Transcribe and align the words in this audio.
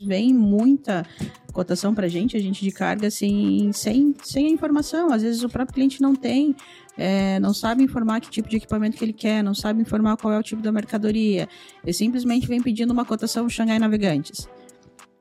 Vem 0.00 0.32
muita 0.32 1.06
cotação 1.52 1.94
para 1.94 2.08
gente, 2.08 2.36
a 2.36 2.40
gente 2.40 2.64
de 2.64 2.70
carga, 2.70 3.08
assim, 3.08 3.70
sem, 3.72 4.14
sem 4.22 4.46
a 4.46 4.50
informação. 4.50 5.12
Às 5.12 5.22
vezes 5.22 5.42
o 5.42 5.48
próprio 5.48 5.74
cliente 5.74 6.00
não 6.00 6.14
tem, 6.14 6.54
é, 6.96 7.38
não 7.38 7.52
sabe 7.52 7.82
informar 7.82 8.20
que 8.20 8.30
tipo 8.30 8.48
de 8.48 8.56
equipamento 8.56 8.96
que 8.96 9.04
ele 9.04 9.12
quer, 9.12 9.42
não 9.42 9.54
sabe 9.54 9.82
informar 9.82 10.16
qual 10.16 10.32
é 10.32 10.38
o 10.38 10.42
tipo 10.42 10.62
da 10.62 10.72
mercadoria. 10.72 11.48
Ele 11.84 11.92
simplesmente 11.92 12.46
vem 12.46 12.62
pedindo 12.62 12.92
uma 12.92 13.04
cotação 13.04 13.48
Xangai 13.48 13.78
Navegantes. 13.78 14.48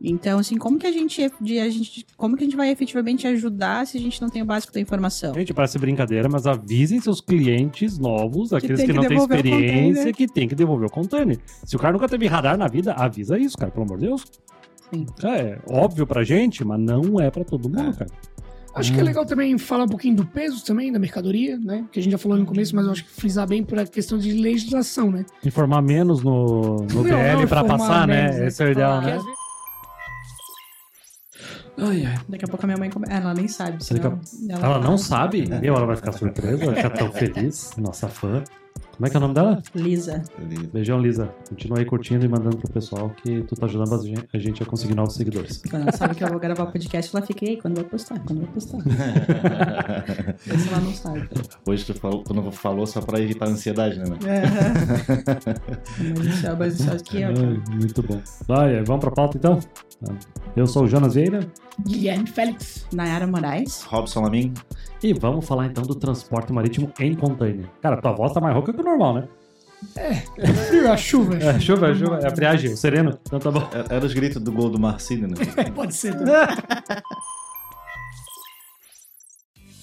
Então, 0.02 0.40
assim, 0.40 0.58
como 0.58 0.80
que 0.80 0.88
a 0.88 0.92
gente, 0.92 1.22
a 1.22 1.70
gente, 1.70 2.06
como 2.16 2.38
que 2.38 2.44
a 2.44 2.48
gente 2.48 2.56
vai 2.56 2.70
efetivamente 2.70 3.28
ajudar 3.28 3.86
se 3.86 3.98
a 3.98 4.00
gente 4.00 4.22
não 4.22 4.30
tem 4.30 4.42
o 4.42 4.46
básico 4.46 4.72
da 4.72 4.80
informação? 4.80 5.34
Gente, 5.34 5.54
parece 5.54 5.78
brincadeira, 5.78 6.30
mas 6.30 6.48
avisem 6.48 7.02
seus 7.02 7.20
clientes 7.20 7.98
novos, 7.98 8.54
aqueles 8.54 8.80
que, 8.80 8.88
que 8.88 8.94
não 8.94 9.06
têm 9.06 9.18
experiência, 9.18 10.14
que 10.14 10.26
tem 10.26 10.48
que 10.48 10.56
devolver 10.56 10.88
o 10.88 10.92
container. 10.92 11.38
Se 11.66 11.76
o 11.76 11.80
cara 11.80 11.92
nunca 11.92 12.08
teve 12.08 12.28
radar 12.28 12.58
na 12.58 12.68
vida, 12.68 12.94
avisa 12.94 13.38
isso, 13.38 13.58
cara, 13.58 13.72
pelo 13.72 13.86
amor 13.86 13.98
de 13.98 14.06
Deus. 14.06 14.24
Sim. 14.92 15.06
É 15.24 15.58
óbvio 15.68 16.06
pra 16.06 16.24
gente, 16.24 16.64
mas 16.64 16.80
não 16.80 17.20
é 17.20 17.30
pra 17.30 17.44
todo 17.44 17.70
mundo, 17.70 17.92
é. 17.92 17.94
cara. 17.94 18.12
Acho 18.76 18.94
que 18.94 19.00
é 19.00 19.04
legal 19.04 19.26
também 19.26 19.58
falar 19.58 19.86
um 19.86 19.90
pouquinho 19.90 20.16
do 20.16 20.26
peso 20.26 20.64
também 20.64 20.92
da 20.92 21.00
mercadoria, 21.00 21.58
né? 21.58 21.86
Que 21.92 22.00
a 22.00 22.04
gente 22.04 22.12
já 22.12 22.18
falou 22.18 22.38
no 22.38 22.46
começo, 22.46 22.76
mas 22.76 22.86
eu 22.86 22.92
acho 22.92 23.04
que 23.04 23.12
frisar 23.12 23.48
bem 23.48 23.64
para 23.64 23.86
questão 23.86 24.18
de 24.18 24.32
legislação, 24.32 25.12
né? 25.12 25.26
Informar 25.44 25.82
menos 25.82 26.24
no, 26.24 26.78
no 26.78 27.04
BL 27.04 27.48
para 27.48 27.64
passar, 27.64 28.08
né? 28.08 28.24
Menos, 28.24 28.38
né? 28.38 28.48
Esse 28.48 28.64
é 28.64 28.68
o 28.68 28.72
ideal, 28.72 29.02
né? 29.02 29.20
Ai, 31.78 32.06
ai. 32.06 32.20
Daqui 32.28 32.46
a 32.46 32.48
pouco 32.48 32.66
a 32.66 32.68
minha 32.68 32.78
mãe 32.78 32.90
come... 32.90 33.06
Ela 33.10 33.34
nem 33.34 33.48
sabe. 33.48 33.78
Ela, 34.50 34.66
ela, 34.66 34.80
não 34.80 34.98
sabe? 34.98 35.48
Meu, 35.48 35.76
ela 35.76 35.86
vai 35.86 35.96
ficar 35.96 36.12
surpresa, 36.12 36.66
vai 36.66 36.76
ficar 36.76 36.90
tão 36.92 37.12
feliz. 37.12 37.72
Nossa 37.78 38.08
fã. 38.08 38.44
Como 39.00 39.08
é 39.08 39.10
que 39.10 39.16
é 39.16 39.18
o 39.18 39.22
nome 39.22 39.34
dela? 39.34 39.64
Lisa. 39.74 40.22
Beijão, 40.74 41.00
Lisa. 41.00 41.34
Continua 41.48 41.80
aí 41.80 41.86
curtindo 41.86 42.26
e 42.26 42.28
mandando 42.28 42.58
pro 42.58 42.70
pessoal 42.70 43.10
que 43.12 43.44
tu 43.44 43.56
tá 43.56 43.66
ajudando 43.66 43.94
a 44.34 44.38
gente 44.38 44.62
a 44.62 44.66
conseguir 44.66 44.94
novos 44.94 45.14
seguidores. 45.16 45.62
Quando 45.70 45.84
ela 45.84 45.94
sabe 45.94 46.16
que 46.16 46.24
eu 46.26 46.28
vou 46.28 46.38
gravar 46.38 46.64
o 46.64 46.68
podcast, 46.70 47.16
ela 47.16 47.26
fica 47.26 47.46
aí, 47.46 47.56
quando 47.56 47.76
vai 47.76 47.86
postar? 47.86 48.20
Quando 48.20 48.42
vai 48.42 48.52
postar? 48.52 48.80
Isso 50.54 50.68
ela 50.68 50.82
não 50.82 50.94
sabe. 50.94 51.30
Hoje 51.66 51.86
tu 51.86 51.94
falou, 51.94 52.24
tu 52.26 52.52
falou 52.52 52.86
só 52.86 53.00
pra 53.00 53.22
evitar 53.22 53.46
a 53.48 53.52
ansiedade, 53.52 54.00
né? 54.00 54.18
É. 54.28 54.42
mais 56.20 56.28
ansioso, 56.28 56.58
mais 56.58 56.82
ansioso 56.82 57.04
que 57.06 57.22
eu. 57.22 57.32
muito 57.72 58.04
bom. 58.04 58.22
Vai, 58.50 58.84
vamos 58.84 59.00
pra 59.00 59.12
pauta 59.12 59.38
então? 59.38 59.60
Eu 60.56 60.66
sou 60.68 60.84
o 60.84 60.88
Jonas 60.88 61.16
Vieira. 61.16 61.48
Guilherme 61.86 62.28
Félix. 62.28 62.88
Nayara 62.94 63.28
Moraes. 63.28 63.84
Robson 63.84 64.22
Lamin. 64.22 64.54
E 65.04 65.14
vamos 65.14 65.46
falar 65.46 65.68
então 65.68 65.84
do 65.84 65.96
transporte 65.96 66.52
marítimo 66.52 66.92
em 67.00 67.16
container. 67.16 67.66
Cara, 67.82 68.02
tua 68.02 68.12
voz 68.14 68.34
tá 68.34 68.42
mais 68.42 68.54
rouca 68.54 68.74
que 68.74 68.82
o 68.82 68.84
normal, 68.84 69.14
né? 69.16 69.28
É, 69.96 70.24
é 70.38 70.48
frio, 70.48 70.92
a 70.92 70.98
chuva. 70.98 71.38
É, 71.38 71.48
é 71.48 71.60
chuva, 71.60 71.90
é 71.90 71.96
chuva. 71.96 72.20
É 72.22 72.28
a 72.28 72.36
friagem, 72.36 72.74
o 72.74 72.78
sereno. 72.78 73.18
Então 73.26 73.40
tá 73.40 73.52
bom. 73.52 73.68
É, 73.74 73.96
era 73.96 74.06
os 74.06 74.14
gritos 74.14 74.42
do 74.42 74.52
gol 74.52 74.70
do 74.70 74.80
Marcílio, 74.80 75.28
né? 75.28 75.36
Pode 75.74 75.96
ser. 75.96 76.16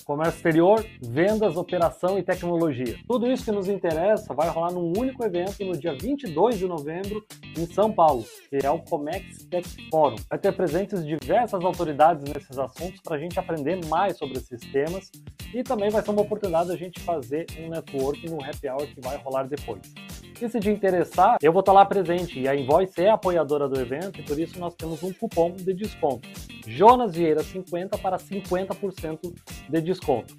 comércio 0.07 0.37
exterior, 0.37 0.87
vendas, 1.03 1.57
operação 1.57 2.17
e 2.17 2.23
tecnologia. 2.23 2.97
Tudo 3.09 3.27
isso 3.27 3.45
que 3.45 3.51
nos 3.51 3.69
interessa 3.69 4.33
vai 4.33 4.49
rolar 4.49 4.73
num 4.73 4.93
único 4.97 5.25
evento 5.25 5.65
no 5.65 5.77
dia 5.77 5.95
22 5.95 6.59
de 6.59 6.67
novembro 6.67 7.27
em 7.59 7.67
São 7.67 7.93
Paulo, 7.93 8.25
que 8.49 8.65
é 8.65 8.71
o 8.71 8.79
Comex 8.79 9.45
Tech 9.51 9.69
Forum. 9.91 10.15
Vai 10.31 10.39
ter 10.39 10.53
presentes 10.53 11.05
diversas 11.05 11.65
autoridades 11.65 12.23
nesses 12.33 12.57
assuntos 12.57 13.01
para 13.01 13.17
a 13.17 13.19
gente 13.19 13.37
aprender 13.39 13.85
mais 13.87 14.17
sobre 14.17 14.39
esses 14.39 14.61
temas 14.71 15.11
e 15.53 15.65
também 15.65 15.91
vai 15.91 16.01
ser 16.01 16.13
uma 16.13 16.23
oportunidade 16.23 16.69
da 16.69 16.77
gente 16.77 17.01
fazer 17.01 17.45
um 17.59 17.69
networking 17.69 18.29
no 18.29 18.45
happy 18.45 18.69
hour 18.69 18.87
que 18.87 19.01
vai 19.01 19.17
rolar 19.17 19.43
depois. 19.49 19.93
E 20.41 20.49
se 20.49 20.61
te 20.61 20.69
interessar, 20.69 21.39
eu 21.43 21.51
vou 21.51 21.61
estar 21.61 21.73
lá 21.73 21.85
presente 21.85 22.39
e 22.39 22.47
a 22.47 22.55
Invoice 22.55 23.01
é 23.01 23.11
apoiadora 23.11 23.67
do 23.69 23.81
evento 23.81 24.21
e 24.21 24.23
por 24.23 24.39
isso 24.39 24.61
nós 24.61 24.75
temos 24.75 25.03
um 25.03 25.11
cupom 25.13 25.53
de 25.53 25.73
desconto. 25.73 26.29
Jonas 26.67 27.15
Vieira 27.15 27.43
50 27.43 27.97
para 27.97 28.19
50% 28.19 29.33
de 29.71 29.81
desconto. 29.81 29.96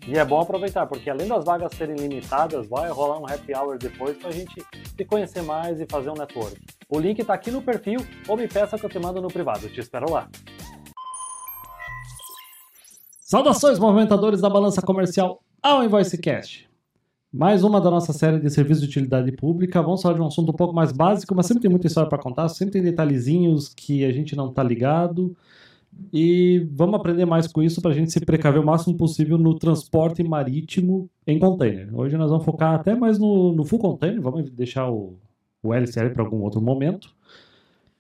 E 0.08 0.17
é 0.17 0.25
bom 0.25 0.39
aproveitar, 0.39 0.86
porque 0.88 1.09
além 1.09 1.27
das 1.27 1.45
vagas 1.45 1.73
serem 1.73 1.95
limitadas, 1.95 2.68
vai 2.68 2.90
rolar 2.90 3.19
um 3.19 3.25
happy 3.25 3.53
hour 3.56 3.78
depois 3.78 4.18
para 4.18 4.29
a 4.29 4.31
gente 4.31 4.66
se 4.95 5.06
conhecer 5.06 5.41
mais 5.41 5.79
e 5.79 5.85
fazer 5.90 6.09
um 6.09 6.16
network. 6.16 6.57
O 6.90 7.00
link 7.00 7.19
está 7.19 7.34
aqui 7.34 7.51
no 7.51 7.62
perfil 7.62 8.00
ou 8.28 8.38
me 8.38 8.47
peça 8.47 8.78
que 8.78 8.85
eu 8.85 8.90
te 8.90 9.00
mando 9.00 9.22
no 9.22 9.28
privado. 9.28 9.68
Te 9.69 9.79
espero 9.79 10.12
lá. 10.12 10.29
Saudações, 13.19 13.78
movimentadores 13.78 14.40
da 14.40 14.50
balança 14.50 14.81
comercial 14.81 15.44
ao 15.62 15.84
InvoiceCast. 15.84 16.68
Mais 17.34 17.62
uma 17.62 17.81
da 17.81 17.91
nossa 17.91 18.13
série 18.13 18.39
de 18.39 18.50
serviços 18.50 18.81
de 18.81 18.89
utilidade 18.89 19.31
pública. 19.34 19.81
Vamos 19.81 20.01
falar 20.01 20.16
de 20.16 20.22
um 20.22 20.28
assunto 20.28 20.51
um 20.51 20.56
pouco 20.56 20.74
mais 20.74 20.94
básico, 20.94 21.35
mas 21.35 21.45
sempre 21.45 21.63
tem 21.63 21.69
muita 21.69 21.88
história 21.88 22.09
para 22.09 22.18
contar, 22.18 22.47
sempre 22.47 22.74
tem 22.74 22.81
detalhezinhos 22.81 23.68
que 23.68 24.06
a 24.06 24.12
gente 24.13 24.34
não 24.34 24.50
está 24.50 24.63
ligado. 24.63 25.35
E 26.12 26.68
vamos 26.72 26.96
aprender 26.96 27.25
mais 27.25 27.47
com 27.47 27.62
isso 27.62 27.81
para 27.81 27.91
a 27.91 27.94
gente 27.94 28.12
se 28.12 28.19
precaver 28.19 28.62
o 28.62 28.66
máximo 28.66 28.96
possível 28.96 29.38
no 29.38 29.58
transporte 29.58 30.24
marítimo 30.24 31.09
em 31.25 31.40
container. 31.40 31.90
Hoje 31.94 32.18
nós 32.18 32.30
vamos 32.30 32.46
focar 32.46 32.75
até 32.75 32.96
mais 32.96 33.19
no, 33.19 33.53
no 33.53 33.63
full 33.63 33.80
container, 33.80 34.22
vamos 34.22 34.50
deixar 34.52 34.90
o, 34.90 35.18
o 35.62 35.74
LCL 35.74 36.12
para 36.12 36.24
algum 36.24 36.41
outro 36.41 36.62
momento. 36.62 37.16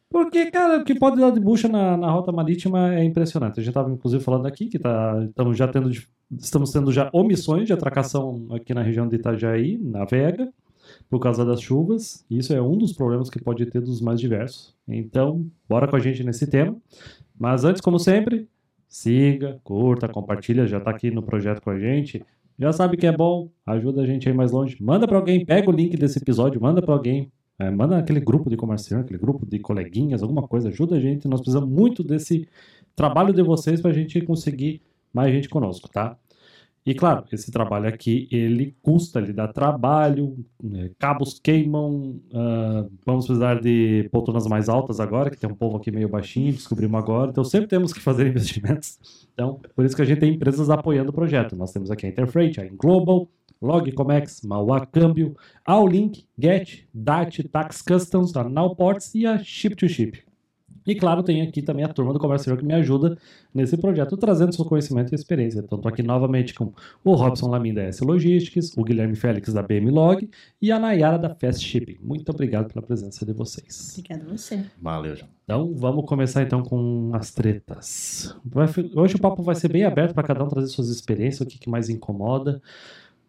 Porque, 0.09 0.49
cara, 0.49 0.81
o 0.81 0.85
que 0.85 0.95
pode 0.95 1.19
dar 1.19 1.31
de 1.31 1.39
bucha 1.39 1.67
na, 1.67 1.97
na 1.97 2.09
rota 2.09 2.31
marítima 2.31 2.95
é 2.95 3.03
impressionante. 3.03 3.59
A 3.59 3.63
gente 3.63 3.69
estava, 3.69 3.91
inclusive, 3.91 4.23
falando 4.23 4.45
aqui 4.45 4.67
que 4.67 4.79
tá, 4.79 5.25
estamos 5.27 5.57
já 5.57 5.67
tendo, 5.67 5.91
estamos 6.39 6.71
tendo 6.71 6.91
já 6.93 7.09
omissões 7.11 7.67
de 7.67 7.73
atracação 7.73 8.47
aqui 8.51 8.73
na 8.73 8.81
região 8.81 9.07
de 9.07 9.17
Itajaí, 9.17 9.77
na 9.77 10.05
Vega, 10.05 10.49
por 11.09 11.19
causa 11.19 11.43
das 11.43 11.61
chuvas. 11.61 12.25
Isso 12.31 12.53
é 12.53 12.61
um 12.61 12.77
dos 12.77 12.93
problemas 12.93 13.29
que 13.29 13.41
pode 13.41 13.65
ter 13.65 13.81
dos 13.81 13.99
mais 13.99 14.19
diversos. 14.19 14.73
Então, 14.87 15.45
bora 15.67 15.87
com 15.87 15.97
a 15.97 15.99
gente 15.99 16.23
nesse 16.23 16.47
tema. 16.47 16.77
Mas 17.39 17.63
antes, 17.63 17.81
como 17.81 17.99
sempre, 17.99 18.47
siga, 18.87 19.59
curta, 19.63 20.07
compartilha, 20.07 20.65
já 20.65 20.77
está 20.77 20.91
aqui 20.91 21.11
no 21.11 21.21
projeto 21.21 21.61
com 21.61 21.69
a 21.69 21.79
gente. 21.79 22.23
Já 22.57 22.71
sabe 22.71 22.97
que 22.97 23.05
é 23.05 23.11
bom, 23.11 23.49
ajuda 23.65 24.01
a 24.01 24.05
gente 24.05 24.27
aí 24.27 24.35
mais 24.35 24.51
longe. 24.51 24.77
Manda 24.81 25.07
para 25.07 25.17
alguém, 25.17 25.45
pega 25.45 25.69
o 25.69 25.73
link 25.73 25.95
desse 25.95 26.17
episódio, 26.17 26.59
manda 26.59 26.81
para 26.81 26.93
alguém, 26.93 27.31
é, 27.59 27.69
manda 27.69 27.97
aquele 27.97 28.19
grupo 28.19 28.49
de 28.49 28.57
comerciante, 28.57 29.05
aquele 29.05 29.19
grupo 29.19 29.45
de 29.45 29.59
coleguinhas, 29.59 30.23
alguma 30.23 30.47
coisa, 30.47 30.69
ajuda 30.69 30.95
a 30.95 30.99
gente. 30.99 31.27
Nós 31.27 31.39
precisamos 31.39 31.69
muito 31.69 32.03
desse 32.03 32.47
trabalho 32.95 33.33
de 33.33 33.43
vocês 33.43 33.79
para 33.79 33.91
a 33.91 33.93
gente 33.93 34.19
conseguir 34.21 34.81
mais 35.13 35.31
gente 35.31 35.47
conosco, 35.47 35.87
tá? 35.87 36.17
E 36.87 36.93
claro, 36.93 37.25
esse 37.33 37.51
trabalho 37.51 37.85
aqui, 37.85 38.29
ele 38.31 38.73
custa, 38.81 39.19
ele 39.19 39.33
dá 39.33 39.45
trabalho, 39.45 40.37
né, 40.63 40.89
cabos 40.97 41.37
queimam, 41.37 42.21
uh, 42.31 42.89
vamos 43.05 43.25
precisar 43.25 43.59
de 43.59 44.07
poltronas 44.09 44.47
mais 44.47 44.69
altas 44.69 45.01
agora, 45.01 45.29
que 45.29 45.35
tem 45.35 45.51
um 45.51 45.53
povo 45.53 45.75
aqui 45.75 45.91
meio 45.91 46.07
baixinho, 46.07 46.53
descobrimos 46.53 46.97
agora, 46.97 47.29
então 47.29 47.43
sempre 47.43 47.67
temos 47.67 47.91
que 47.91 47.99
fazer 47.99 48.25
investimentos. 48.31 48.97
Então, 49.33 49.59
por 49.75 49.83
isso 49.83 49.97
que 49.97 50.01
a 50.01 50.05
gente 50.05 50.21
tem 50.21 50.35
empresas 50.35 50.69
apoiando 50.69 51.09
o 51.09 51.13
projeto. 51.13 51.57
Nós 51.57 51.73
temos 51.73 51.91
aqui 51.91 52.05
a 52.05 52.09
Interfreight, 52.09 52.61
a 52.61 52.65
Inglobal, 52.65 53.27
Logcomex, 53.61 54.43
Mauá 54.43 54.85
Câmbio, 54.85 55.35
Allink, 55.65 56.25
Get, 56.39 56.87
DAT, 56.93 57.43
Tax 57.51 57.81
Customs, 57.81 58.33
a 58.37 58.45
Nowports 58.45 59.13
e 59.13 59.25
a 59.25 59.37
Ship2Ship. 59.39 60.26
E 60.87 60.95
claro, 60.95 61.21
tem 61.21 61.41
aqui 61.41 61.61
também 61.61 61.83
a 61.83 61.89
turma 61.89 62.13
do 62.13 62.19
Comércio 62.19 62.55
que 62.55 62.63
me 62.63 62.73
ajuda 62.73 63.17
nesse 63.53 63.75
projeto, 63.75 64.15
trazendo 64.15 64.55
seu 64.55 64.63
conhecimento 64.63 65.11
e 65.11 65.15
experiência. 65.15 65.59
Então, 65.59 65.77
estou 65.77 65.91
aqui 65.91 66.01
novamente 66.01 66.53
com 66.53 66.71
o 67.03 67.13
Robson 67.13 67.49
Lamin 67.49 67.73
da 67.73 67.83
S 67.83 68.01
Logistics, 68.01 68.71
o 68.77 68.83
Guilherme 68.83 69.15
Félix 69.15 69.51
da 69.51 69.61
BM 69.61 69.91
Log 69.91 70.29
e 70.61 70.71
a 70.71 70.79
Nayara 70.79 71.19
da 71.19 71.35
Fast 71.35 71.61
Shipping. 71.61 71.97
Muito 72.01 72.29
obrigado 72.29 72.71
pela 72.71 72.85
presença 72.85 73.25
de 73.25 73.33
vocês. 73.33 73.97
Obrigado 73.97 74.29
a 74.29 74.37
você. 74.37 74.63
Valeu, 74.81 75.13
João. 75.13 75.29
Então, 75.43 75.73
vamos 75.75 76.05
começar 76.05 76.41
então 76.41 76.63
com 76.63 77.11
as 77.13 77.31
tretas. 77.31 78.33
Hoje 78.95 79.15
o 79.15 79.19
papo 79.19 79.43
vai 79.43 79.55
ser 79.55 79.69
bem 79.69 79.83
aberto 79.83 80.13
para 80.13 80.23
cada 80.23 80.41
um 80.41 80.47
trazer 80.47 80.67
suas 80.67 80.87
experiências, 80.87 81.41
o 81.41 81.45
que, 81.45 81.59
que 81.59 81.69
mais 81.69 81.89
incomoda. 81.89 82.61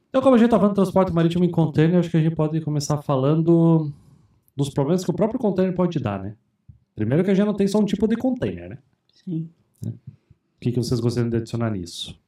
Então, 0.08 0.22
como 0.22 0.36
a 0.36 0.38
gente 0.38 0.46
está 0.46 0.58
falando 0.58 0.74
de 0.74 0.76
transporte 0.76 1.12
marítimo 1.12 1.44
em 1.44 1.50
container, 1.50 1.98
acho 1.98 2.10
que 2.10 2.16
a 2.16 2.20
gente 2.20 2.36
pode 2.36 2.60
começar 2.60 2.98
falando 2.98 3.92
dos 4.56 4.70
problemas 4.70 5.04
que 5.04 5.10
o 5.10 5.14
próprio 5.14 5.40
container 5.40 5.74
pode 5.74 5.98
dar, 5.98 6.22
né? 6.22 6.34
Primeiro 6.98 7.22
que 7.22 7.30
a 7.30 7.34
gente 7.34 7.46
não 7.46 7.54
tem 7.54 7.68
só 7.68 7.78
um 7.78 7.84
tipo 7.84 8.08
de 8.08 8.16
container, 8.16 8.70
né? 8.70 8.78
Sim. 9.12 9.48
O 9.86 9.92
que, 10.60 10.72
que 10.72 10.76
vocês 10.76 10.98
gostariam 10.98 11.30
de 11.30 11.36
adicionar 11.36 11.70
nisso? 11.70 12.18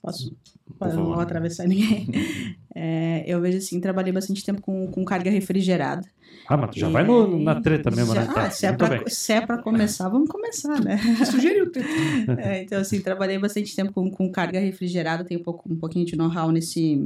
Posso? 0.00 0.36
Para 0.78 0.94
não 0.94 1.18
atravessar 1.18 1.66
ninguém. 1.66 2.08
É, 2.76 3.22
eu 3.24 3.40
vejo 3.40 3.58
assim, 3.58 3.80
trabalhei 3.80 4.12
bastante 4.12 4.44
tempo 4.44 4.60
com, 4.60 4.88
com 4.90 5.04
carga 5.04 5.30
refrigerada. 5.30 6.04
Ah, 6.48 6.56
mas 6.56 6.70
tu 6.70 6.80
já 6.80 6.90
e, 6.90 6.92
vai 6.92 7.04
no, 7.04 7.38
na 7.38 7.60
treta 7.60 7.88
mesmo, 7.88 8.12
já, 8.12 8.24
né? 8.24 8.34
Tá, 8.34 8.50
se, 8.50 8.66
é 8.66 8.72
pra, 8.72 9.08
se 9.08 9.32
é 9.32 9.40
pra 9.40 9.58
começar, 9.58 10.08
vamos 10.08 10.28
começar, 10.28 10.80
né? 10.82 10.98
Sugeriu. 11.24 11.70
é, 12.36 12.64
então, 12.64 12.80
assim, 12.80 13.00
trabalhei 13.00 13.38
bastante 13.38 13.76
tempo 13.76 13.92
com, 13.92 14.10
com 14.10 14.28
carga 14.28 14.58
refrigerada, 14.58 15.22
tenho 15.22 15.38
um, 15.38 15.44
pouco, 15.44 15.72
um 15.72 15.76
pouquinho 15.76 16.04
de 16.04 16.16
know-how 16.16 16.50
nesse, 16.50 17.00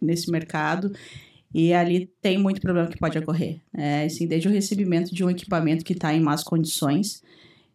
nesse 0.00 0.30
mercado. 0.30 0.90
E 1.54 1.72
ali 1.72 2.10
tem 2.20 2.36
muito 2.36 2.60
problema 2.60 2.88
que 2.88 2.98
pode 2.98 3.16
ocorrer. 3.16 3.60
É, 3.72 4.04
assim, 4.04 4.26
desde 4.26 4.48
o 4.48 4.50
recebimento 4.50 5.14
de 5.14 5.24
um 5.24 5.30
equipamento 5.30 5.84
que 5.84 5.92
está 5.92 6.12
em 6.12 6.20
más 6.20 6.42
condições, 6.42 7.22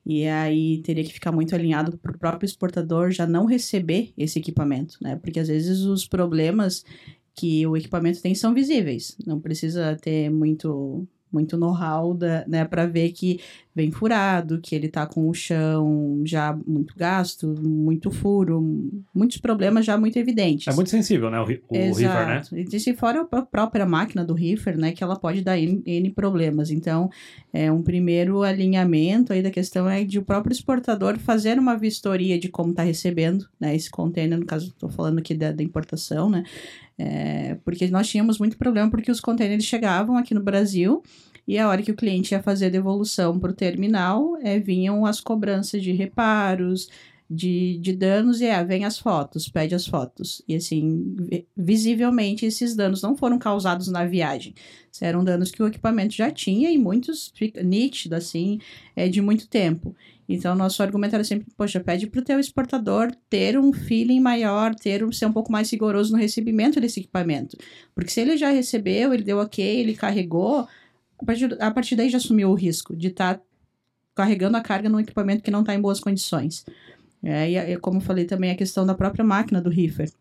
e 0.06 0.28
aí 0.28 0.80
teria 0.80 1.04
que 1.04 1.14
ficar 1.14 1.32
muito 1.32 1.56
alinhado 1.56 1.98
para 1.98 2.14
o 2.14 2.18
próprio 2.20 2.46
exportador 2.46 3.12
já 3.12 3.26
não 3.26 3.46
receber 3.46 4.12
esse 4.18 4.38
equipamento, 4.38 4.98
né? 5.02 5.16
Porque 5.16 5.40
às 5.40 5.48
vezes 5.48 5.82
os 5.82 6.06
problemas 6.06 6.84
que 7.34 7.66
o 7.66 7.78
equipamento 7.78 8.22
tem 8.22 8.36
são 8.36 8.54
visíveis, 8.54 9.16
não 9.26 9.40
precisa 9.40 9.96
ter 9.96 10.30
muito 10.30 11.08
muito 11.32 11.58
know-how 11.58 12.18
né, 12.48 12.66
para 12.66 12.86
ver 12.86 13.12
que 13.12 13.40
vem 13.76 13.92
furado, 13.92 14.60
que 14.60 14.76
ele 14.76 14.90
tá 14.90 15.06
com 15.06 15.30
o 15.30 15.34
chão 15.34 16.22
já 16.26 16.58
muito 16.68 16.94
gasto, 16.98 17.56
muito 17.62 18.12
furo, 18.12 18.62
muitos 19.14 19.38
problemas 19.38 19.86
já 19.86 19.98
muito 19.98 20.18
evidentes. 20.18 20.68
É 20.68 20.76
muito 20.76 20.90
sensível, 20.90 21.30
né? 21.30 21.40
O, 21.40 21.44
o 21.44 21.48
River, 21.48 22.28
né? 22.28 22.42
Exato. 22.42 22.58
E 22.58 22.80
se 22.80 22.94
fora 22.94 23.28
a 23.32 23.42
própria 23.42 23.86
máquina 23.86 24.26
do 24.26 24.34
Reefer, 24.34 24.78
né, 24.78 24.92
que 24.92 25.04
ela 25.04 25.18
pode 25.18 25.42
dar 25.42 25.58
N, 25.58 25.82
N 25.86 26.10
problemas. 26.12 26.72
Então, 26.72 27.10
é 27.54 27.72
um 27.72 27.82
primeiro 27.82 28.44
alinhamento 28.44 29.32
aí 29.32 29.42
da 29.42 29.52
questão 29.52 29.90
é 29.90 30.04
de 30.04 30.20
o 30.20 30.24
próprio 30.24 30.54
exportador 30.54 31.18
fazer 31.18 31.58
uma 31.58 31.78
vistoria 31.78 32.38
de 32.38 32.50
como 32.50 32.72
está 32.72 32.84
recebendo, 32.84 33.48
né, 33.60 33.76
esse 33.76 33.90
container, 33.90 34.38
no 34.38 34.46
caso, 34.46 34.68
estou 34.68 34.90
falando 34.90 35.20
aqui 35.20 35.34
da, 35.34 35.52
da 35.52 35.64
importação, 35.64 36.30
né, 36.30 36.44
é, 37.00 37.56
porque 37.64 37.88
nós 37.88 38.10
tínhamos 38.10 38.38
muito 38.38 38.58
problema 38.58 38.92
porque 38.92 39.10
os 39.10 39.22
containers 39.22 39.64
chegavam 39.64 40.18
aqui 40.18 40.34
no 40.34 40.44
Brasil 40.44 41.02
e 41.48 41.58
a 41.58 41.68
hora 41.70 41.82
que 41.82 41.92
o 41.92 41.96
cliente 41.96 42.34
ia 42.34 42.44
fazer 42.44 42.66
a 42.66 42.70
devolução 42.70 43.40
para 43.40 43.52
o 43.52 43.56
terminal, 43.56 44.38
é, 44.44 44.60
vinham 44.60 45.06
as 45.06 45.22
cobranças 45.22 45.82
de 45.82 45.94
reparos, 45.94 46.90
de, 47.30 47.78
de 47.80 47.94
danos, 47.94 48.42
e 48.42 48.46
é, 48.46 48.64
vem 48.64 48.86
as 48.86 49.00
fotos, 49.00 49.48
pede 49.48 49.74
as 49.74 49.88
fotos. 49.88 50.42
E 50.48 50.56
assim, 50.56 51.16
vi- 51.18 51.48
visivelmente 51.56 52.46
esses 52.46 52.76
danos 52.76 53.02
não 53.02 53.16
foram 53.16 53.40
causados 53.40 53.88
na 53.88 54.06
viagem. 54.06 54.54
Eram 55.00 55.24
danos 55.24 55.52
que 55.52 55.64
o 55.64 55.68
equipamento 55.68 56.14
já 56.14 56.30
tinha 56.30 56.70
e 56.70 56.78
muitos 56.78 57.32
nítido, 57.64 58.16
assim, 58.16 58.60
é, 58.96 59.08
de 59.08 59.22
muito 59.22 59.48
tempo. 59.48 59.96
Então, 60.32 60.54
nosso 60.54 60.84
argumento 60.84 61.16
era 61.16 61.24
sempre, 61.24 61.48
poxa, 61.58 61.80
pede 61.80 62.06
para 62.06 62.22
o 62.22 62.24
teu 62.24 62.40
exportador 62.40 63.12
ter 63.28 63.58
um 63.58 63.74
feeling 63.74 64.20
maior, 64.20 64.76
ter 64.76 65.04
um, 65.04 65.12
ser 65.12 65.26
um 65.26 65.34
pouco 65.34 65.52
mais 65.52 65.72
rigoroso 65.72 66.12
no 66.12 66.20
recebimento 66.20 66.80
desse 66.80 67.00
equipamento. 67.00 67.58
Porque 67.96 68.12
se 68.12 68.22
ele 68.22 68.38
já 68.38 68.52
recebeu, 68.52 69.12
ele 69.12 69.24
deu 69.24 69.40
ok, 69.40 69.66
ele 69.66 69.96
carregou, 69.96 70.68
a 71.18 71.26
partir, 71.26 71.58
a 71.60 71.72
partir 71.72 71.96
daí 71.96 72.10
já 72.12 72.20
assumiu 72.20 72.52
o 72.52 72.54
risco 72.54 72.96
de 72.96 73.08
estar 73.08 73.42
carregando 74.14 74.56
a 74.56 74.62
carga 74.62 74.88
num 74.88 75.00
equipamento 75.00 75.42
que 75.42 75.50
não 75.50 75.62
está 75.62 75.74
em 75.74 75.82
boas 75.82 76.00
condições. 76.00 76.64
É, 77.24 77.50
e, 77.50 77.58
e 77.58 77.78
como 77.78 78.00
falei 78.00 78.26
também, 78.26 78.52
a 78.52 78.56
questão 78.56 78.86
da 78.86 78.94
própria 78.94 79.26
máquina 79.26 79.60
do 79.60 79.70
reefer. 79.72 80.12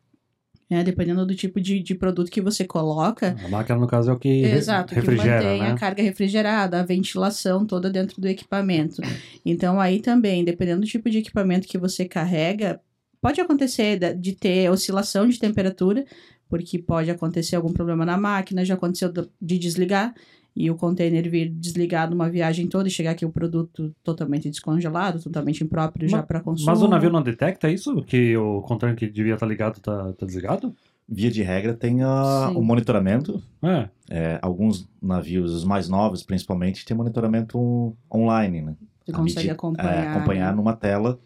É, 0.70 0.84
dependendo 0.84 1.24
do 1.24 1.34
tipo 1.34 1.58
de, 1.58 1.80
de 1.80 1.94
produto 1.94 2.30
que 2.30 2.42
você 2.42 2.62
coloca, 2.62 3.34
A 3.42 3.48
máquina, 3.48 3.78
no 3.78 3.86
caso, 3.86 4.10
é 4.10 4.12
o 4.12 4.18
que 4.18 4.42
Exato, 4.44 4.90
que 4.90 5.00
refrigera, 5.00 5.42
mantém 5.42 5.62
né? 5.62 5.70
a 5.70 5.74
carga 5.74 6.02
refrigerada, 6.02 6.78
a 6.78 6.82
ventilação 6.82 7.64
toda 7.64 7.88
dentro 7.88 8.20
do 8.20 8.28
equipamento. 8.28 9.00
Então, 9.46 9.80
aí 9.80 10.00
também, 10.00 10.44
dependendo 10.44 10.82
do 10.82 10.86
tipo 10.86 11.08
de 11.08 11.18
equipamento 11.18 11.66
que 11.66 11.78
você 11.78 12.04
carrega, 12.04 12.82
pode 13.18 13.40
acontecer 13.40 13.98
de 14.14 14.32
ter 14.32 14.70
oscilação 14.70 15.26
de 15.26 15.38
temperatura, 15.38 16.04
porque 16.50 16.78
pode 16.78 17.10
acontecer 17.10 17.56
algum 17.56 17.72
problema 17.72 18.04
na 18.04 18.18
máquina, 18.18 18.62
já 18.64 18.74
aconteceu 18.74 19.10
de 19.40 19.58
desligar 19.58 20.14
e 20.56 20.70
o 20.70 20.74
container 20.74 21.28
vir 21.30 21.48
desligado 21.50 22.14
uma 22.14 22.28
viagem 22.28 22.66
toda 22.68 22.88
e 22.88 22.90
chegar 22.90 23.12
aqui 23.12 23.24
o 23.24 23.30
produto 23.30 23.94
totalmente 24.02 24.50
descongelado, 24.50 25.20
totalmente 25.22 25.62
impróprio 25.62 26.08
já 26.08 26.16
Ma- 26.18 26.22
para 26.24 26.40
consumo. 26.40 26.70
Mas 26.70 26.82
o 26.82 26.88
navio 26.88 27.10
não 27.10 27.22
detecta 27.22 27.70
isso? 27.70 28.02
Que 28.02 28.36
o 28.36 28.60
container 28.62 28.96
que 28.96 29.06
devia 29.08 29.34
estar 29.34 29.46
ligado 29.46 29.80
tá, 29.80 30.12
tá 30.14 30.26
desligado? 30.26 30.74
Via 31.08 31.30
de 31.30 31.42
regra, 31.42 31.72
tem 31.74 32.02
a- 32.02 32.50
o 32.54 32.62
monitoramento. 32.62 33.42
É. 33.62 33.88
É, 34.10 34.38
alguns 34.42 34.88
navios, 35.00 35.52
os 35.54 35.64
mais 35.64 35.88
novos 35.88 36.22
principalmente, 36.22 36.84
tem 36.84 36.96
monitoramento 36.96 37.96
online, 38.12 38.60
né? 38.62 38.74
Você 39.06 39.12
consegue 39.12 39.50
acompanhar. 39.50 39.94
é, 40.04 40.08
acompanhar 40.08 40.54
numa 40.54 40.74
tela 40.74 41.18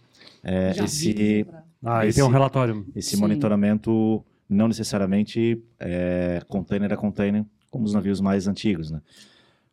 é, 0.45 0.73
Já 0.75 0.85
esse, 0.85 1.13
vi. 1.13 1.47
Ah, 1.85 2.05
e 2.05 2.11
Esse- 2.11 2.21
tem 2.21 2.29
um 2.29 2.31
relatório. 2.33 2.87
esse 2.95 3.17
Sim. 3.17 3.21
monitoramento 3.23 4.23
não 4.49 4.69
necessariamente 4.69 5.61
é 5.81 6.41
container 6.49 6.93
a 6.93 6.97
container, 6.97 7.45
como 7.73 7.87
os 7.87 7.95
navios 7.95 8.21
mais 8.21 8.47
antigos, 8.47 8.91
né? 8.91 9.01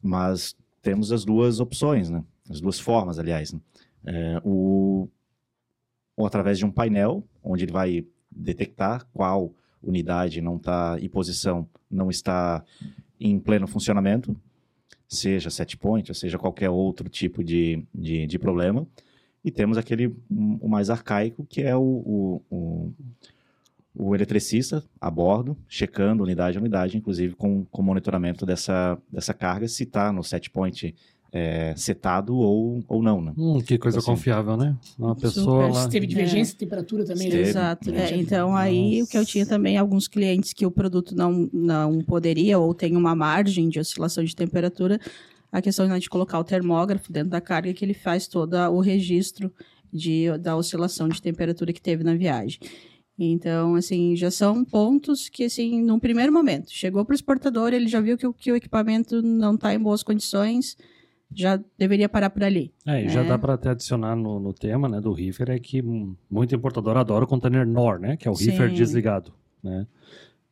Mas 0.02 0.56
temos 0.82 1.12
as 1.12 1.26
duas 1.26 1.60
opções, 1.60 2.10
né? 2.10 2.24
As 2.50 2.60
duas 2.60 2.80
formas, 2.80 3.20
aliás. 3.20 3.54
né? 3.54 3.60
É, 4.06 4.42
o, 4.44 5.08
ou 6.16 6.26
através 6.26 6.58
de 6.58 6.66
um 6.66 6.72
painel, 6.72 7.24
onde 7.44 7.66
ele 7.66 7.74
vai 7.74 8.06
detectar 8.32 9.06
qual 9.14 9.54
unidade 9.84 10.42
não 10.42 10.56
está 10.56 10.98
em 11.00 11.10
posição, 11.10 11.68
não 11.92 12.10
está 12.10 12.64
em 13.20 13.38
pleno 13.38 13.68
funcionamento, 13.68 14.36
seja 15.08 15.50
set 15.50 15.76
point, 15.78 16.14
seja 16.16 16.38
qualquer 16.38 16.70
outro 16.70 17.10
tipo 17.10 17.44
de, 17.44 17.86
de, 17.94 18.26
de 18.26 18.40
problema. 18.40 18.88
E 19.44 19.52
temos 19.52 19.78
aquele 19.78 20.16
o 20.30 20.68
mais 20.68 20.90
arcaico, 20.90 21.46
que 21.46 21.62
é 21.62 21.76
o, 21.76 21.82
o, 21.82 22.42
o, 22.50 22.94
o 23.96 24.16
eletricista 24.16 24.84
a 25.00 25.10
bordo, 25.10 25.58
checando 25.68 26.24
unidade 26.24 26.58
a 26.58 26.62
unidade, 26.62 26.98
inclusive 26.98 27.36
com, 27.36 27.66
com 27.66 27.82
monitoramento 27.82 28.46
dessa, 28.46 28.98
dessa 29.12 29.34
carga, 29.34 29.68
se 29.68 29.84
está 29.84 30.12
no 30.12 30.24
set 30.24 30.50
point 30.50 30.96
é, 31.32 31.74
setado 31.76 32.36
ou, 32.36 32.84
ou 32.88 33.04
não. 33.04 33.22
Né? 33.22 33.34
Hum, 33.38 33.62
que 33.62 33.78
coisa 33.78 34.00
Assim. 34.00 34.08
confiável, 34.08 34.58
né? 34.58 34.76
Uma 34.98 35.16
pessoa 35.16 35.68
Super. 35.68 35.74
lá. 35.74 35.84
Se 35.84 35.90
teve 35.90 36.08
divergência 36.08 36.54
de 36.54 36.60
temperatura 36.60 37.06
também, 37.06 37.30
né? 37.30 37.40
Exato. 37.40 37.92
É, 37.92 38.16
então, 38.16 38.56
aí 38.56 39.02
o 39.04 39.08
que 39.08 39.18
eu 39.18 39.26
tinha 39.26 39.46
também, 39.46 39.78
alguns 39.78 40.08
clientes 40.08 40.54
que 40.54 40.66
o 40.66 40.72
produto 40.72 41.16
não, 41.16 41.50
não 41.54 42.02
poderia 42.04 42.58
ou 42.58 42.74
tem 42.74 42.96
uma 42.96 43.16
margem 43.16 43.70
de 43.70 43.80
oscilação 43.80 44.24
de 44.24 44.36
temperatura, 44.36 45.00
a 45.52 45.62
questão 45.62 45.88
né, 45.88 46.00
de 46.00 46.10
colocar 46.10 46.40
o 46.40 46.44
termógrafo 46.44 47.12
dentro 47.12 47.30
da 47.30 47.42
carga 47.42 47.74
que 47.74 47.84
ele 47.84 47.94
faz 47.94 48.28
todo 48.28 48.56
o 48.72 48.80
registro 48.80 49.52
de, 49.92 50.38
da 50.38 50.56
oscilação 50.56 51.08
de 51.08 51.22
temperatura 51.22 51.74
que 51.74 51.82
teve 51.82 52.04
na 52.04 52.16
viagem. 52.16 52.60
Então, 53.22 53.76
assim, 53.76 54.16
já 54.16 54.32
são 54.32 54.64
pontos 54.64 55.28
que, 55.28 55.44
assim, 55.44 55.82
num 55.82 56.00
primeiro 56.00 56.32
momento, 56.32 56.72
chegou 56.72 57.04
para 57.04 57.12
o 57.14 57.16
exportador, 57.16 57.74
ele 57.74 57.88
já 57.88 58.00
viu 58.00 58.18
que, 58.18 58.26
o- 58.26 58.34
que 58.34 58.52
o 58.52 58.56
equipamento 58.56 59.22
não 59.22 59.56
está 59.56 59.74
em 59.74 59.80
boas 59.80 60.02
condições, 60.04 60.78
já 61.36 61.60
deveria 61.78 62.08
parar 62.08 62.30
por 62.30 62.44
ali. 62.44 62.72
É, 62.86 63.04
e 63.06 63.10
já 63.10 63.22
É. 63.22 63.26
dá 63.26 63.38
para 63.38 63.54
até 63.56 63.70
adicionar 63.72 64.16
no, 64.16 64.40
no 64.40 64.54
tema 64.54 64.88
né, 64.88 65.02
do 65.02 65.12
reefer 65.12 65.50
é 65.50 65.60
que 65.60 65.82
muito 65.82 66.56
importador 66.56 66.96
adora 66.98 67.26
o 67.26 67.28
container 67.28 67.68
NOR, 67.68 68.00
né? 68.00 68.16
Que 68.18 68.28
é 68.28 68.32
o 68.32 68.34
reefer 68.34 68.70
Sim. 68.70 68.76
desligado, 68.76 69.34
né? 69.62 69.86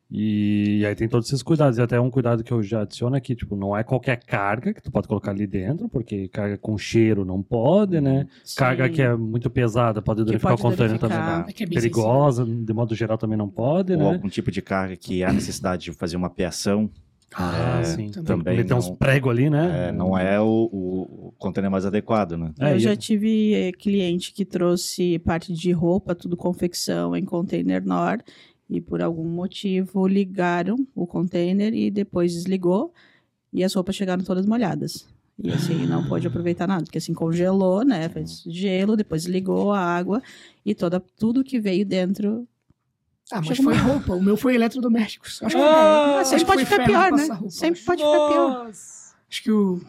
E, 0.10 0.86
aí 0.88 0.96
tem 0.96 1.08
todos 1.08 1.28
esses 1.28 1.44
cuidados. 1.44 1.78
E 1.78 1.82
até 1.82 2.00
um 2.00 2.10
cuidado 2.10 2.44
que 2.44 2.52
eu 2.52 2.64
já 2.64 2.82
adiciono 2.82 3.16
aqui, 3.16 3.36
tipo, 3.36 3.56
não 3.58 3.76
é 3.76 3.84
qualquer 3.84 4.18
carga 4.24 4.74
que 4.74 4.82
tu 4.82 4.90
pode 4.90 5.08
colocar 5.08 5.32
ali 5.32 5.46
dentro, 5.46 5.90
porque 5.90 6.30
carga 6.30 6.58
com 6.58 6.78
cheiro 6.78 7.26
não 7.26 7.42
pode, 7.44 8.00
né? 8.00 8.26
Carga 8.56 8.88
Sim. 8.88 8.94
que 8.94 9.02
é 9.02 9.16
muito 9.16 9.50
pesada 9.50 10.02
pode 10.02 10.24
danificar 10.24 10.54
o 10.54 10.58
container 10.58 10.98
também. 10.98 11.18
É 11.48 11.52
que 11.52 11.64
é 11.64 11.66
bem 11.66 11.78
Perigosa, 11.78 12.46
de 12.46 12.74
modo 12.74 12.96
geral 12.96 13.18
também 13.18 13.38
não 13.38 13.50
pode, 13.50 13.94
Ou 13.94 14.00
né? 14.00 14.06
algum 14.14 14.30
tipo 14.30 14.50
de 14.50 14.62
carga 14.62 14.96
que 14.96 15.24
há 15.24 15.32
necessidade 15.34 15.84
de 15.84 15.92
fazer 15.92 16.16
uma 16.16 16.30
peação, 16.30 16.90
Ah, 17.36 17.80
É, 17.82 17.84
sim. 17.84 18.08
também 18.10 18.56
Meter 18.58 18.74
uns 18.74 18.88
não- 18.88 18.96
pregos 18.96 19.30
ali, 19.30 19.50
né? 19.50 19.90
é, 19.90 19.92
não 19.92 20.18
é 20.18 20.40
o, 20.40 20.46
o, 20.72 21.34
container 21.38 21.70
mais 21.70 21.86
adequado. 21.86 22.38
Né? 22.38 22.54
É, 22.58 22.72
eu 22.72 22.78
e- 22.78 22.80
já 22.80 22.96
tive 22.96 23.54
eh, 23.54 23.72
cliente 23.74 24.32
que 24.34 24.46
trouxe 24.46 25.20
parte 25.20 25.52
de 25.54 25.74
roupa, 25.74 26.16
tudo 26.16 26.38
confecção 26.38 27.14
em 27.18 27.26
container 27.26 27.86
NOR 27.86 28.20
e 28.70 28.82
por 28.82 29.02
algum 29.02 29.24
motivo 29.28 30.08
ligaram 30.08 30.76
o 30.96 31.08
container 31.08 31.74
e 31.74 31.90
depois 31.90 32.34
desligou 32.34 32.94
e 33.54 33.64
as 33.64 33.74
roupas 33.74 33.96
chegaram 33.96 34.24
todas 34.24 34.46
molhadas. 34.46 35.08
E 35.42 35.52
assim, 35.52 35.86
não 35.86 36.04
pôde 36.08 36.26
aproveitar 36.28 36.68
nada, 36.68 36.84
porque 36.84 36.98
assim 36.98 37.14
congelou, 37.14 37.84
né? 37.86 38.10
Fez 38.10 38.44
gelo, 38.48 38.98
depois 38.98 39.26
ligou 39.26 39.72
a 39.72 39.80
água 39.80 40.22
e 40.66 40.74
toda, 40.74 41.00
tudo 41.00 41.44
que 41.44 41.60
veio 41.60 41.86
dentro. 41.86 42.48
Ah, 43.32 43.42
mas 43.46 43.58
foi 43.58 43.76
roupa. 43.76 44.16
O 44.16 44.22
meu 44.24 44.36
foi 44.36 44.56
eletrodomésticos. 44.56 45.44
Acho 45.44 45.56
que 45.56 45.62
Ah, 45.62 46.20
Ah, 46.22 46.26
sempre 46.26 46.46
foi 46.46 46.56
pode 46.56 46.66
ficar 46.66 46.86
pior, 46.86 47.12
né? 47.12 47.50
Sempre 47.50 47.82
pode 47.82 48.02
ficar 48.04 48.28
pior. 48.30 48.68
Acho 49.30 49.44
que 49.44 49.52
o, 49.52 49.82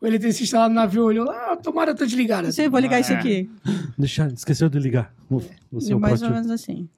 o 0.00 0.06
eletricista 0.06 0.58
lá 0.58 0.68
no 0.68 0.74
navio 0.74 1.04
olhou 1.04 1.24
lá, 1.26 1.52
ah, 1.52 1.56
tomara 1.56 1.94
tá 1.94 2.04
desligada. 2.04 2.50
Você 2.50 2.68
vou 2.68 2.80
ligar 2.80 2.98
isso 2.98 3.12
É. 3.12 3.16
aqui. 3.16 3.48
Deixa, 3.96 4.26
esqueceu 4.28 4.68
de 4.68 4.78
ligar 4.80 5.14
o, 5.30 5.40
o 5.70 5.80
seu 5.80 6.00
Mais 6.00 6.20
ou 6.22 6.30
menos 6.30 6.50
assim. 6.50 6.88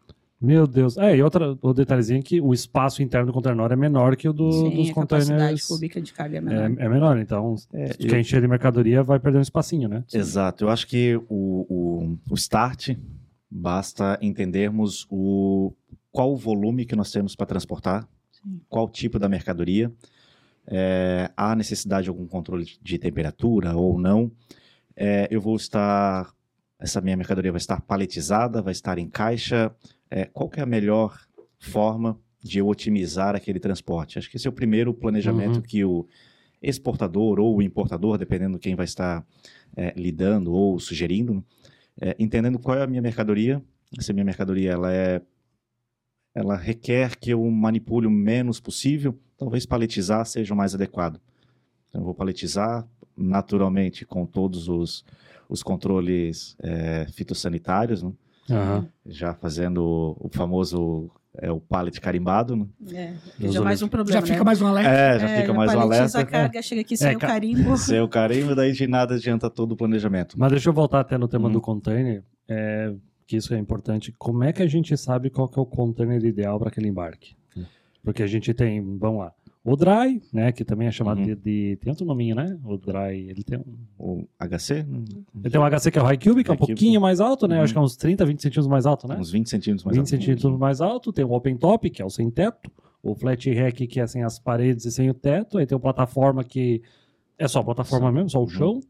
Meu 0.40 0.66
Deus. 0.68 0.96
É, 0.96 1.16
e 1.16 1.22
outra, 1.22 1.58
o 1.60 1.74
detalhezinho 1.74 2.20
é 2.20 2.22
que 2.22 2.40
o 2.40 2.52
espaço 2.54 3.02
interno 3.02 3.26
do 3.26 3.32
container 3.32 3.72
é 3.72 3.76
menor 3.76 4.14
que 4.16 4.28
o 4.28 4.32
do- 4.32 4.52
Sim, 4.52 4.70
dos 4.76 4.90
a 4.90 4.94
capacidade 4.94 5.30
containers. 5.40 5.66
cúbica 5.66 6.00
de 6.00 6.12
carga 6.12 6.36
é 6.36 6.38
É, 6.38 6.40
menor. 6.40 6.80
é 6.80 6.88
menor, 6.88 7.18
então 7.18 7.54
É, 7.72 7.88
se 7.92 7.98
quer 7.98 8.20
encher 8.20 8.40
de 8.40 8.46
mercadoria 8.46 9.02
vai 9.02 9.18
perder 9.18 9.38
um 9.38 9.42
espacinho, 9.42 9.88
né? 9.88 10.04
Exato. 10.14 10.62
Eu 10.64 10.68
acho 10.68 10.86
que 10.86 11.16
o, 11.28 11.66
o, 11.68 12.18
o 12.30 12.34
start 12.34 12.90
basta 13.50 14.16
entendermos 14.22 15.06
o, 15.10 15.72
qual 16.12 16.32
o 16.32 16.36
volume 16.36 16.84
que 16.84 16.94
nós 16.94 17.10
temos 17.10 17.34
para 17.34 17.46
transportar, 17.46 18.06
Sim. 18.30 18.60
qual 18.68 18.88
tipo 18.88 19.18
da 19.18 19.28
mercadoria, 19.28 19.92
é, 20.68 21.30
há 21.36 21.56
necessidade 21.56 22.04
de 22.04 22.10
algum 22.10 22.26
controle 22.28 22.64
de 22.80 22.96
temperatura 22.98 23.74
ou 23.76 23.98
não. 23.98 24.30
É, 24.94 25.26
eu 25.30 25.40
vou 25.40 25.56
estar, 25.56 26.30
essa 26.78 27.00
minha 27.00 27.16
mercadoria 27.16 27.50
vai 27.50 27.58
estar 27.58 27.80
paletizada, 27.80 28.62
vai 28.62 28.72
estar 28.72 28.98
em 28.98 29.08
caixa. 29.08 29.74
É, 30.10 30.24
qual 30.26 30.48
que 30.48 30.60
é 30.60 30.62
a 30.62 30.66
melhor 30.66 31.18
forma 31.58 32.18
de 32.42 32.58
eu 32.58 32.68
otimizar 32.68 33.34
aquele 33.34 33.58
transporte? 33.60 34.18
Acho 34.18 34.30
que 34.30 34.36
esse 34.36 34.46
é 34.46 34.50
o 34.50 34.52
primeiro 34.52 34.94
planejamento 34.94 35.56
Uhum. 35.56 35.62
que 35.62 35.84
o 35.84 36.06
exportador 36.62 37.38
ou 37.38 37.56
o 37.56 37.62
importador, 37.62 38.18
dependendo 38.18 38.58
quem 38.58 38.74
vai 38.74 38.84
estar 38.84 39.24
é, 39.76 39.92
lidando 39.96 40.52
ou 40.52 40.78
sugerindo, 40.80 41.44
é, 42.00 42.16
entendendo 42.18 42.58
qual 42.58 42.76
é 42.78 42.82
a 42.82 42.86
minha 42.86 43.02
mercadoria. 43.02 43.62
Se 44.00 44.10
a 44.10 44.14
minha 44.14 44.24
mercadoria 44.24 44.72
ela 44.72 44.92
é, 44.92 45.22
ela 46.34 46.56
requer 46.56 47.16
que 47.16 47.30
eu 47.30 47.42
manipule 47.50 48.06
o 48.06 48.10
menos 48.10 48.60
possível, 48.60 49.18
talvez 49.36 49.66
paletizar 49.66 50.24
seja 50.26 50.54
o 50.54 50.56
mais 50.56 50.74
adequado. 50.74 51.20
Então, 51.88 52.00
eu 52.00 52.04
vou 52.04 52.14
paletizar 52.14 52.86
naturalmente 53.16 54.04
com 54.04 54.26
todos 54.26 54.68
os, 54.68 55.04
os 55.48 55.62
controles 55.62 56.56
é, 56.60 57.06
fitossanitários, 57.12 58.02
né? 58.02 58.12
Aham. 58.50 58.86
já 59.06 59.34
fazendo 59.34 60.16
o 60.18 60.28
famoso 60.32 61.10
é, 61.40 61.50
o 61.52 61.60
pallet 61.60 62.00
carimbado. 62.00 62.56
Né? 62.56 62.66
É, 63.40 63.48
já 63.48 63.60
mais 63.60 63.80
o 63.82 63.86
um 63.86 63.88
problema, 63.88 64.20
Já 64.20 64.26
fica 64.26 64.38
né? 64.38 64.44
mais 64.44 64.60
um 64.62 64.66
alerta. 64.66 64.90
É, 64.90 65.18
já 65.18 65.28
É, 65.28 65.40
fica 65.40 65.52
mais 65.54 65.74
um 65.74 65.80
alerta. 65.80 66.20
a 66.20 66.24
carga, 66.26 66.62
chega 66.62 66.80
aqui 66.80 66.96
sem 66.96 67.12
É, 67.12 67.16
o 67.16 67.18
ca- 67.18 67.26
carimbo. 67.28 67.76
Seu 67.78 68.08
carimbo, 68.08 68.54
daí 68.54 68.72
de 68.72 68.86
nada 68.86 69.14
adianta 69.14 69.48
todo 69.48 69.72
o 69.72 69.76
planejamento. 69.76 70.38
Mas 70.38 70.50
deixa 70.50 70.68
eu 70.68 70.72
voltar 70.72 71.00
até 71.00 71.16
no 71.16 71.28
tema 71.28 71.46
Uhum. 71.46 71.52
do 71.52 71.60
container, 71.60 72.24
é, 72.48 72.92
que 73.26 73.36
isso 73.36 73.54
é 73.54 73.58
importante. 73.58 74.12
Como 74.18 74.42
é 74.42 74.52
que 74.52 74.62
a 74.62 74.66
gente 74.66 74.96
sabe 74.96 75.30
qual 75.30 75.48
que 75.48 75.58
é 75.58 75.62
o 75.62 75.66
container 75.66 76.24
ideal 76.24 76.58
para 76.58 76.68
aquele 76.68 76.88
embarque? 76.88 77.36
Porque 78.02 78.22
a 78.22 78.26
gente 78.26 78.54
tem, 78.54 78.80
vamos 78.98 79.20
lá, 79.20 79.32
o 79.72 79.76
dry, 79.76 80.22
né, 80.32 80.50
que 80.52 80.64
também 80.64 80.88
é 80.88 80.90
chamado 80.90 81.18
Uhum. 81.18 81.24
de, 81.26 81.34
de- 81.36 81.76
tem 81.80 81.90
outro 81.90 82.04
nominho, 82.06 82.34
né? 82.36 82.58
O 82.64 82.76
dry, 82.76 83.28
ele 83.28 83.42
tem 83.42 83.58
um, 83.58 83.64
O 83.98 84.24
HC, 84.38 84.84
ele 85.42 85.50
tem 85.50 85.60
um 85.60 85.64
HC 85.64 85.90
que 85.90 85.98
é 85.98 86.02
o 86.02 86.04
high 86.04 86.18
cube, 86.18 86.42
que 86.44 86.50
é 86.50 86.54
um 86.54 86.56
pouquinho 86.56 87.00
mais 87.00 87.20
alto, 87.20 87.46
né? 87.48 87.56
Uhum. 87.58 87.62
Acho 87.64 87.72
que 87.72 87.78
é 87.78 87.82
uns 87.82 87.96
30, 87.96 88.24
20 88.24 88.40
centímetros 88.42 88.66
mais 88.66 88.86
alto, 88.86 89.06
né? 89.08 89.16
uns 89.18 89.30
20 89.30 89.48
centímetros 89.48 89.84
mais 89.84 89.96
20 89.96 90.00
alto. 90.06 90.10
centímetros 90.10 90.58
mais 90.58 90.80
alto, 90.80 91.12
tem 91.12 91.24
o 91.24 91.32
open 91.32 91.56
top, 91.56 91.90
que 91.90 92.00
é 92.00 92.04
o 92.04 92.10
sem 92.10 92.30
teto, 92.30 92.70
o 93.02 93.14
flat 93.14 93.50
rack, 93.52 93.86
que 93.86 94.00
é 94.00 94.06
sem 94.06 94.22
as 94.24 94.38
paredes 94.38 94.84
e 94.84 94.90
sem 94.92 95.08
o 95.10 95.14
teto, 95.14 95.58
aí 95.58 95.66
tem 95.66 95.76
o 95.76 95.80
plataforma 95.80 96.42
que 96.44 96.82
é 97.38 97.46
só 97.46 97.60
a 97.60 97.64
plataforma 97.64 98.10
mesmo, 98.10 98.28
só 98.30 98.38
o 98.38 98.42
Uhum. 98.42 98.48
chão. 98.48 98.80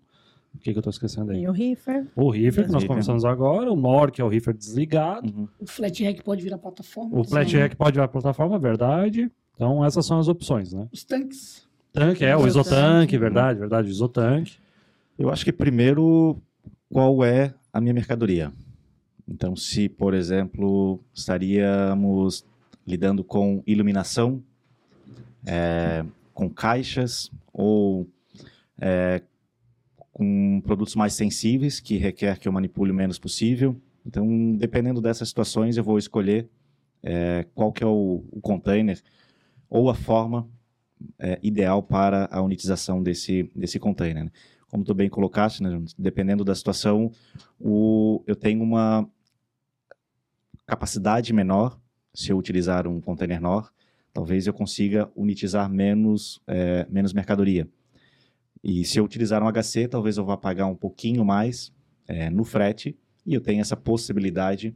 O 0.54 0.58
que, 0.58 0.72
que 0.72 0.78
eu 0.78 0.82
tô 0.82 0.88
esquecendo 0.88 1.30
aí? 1.30 1.38
Tem 1.40 1.48
o 1.48 1.52
Reefer. 1.52 2.06
O 2.16 2.30
reefer, 2.30 2.64
que 2.66 2.72
nós 2.72 2.82
começamos 2.82 3.22
agora, 3.24 3.70
o 3.70 3.76
NOR, 3.76 4.10
que 4.10 4.20
é 4.20 4.24
o 4.24 4.28
reefer 4.28 4.54
desligado, 4.56 5.28
Uhum. 5.30 5.46
O 5.60 5.66
flat 5.66 6.02
rack 6.02 6.22
pode 6.24 6.42
virar 6.42 6.56
plataforma. 6.56 7.18
o 7.18 7.22
flat 7.22 7.54
rack 7.56 7.76
pode 7.76 7.92
virar 7.92 8.08
plataforma, 8.08 8.58
verdade. 8.58 9.30
Então 9.58 9.84
essas 9.84 10.06
são 10.06 10.20
as 10.20 10.28
opções, 10.28 10.72
né? 10.72 10.88
Os 10.92 11.02
tanques. 11.02 11.66
Tanque, 11.92 12.24
é, 12.24 12.36
o 12.36 12.46
Isotanque. 12.46 12.68
isotanque, 12.68 13.18
verdade, 13.18 13.58
verdade, 13.58 13.88
isotanque. 13.88 14.56
Eu 15.18 15.30
acho 15.30 15.44
que 15.44 15.50
primeiro, 15.50 16.40
qual 16.88 17.24
é 17.24 17.52
a 17.72 17.80
minha 17.80 17.92
mercadoria? 17.92 18.52
Então, 19.26 19.56
se, 19.56 19.88
por 19.88 20.14
exemplo, 20.14 21.00
estaríamos 21.12 22.46
lidando 22.86 23.24
com 23.24 23.60
iluminação, 23.66 24.40
é, 25.44 26.04
com 26.32 26.48
caixas 26.48 27.28
ou 27.52 28.08
é, 28.80 29.20
com 30.12 30.62
produtos 30.64 30.94
mais 30.94 31.14
sensíveis 31.14 31.80
que 31.80 31.96
requer 31.96 32.38
que 32.38 32.46
eu 32.46 32.52
manipule 32.52 32.92
o 32.92 32.94
menos 32.94 33.18
possível. 33.18 33.74
Então, 34.06 34.54
dependendo 34.56 35.00
dessas 35.00 35.28
situações, 35.28 35.76
eu 35.76 35.82
vou 35.82 35.98
escolher 35.98 36.48
é, 37.02 37.44
qual 37.56 37.72
que 37.72 37.82
é 37.82 37.86
o, 37.88 38.22
o 38.30 38.40
container 38.40 39.02
ou 39.68 39.90
a 39.90 39.94
forma 39.94 40.48
é, 41.18 41.38
ideal 41.42 41.82
para 41.82 42.28
a 42.30 42.40
unitização 42.42 43.02
desse, 43.02 43.50
desse 43.54 43.78
container. 43.78 44.24
né? 44.24 44.30
Como 44.68 44.84
tu 44.84 44.94
bem 44.94 45.08
colocaste, 45.08 45.62
né, 45.62 45.82
dependendo 45.98 46.44
da 46.44 46.54
situação, 46.54 47.10
o, 47.58 48.22
eu 48.26 48.36
tenho 48.36 48.62
uma 48.62 49.08
capacidade 50.66 51.32
menor 51.32 51.80
se 52.12 52.30
eu 52.30 52.36
utilizar 52.36 52.86
um 52.86 53.00
container 53.00 53.40
NOR, 53.40 53.72
talvez 54.12 54.46
eu 54.46 54.52
consiga 54.52 55.10
unitizar 55.14 55.70
menos, 55.70 56.40
é, 56.46 56.86
menos 56.90 57.12
mercadoria. 57.12 57.68
E 58.62 58.84
se 58.84 58.98
eu 58.98 59.04
utilizar 59.04 59.42
um 59.42 59.50
HC, 59.50 59.88
talvez 59.88 60.16
eu 60.16 60.24
vá 60.24 60.36
pagar 60.36 60.66
um 60.66 60.74
pouquinho 60.74 61.24
mais 61.24 61.72
é, 62.06 62.28
no 62.28 62.44
frete 62.44 62.98
e 63.24 63.34
eu 63.34 63.40
tenho 63.40 63.60
essa 63.60 63.76
possibilidade 63.76 64.74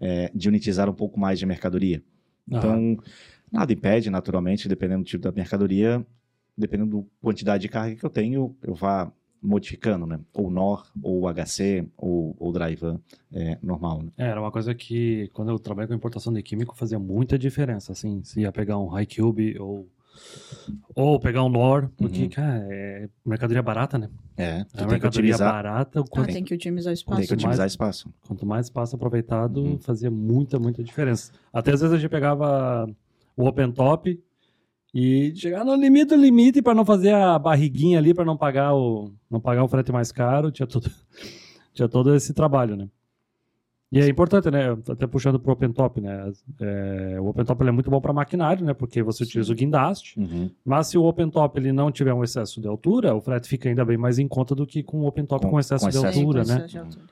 é, 0.00 0.30
de 0.34 0.48
unitizar 0.48 0.88
um 0.88 0.94
pouco 0.94 1.18
mais 1.18 1.38
de 1.38 1.46
mercadoria. 1.46 2.02
Então, 2.46 2.98
nada 3.52 3.72
impede, 3.72 4.08
naturalmente, 4.10 4.68
dependendo 4.68 5.02
do 5.02 5.06
tipo 5.06 5.22
da 5.22 5.30
mercadoria, 5.32 6.04
dependendo 6.56 6.98
da 7.02 7.04
quantidade 7.20 7.62
de 7.62 7.68
carga 7.68 7.94
que 7.96 8.04
eu 8.04 8.10
tenho, 8.10 8.56
eu 8.62 8.74
vá 8.74 9.12
modificando, 9.42 10.06
né? 10.06 10.20
Ou 10.34 10.48
NOR, 10.50 10.86
ou 11.02 11.26
HC, 11.28 11.84
ou, 11.96 12.34
ou 12.38 12.52
Drive 12.52 12.82
é, 13.32 13.58
normal, 13.60 14.02
né? 14.02 14.10
É, 14.16 14.26
era 14.28 14.40
uma 14.40 14.52
coisa 14.52 14.72
que, 14.74 15.28
quando 15.32 15.50
eu 15.50 15.58
trabalhei 15.58 15.88
com 15.88 15.94
importação 15.94 16.32
de 16.32 16.40
químico, 16.42 16.76
fazia 16.76 16.98
muita 16.98 17.36
diferença, 17.38 17.90
assim, 17.92 18.22
se 18.22 18.40
ia 18.42 18.52
pegar 18.52 18.78
um 18.78 18.86
High 18.86 19.06
Cube 19.06 19.58
ou, 19.58 19.88
ou 20.94 21.18
pegar 21.18 21.42
um 21.42 21.48
NOR, 21.48 21.88
porque, 21.96 22.22
Uhum. 22.22 22.28
cara, 22.28 22.66
é 22.70 23.08
mercadoria 23.26 23.62
barata, 23.62 23.98
né? 23.98 24.08
É, 24.36 24.60
É 24.74 24.86
mercadoria 24.86 25.08
utilizar, 25.08 25.52
barata, 25.52 26.00
o 26.00 26.04
Ah, 26.04 26.08
quanto, 26.08 26.32
tem 26.32 26.44
que 26.44 26.54
otimizar 26.54 26.92
o 26.92 26.94
espaço. 26.94 27.18
tem 27.18 27.26
que 27.26 27.34
otimizar 27.34 27.58
mais- 27.58 27.72
espaço. 27.72 28.14
quanto 28.26 28.46
mais 28.46 28.66
espaço 28.66 28.94
aproveitado, 28.94 29.60
Uhum. 29.60 29.78
fazia 29.80 30.10
muita, 30.10 30.58
muita 30.58 30.84
diferença. 30.84 31.32
Até 31.52 31.72
às 31.72 31.80
vezes 31.80 31.94
a 31.94 31.98
gente 31.98 32.10
pegava 32.10 32.88
o 33.36 33.46
open 33.46 33.72
top 33.72 34.20
e 34.94 35.32
chegar 35.34 35.64
no 35.64 35.74
limite 35.74 36.08
do 36.14 36.16
limite 36.16 36.60
para 36.60 36.74
não 36.74 36.84
fazer 36.84 37.14
a 37.14 37.38
barriguinha 37.38 37.98
ali, 37.98 38.12
para 38.12 38.24
não 38.24 38.36
pagar 38.36 38.74
o 38.74 39.10
não 39.30 39.40
pagar 39.40 39.64
o 39.64 39.68
frete 39.68 39.90
mais 39.92 40.12
caro, 40.12 40.50
tinha 40.50 40.66
tudo 40.66 40.90
tinha 41.72 41.88
todo 41.88 42.14
esse 42.14 42.34
trabalho, 42.34 42.76
né? 42.76 42.88
E 43.90 44.00
é 44.00 44.08
importante, 44.08 44.50
né? 44.50 44.70
Até 44.88 45.06
puxando 45.06 45.38
pro 45.38 45.52
open 45.52 45.70
top, 45.70 46.00
né? 46.00 46.32
É, 46.58 47.20
o 47.20 47.26
open 47.26 47.44
top 47.44 47.62
ele 47.62 47.68
é 47.68 47.72
muito 47.72 47.90
bom 47.90 48.00
para 48.00 48.10
maquinário, 48.10 48.64
né? 48.64 48.72
Porque 48.72 49.02
você 49.02 49.22
utiliza 49.22 49.52
o 49.52 49.54
guindaste. 49.54 50.18
Uhum. 50.18 50.50
Mas 50.64 50.86
se 50.86 50.96
o 50.96 51.04
open 51.04 51.28
top 51.28 51.60
ele 51.60 51.72
não 51.72 51.92
tiver 51.92 52.14
um 52.14 52.24
excesso 52.24 52.58
de 52.58 52.66
altura, 52.66 53.14
o 53.14 53.20
frete 53.20 53.46
fica 53.46 53.68
ainda 53.68 53.84
bem 53.84 53.98
mais 53.98 54.18
em 54.18 54.26
conta 54.26 54.54
do 54.54 54.66
que 54.66 54.82
com 54.82 55.00
o 55.02 55.06
open 55.06 55.26
top 55.26 55.44
com, 55.44 55.50
Com- 55.52 55.60
excesso 55.60 55.84
com 55.84 55.90
de 55.90 55.96
excesso. 55.98 56.18
altura, 56.18 56.38
né? 56.40 56.46
com 56.46 56.52
excesso 56.52 56.68
de 56.72 56.78
altura. 56.78 57.04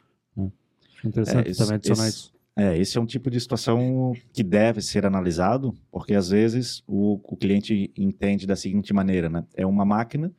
Interessante 1.05 1.49
É, 1.49 1.51
esse- 1.51 1.59
também 1.63 1.75
adicionar 1.77 2.09
esse- 2.09 2.17
isso. 2.17 2.33
É, 2.61 2.77
esse 2.77 2.99
é 2.99 3.01
um 3.01 3.07
tipo 3.07 3.31
de 3.31 3.41
situação 3.41 4.13
que 4.33 4.43
deve 4.43 4.83
ser 4.83 5.07
analisado, 5.07 5.75
porque 5.91 6.15
às 6.15 6.29
vezes 6.31 6.83
o, 6.87 7.15
o 7.25 7.37
cliente 7.37 7.91
entende 7.97 8.47
da 8.47 8.55
seguinte 8.57 8.93
maneira, 8.93 9.29
né? 9.29 9.45
É 9.57 9.65
uma 9.65 9.85
máquina, 9.85 10.31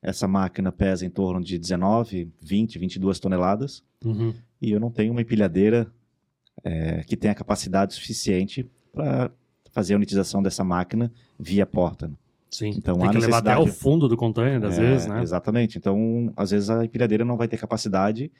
essa 0.00 0.26
máquina 0.26 0.70
pesa 0.72 1.04
em 1.04 1.10
torno 1.10 1.42
de 1.44 1.58
19, 1.58 2.30
20, 2.40 2.78
22 2.78 3.18
toneladas, 3.20 3.82
Uhum. 4.04 4.32
e 4.62 4.70
eu 4.70 4.78
não 4.80 4.90
tenho 4.90 5.10
uma 5.12 5.20
empilhadeira 5.20 5.86
é, 6.64 7.02
que 7.04 7.16
tenha 7.16 7.34
capacidade 7.34 7.92
suficiente 7.94 8.66
para 8.92 9.30
fazer 9.72 9.92
a 9.94 9.96
unitização 9.96 10.42
dessa 10.42 10.64
máquina 10.64 11.12
via 11.38 11.66
porta. 11.66 12.08
né? 12.08 12.14
Sim, 12.50 12.70
Então, 12.76 12.96
tem 12.98 13.10
que 13.10 13.18
levar 13.18 13.38
até 13.38 13.58
o 13.58 13.66
fundo 13.66 14.08
do 14.08 14.16
container, 14.16 14.64
às 14.64 14.78
É, 14.78 14.80
vezes, 14.80 15.06
né? 15.08 15.20
Exatamente. 15.22 15.76
Então, 15.76 16.32
às 16.36 16.52
vezes 16.52 16.70
a 16.70 16.84
empilhadeira 16.84 17.24
não 17.24 17.36
vai 17.36 17.48
ter 17.48 17.58
capacidade 17.58 18.30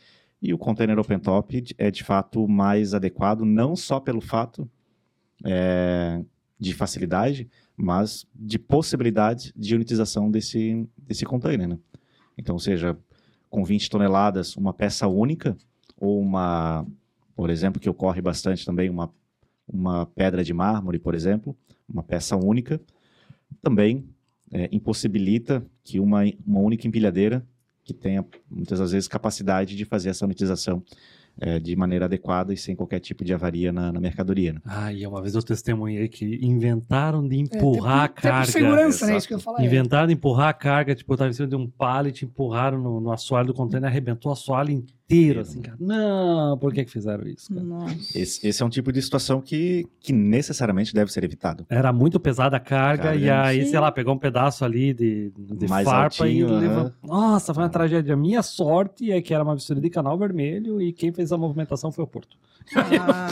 e 0.41 0.53
o 0.53 0.59
container 0.59 0.99
open 0.99 1.19
top 1.19 1.65
é 1.79 1.91
de 1.91 2.05
fato 2.05 2.47
mais 2.47 2.95
adequado, 2.95 3.45
não 3.45 3.75
só 3.75 3.99
pelo 3.99 4.21
fato 4.21 4.69
é, 5.45 6.23
de 6.59 6.75
facilidade, 6.75 7.49
mas 7.77 8.27
de 8.35 8.59
possibilidade 8.59 9.53
de 9.57 9.75
unitização 9.75 10.31
desse, 10.31 10.89
desse 10.97 11.25
container. 11.25 11.69
Né? 11.69 11.79
Então, 12.37 12.59
seja 12.59 12.97
com 13.49 13.65
20 13.65 13.91
toneladas, 13.91 14.57
uma 14.57 14.73
peça 14.73 15.07
única, 15.07 15.57
ou 15.97 16.21
uma, 16.21 16.87
por 17.35 17.51
exemplo, 17.51 17.81
que 17.81 17.89
ocorre 17.89 18.21
bastante 18.21 18.65
também, 18.65 18.91
uma, 18.91 19.13
uma 19.67 20.07
pedra 20.07 20.45
de 20.45 20.53
mármore, 20.53 20.99
por 20.99 21.15
exemplo, 21.15 21.57
uma 21.89 22.03
peça 22.03 22.37
única, 22.37 22.81
também 23.63 24.09
é, 24.53 24.69
impossibilita 24.73 25.65
que 25.83 25.99
uma, 26.01 26.23
uma 26.47 26.61
única 26.61 26.87
empilhadeira 26.87 27.47
que 27.87 27.95
tenha 27.95 28.25
muitas 28.51 28.81
das 28.81 28.91
vezes 28.91 29.07
capacidade 29.09 29.77
de 29.77 29.85
fazer 29.85 30.09
essa 30.11 30.25
unitização 30.25 30.83
é, 31.41 31.61
de 31.61 31.77
maneira 31.77 32.07
adequada 32.07 32.53
e 32.53 32.57
sem 32.57 32.75
qualquer 32.75 32.99
tipo 32.99 33.23
de 33.25 33.33
avaria 33.33 33.71
na, 33.71 33.93
na 33.93 34.01
mercadoria. 34.01 34.55
né? 34.55 34.61
Ah, 34.65 34.93
e 34.93 35.07
uma 35.07 35.21
vez 35.23 35.35
eu 35.35 35.43
testemunhei 35.43 36.09
que 36.09 36.39
inventaram 36.45 37.27
de 37.27 37.37
É, 37.37 37.39
empurrar 37.39 38.05
até 38.05 38.23
por- 38.23 38.29
a 38.29 38.31
carga. 38.33 38.53
segurança, 38.53 39.07
né? 39.07 39.13
exato. 39.13 39.19
Isso 39.19 39.29
que 39.29 39.35
eu 39.35 39.39
falar. 39.41 39.61
é. 39.63 39.67
Inventaram 39.67 40.07
de 40.09 40.15
empurrar 40.15 40.49
a 40.49 40.53
carga, 40.55 40.95
tipo, 40.95 41.13
eu 41.13 41.17
tava 41.17 41.31
em 41.31 41.35
cima 41.35 41.47
de 41.47 41.55
um 41.55 41.69
pallet, 41.69 42.25
empurraram 42.25 42.81
no, 42.83 43.01
no 43.01 43.13
assoalho 43.13 43.47
do 43.49 43.55
container, 43.55 43.89
arrebentou 43.89 44.31
o 44.31 44.33
assoalho 44.33 44.85
inteiro, 45.09 45.41
assim, 45.41 45.63
cara. 45.63 45.77
Não, 45.81 46.59
por 46.59 46.73
que 46.75 46.85
que 46.85 46.91
fizeram 46.91 47.27
isso, 47.29 47.49
cara? 47.55 47.65
Nossa. 47.65 48.19
Esse, 48.19 48.47
esse 48.47 48.63
é 48.63 48.67
um 48.67 48.69
tipo 48.69 48.91
de 48.93 49.01
situação 49.01 49.41
que, 49.41 49.87
que 50.01 50.13
necessariamente 50.13 50.93
deve 50.93 51.13
ser 51.13 51.23
evitado. 51.25 51.65
Era 51.69 51.93
muito 51.93 52.19
pesada 52.19 52.57
a 52.57 52.61
carga, 52.61 53.05
Carga, 53.05 53.19
e 53.19 53.31
aí, 53.31 53.65
sei 53.67 53.79
lá, 53.79 53.93
pegou 53.93 54.15
um 54.15 54.19
pedaço 54.19 54.65
ali 54.65 54.93
de, 54.93 55.31
de 55.37 55.69
Mais 55.69 55.85
farpa 55.85 56.25
altinho, 56.25 56.49
e 56.49 56.51
aham. 56.51 56.59
levou. 56.61 56.93
Nossa, 57.05 57.55
foi 57.55 57.63
uma 57.63 57.69
tragédia. 57.69 58.15
A 58.15 58.17
minha 58.17 58.43
sorte 58.43 59.11
é 59.13 59.23
que 59.23 59.33
era 59.33 59.45
uma 59.45 59.55
mistura 59.55 59.81
de 59.81 59.89
canal 59.91 60.19
vermelho 60.19 60.83
e 60.83 60.93
quem 60.93 61.13
fez 61.13 61.31
a 61.33 61.39
movimentação 61.39 61.93
foi 61.93 62.03
o 62.05 62.07
Porto. 62.09 62.37
Ah, 62.75 63.29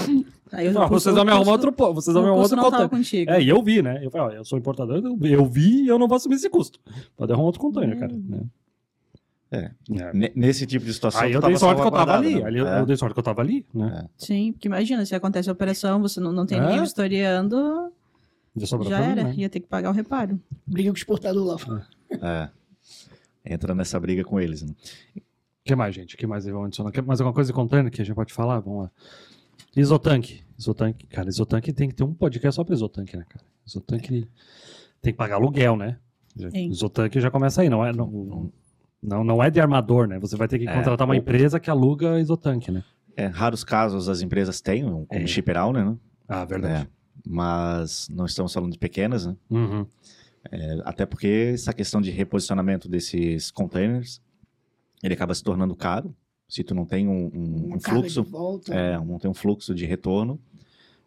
aí 0.53 0.71
Não, 0.71 0.89
vocês 0.89 1.13
vão 1.15 1.25
me 1.25 1.33
arrumar 1.33 1.53
outro, 1.53 1.73
po- 1.73 1.93
vocês 1.93 2.15
vão 2.15 2.23
me 2.23 2.29
o 2.29 2.33
arrumar 2.33 2.45
outro 2.45 2.61
container. 2.61 2.89
contigo. 2.89 3.31
É, 3.33 3.43
e 3.43 3.49
eu 3.49 3.61
vi, 3.63 3.83
né? 3.83 3.99
Eu 4.01 4.11
falei, 4.13 4.37
ó, 4.37 4.39
eu 4.39 4.45
sou 4.45 4.57
importador, 4.57 5.03
eu, 5.23 5.45
vi 5.47 5.83
e 5.83 5.89
eu 5.89 5.99
não 5.99 6.07
vou 6.07 6.15
assumir 6.17 6.37
esse 6.37 6.49
custo. 6.49 6.79
Pode 7.17 7.33
arrumar 7.33 7.47
outro 7.47 7.61
container, 7.61 7.99
cara. 7.99 8.13
né? 8.15 8.43
É. 9.55 9.71
É. 10.03 10.13
Ne- 10.13 10.33
Nesse 10.35 10.67
tipo 10.67 10.85
de 10.85 10.93
situação. 10.93 11.21
Aí 11.23 11.33
eu 11.33 11.41
dei 11.41 11.57
sorte 11.57 11.81
que 11.81 11.87
eu 11.87 11.91
tava 11.93 12.15
ali. 12.17 12.35
né? 12.37 12.45
ali 12.47 12.59
eu, 12.59 12.67
É. 12.69 12.81
eu 12.81 12.87
dei 12.87 12.97
sorte 12.97 13.13
que 13.15 13.19
eu 13.21 13.25
tava 13.25 13.41
ali, 13.43 13.67
né? 13.73 14.09
Sim, 14.17 14.53
porque 14.53 14.69
imagina, 14.69 15.05
se 15.07 15.15
acontece 15.15 15.49
a 15.49 15.53
operação, 15.53 16.01
você 16.01 16.21
não, 16.21 16.33
não 16.33 16.47
tem 16.47 16.59
É. 16.59 16.61
ninguém 16.63 16.81
vistoriando, 16.81 17.93
Já 18.57 18.67
já 18.67 18.79
pra 18.79 18.89
mim, 18.89 18.93
era. 19.13 19.25
né? 19.25 19.35
Ia 19.37 19.49
ter 19.49 19.61
que 19.61 19.67
pagar 19.67 19.91
o 19.91 19.93
reparo. 19.93 20.41
Briga 20.67 20.91
com 20.91 20.95
o 20.95 20.99
exportador 20.99 21.45
lá. 21.69 21.87
É. 23.45 23.53
Entra 23.55 23.75
nessa 23.75 23.99
briga 24.01 24.25
com 24.25 24.41
eles. 24.41 24.63
Né? 24.63 24.73
O 25.17 25.21
que 25.65 25.75
mais, 25.75 25.95
gente? 25.95 26.15
O 26.15 26.19
que 26.19 26.27
mais 26.27 26.45
vamos 26.47 26.67
adicionar? 26.67 26.91
Quer 26.93 27.03
mais 27.03 27.21
alguma 27.21 27.35
coisa 27.35 27.49
de 27.49 27.55
container 27.55 27.91
que 27.91 28.01
a 28.01 28.05
gente 28.05 28.15
pode 28.15 28.33
falar? 28.33 28.61
Vamos 28.61 28.85
lá. 28.85 28.91
Isotanque. 29.77 30.43
Isotanque. 30.59 31.07
Cara, 31.07 31.29
isotanque 31.29 31.73
tem 31.73 31.89
que 31.89 31.95
ter 31.95 32.05
um 32.05 32.15
podcast 32.15 32.57
só 32.57 32.65
pra 32.65 32.75
isotanque, 32.75 33.17
né, 33.17 33.25
cara? 33.29 33.45
Isotanque 33.67 34.29
tem 35.03 35.13
que 35.13 35.17
pagar 35.19 35.37
aluguel, 35.37 35.77
né? 35.77 35.99
Sim. 36.37 36.69
Isotanque 36.71 37.21
já 37.21 37.31
começa 37.31 37.63
aí, 37.63 37.69
não 37.69 37.85
é, 37.85 37.93
não, 37.93 38.07
não, 38.11 38.53
não 39.25 39.43
é 39.43 39.51
de 39.51 39.61
armador, 39.61 40.07
né? 40.09 40.19
Você 40.19 40.37
vai 40.37 40.49
ter 40.49 40.59
que 40.59 40.69
É, 40.69 40.75
contratar 40.75 41.07
uma 41.07 41.15
ou- 41.15 41.19
empresa 41.21 41.61
que 41.61 41.69
aluga 41.71 42.19
isotanque, 42.21 42.71
né? 42.71 42.83
É, 43.17 43.27
raros 43.27 43.63
casos 43.63 44.09
as 44.09 44.23
empresas 44.23 44.61
têm, 44.61 44.85
um- 44.85 45.05
como 45.05 45.23
É. 45.23 45.27
shipper 45.27 45.57
owner, 45.63 45.85
né? 45.85 45.97
Ah, 46.27 46.45
verdade. 46.45 46.85
É, 46.85 46.89
mas 47.27 48.09
não 48.11 48.25
estamos 48.27 48.53
falando 48.53 48.73
de 48.73 48.79
pequenas, 48.79 49.27
né? 49.27 49.37
Uhum. 49.51 49.87
É, 50.51 50.81
até 50.85 51.07
porque 51.07 51.53
essa 51.55 51.73
questão 51.73 52.01
de 52.01 52.11
reposicionamento 52.11 52.89
desses 52.89 53.51
containers, 53.51 54.21
ele 55.03 55.15
acaba 55.15 55.35
se 55.35 55.43
tornando 55.43 55.75
caro. 55.77 56.15
Se 56.49 56.63
tu 56.63 56.75
não 56.75 56.85
tem 56.85 57.09
um, 57.09 57.31
um- 57.35 57.67
Uma 57.67 57.77
um 57.77 57.81
fluxo, 57.81 58.23
de 58.23 58.31
volta. 58.31 58.75
é, 58.75 58.99
não 58.99 59.19
tem 59.19 59.31
um 59.31 59.35
fluxo 59.35 59.75
de 59.75 59.87
retorno, 59.87 60.39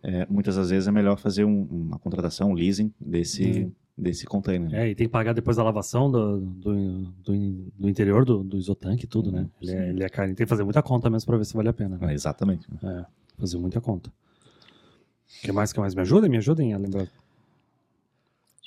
é, 0.02 0.26
muitas 0.30 0.56
das 0.56 0.70
vezes 0.72 0.88
é 0.88 0.92
melhor 0.92 1.18
fazer 1.20 1.44
um- 1.46 1.64
uma 1.70 2.00
contratação, 2.00 2.50
um 2.52 2.54
leasing 2.54 2.92
desse, 3.00 3.44
Uhum. 3.64 3.72
Desse 3.98 4.26
container. 4.26 4.74
É, 4.76 4.90
e 4.90 4.96
tem 4.96 5.08
que 5.08 5.12
pagar 5.12 5.34
depois 5.34 5.58
a 5.58 5.64
lavação 5.64 6.12
do, 6.12 6.40
do, 6.40 7.02
do, 7.24 7.34
do 7.80 7.90
interior 7.90 8.24
do, 8.24 8.44
do 8.44 8.58
isotanque 8.58 9.06
e 9.06 9.08
tudo, 9.08 9.32
né? 9.32 9.42
Uhum, 9.42 9.50
Ele 9.62 9.72
é, 9.72 9.90
ele 9.90 10.04
é 10.04 10.10
caro. 10.10 10.28
Tem 10.28 10.46
que 10.46 10.46
fazer 10.46 10.64
muita 10.64 10.84
conta 10.84 11.10
mesmo 11.10 11.26
pra 11.26 11.38
ver 11.38 11.46
se 11.46 11.56
vale 11.56 11.70
a 11.70 11.74
pena. 11.74 11.98
É, 12.02 12.06
né? 12.06 12.14
exatamente. 12.14 12.68
É, 12.84 13.06
fazer 13.40 13.58
muita 13.58 13.82
conta. 13.82 14.10
O 14.10 15.42
que 15.42 15.52
mais 15.52 15.74
que 15.74 15.80
mais 15.80 15.96
me 15.96 16.02
ajuda? 16.02 16.30
Me 16.30 16.38
ajudem 16.38 16.74
a 16.74 16.78
lembrar. 16.78 17.08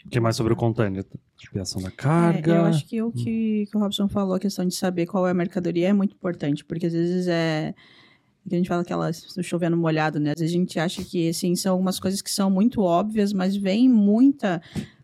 O 0.04 0.08
que 0.08 0.18
mais 0.18 0.34
sobre 0.34 0.52
o 0.52 0.56
container? 0.56 1.04
Expiação 1.38 1.80
da 1.80 1.90
carga. 1.90 2.54
É, 2.54 2.58
eu 2.58 2.64
acho 2.64 2.86
que 2.86 3.02
o 3.02 3.12
que, 3.12 3.66
que 3.70 3.76
o 3.76 3.80
Robson 3.80 4.08
falou, 4.08 4.34
a 4.34 4.40
questão 4.40 4.66
de 4.66 4.74
saber 4.74 5.06
qual 5.06 5.28
é 5.28 5.30
a 5.30 5.34
mercadoria 5.34 5.88
é 5.88 5.92
muito 5.92 6.14
importante, 6.14 6.64
porque 6.64 6.86
às 6.86 6.92
vezes 6.92 7.28
é. 7.28 7.74
que 8.48 8.54
a 8.54 8.58
gente 8.58 8.68
fala 8.68 8.82
aquela 8.82 9.10
chovendo 9.42 9.76
molhado, 9.76 10.18
né? 10.18 10.32
Às 10.32 10.40
vezes 10.40 10.54
a 10.54 10.58
gente 10.58 10.78
acha 10.78 11.04
que 11.04 11.28
assim, 11.28 11.54
são 11.54 11.72
algumas 11.72 12.00
coisas 12.00 12.20
que 12.20 12.30
são 12.30 12.50
muito 12.50 12.80
óbvias, 12.80 13.32
mas 13.32 13.56
vem 13.56 13.88
muita 13.88 14.60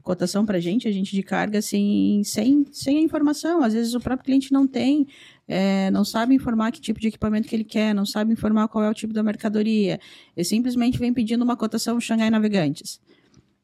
cotação 0.07 0.47
para 0.47 0.61
gente, 0.61 0.87
a 0.87 0.93
gente 0.93 1.11
de 1.11 1.23
carga, 1.23 1.59
assim, 1.59 2.23
sem, 2.25 2.65
sem 2.71 2.99
a 2.99 3.01
informação. 3.01 3.61
Às 3.61 3.75
vezes 3.75 3.93
o 3.93 4.01
próprio 4.01 4.25
cliente 4.25 4.53
não 4.53 4.65
tem, 4.65 5.05
é, 5.49 5.91
não 5.91 6.05
sabe 6.05 6.33
informar 6.33 6.71
que 6.71 6.81
tipo 6.81 7.01
de 7.01 7.09
equipamento 7.09 7.49
que 7.49 7.57
ele 7.57 7.65
quer, 7.65 7.93
não 7.93 8.07
sabe 8.07 8.33
informar 8.33 8.69
qual 8.69 8.85
é 8.85 8.89
o 8.89 8.95
tipo 8.95 9.13
da 9.13 9.23
mercadoria. 9.23 9.99
Ele 10.37 10.45
simplesmente 10.45 10.97
vem 10.97 11.13
pedindo 11.13 11.43
uma 11.43 11.57
cotação 11.57 12.01
Xangai 12.01 12.31
Navegantes. 12.31 13.01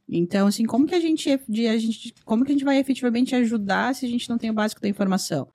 Então, 0.09 0.49
assim, 0.49 0.65
como 0.65 0.85
que 0.85 0.97
a 0.97 1.01
gente, 1.01 1.31
a 1.31 1.79
gente, 1.79 2.13
como 2.25 2.45
que 2.45 2.51
a 2.51 2.55
gente 2.55 2.65
vai 2.65 2.77
efetivamente 2.77 3.35
ajudar 3.37 3.95
se 3.95 4.05
a 4.05 4.09
gente 4.09 4.29
não 4.29 4.37
tem 4.37 4.51
o 4.51 4.53
básico 4.53 4.81
da 4.81 4.89
informação? 4.89 5.47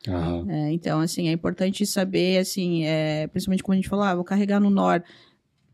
É, 0.50 0.72
então, 0.72 1.01
assim, 1.01 1.27
é 1.27 1.34
importante 1.34 1.86
saber, 1.86 2.39
assim, 2.39 2.86
é, 2.86 3.27
principalmente 3.27 3.62
como 3.62 3.74
a 3.74 3.75
gente 3.75 3.89
falou, 3.89 4.06
ah, 4.06 4.15
vou 4.15 4.24
carregar 4.24 4.62
no 4.62 4.70
NOR. 4.70 5.03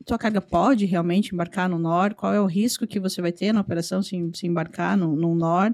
Tua 0.05 0.17
carga 0.17 0.41
pode 0.41 0.85
realmente 0.85 1.33
embarcar 1.33 1.69
no 1.69 1.79
NOR? 1.79 2.13
Qual 2.13 2.33
é 2.33 2.41
o 2.41 2.45
risco 2.45 2.85
que 2.85 2.99
você 2.99 3.21
vai 3.21 3.31
ter 3.31 3.53
na 3.53 3.61
operação 3.61 4.01
se, 4.01 4.29
se 4.33 4.47
embarcar 4.47 4.97
no, 4.97 5.15
no 5.15 5.33
NOR? 5.35 5.73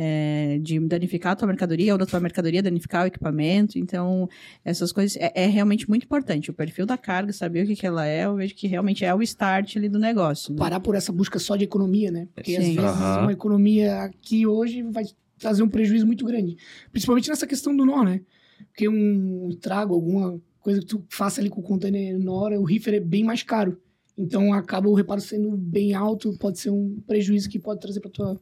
É, 0.00 0.58
de 0.62 0.78
danificar 0.80 1.32
a 1.32 1.36
tua 1.36 1.48
mercadoria 1.48 1.92
ou 1.92 1.98
da 1.98 2.06
tua 2.06 2.20
mercadoria 2.20 2.62
danificar 2.62 3.04
o 3.04 3.06
equipamento. 3.08 3.78
Então, 3.78 4.28
essas 4.64 4.92
coisas 4.92 5.16
é, 5.16 5.32
é 5.34 5.46
realmente 5.46 5.88
muito 5.88 6.04
importante. 6.04 6.50
O 6.50 6.54
perfil 6.54 6.86
da 6.86 6.96
carga, 6.96 7.32
saber 7.32 7.64
o 7.64 7.66
que, 7.66 7.74
que 7.74 7.86
ela 7.86 8.06
é, 8.06 8.26
eu 8.26 8.36
vejo 8.36 8.54
que 8.54 8.68
realmente 8.68 9.04
é 9.04 9.12
o 9.12 9.22
start 9.22 9.76
ali 9.76 9.88
do 9.88 9.98
negócio. 9.98 10.52
né? 10.52 10.58
Parar 10.58 10.78
por 10.78 10.94
essa 10.94 11.10
busca 11.10 11.38
só 11.38 11.56
de 11.56 11.64
economia, 11.64 12.10
né? 12.12 12.28
Porque 12.32 12.54
às 12.54 12.64
Sim. 12.64 12.76
vezes 12.76 12.96
Aham. 12.96 13.22
uma 13.22 13.32
economia 13.32 14.02
aqui 14.02 14.46
hoje 14.46 14.82
vai 14.82 15.04
trazer 15.38 15.62
um 15.62 15.68
prejuízo 15.68 16.06
muito 16.06 16.24
grande. 16.24 16.56
Principalmente 16.92 17.28
nessa 17.28 17.46
questão 17.46 17.76
do 17.76 17.84
nó, 17.84 18.04
né? 18.04 18.20
Porque 18.68 18.88
um 18.88 19.50
trago, 19.60 19.94
alguma 19.94 20.40
coisa 20.68 20.80
que 20.80 20.86
tu 20.86 21.02
faça 21.08 21.40
ali 21.40 21.48
com 21.48 21.60
o 21.60 21.64
container 21.64 22.18
NOR, 22.18 22.52
o 22.52 22.62
reefer 22.64 22.92
é 22.94 23.00
bem 23.00 23.24
mais 23.24 23.42
caro. 23.42 23.80
Então 24.16 24.52
acaba 24.52 24.86
o 24.88 24.92
reparo 24.94 25.20
sendo 25.20 25.56
bem 25.56 25.94
alto, 25.94 26.36
pode 26.38 26.58
ser 26.58 26.68
um 26.70 27.00
prejuízo 27.06 27.48
que 27.48 27.58
pode 27.58 27.80
trazer 27.80 28.00
para 28.00 28.10
tua 28.10 28.40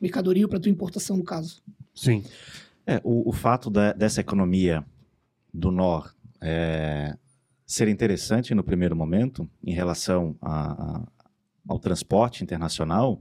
mercadoria 0.00 0.44
ou 0.44 0.48
para 0.48 0.60
tua 0.60 0.70
importação, 0.70 1.16
no 1.16 1.24
caso. 1.24 1.62
Sim. 1.94 2.22
É, 2.86 3.00
o, 3.02 3.28
o 3.28 3.32
fato 3.32 3.70
da- 3.70 3.92
dessa 3.92 4.20
economia 4.20 4.84
do 5.52 5.72
NOR 5.72 6.14
é, 6.40 7.16
ser 7.66 7.88
interessante 7.88 8.54
no 8.54 8.62
primeiro 8.62 8.94
momento 8.94 9.48
em 9.64 9.72
relação 9.72 10.36
a- 10.40 10.72
a- 10.98 11.08
ao 11.66 11.78
transporte 11.80 12.44
internacional, 12.44 13.20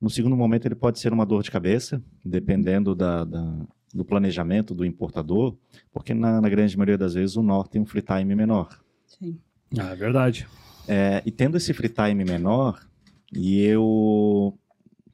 no 0.00 0.10
segundo 0.10 0.36
momento 0.36 0.66
ele 0.66 0.74
pode 0.74 0.98
ser 0.98 1.12
uma 1.14 1.24
dor 1.24 1.42
de 1.42 1.50
cabeça, 1.50 2.02
dependendo 2.24 2.94
da- 2.94 3.24
da- 3.24 3.66
do 3.94 4.04
planejamento 4.04 4.74
do 4.74 4.84
importador, 4.84 5.56
porque 5.92 6.14
na, 6.14 6.40
na 6.40 6.48
grande 6.48 6.76
maioria 6.76 6.98
das 6.98 7.14
vezes 7.14 7.36
o 7.36 7.42
NOR 7.42 7.68
tem 7.68 7.80
um 7.80 7.86
free 7.86 8.02
time 8.02 8.34
menor. 8.34 8.78
Sim. 9.06 9.38
Ah, 9.78 9.90
é 9.90 9.96
verdade. 9.96 10.46
É, 10.86 11.22
e 11.24 11.30
tendo 11.30 11.56
esse 11.56 11.72
free 11.72 11.88
time 11.88 12.24
menor, 12.24 12.86
e 13.32 13.60
eu 13.62 14.58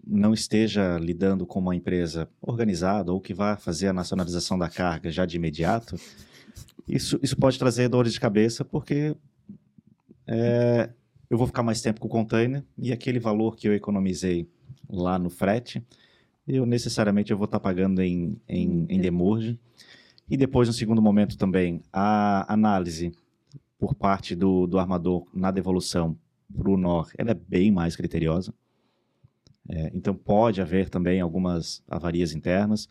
não 0.06 0.34
esteja 0.34 0.98
lidando 0.98 1.46
com 1.46 1.58
uma 1.58 1.74
empresa 1.74 2.28
organizada 2.40 3.12
ou 3.12 3.20
que 3.20 3.32
vá 3.32 3.56
fazer 3.56 3.88
a 3.88 3.92
nacionalização 3.92 4.58
da 4.58 4.68
carga 4.68 5.10
já 5.10 5.24
de 5.24 5.36
imediato, 5.36 5.98
isso, 6.86 7.18
isso 7.22 7.36
pode 7.36 7.58
trazer 7.58 7.88
dores 7.88 8.12
de 8.12 8.20
cabeça, 8.20 8.64
porque 8.64 9.16
é, 10.26 10.90
eu 11.30 11.38
vou 11.38 11.46
ficar 11.46 11.62
mais 11.62 11.80
tempo 11.80 12.00
com 12.00 12.06
o 12.06 12.10
container 12.10 12.62
e 12.76 12.92
aquele 12.92 13.18
valor 13.18 13.56
que 13.56 13.66
eu 13.66 13.74
economizei 13.74 14.48
lá 14.88 15.18
no 15.18 15.30
frete, 15.30 15.82
eu 16.46 16.66
necessariamente 16.66 17.32
eu 17.32 17.38
vou 17.38 17.46
estar 17.46 17.60
pagando 17.60 18.02
em, 18.02 18.40
em, 18.48 18.86
em 18.88 19.00
demurge. 19.00 19.58
E 20.28 20.36
depois, 20.36 20.68
no 20.68 20.74
segundo 20.74 21.02
momento 21.02 21.36
também, 21.36 21.82
a 21.92 22.52
análise 22.52 23.12
por 23.78 23.94
parte 23.94 24.34
do, 24.34 24.66
do 24.66 24.78
armador 24.78 25.26
na 25.34 25.50
devolução 25.50 26.16
para 26.56 26.70
o 26.70 26.76
NOR, 26.76 27.10
ela 27.18 27.32
é 27.32 27.34
bem 27.34 27.70
mais 27.70 27.96
criteriosa. 27.96 28.54
É, 29.68 29.90
então 29.94 30.14
pode 30.14 30.60
haver 30.60 30.88
também 30.88 31.20
algumas 31.20 31.82
avarias 31.88 32.32
internas, 32.32 32.88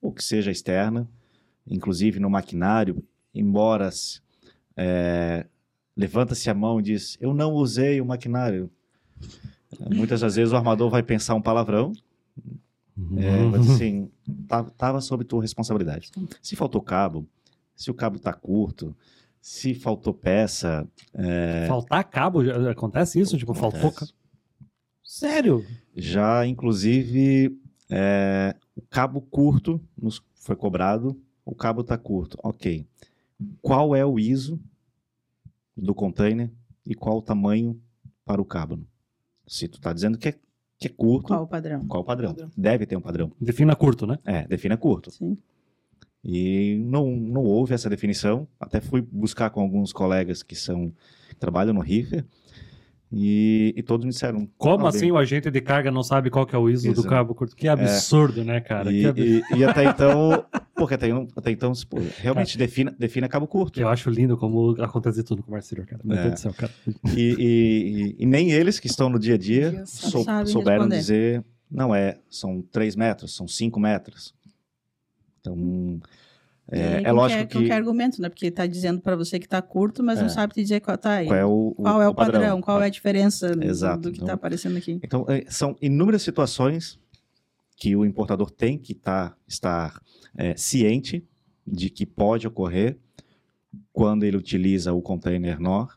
ou 0.00 0.12
que 0.12 0.22
seja 0.22 0.50
externa, 0.50 1.08
inclusive 1.66 2.20
no 2.20 2.30
maquinário, 2.30 3.02
embora 3.34 3.90
é, 4.76 5.46
levanta-se 5.96 6.50
a 6.50 6.54
mão 6.54 6.80
e 6.80 6.82
diz, 6.82 7.16
eu 7.20 7.32
não 7.32 7.52
usei 7.52 8.00
o 8.00 8.06
maquinário. 8.06 8.70
Muitas 9.94 10.20
das 10.20 10.36
vezes 10.36 10.52
o 10.52 10.56
armador 10.56 10.90
vai 10.90 11.02
pensar 11.02 11.34
um 11.34 11.42
palavrão, 11.42 11.92
é, 13.16 13.50
vai 13.50 13.60
dizer 13.60 13.72
assim, 13.74 14.10
"Tá- 14.48 14.64
tava 14.64 15.00
sob 15.00 15.24
tua 15.24 15.42
responsabilidade. 15.42 16.10
Se 16.42 16.56
faltou 16.56 16.80
cabo, 16.80 17.26
se 17.74 17.90
o 17.90 17.94
cabo 17.94 18.18
tá 18.18 18.32
curto, 18.32 18.96
se 19.40 19.74
faltou 19.74 20.14
peça, 20.14 20.88
é, 21.14 21.66
Faltar 21.68 22.04
cabo, 22.04 22.44
já- 22.44 22.70
acontece 22.70 23.20
isso? 23.20 23.36
Tipo, 23.38 23.52
faltou. 23.54 23.92
Sério? 25.04 25.64
Já, 25.94 26.46
inclusive, 26.46 27.56
é, 27.88 28.56
o 28.74 28.82
cabo 28.82 29.20
curto 29.20 29.80
nos 29.96 30.20
foi 30.34 30.56
cobrado, 30.56 31.20
o 31.44 31.54
cabo 31.54 31.84
tá 31.84 31.96
curto. 31.96 32.36
Ok. 32.42 32.86
Qual 33.62 33.94
é 33.94 34.04
o 34.04 34.18
ISO 34.18 34.58
do 35.76 35.94
container 35.94 36.50
e 36.84 36.94
qual 36.94 37.18
o 37.18 37.22
tamanho 37.22 37.80
para 38.24 38.40
o 38.40 38.44
cabo? 38.44 38.80
Se 39.46 39.68
tu 39.68 39.80
tá 39.80 39.92
dizendo 39.92 40.18
que 40.18 40.28
é, 40.30 40.38
que 40.78 40.88
é 40.88 40.90
curto, 40.90 41.28
Qual 41.28 41.38
qual, 41.38 41.44
o 41.44 41.46
padrão? 41.48 41.80
o 41.88 42.04
padrão? 42.04 42.30
Padrão. 42.34 42.50
Deve 42.56 42.86
ter 42.86 42.96
um 42.96 43.00
padrão. 43.00 43.32
Defina 43.40 43.74
curto, 43.74 44.06
né? 44.06 44.18
É, 44.24 44.46
defina 44.46 44.76
curto. 44.76 45.10
Sim. 45.10 45.36
E 46.24 46.76
não, 46.84 47.10
não 47.16 47.42
houve 47.44 47.72
essa 47.72 47.88
definição. 47.88 48.46
Até 48.60 48.80
fui 48.80 49.00
buscar 49.00 49.50
com 49.50 49.60
alguns 49.60 49.92
colegas 49.92 50.42
que 50.42 50.54
são 50.56 50.92
que 51.28 51.36
trabalham 51.36 51.72
no 51.72 51.80
Reefer 51.80 52.24
e, 53.12 53.72
e 53.76 53.82
todos 53.82 54.04
me 54.04 54.10
disseram. 54.10 54.48
Como 54.58 54.84
"Ah, 54.86 54.88
assim 54.88 55.02
bem, 55.02 55.12
o 55.12 55.16
agente 55.18 55.50
de 55.50 55.60
carga 55.60 55.90
não 55.90 56.02
sabe 56.02 56.28
qual 56.30 56.44
que 56.46 56.54
é 56.54 56.58
o 56.58 56.68
ISO 56.68 56.86
do 56.92 56.92
Exato. 57.00 57.08
cabo 57.08 57.34
curto? 57.34 57.54
Que 57.54 57.68
absurdo, 57.68 58.44
né, 58.44 58.60
cara? 58.60 58.92
E, 58.92 59.00
Que 59.02 59.06
ab- 59.06 59.20
e- 59.20 59.42
e 59.58 59.64
até 59.64 59.84
então, 59.84 60.44
porque 60.76 60.94
até, 60.94 61.08
então- 61.08 61.26
até 61.36 61.50
então, 61.50 61.72
pô, 61.88 61.98
realmente 62.18 62.56
defina, 62.58 62.94
defina 62.98 63.28
cabo 63.28 63.46
curto. 63.46 63.80
Eu 63.80 63.88
acho 63.88 64.10
lindo 64.10 64.36
como 64.36 64.70
acontece 64.82 65.22
tudo 65.22 65.42
com 65.42 65.48
o 65.48 65.52
Marcelo, 65.52 65.86
cara. 65.86 66.00
Meu 66.04 66.16
É. 66.16 66.22
Deus 66.22 66.34
do 66.34 66.40
céu, 66.40 66.54
cara. 66.54 66.72
E, 67.16 67.20
e- 67.38 68.16
e- 68.22 68.26
nem 68.26 68.50
eles 68.52 68.78
que 68.78 68.86
estão 68.86 69.08
no 69.08 69.18
dia 69.18 69.34
a 69.34 69.38
dia 69.38 69.84
sou- 69.86 70.24
souberam 70.46 70.84
responder. 70.84 70.96
dizer, 70.98 71.44
não 71.70 71.94
é, 71.94 72.18
são 72.30 72.62
3 72.70 72.94
metros, 72.94 73.34
são 73.34 73.48
5 73.48 73.80
metros. 73.80 74.34
Então, 75.40 76.00
é, 76.70 76.96
aí, 76.98 77.04
é 77.04 77.12
lógico 77.12 77.52
com 77.52 77.64
que 77.64 77.70
argumento, 77.70 78.20
né? 78.20 78.28
Porque 78.28 78.50
tá 78.50 78.66
dizendo 78.66 79.00
para 79.00 79.14
você 79.16 79.38
que 79.38 79.48
tá 79.48 79.62
curto, 79.62 80.02
mas 80.02 80.18
É. 80.18 80.22
não 80.22 80.28
sabe 80.28 80.54
te 80.54 80.62
dizer 80.62 80.80
qual 80.80 80.98
tá 80.98 81.12
aí. 81.12 81.26
qual 81.26 81.38
é 81.38 81.44
o, 81.44 81.74
Qual 81.76 82.02
é 82.02 82.08
o 82.08 82.14
padrão? 82.14 82.60
Qual 82.60 82.82
é 82.82 82.86
a 82.86 82.90
diferença 82.90 83.54
do- 83.54 83.64
Exato, 83.64 84.02
do 84.02 84.10
que 84.10 84.16
então- 84.16 84.26
tá 84.26 84.34
aparecendo 84.34 84.76
aqui? 84.76 85.00
Então, 85.02 85.24
é, 85.28 85.44
são 85.48 85.76
inúmeras 85.80 86.22
situações 86.22 86.98
que 87.76 87.94
o 87.94 88.04
importador 88.04 88.50
tem 88.50 88.78
que 88.78 88.94
tá, 88.94 89.36
estar 89.46 90.00
é, 90.36 90.56
ciente 90.56 91.24
de 91.66 91.90
que 91.90 92.06
pode 92.06 92.46
ocorrer 92.46 92.96
quando 93.92 94.24
ele 94.24 94.36
utiliza 94.36 94.92
o 94.92 95.02
container 95.02 95.60
NOR, 95.60 95.96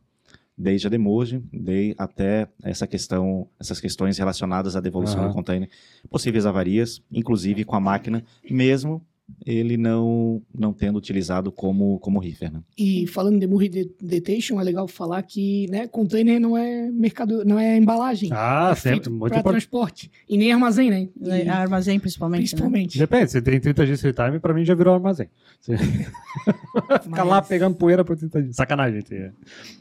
desde 0.57 0.87
a 0.87 0.89
demurge, 0.89 1.41
de, 1.53 1.95
até 1.97 2.49
essa 2.61 2.85
questão, 2.85 3.47
essas 3.59 3.79
questões 3.79 4.17
relacionadas 4.17 4.75
à 4.75 4.81
devolução 4.81 5.19
Aham. 5.19 5.29
do 5.29 5.33
container, 5.33 5.69
possíveis 6.09 6.45
avarias, 6.45 7.01
inclusive 7.11 7.63
com 7.63 7.75
a 7.75 7.79
máquina, 7.79 8.23
mesmo 8.49 9.05
ele 9.45 9.77
não, 9.77 10.41
não 10.57 10.73
tendo 10.73 10.97
utilizado 10.97 11.51
como, 11.51 11.99
como 11.99 12.19
reefer. 12.19 12.51
Né? 12.51 12.61
E 12.77 13.07
falando 13.07 13.39
de 13.39 13.47
Murray 13.47 13.69
de- 13.69 13.91
Detention, 14.01 14.59
é 14.59 14.63
legal 14.63 14.87
falar 14.87 15.21
que 15.23 15.67
né, 15.69 15.87
container 15.87 16.39
não 16.39 16.57
é 16.57 16.89
mercado, 16.91 17.43
não 17.45 17.57
é 17.57 17.77
embalagem. 17.77 18.29
Ah, 18.33 18.69
é 18.71 18.75
sempre. 18.75 19.09
Muito 19.09 19.31
para 19.31 19.39
importante. 19.39 19.51
transporte. 19.51 20.11
E 20.27 20.37
nem 20.37 20.51
armazém, 20.51 20.89
né? 20.89 21.07
E- 21.21 21.29
É, 21.29 21.49
Armazém, 21.49 21.99
principalmente. 21.99 22.41
Né? 22.41 22.47
principalmente. 22.47 22.97
Depende, 22.97 23.31
se 23.31 23.41
tem 23.41 23.59
30 23.59 23.85
dias 23.85 24.01
free 24.01 24.13
time, 24.13 24.39
pra 24.39 24.53
mim 24.53 24.63
já 24.65 24.75
virou 24.75 24.93
armazém. 24.93 25.27
Você 25.59 25.75
fica 27.03 27.23
lá 27.23 27.37
Mas- 27.37 27.47
pegando 27.47 27.75
poeira 27.75 28.03
por 28.03 28.15
30 28.17 28.41
dias. 28.43 28.55
Sacanagem, 28.55 28.99
gente. 29.01 29.13
é. 29.15 29.31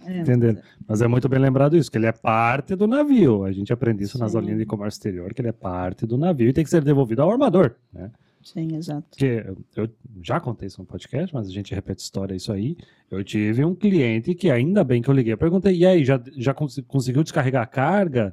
É, 0.06 0.20
Entendendo. 0.20 0.60
Mas 0.86 1.02
é 1.02 1.06
muito 1.06 1.28
bem 1.28 1.38
lembrado 1.38 1.76
isso, 1.76 1.90
que 1.90 1.98
ele 1.98 2.06
é 2.06 2.12
parte 2.12 2.74
do 2.74 2.86
navio. 2.86 3.44
A 3.44 3.52
gente 3.52 3.72
aprende 3.72 4.02
isso 4.04 4.18
nas 4.18 4.32
Sim. 4.32 4.38
aulinhas 4.38 4.58
de 4.58 4.66
comércio 4.66 4.98
exterior, 4.98 5.32
que 5.34 5.40
ele 5.40 5.48
é 5.48 5.52
parte 5.52 6.06
do 6.06 6.16
navio 6.16 6.48
e 6.48 6.52
tem 6.52 6.64
que 6.64 6.70
ser 6.70 6.82
devolvido 6.82 7.22
ao 7.22 7.30
armador. 7.30 7.74
Né? 7.92 8.10
Sim, 8.42 8.76
exato. 8.76 9.04
Porque 9.10 9.44
eu 9.46 9.56
eu 9.84 9.88
já 10.22 10.40
contei 10.40 10.66
isso 10.68 10.80
no 10.80 10.86
podcast, 10.86 11.34
mas 11.34 11.46
a 11.48 11.50
gente 11.50 11.74
repete 11.74 12.02
história 12.02 12.34
isso 12.34 12.52
aí. 12.52 12.76
Eu 13.10 13.22
tive 13.24 13.64
um 13.64 13.74
cliente 13.74 14.34
que 14.34 14.50
ainda 14.50 14.82
bem 14.84 15.02
que 15.02 15.08
eu 15.08 15.14
liguei. 15.14 15.32
Eu 15.32 15.38
perguntei, 15.38 15.74
e 15.76 15.84
aí, 15.86 16.04
já, 16.04 16.20
já 16.36 16.54
cons- 16.54 16.80
conseguiu 16.86 17.22
descarregar 17.22 17.62
a 17.62 17.66
carga? 17.66 18.32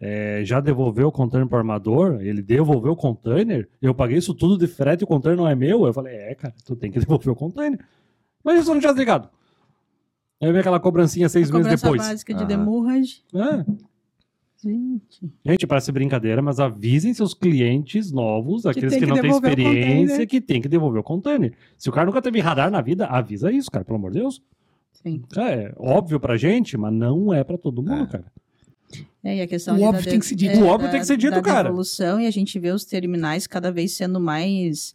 É, 0.00 0.42
já 0.44 0.60
devolveu 0.60 1.08
o 1.08 1.12
container 1.12 1.48
para 1.48 1.56
o 1.56 1.58
armador? 1.60 2.20
Ele 2.20 2.42
devolveu 2.42 2.92
o 2.92 2.96
container? 2.96 3.68
Eu 3.80 3.94
paguei 3.94 4.18
isso 4.18 4.34
tudo 4.34 4.58
de 4.58 4.66
frete 4.66 5.00
e 5.00 5.04
o 5.04 5.06
container 5.06 5.38
não 5.38 5.48
é 5.48 5.54
meu? 5.54 5.86
Eu 5.86 5.92
falei, 5.94 6.14
é, 6.14 6.34
cara, 6.34 6.52
tu 6.64 6.74
tem 6.76 6.90
que 6.90 6.98
devolver 7.00 7.30
o 7.32 7.36
container. 7.36 7.78
Mas 8.42 8.60
isso 8.60 8.70
eu 8.70 8.74
não 8.74 8.80
tinha 8.80 8.92
ligado. 8.92 9.28
Aí 10.42 10.48
veio 10.50 10.60
aquela 10.60 10.80
cobrancinha 10.80 11.28
seis 11.28 11.48
A 11.48 11.52
meses 11.54 11.64
cobrança 11.66 11.86
depois. 11.86 12.02
básica 12.08 12.34
de 12.34 12.40
Aham. 12.40 12.48
demurrage. 12.48 13.22
É. 13.34 13.64
Gente. 14.64 15.30
Gente, 15.44 15.66
parece 15.66 15.92
brincadeira, 15.92 16.40
mas 16.40 16.58
avisem 16.58 17.12
seus 17.12 17.34
clientes 17.34 18.10
novos, 18.10 18.64
aqueles 18.64 18.94
que, 18.94 19.00
que 19.00 19.06
não 19.06 19.20
têm 19.20 19.30
experiência, 19.30 20.26
que 20.26 20.40
tem 20.40 20.60
que 20.62 20.68
devolver 20.68 21.00
o 21.00 21.04
container. 21.04 21.52
Se 21.76 21.88
o 21.90 21.92
cara 21.92 22.06
nunca 22.06 22.22
teve 22.22 22.40
radar 22.40 22.70
na 22.70 22.80
vida, 22.80 23.06
avisa 23.06 23.52
isso, 23.52 23.70
cara, 23.70 23.84
pelo 23.84 23.98
amor 23.98 24.10
de 24.12 24.20
Deus. 24.20 24.40
Sim. 25.02 25.22
É 25.36 25.72
óbvio 25.76 26.18
pra 26.18 26.36
gente, 26.38 26.76
mas 26.78 26.92
não 26.94 27.32
é 27.32 27.44
pra 27.44 27.58
todo 27.58 27.82
mundo, 27.82 28.06
cara. 28.08 28.24
É, 29.22 29.36
e 29.36 29.40
a 29.42 29.46
questão 29.46 29.76
O 29.76 29.80
da 29.80 29.86
óbvio 29.86 30.02
de- 30.04 30.08
tem 30.10 30.18
que 30.18 30.26
ser 30.26 30.34
dito. 30.34 30.52
é, 30.56 30.62
O 30.62 30.66
óbvio 30.66 30.86
da- 30.88 30.92
tem 30.92 31.00
que 31.00 31.06
ser 31.06 31.16
dito, 31.16 31.34
da 31.34 31.42
cara. 31.42 31.64
devolução, 31.64 32.20
e 32.20 32.26
a 32.26 32.30
gente 32.30 32.58
vê 32.58 32.70
os 32.70 32.84
terminais 32.84 33.46
cada 33.46 33.70
vez 33.72 33.92
sendo 33.92 34.18
mais 34.20 34.94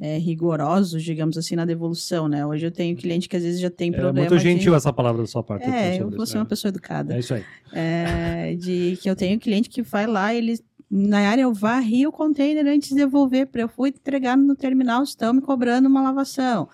é, 0.00 0.16
rigorosos, 0.16 1.02
digamos 1.02 1.36
assim, 1.36 1.54
na 1.54 1.64
devolução, 1.66 2.26
né? 2.26 2.44
Hoje 2.46 2.66
eu 2.66 2.70
tenho 2.70 2.96
cliente 2.96 3.28
que 3.28 3.36
às 3.36 3.42
vezes 3.42 3.60
já 3.60 3.70
tem 3.70 3.90
É 3.90 3.92
problema 3.92 4.30
muito 4.30 4.38
gentil 4.42 4.72
de... 4.72 4.76
essa 4.78 4.92
palavra 4.92 5.20
da 5.20 5.26
sua 5.28 5.42
parte. 5.42 5.68
É, 5.68 6.00
eu 6.00 6.10
vou 6.10 6.26
ser 6.26 6.38
uma 6.38 6.44
né? 6.44 6.48
pessoa 6.48 6.70
educada. 6.70 7.14
É 7.14 7.18
isso 7.18 7.34
aí. 7.34 7.44
É, 7.72 8.56
de 8.58 8.98
que 9.00 9.08
eu 9.10 9.14
tenho 9.14 9.38
cliente 9.38 9.68
que 9.68 9.82
vai 9.82 10.06
lá, 10.06 10.34
ele 10.34 10.58
na 10.90 11.20
área 11.28 11.42
eu 11.42 11.52
varri 11.52 12.04
o 12.06 12.10
container 12.10 12.66
antes 12.66 12.88
de 12.88 12.96
devolver, 12.96 13.46
para 13.46 13.62
eu 13.62 13.68
fui 13.68 13.90
entregar 13.90 14.36
no 14.36 14.56
terminal, 14.56 15.02
estão 15.04 15.32
me 15.32 15.40
cobrando 15.40 15.86
uma 15.88 16.02
lavação. 16.02 16.68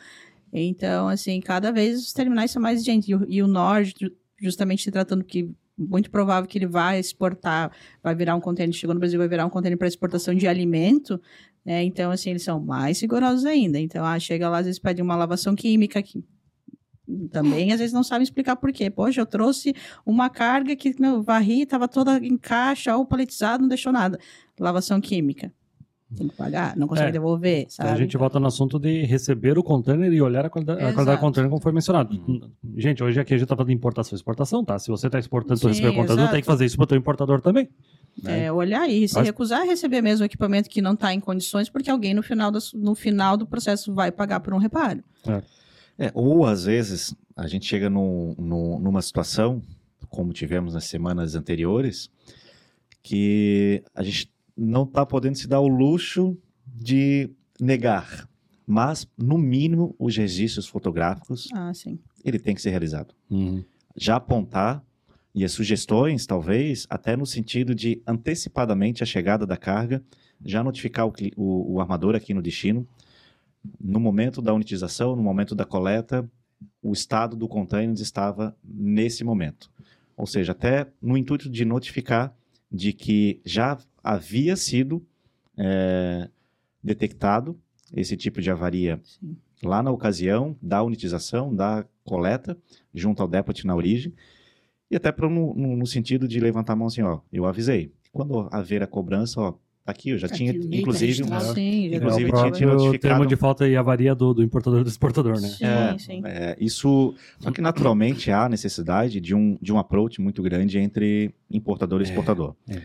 Então, 0.53 1.09
assim, 1.09 1.41
cada 1.41 1.71
vez 1.71 1.99
os 2.01 2.13
terminais 2.13 2.51
são 2.51 2.63
mais 2.63 2.83
gente. 2.83 3.11
E, 3.11 3.43
o- 3.43 3.47
Nord, 3.49 3.95
ju- 4.01 4.13
justamente 4.41 4.85
se 4.85 4.91
tratando 4.91 5.23
que 5.25 5.51
muito 5.77 6.11
provável 6.11 6.49
que 6.49 6.57
ele 6.57 6.67
vai 6.67 6.99
exportar, 6.99 7.71
vai 8.03 8.15
virar 8.15 8.35
um 8.35 8.41
container, 8.41 8.75
chegou 8.75 8.95
no 8.95 9.01
Brasil, 9.01 9.19
vai 9.19 9.29
virar 9.29 9.45
um 9.45 9.51
container 9.51 9.77
para 9.77 9.87
exportação 9.89 10.35
de 10.35 10.47
alimento. 10.47 11.21
Né? 11.67 11.83
então, 11.83 12.13
assim, 12.13 12.31
eles 12.31 12.45
são 12.45 12.61
mais 12.61 13.01
rigorosos 13.01 13.45
ainda. 13.45 13.81
Então, 13.81 14.05
ah, 14.05 14.19
chega 14.21 14.49
lá, 14.49 14.59
às 14.59 14.67
vezes 14.67 14.79
pede 14.79 15.03
uma 15.03 15.17
lavação 15.17 15.57
química 15.57 16.01
que 16.01 16.25
também 17.31 17.73
às 17.73 17.79
vezes 17.79 17.93
não 17.93 18.05
sabem 18.05 18.23
explicar 18.23 18.55
por 18.55 18.73
quê. 18.73 18.89
Poxa, 18.89 19.21
eu 19.21 19.27
trouxe 19.27 19.75
uma 20.05 20.31
carga 20.31 20.77
que 20.77 20.95
meu, 21.01 21.23
varri, 21.23 21.63
estava 21.63 21.89
toda 21.89 22.19
em 22.19 22.37
caixa 22.37 22.97
ou 22.97 23.05
paletizado, 23.05 23.63
não 23.63 23.69
deixou 23.69 23.93
nada. 23.93 24.19
Lavação 24.59 25.01
química. 25.01 25.53
Tem 26.17 26.29
que 26.29 26.35
pagar, 26.35 26.77
não 26.77 26.89
consegue 26.89 27.09
É. 27.09 27.13
devolver, 27.13 27.59
Então 27.61 27.71
sabe? 27.71 27.91
a 27.91 27.97
gente 27.97 28.17
volta 28.17 28.41
no 28.41 28.47
assunto 28.47 28.79
de 28.79 29.03
receber 29.05 29.59
o 29.59 29.63
container 29.63 30.13
e 30.13 30.21
olhar 30.23 30.47
a 30.47 30.51
qualidade, 30.51 30.81
a 30.83 30.93
qualidade 30.93 31.19
do 31.19 31.21
container, 31.21 31.51
como 31.51 31.61
foi 31.63 31.73
mencionado. 31.73 32.15
Uhum. 32.27 32.41
Gente, 32.77 33.05
hoje 33.05 33.21
aqui 33.21 33.35
a 33.35 33.39
gente 33.39 33.47
tá 33.49 33.55
falando 33.55 33.69
de 33.69 33.75
importação 33.75 34.15
e 34.15 34.17
exportação, 34.17 34.65
tá? 34.65 34.79
Se 34.79 34.89
você 34.89 35.11
tá 35.11 35.19
exportando, 35.19 35.61
Sim, 35.61 35.69
receber 35.69 35.89
o 35.89 36.29
tem 36.31 36.41
que 36.41 36.47
fazer 36.47 36.65
isso 36.65 36.77
pro 36.77 36.87
teu 36.87 36.97
importador 36.97 37.41
também. 37.41 37.69
né? 38.23 38.47
É, 38.47 38.53
olhar 38.53 38.89
e 38.89 39.07
se 39.07 39.15
Mas- 39.17 39.27
recusar 39.27 39.61
a 39.61 39.65
receber 39.65 40.01
mesmo 40.01 40.23
o 40.23 40.27
equipamento 40.27 40.71
que 40.71 40.81
não 40.81 40.95
está 40.95 41.13
em 41.13 41.21
condições, 41.21 41.69
porque 41.69 41.91
alguém 41.91 42.15
no 42.15 42.23
final, 42.23 42.51
do, 42.51 42.59
no 42.75 42.95
final 42.95 43.37
do 43.37 43.47
processo 43.47 43.93
vai 43.93 44.11
pagar 44.11 44.41
por 44.41 44.55
um 44.55 44.59
reparo. 44.59 45.05
É, 45.99 46.11
ou 46.15 46.47
às 46.47 46.65
vezes 46.65 47.15
a 47.37 47.47
gente 47.47 47.67
chega 47.67 47.91
num- 47.91 48.35
num- 48.39 48.79
numa 48.79 49.03
situação, 49.03 49.61
como 50.09 50.33
tivemos 50.33 50.73
nas 50.73 50.85
semanas 50.85 51.35
anteriores, 51.35 52.09
que 53.03 53.83
a 53.95 54.03
gente 54.03 54.31
não 54.57 54.85
está 54.85 55.05
podendo 55.05 55.37
se 55.37 55.47
dar 55.47 55.61
o 55.61 55.69
luxo 55.69 56.37
de 56.67 57.31
negar. 57.61 58.29
Mas, 58.67 59.07
no 59.17 59.39
mínimo, 59.39 59.95
os 59.99 60.17
registros 60.17 60.67
fotográficos, 60.67 61.49
Ah, 61.53 61.73
sim. 61.73 61.99
ele 62.25 62.39
tem 62.39 62.55
que 62.55 62.61
ser 62.63 62.71
realizado. 62.71 63.15
Uhum. 63.31 63.65
Já 63.97 64.17
apontar, 64.17 64.85
e 65.35 65.45
as 65.45 65.53
sugestões, 65.53 66.27
talvez, 66.27 66.87
até 66.91 67.17
no 67.17 67.27
sentido 67.27 67.75
de 67.75 68.03
antecipadamente 68.07 69.03
a 69.03 69.07
chegada 69.07 69.47
da 69.47 69.57
carga, 69.57 70.03
já 70.45 70.65
notificar 70.65 71.07
o, 71.07 71.13
o- 71.37 71.75
o 71.75 71.81
armador 71.81 72.15
aqui 72.17 72.33
no 72.35 72.43
destino, 72.43 72.87
no 73.81 74.01
momento 74.01 74.41
da 74.43 74.53
unitização, 74.55 75.15
no 75.15 75.23
momento 75.23 75.55
da 75.55 75.65
coleta, 75.65 76.29
o 76.83 76.93
estado 76.93 77.37
do 77.37 77.47
container 77.49 77.95
estava 77.95 78.57
nesse 78.65 79.23
momento. 79.25 79.71
Ou 80.17 80.27
seja, 80.27 80.53
até 80.53 80.87
no 81.03 81.17
intuito 81.17 81.49
de 81.51 81.65
notificar 81.65 82.35
de 82.73 82.93
que 82.93 83.41
já 83.45 83.79
havia 84.07 84.55
sido 84.57 85.05
é, 85.59 86.29
detectado 86.83 87.59
esse 87.95 88.17
tipo 88.17 88.41
de 88.41 88.51
avaria 88.51 89.01
sim. 89.05 89.37
lá 89.63 89.83
na 89.83 89.91
ocasião 89.91 90.57
da 90.63 90.83
unitização, 90.83 91.55
da 91.55 91.85
coleta, 92.05 92.57
junto 92.95 93.23
ao 93.23 93.29
depot 93.29 93.65
na 93.67 93.75
origem, 93.75 94.13
e 94.91 94.97
até 94.97 95.11
para 95.11 95.29
no, 95.29 95.55
no- 95.55 95.87
sentido 95.87 96.29
de 96.29 96.39
levantar 96.39 96.75
a 96.75 96.77
mão 96.77 96.87
assim, 96.87 97.03
ó, 97.03 97.21
eu 97.33 97.45
avisei. 97.47 97.91
Quando 98.13 98.49
haver 98.53 98.83
a 98.83 98.87
cobrança, 98.87 99.41
ó, 99.41 99.53
tá 99.85 99.93
aqui, 99.93 100.11
eu 100.11 100.19
já 100.19 100.29
Tá 100.29 100.35
tinha, 100.37 100.51
aqui, 100.53 100.61
o 100.61 100.71
tá 100.71 100.77
inclusive, 100.77 101.07
registrado. 101.07 101.45
uma- 101.45 101.55
Sim, 101.55 101.91
já 101.91 101.97
Inclusive, 101.97 102.31
é 102.31 102.35
o 102.35 102.37
tinha- 102.39 102.51
tinha 102.53 102.69
notificado- 102.73 103.01
termo 103.15 103.27
de 103.27 103.37
falta 103.37 103.69
e 103.69 103.77
avaria 103.77 104.15
do, 104.15 104.35
do 104.35 104.43
importador 104.43 104.81
e 104.81 104.85
do 104.85 104.89
exportador, 104.91 105.41
né? 105.41 105.49
Sim, 105.49 105.65
É, 105.65 105.99
sim. 105.99 106.23
É, 106.25 106.57
isso, 106.61 107.15
só 107.41 107.51
que 107.51 107.61
naturalmente 107.61 108.31
há 108.31 108.49
necessidade 108.49 109.21
de 109.21 109.35
um, 109.35 109.59
de 109.61 109.73
um 109.73 109.79
approach 109.79 110.21
muito 110.21 110.43
grande 110.43 110.79
entre 110.79 111.33
importador 111.51 112.01
e 112.01 112.05
É, 112.05 112.07
exportador. 112.09 112.55
é. 112.69 112.81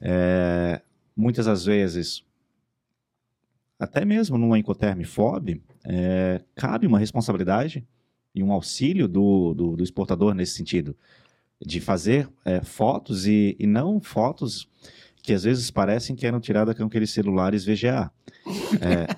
É, 0.00 0.80
muitas 1.16 1.46
das 1.46 1.64
vezes, 1.64 2.22
até 3.78 4.04
mesmo 4.04 4.38
numa 4.38 4.58
Incoterm 4.58 5.02
FOB, 5.04 5.62
é, 5.84 6.40
cabe 6.54 6.86
uma 6.86 6.98
responsabilidade 6.98 7.86
e 8.34 8.42
um 8.42 8.52
auxílio 8.52 9.08
do, 9.08 9.54
do, 9.54 9.76
do 9.76 9.84
exportador 9.84 10.34
nesse 10.34 10.52
sentido, 10.52 10.94
de 11.64 11.80
fazer 11.80 12.28
é, 12.44 12.60
fotos 12.60 13.26
e, 13.26 13.56
e 13.58 13.66
não 13.66 14.00
fotos 14.00 14.68
que 15.22 15.32
às 15.32 15.42
vezes 15.42 15.70
parecem 15.70 16.14
que 16.14 16.26
eram 16.26 16.38
tiradas 16.38 16.76
com 16.76 16.84
aqueles 16.84 17.10
celulares 17.10 17.64
VGA. 17.64 18.10
É, 18.80 19.16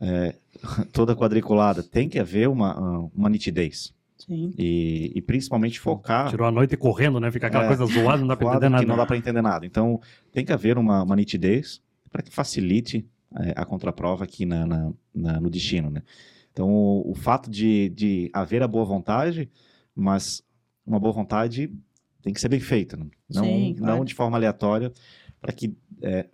é, 0.00 0.34
toda 0.92 1.16
quadriculada. 1.16 1.82
Tem 1.82 2.08
que 2.08 2.18
haver 2.18 2.48
uma, 2.48 2.78
uma 3.14 3.28
nitidez. 3.28 3.92
Sim. 4.20 4.52
E, 4.58 5.12
e 5.14 5.22
principalmente 5.22 5.78
focar 5.80 6.28
Tirou 6.30 6.46
a 6.46 6.50
noite 6.50 6.76
correndo, 6.76 7.18
né? 7.20 7.30
Fica 7.30 7.46
aquela 7.48 7.64
É. 7.64 7.66
coisa 7.68 7.84
zoada, 7.86 8.18
não 8.20 8.26
dá 8.28 8.36
pra 8.36 8.46
quadro 8.46 8.58
entender 8.58 8.70
nada. 8.70 8.82
que 8.84 8.88
não 8.88 8.96
dá 8.96 9.06
para 9.06 9.16
entender 9.16 9.42
nada. 9.42 9.66
Então, 9.66 10.00
tem 10.32 10.44
que 10.44 10.52
haver 10.52 10.76
uma, 10.78 11.02
uma 11.02 11.16
nitidez 11.16 11.80
para 12.10 12.22
que 12.22 12.30
facilite 12.32 13.06
é, 13.36 13.52
a 13.56 13.64
contraprova 13.64 14.24
aqui 14.24 14.44
na, 14.44 14.66
na- 14.66 14.92
na- 15.14 15.40
no 15.40 15.48
destino, 15.50 15.88
né? 15.90 16.02
Então, 16.52 16.68
o, 16.68 17.12
o 17.12 17.14
fato 17.14 17.48
de, 17.50 17.88
de 17.90 18.28
haver 18.32 18.62
a 18.62 18.68
boa 18.68 18.84
vontade, 18.84 19.48
mas 19.94 20.42
uma 20.84 20.98
boa 20.98 21.12
vontade 21.12 21.72
tem 22.22 22.32
que 22.34 22.40
ser 22.40 22.48
bem 22.48 22.58
feita, 22.60 22.96
né? 22.96 23.06
não, 23.32 23.44
Sim, 23.44 23.74
claro. 23.78 23.96
não 23.98 24.04
de 24.04 24.14
forma 24.14 24.36
aleatória, 24.36 24.92
para 25.40 25.52
que 25.52 25.74
é, 26.02 26.26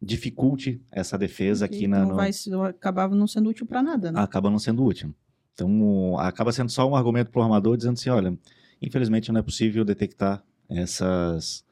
dificulte 0.00 0.80
essa 0.90 1.16
defesa 1.16 1.64
aqui 1.64 1.86
na, 1.86 1.98
então 1.98 2.08
no- 2.10 2.14
vai 2.16 2.32
se- 2.32 2.52
acabava 2.54 3.14
não 3.14 3.26
sendo 3.26 3.48
útil 3.48 3.66
para 3.66 3.82
nada, 3.82 4.12
né? 4.12 4.20
acaba 4.20 4.50
não 4.50 4.58
sendo 4.58 4.84
útil. 4.84 5.14
Então, 5.54 6.18
acaba 6.18 6.52
sendo 6.52 6.70
só 6.70 6.88
um 6.88 6.96
argumento 6.96 7.30
para 7.30 7.40
o 7.40 7.42
armador 7.42 7.76
dizendo 7.76 7.94
assim, 7.94 8.10
olha, 8.10 8.36
infelizmente 8.82 9.30
não 9.30 9.40
é 9.40 9.42
possível 9.42 9.84
detectar 9.84 10.44
essas 10.68 11.64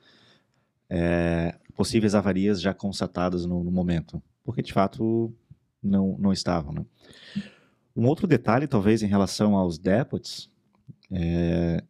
é, 0.88 1.56
possíveis 1.74 2.14
avarias 2.14 2.60
já 2.60 2.72
constatadas 2.72 3.44
no, 3.44 3.64
no 3.64 3.70
momento, 3.70 4.22
porque 4.44 4.62
de 4.62 4.72
fato 4.72 5.34
não, 5.82 6.16
não 6.18 6.32
estavam. 6.32 6.72
Né? 6.72 6.84
Um 7.96 8.06
outro 8.06 8.26
detalhe, 8.26 8.66
talvez, 8.66 9.02
em 9.02 9.06
relação 9.06 9.56
aos 9.56 9.78
depots, 9.78 10.48
é, 11.10 11.82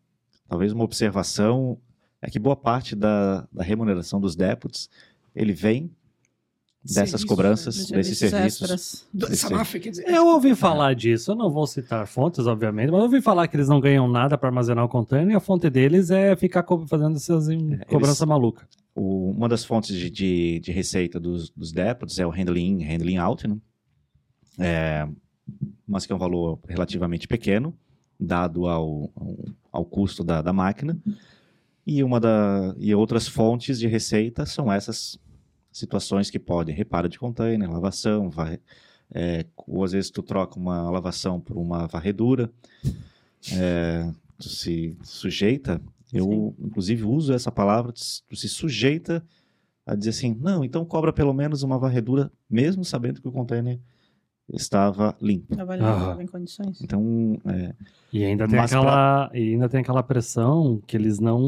talvez 0.48 0.72
uma 0.72 0.84
observação, 0.84 1.78
é 2.20 2.30
que 2.30 2.38
boa 2.38 2.56
parte 2.56 2.96
da, 2.96 3.46
da 3.52 3.62
remuneração 3.62 4.20
dos 4.20 4.34
depots, 4.34 4.88
ele 5.34 5.52
vem 5.52 5.94
dessas 6.84 6.94
Serviços, 7.10 7.24
cobranças, 7.24 7.76
Dos 7.76 7.90
desses 7.90 8.18
serviços 8.18 9.06
quer 9.80 9.90
dizer. 9.90 10.08
Eu 10.08 10.26
ouvi 10.26 10.54
falar 10.54 10.94
disso, 10.94 11.30
eu 11.30 11.36
não 11.36 11.48
vou 11.50 11.66
citar 11.66 12.06
fontes, 12.08 12.46
obviamente, 12.46 12.90
mas 12.90 12.98
eu 12.98 13.04
ouvi 13.04 13.20
falar 13.22 13.46
que 13.46 13.56
eles 13.56 13.68
não 13.68 13.80
ganham 13.80 14.08
nada 14.08 14.36
para 14.36 14.48
armazenar 14.48 14.84
o 14.84 14.88
container 14.88 15.30
e 15.32 15.34
a 15.36 15.40
fonte 15.40 15.70
deles 15.70 16.10
é 16.10 16.34
ficar 16.34 16.64
fazendo 16.88 17.16
essas 17.16 17.48
em- 17.48 17.78
cobrança 17.86 18.26
maluca. 18.26 18.66
O- 18.94 19.30
uma 19.30 19.48
das 19.48 19.64
fontes 19.64 19.94
de, 19.96 20.10
de, 20.10 20.58
de 20.60 20.72
receita 20.72 21.20
dos, 21.20 21.50
dos 21.50 21.70
depots 21.72 22.18
é 22.18 22.26
o 22.26 22.30
handling 22.30 22.80
in, 22.80 22.82
handling 22.84 23.16
out, 23.18 23.46
né? 23.46 23.56
é, 24.58 25.08
mas 25.86 26.04
que 26.04 26.12
é 26.12 26.16
um 26.16 26.18
valor 26.18 26.58
relativamente 26.68 27.28
pequeno, 27.28 27.74
dado 28.18 28.66
ao, 28.66 29.10
ao, 29.14 29.36
ao 29.70 29.84
custo 29.84 30.22
da, 30.24 30.42
da 30.42 30.52
máquina. 30.52 30.96
E, 31.86 32.02
uma 32.04 32.20
da, 32.20 32.74
e 32.78 32.94
outras 32.94 33.26
fontes 33.26 33.78
de 33.78 33.86
receita 33.88 34.46
são 34.46 34.72
essas 34.72 35.18
situações 35.72 36.30
que 36.30 36.38
podem. 36.38 36.74
Reparo 36.74 37.08
de 37.08 37.18
container, 37.18 37.70
lavação, 37.70 38.28
varre, 38.28 38.60
é, 39.14 39.44
ou 39.66 39.82
às 39.82 39.92
vezes 39.92 40.10
tu 40.10 40.22
troca 40.22 40.58
uma 40.58 40.90
lavação 40.90 41.40
por 41.40 41.56
uma 41.56 41.86
varredura, 41.86 42.50
é, 43.52 44.10
tu 44.38 44.48
se 44.48 44.96
sujeita, 45.02 45.80
eu 46.12 46.54
inclusive 46.58 47.04
uso 47.04 47.32
essa 47.32 47.50
palavra, 47.50 47.92
tu 47.92 48.36
se 48.36 48.48
sujeita 48.48 49.24
a 49.84 49.94
dizer 49.94 50.10
assim, 50.10 50.36
não, 50.40 50.64
então 50.64 50.84
cobra 50.84 51.12
pelo 51.12 51.32
menos 51.32 51.62
uma 51.62 51.78
varredura, 51.78 52.30
mesmo 52.48 52.84
sabendo 52.84 53.20
que 53.20 53.28
o 53.28 53.32
container 53.32 53.80
estava 54.52 55.16
limpo. 55.20 55.52
Estava 55.52 55.74
limpo, 55.76 55.90
estava 55.90 56.22
em 56.22 56.26
condições. 56.26 56.80
Então, 56.82 57.38
é, 57.46 57.74
E 58.12 58.24
ainda 58.24 58.46
tem, 58.46 58.58
aquela, 58.58 59.30
e 59.32 59.52
ainda 59.52 59.68
tem 59.68 59.80
aquela 59.80 60.02
pressão 60.02 60.80
que 60.86 60.96
eles 60.96 61.18
não, 61.18 61.40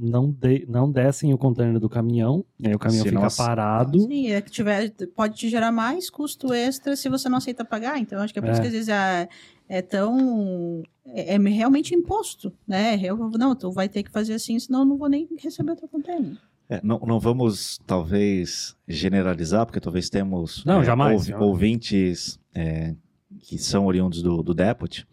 não, 0.00 0.30
de, 0.30 0.64
não 0.68 0.90
descem 0.90 1.32
o 1.34 1.38
container 1.38 1.78
do 1.78 1.88
caminhão, 1.88 2.44
e 2.58 2.68
aí 2.68 2.74
o 2.74 2.78
caminhão 2.78 3.02
Se 3.04 3.10
fica 3.10 3.20
nós- 3.22 3.36
parado. 3.36 4.00
Sim, 4.00 4.28
é 4.28 4.40
que 4.40 4.50
tiver, 4.50 4.90
pode 5.14 5.34
te 5.36 5.48
gerar 5.48 5.70
mais 5.72 6.08
custo 6.08 6.52
extra 6.52 6.96
se 6.96 7.08
você 7.08 7.28
não 7.28 7.38
aceita 7.38 7.64
pagar. 7.64 7.98
Então, 7.98 8.20
acho 8.22 8.32
que 8.32 8.38
é 8.38 8.42
por 8.42 8.50
isso 8.50 8.60
É. 8.60 8.62
que 8.62 8.68
às 8.68 8.72
vezes 8.72 8.88
é, 8.88 9.28
é 9.68 9.82
tão. 9.82 10.82
É, 11.04 11.34
é 11.34 11.38
realmente 11.38 11.94
imposto, 11.94 12.52
né? 12.66 12.98
Eu, 13.02 13.16
não, 13.38 13.54
tu 13.54 13.70
vai 13.70 13.88
ter 13.88 14.02
que 14.02 14.10
fazer 14.10 14.34
assim, 14.34 14.58
senão 14.58 14.80
eu 14.80 14.84
não 14.86 14.96
vou 14.96 15.08
nem 15.08 15.28
receber 15.38 15.72
o 15.72 15.76
teu 15.76 15.88
container. 15.88 16.36
É, 16.68 16.80
não, 16.82 16.98
não 17.00 17.20
vamos, 17.20 17.78
talvez, 17.86 18.76
generalizar, 18.88 19.64
porque 19.66 19.78
talvez 19.80 20.10
temos 20.10 20.64
Não, 20.64 20.80
é, 20.80 20.84
jamais, 20.84 21.14
ouvi- 21.14 21.30
jamais. 21.30 21.48
ouvintes 21.48 22.40
é, 22.54 22.94
que 23.40 23.56
são 23.56 23.86
oriundos 23.86 24.20
do, 24.20 24.42
do 24.42 24.52
Depot, 24.52 25.06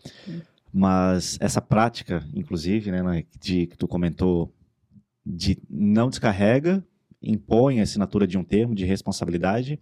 mas 0.74 1.38
essa 1.40 1.62
prática, 1.62 2.28
inclusive, 2.34 2.92
né, 2.92 3.04
né, 3.04 3.24
de, 3.40 3.68
que 3.68 3.78
tu 3.78 3.88
comentou, 3.88 4.52
de 5.24 5.60
não 5.70 6.10
descarrega, 6.10 6.84
impõe 7.22 7.80
a 7.80 7.84
assinatura 7.84 8.26
de 8.26 8.38
um 8.38 8.44
termo 8.44 8.74
de 8.74 8.84
responsabilidade, 8.84 9.80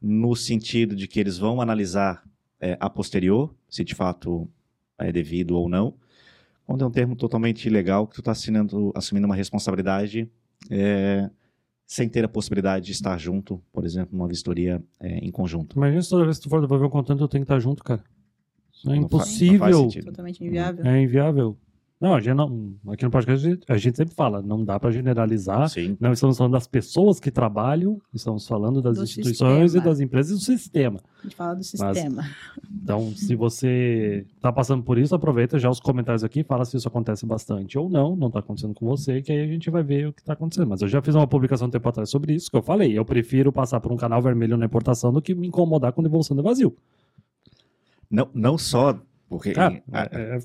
no 0.00 0.34
sentido 0.36 0.94
de 0.94 1.08
que 1.08 1.18
eles 1.18 1.36
vão 1.36 1.60
analisar 1.60 2.22
é, 2.60 2.76
a 2.80 2.88
posterior, 2.88 3.52
se 3.68 3.82
de 3.84 3.94
fato 3.94 4.48
é 4.96 5.10
devido 5.10 5.56
ou 5.58 5.68
não, 5.68 5.94
quando 6.64 6.84
é 6.84 6.86
um 6.86 6.90
termo 6.90 7.16
totalmente 7.16 7.66
ilegal, 7.66 8.06
que 8.06 8.14
tu 8.14 8.20
está 8.20 8.30
assumindo 8.30 9.26
uma 9.26 9.34
responsabilidade 9.34 10.30
é, 10.68 11.30
sem 11.86 12.08
ter 12.08 12.24
a 12.24 12.28
possibilidade 12.28 12.86
de 12.86 12.92
estar 12.92 13.16
junto, 13.18 13.62
por 13.72 13.84
exemplo, 13.84 14.16
numa 14.16 14.28
vistoria 14.28 14.82
é, 15.00 15.18
em 15.18 15.30
conjunto. 15.30 15.76
Imagina 15.76 16.02
se 16.02 16.10
toda 16.10 16.24
vez 16.24 16.38
que 16.38 16.44
tu 16.44 16.48
for 16.50 16.60
devolver 16.60 16.86
um 16.86 16.90
container, 16.90 17.18
tu 17.20 17.28
tem 17.28 17.40
que 17.40 17.44
estar 17.44 17.58
junto, 17.60 17.82
cara. 17.82 18.02
Isso 18.72 18.90
é 18.90 18.94
Não 18.94 19.02
não 19.02 19.08
faz 19.08 19.22
impossível. 19.24 19.82
sentido. 19.82 20.04
Totalmente 20.06 20.44
inviável. 20.44 20.84
É 20.86 21.02
inviável. 21.02 21.58
Não, 22.00 22.14
a 22.14 22.20
gente 22.20 22.32
não, 22.34 22.72
aqui 22.88 23.04
no 23.04 23.10
podcast 23.10 23.46
a 23.46 23.50
gente- 23.50 23.64
a 23.70 23.76
gente 23.76 23.96
sempre 23.98 24.14
fala, 24.14 24.40
não 24.40 24.64
dá 24.64 24.80
pra 24.80 24.90
generalizar. 24.90 25.68
Sim. 25.68 25.98
Não 26.00 26.12
estamos 26.12 26.38
falando 26.38 26.54
das 26.54 26.66
pessoas 26.66 27.20
que 27.20 27.30
trabalham, 27.30 28.00
estamos 28.14 28.48
falando 28.48 28.80
das 28.80 28.96
Do 28.96 29.04
instituições 29.04 29.72
sistema. 29.72 29.84
e 29.84 29.90
das 29.90 30.00
empresas 30.00 30.32
e 30.32 30.34
do 30.36 30.40
sistema. 30.40 31.00
A 31.18 31.22
gente 31.24 31.36
fala 31.36 31.54
do 31.56 31.62
sistema. 31.62 32.24
Então, 32.82 33.10
se 33.14 33.34
você 33.36 34.24
está 34.34 34.50
passando 34.50 34.82
por 34.82 34.96
isso, 34.96 35.14
aproveita 35.14 35.58
já 35.58 35.68
os 35.68 35.78
comentários 35.78 36.24
aqui, 36.24 36.42
fala 36.42 36.64
se 36.64 36.74
isso 36.74 36.88
acontece 36.88 37.26
bastante 37.26 37.78
ou 37.78 37.90
não, 37.90 38.16
não 38.16 38.28
está 38.28 38.38
acontecendo 38.38 38.72
com 38.72 38.86
você, 38.86 39.20
que 39.20 39.30
aí 39.30 39.42
a 39.42 39.46
gente 39.46 39.68
vai 39.68 39.82
ver 39.82 40.08
o 40.08 40.12
que 40.14 40.22
está 40.22 40.32
acontecendo. 40.32 40.68
Mas 40.68 40.80
eu 40.80 40.88
já 40.88 41.02
fiz 41.02 41.14
uma 41.14 41.26
publicação 41.26 41.68
um 41.68 41.70
tempo 41.70 41.86
atrás 41.86 42.08
sobre 42.08 42.32
isso, 42.32 42.50
que 42.50 42.56
eu 42.56 42.62
falei, 42.62 42.96
eu 42.98 43.04
prefiro 43.04 43.52
passar 43.52 43.78
por 43.78 43.92
um 43.92 43.96
canal 43.98 44.22
vermelho 44.22 44.56
na 44.56 44.64
importação 44.64 45.12
do 45.12 45.20
que 45.20 45.34
me 45.34 45.48
incomodar 45.48 45.92
com 45.92 46.02
devolução 46.02 46.34
de 46.34 46.42
vazio. 46.42 46.74
Não, 48.10 48.26
não 48.32 48.56
só 48.56 48.98
porque 49.28 49.52
Cara, 49.52 49.82
a- 49.92 50.08
é, 50.10 50.36
é- 50.38 50.40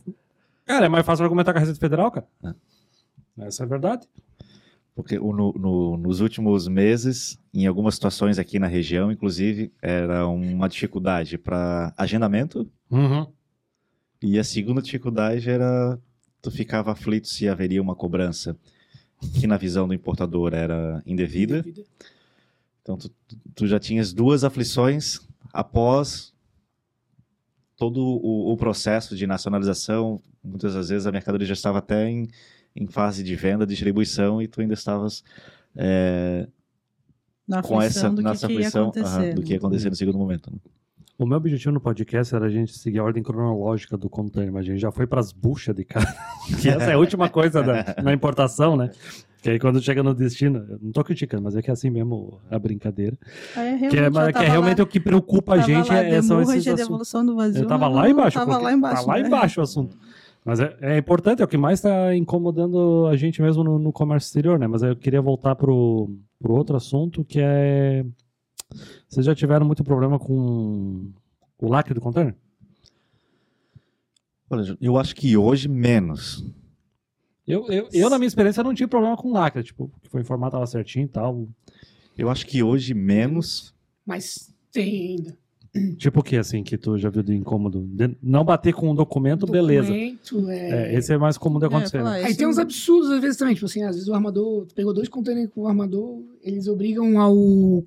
cara, 0.65 0.85
é 0.85 0.89
mais 0.89 1.05
fácil 1.05 1.23
argumentar 1.23 1.51
com 1.53 1.57
a 1.57 1.61
Receita 1.61 1.79
Federal, 1.79 2.11
cara. 2.11 2.27
É. 2.43 3.45
Essa 3.47 3.63
é 3.63 3.65
a 3.65 3.69
verdade. 3.69 4.07
porque 4.95 5.19
o- 5.19 5.33
no- 5.33 5.51
no- 5.51 5.97
nos 5.97 6.21
últimos 6.21 6.69
meses, 6.69 7.37
em 7.53 7.67
algumas 7.67 7.95
situações 7.95 8.39
aqui 8.39 8.57
na 8.59 8.67
região, 8.67 9.11
inclusive, 9.11 9.69
era 9.81 10.25
uma 10.25 10.69
dificuldade 10.69 11.37
para 11.37 11.93
agendamento 11.97 12.71
Uhum. 12.89 13.27
e 14.21 14.39
a 14.39 14.43
segunda 14.45 14.81
dificuldade 14.81 15.49
era 15.49 15.99
tu 16.41 16.49
ficava 16.49 16.93
aflito 16.93 17.27
se 17.27 17.45
haveria 17.49 17.81
uma 17.81 17.93
cobrança 17.93 18.55
que 19.37 19.45
na 19.47 19.57
visão 19.57 19.85
do 19.85 19.93
importador 19.93 20.53
era 20.53 21.03
indevida. 21.05 21.65
Então, 22.81 22.97
tu, 22.97 23.11
tu 23.53 23.67
já 23.67 23.77
tinhas 23.79 24.13
duas 24.13 24.45
aflições 24.45 25.19
após 25.51 26.33
todo 27.77 28.01
o, 28.01 28.51
o 28.53 28.57
processo 28.57 29.15
de 29.15 29.27
nacionalização. 29.27 30.21
Muitas 30.43 30.73
das 30.73 30.89
vezes 30.89 31.07
a 31.07 31.11
mercadoria 31.11 31.47
já 31.47 31.53
estava 31.53 31.79
até 31.79 32.07
em, 32.09 32.27
em 32.75 32.87
fase 32.87 33.23
de 33.23 33.35
venda, 33.35 33.65
distribuição, 33.65 34.41
e 34.41 34.47
tu 34.47 34.61
ainda 34.61 34.73
estavas 34.73 35.23
é, 35.75 36.47
Na 37.47 37.61
com 37.61 37.81
essa 37.81 38.09
do 38.09 38.17
que, 38.17 38.23
nessa 38.23 38.47
que 38.47 38.53
ia 38.53 38.59
aflição 38.59 38.83
acontecer. 38.83 39.07
aham, 39.07 39.35
do 39.35 39.41
que 39.41 39.49
ia 39.49 39.55
né? 39.55 39.57
acontecer 39.57 39.89
no 39.89 39.95
segundo 39.95 40.17
momento. 40.17 40.51
né? 40.51 40.57
O 41.17 41.25
meu 41.25 41.37
objetivo 41.37 41.71
no 41.71 41.79
podcast 41.79 42.35
era 42.35 42.45
a 42.45 42.49
gente 42.49 42.77
seguir 42.77 42.99
a 42.99 43.03
ordem 43.03 43.23
cronológica 43.23 43.97
do 43.97 44.09
container, 44.09 44.51
mas 44.51 44.65
a 44.65 44.71
gente 44.71 44.81
já 44.81 44.91
foi 44.91 45.07
para 45.07 45.21
as 45.21 45.31
buchas 45.31 45.73
de 45.73 45.85
cara. 45.85 46.05
que 46.61 46.67
essa 46.67 46.91
é 46.91 46.93
a 46.93 46.97
última 46.97 47.29
coisa 47.29 47.63
da, 47.63 47.95
na 48.03 48.13
importação, 48.13 48.75
né? 48.75 48.89
Que 49.45 49.51
aí 49.51 49.59
quando 49.59 49.79
chega 49.79 50.01
no 50.01 50.15
destino, 50.15 50.65
eu 50.67 50.79
não 50.81 50.91
tô 50.91 51.03
criticando, 51.03 51.43
mas 51.43 51.55
é 51.55 51.61
que 51.61 51.69
é 51.69 51.73
assim 51.73 51.91
mesmo 51.91 52.41
a 52.49 52.57
brincadeira. 52.57 53.15
Aí, 53.55 53.77
Que 53.77 53.95
é, 53.95 54.09
realmente, 54.09 54.17
eu 54.17 54.33
que 54.33 54.39
é 54.39 54.49
realmente 54.49 54.77
lá- 54.79 54.83
o 54.83 54.87
que 54.87 54.99
preocupa 54.99 55.53
a 55.53 55.57
gente 55.59 55.87
lá, 55.87 55.99
é, 55.99 56.19
são 56.23 56.41
esses 56.41 56.65
assuntos. 56.65 56.83
devolução 56.83 57.23
do 57.23 57.35
vazio. 57.35 57.61
Eu 57.61 57.67
tava 57.67 57.85
não, 57.85 57.93
lá 57.93 58.09
embaixo. 58.09 58.39
Tava 58.39 58.57
lá 58.57 58.73
embaixo. 58.73 59.05
Tá 59.05 59.11
lá 59.11 59.19
né? 59.19 59.27
embaixo 59.27 59.59
o 59.59 59.63
assunto. 59.63 59.95
Mas 60.43 60.59
é, 60.59 60.75
é 60.81 60.97
importante, 60.97 61.43
é 61.43 61.45
o 61.45 61.47
que 61.47 61.57
mais 61.57 61.77
está 61.77 62.15
incomodando 62.15 63.05
a 63.05 63.15
gente 63.15 63.39
mesmo 63.39 63.63
no, 63.63 63.77
no 63.77 63.93
comércio 63.93 64.25
exterior, 64.29 64.57
né? 64.57 64.65
Mas 64.65 64.81
eu 64.81 64.95
queria 64.95 65.21
voltar 65.21 65.53
pro, 65.55 66.09
pro 66.39 66.55
outro 66.55 66.75
assunto, 66.75 67.23
que 67.23 67.39
é... 67.39 68.03
Vocês 69.07 69.27
já 69.27 69.35
tiveram 69.35 69.63
muito 69.63 69.83
problema 69.83 70.17
com 70.17 71.11
o 71.61 71.69
lacre 71.69 71.93
do 71.93 72.01
container? 72.01 72.35
Olha, 74.49 74.75
eu 74.81 74.97
acho 74.97 75.15
que 75.15 75.37
hoje 75.37 75.67
menos. 75.67 76.43
Eu, 77.47 77.67
eu, 77.69 77.87
eu, 77.93 78.09
na 78.09 78.17
minha 78.17 78.27
experiência, 78.27 78.63
não 78.63 78.73
tive 78.73 78.89
problema 78.89 79.15
com 79.15 79.31
lacre. 79.31 79.63
Tipo, 79.63 79.91
que 80.01 80.09
foi 80.09 80.21
informado, 80.21 80.53
tava 80.53 80.65
certinho 80.65 81.05
e 81.05 81.09
tal. 81.09 81.47
Eu 82.17 82.29
acho 82.29 82.45
que 82.45 82.63
hoje 82.63 82.93
menos. 82.93 83.73
Mas 84.05 84.53
tem 84.71 85.17
ainda. 85.17 85.37
Tipo 85.97 86.21
o 86.21 86.23
que, 86.23 86.37
assim, 86.37 86.63
que 86.63 86.77
tu 86.77 86.97
já 86.97 87.09
viu 87.09 87.21
de 87.21 87.35
incômodo? 87.35 87.81
De 87.81 88.15
não 88.23 88.45
bater 88.45 88.73
com 88.73 88.89
um 88.89 88.95
documento, 88.95 89.45
beleza. 89.45 89.89
Documento, 89.89 90.49
é... 90.49 90.93
É, 90.93 90.97
esse 90.97 91.11
é 91.11 91.17
mais 91.17 91.37
comum 91.37 91.59
de 91.59 91.65
acontecer. 91.65 91.97
É, 91.97 92.03
né? 92.03 92.23
Aí 92.23 92.33
tem 92.33 92.47
uns 92.47 92.57
absurdos 92.57 93.11
às 93.11 93.19
vezes 93.19 93.35
também, 93.35 93.55
tipo 93.55 93.65
assim, 93.65 93.83
às 93.83 93.95
vezes 93.95 94.07
o 94.07 94.13
armador, 94.13 94.65
tu 94.67 94.73
pegou 94.73 94.93
dois 94.93 95.09
containers 95.09 95.49
com 95.49 95.63
o 95.63 95.67
armador, 95.67 96.23
eles 96.41 96.69
obrigam 96.69 97.19
ao, 97.19 97.35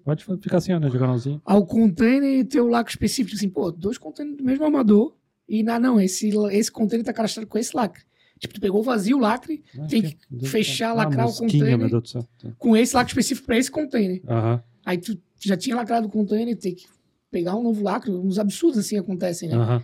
Pode 0.04 0.22
ficar 0.22 0.58
assim, 0.58 0.74
ó, 0.74 0.78
né, 0.78 0.90
de 0.90 0.98
canalzinho. 0.98 1.40
ao 1.46 1.64
container 1.64 2.46
ter 2.46 2.60
o 2.60 2.68
lacre 2.68 2.92
específico, 2.92 3.34
assim, 3.34 3.48
pô, 3.48 3.72
dois 3.72 3.96
containers 3.96 4.36
do 4.36 4.44
mesmo 4.44 4.66
armador, 4.66 5.14
e 5.48 5.62
na, 5.62 5.78
não, 5.78 5.98
esse, 5.98 6.28
esse 6.50 6.70
container 6.70 7.06
tá 7.06 7.12
cadastrado 7.14 7.48
com 7.48 7.56
esse 7.56 7.74
lacre. 7.74 8.02
Tipo, 8.38 8.54
tu 8.54 8.60
pegou 8.60 8.82
vazio 8.82 9.16
o 9.16 9.20
lacre, 9.20 9.62
Tem 9.88 10.02
que 10.02 10.16
fechar, 10.46 10.92
lacrar 10.92 11.26
o 11.28 11.32
container. 11.34 11.76
meu 11.78 11.88
Deus 11.90 12.02
do 12.02 12.08
céu. 12.08 12.28
Tá. 12.40 12.50
com 12.58 12.76
esse 12.76 12.94
lacre 12.94 13.10
específico 13.12 13.46
pra 13.46 13.58
esse 13.58 13.70
container. 13.70 14.20
Aham, 14.28 14.62
Aí 14.86 14.98
tu 14.98 15.18
já 15.40 15.56
tinha 15.56 15.76
lacrado 15.76 16.06
o 16.06 16.10
container, 16.10 16.56
tem 16.56 16.74
que 16.74 16.86
pegar 17.30 17.54
um 17.56 17.62
novo 17.62 17.82
lacre, 17.82 18.10
uns 18.10 18.38
absurdos 18.38 18.78
assim 18.78 18.96
acontecem, 18.96 19.48
né? 19.48 19.54
aham. 19.56 19.82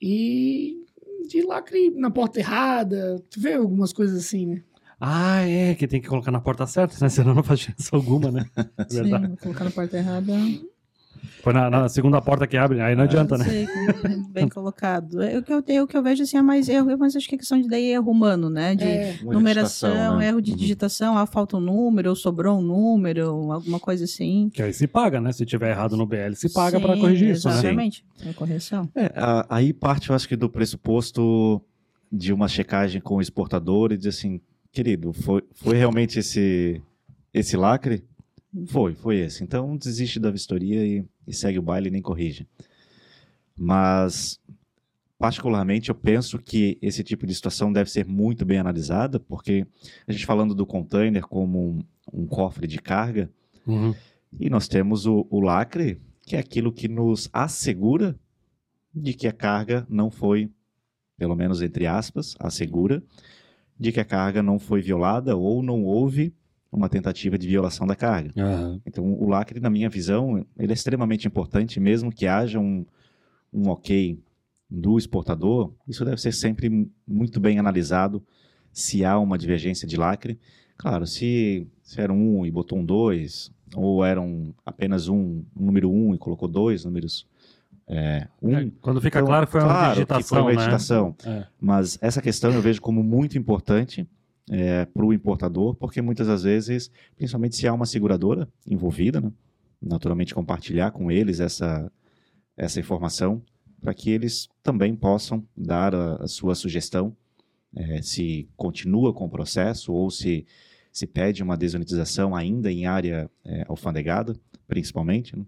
E 0.00 0.76
de 1.28 1.42
lacre 1.42 1.90
na 1.90 2.10
porta 2.10 2.40
errada, 2.40 3.22
tu 3.30 3.40
vê 3.40 3.54
algumas 3.54 3.92
coisas 3.92 4.16
assim, 4.24 4.46
né? 4.46 4.62
Ah, 5.00 5.40
é, 5.48 5.74
que 5.74 5.88
tem 5.88 6.00
que 6.00 6.08
colocar 6.08 6.30
na 6.30 6.40
porta 6.40 6.66
certa, 6.66 6.96
né? 7.00 7.08
Senão 7.10 7.34
não 7.34 7.42
faz 7.42 7.60
diferença 7.60 7.94
alguma, 7.96 8.30
né? 8.30 8.44
Sim, 8.88 9.02
Verdade. 9.02 9.26
vou 9.28 9.36
colocar 9.36 9.64
na 9.64 9.70
porta 9.70 9.96
errada. 9.96 10.32
Foi 11.42 11.52
na, 11.52 11.68
na 11.68 11.88
segunda 11.88 12.20
porta 12.20 12.46
que 12.46 12.56
abre, 12.56 12.80
aí 12.80 12.94
não 12.94 13.04
adianta, 13.04 13.36
né? 13.36 13.44
Sei, 13.44 13.68
bem 14.30 14.48
colocado. 14.48 15.20
É, 15.22 15.38
O 15.38 15.42
que 15.42 15.52
eu, 15.52 15.58
o 15.82 15.86
que 15.86 15.96
eu 15.96 16.02
vejo 16.02 16.22
assim 16.22 16.36
é 16.36 16.42
mais 16.42 16.68
erro, 16.68 16.96
mas 16.98 17.16
acho 17.16 17.28
que 17.28 17.34
é 17.34 17.38
questão 17.38 17.60
de 17.60 17.68
daí 17.68 17.86
erro 17.92 18.10
humano, 18.10 18.48
né? 18.48 18.74
De 18.76 18.84
É, 18.84 19.16
numeração, 19.22 20.18
né? 20.18 20.28
erro 20.28 20.40
de 20.40 20.52
Uhum. 20.52 20.56
digitação, 20.56 21.16
ah, 21.18 21.26
falta 21.26 21.56
um 21.56 21.60
número, 21.60 22.10
ou 22.10 22.16
sobrou 22.16 22.58
um 22.58 22.62
número, 22.62 23.52
alguma 23.52 23.80
coisa 23.80 24.04
assim. 24.04 24.50
Que 24.52 24.62
aí 24.62 24.72
se 24.72 24.86
paga, 24.86 25.20
né? 25.20 25.32
Se 25.32 25.44
tiver 25.44 25.70
errado 25.70 25.96
no 25.96 26.06
BL, 26.06 26.34
se 26.34 26.48
paga 26.52 26.78
Sim, 26.78 26.82
pra 26.84 26.96
corrigir 26.96 27.30
isso, 27.30 27.48
né? 27.48 27.54
Exatamente. 27.54 28.04
É 28.24 28.32
correção. 28.32 28.88
É, 28.94 29.06
a- 29.16 29.46
aí 29.48 29.72
parte, 29.72 30.10
eu 30.10 30.16
acho 30.16 30.28
que 30.28 30.36
do 30.36 30.48
pressuposto 30.48 31.60
de 32.10 32.32
uma 32.32 32.46
checagem 32.48 33.00
com 33.00 33.16
o 33.16 33.20
exportador 33.20 33.90
e 33.92 33.96
dizer 33.96 34.10
assim, 34.10 34.40
querido, 34.70 35.12
foi, 35.12 35.42
foi 35.52 35.76
realmente 35.76 36.18
esse, 36.18 36.80
esse 37.32 37.56
lacre? 37.56 38.04
Foi, 38.66 38.94
foi 38.94 39.18
esse. 39.20 39.42
Então 39.42 39.76
desiste 39.76 40.20
da 40.20 40.30
vistoria 40.30 40.84
e, 40.86 41.04
e 41.26 41.32
segue 41.32 41.58
o 41.58 41.62
baile 41.62 41.88
e 41.88 41.90
nem 41.90 42.02
corrige. 42.02 42.46
Mas, 43.56 44.40
particularmente, 45.18 45.88
eu 45.88 45.94
penso 45.94 46.38
que 46.38 46.78
esse 46.80 47.02
tipo 47.04 47.26
de 47.26 47.34
situação 47.34 47.72
deve 47.72 47.90
ser 47.90 48.06
muito 48.06 48.44
bem 48.44 48.58
analisada, 48.58 49.20
porque 49.20 49.66
a 50.06 50.12
gente 50.12 50.26
falando 50.26 50.54
do 50.54 50.66
container 50.66 51.22
como 51.26 51.70
um, 51.70 51.82
um 52.12 52.26
cofre 52.26 52.66
de 52.66 52.78
carga, 52.78 53.30
Uhum. 53.64 53.94
e 54.40 54.50
nós 54.50 54.66
temos 54.66 55.06
o, 55.06 55.24
o 55.30 55.38
lacre, 55.38 56.00
que 56.26 56.34
é 56.34 56.38
aquilo 56.40 56.72
que 56.72 56.88
nos 56.88 57.28
assegura 57.32 58.18
de 58.92 59.14
que 59.14 59.28
a 59.28 59.32
carga 59.32 59.86
não 59.88 60.10
foi, 60.10 60.50
pelo 61.16 61.36
menos 61.36 61.62
entre 61.62 61.86
aspas, 61.86 62.34
assegura 62.40 63.02
de 63.78 63.92
que 63.92 64.00
a 64.00 64.04
carga 64.04 64.42
não 64.42 64.58
foi 64.58 64.82
violada 64.82 65.36
ou 65.36 65.62
não 65.62 65.84
houve 65.84 66.34
uma 66.72 66.88
tentativa 66.88 67.36
de 67.36 67.46
violação 67.46 67.86
da 67.86 67.94
carga. 67.94 68.32
Aham. 68.36 68.80
Então, 68.86 69.04
o 69.04 69.28
lacre, 69.28 69.60
na 69.60 69.68
minha 69.70 69.88
visão, 69.90 70.44
ele 70.58 70.72
é 70.72 70.74
extremamente 70.74 71.26
importante, 71.28 71.78
mesmo 71.78 72.10
que 72.10 72.26
haja 72.26 72.58
um, 72.58 72.84
um 73.52 73.68
ok 73.68 74.18
do 74.70 74.96
exportador, 74.96 75.70
isso 75.86 76.02
deve 76.04 76.18
ser 76.20 76.32
sempre 76.32 76.70
mu- 76.70 76.90
muito 77.06 77.38
bem 77.38 77.58
analisado 77.58 78.22
se 78.72 79.04
há 79.04 79.18
uma 79.18 79.36
divergência 79.36 79.86
de 79.86 79.98
lacre. 79.98 80.40
Claro, 80.78 81.06
se, 81.06 81.66
se 81.82 82.00
era 82.00 82.10
um 82.10 82.38
1 82.40 82.46
e 82.46 82.50
botou 82.50 82.78
um 82.78 82.84
2, 82.84 83.52
ou 83.76 84.02
era 84.02 84.18
um, 84.20 84.54
apenas 84.64 85.08
um, 85.08 85.44
um 85.54 85.66
número 85.66 85.90
1 85.92 86.14
e 86.14 86.18
colocou 86.18 86.48
dois 86.48 86.86
números 86.86 87.26
é, 87.86 88.26
1. 88.40 88.56
É, 88.56 88.70
Quando 88.80 89.00
fica 89.02 89.18
Então, 89.18 89.26
claro, 89.26 89.46
foi 89.46 89.60
uma 89.60 89.68
claro 89.94 90.06
que 90.06 90.22
foi 90.22 90.40
uma 90.40 90.50
né? 90.50 90.56
digitação. 90.56 91.14
É. 91.26 91.44
Mas 91.60 91.98
essa 92.00 92.22
questão 92.22 92.50
eu 92.52 92.62
vejo 92.62 92.80
como 92.80 93.02
muito 93.02 93.36
importante 93.36 94.08
para 94.92 95.04
o 95.04 95.12
importador, 95.12 95.74
porque 95.76 96.02
muitas 96.02 96.26
das 96.26 96.42
vezes, 96.42 96.90
principalmente 97.16 97.56
se 97.56 97.66
há 97.66 97.72
uma 97.72 97.86
seguradora 97.86 98.48
envolvida, 98.66 99.20
né, 99.20 99.32
naturalmente 99.80 100.34
compartilhar 100.34 100.90
com 100.90 101.10
eles 101.10 101.40
essa, 101.40 101.90
essa 102.56 102.80
informação, 102.80 103.42
para 103.80 103.94
que 103.94 104.10
eles 104.10 104.48
também 104.62 104.94
possam 104.94 105.44
dar 105.56 105.94
a, 105.94 106.16
a 106.16 106.28
sua 106.28 106.54
sugestão, 106.54 107.16
eh, 107.74 108.00
se 108.02 108.48
continua 108.56 109.12
com 109.12 109.24
o 109.24 109.30
processo 109.30 109.92
ou 109.92 110.10
se, 110.10 110.46
se 110.92 111.06
pede 111.06 111.42
uma 111.42 111.56
desunitização 111.56 112.34
ainda 112.36 112.70
em 112.70 112.86
área 112.86 113.28
eh, 113.44 113.64
alfandegada, 113.68 114.36
principalmente. 114.68 115.36
né. 115.36 115.44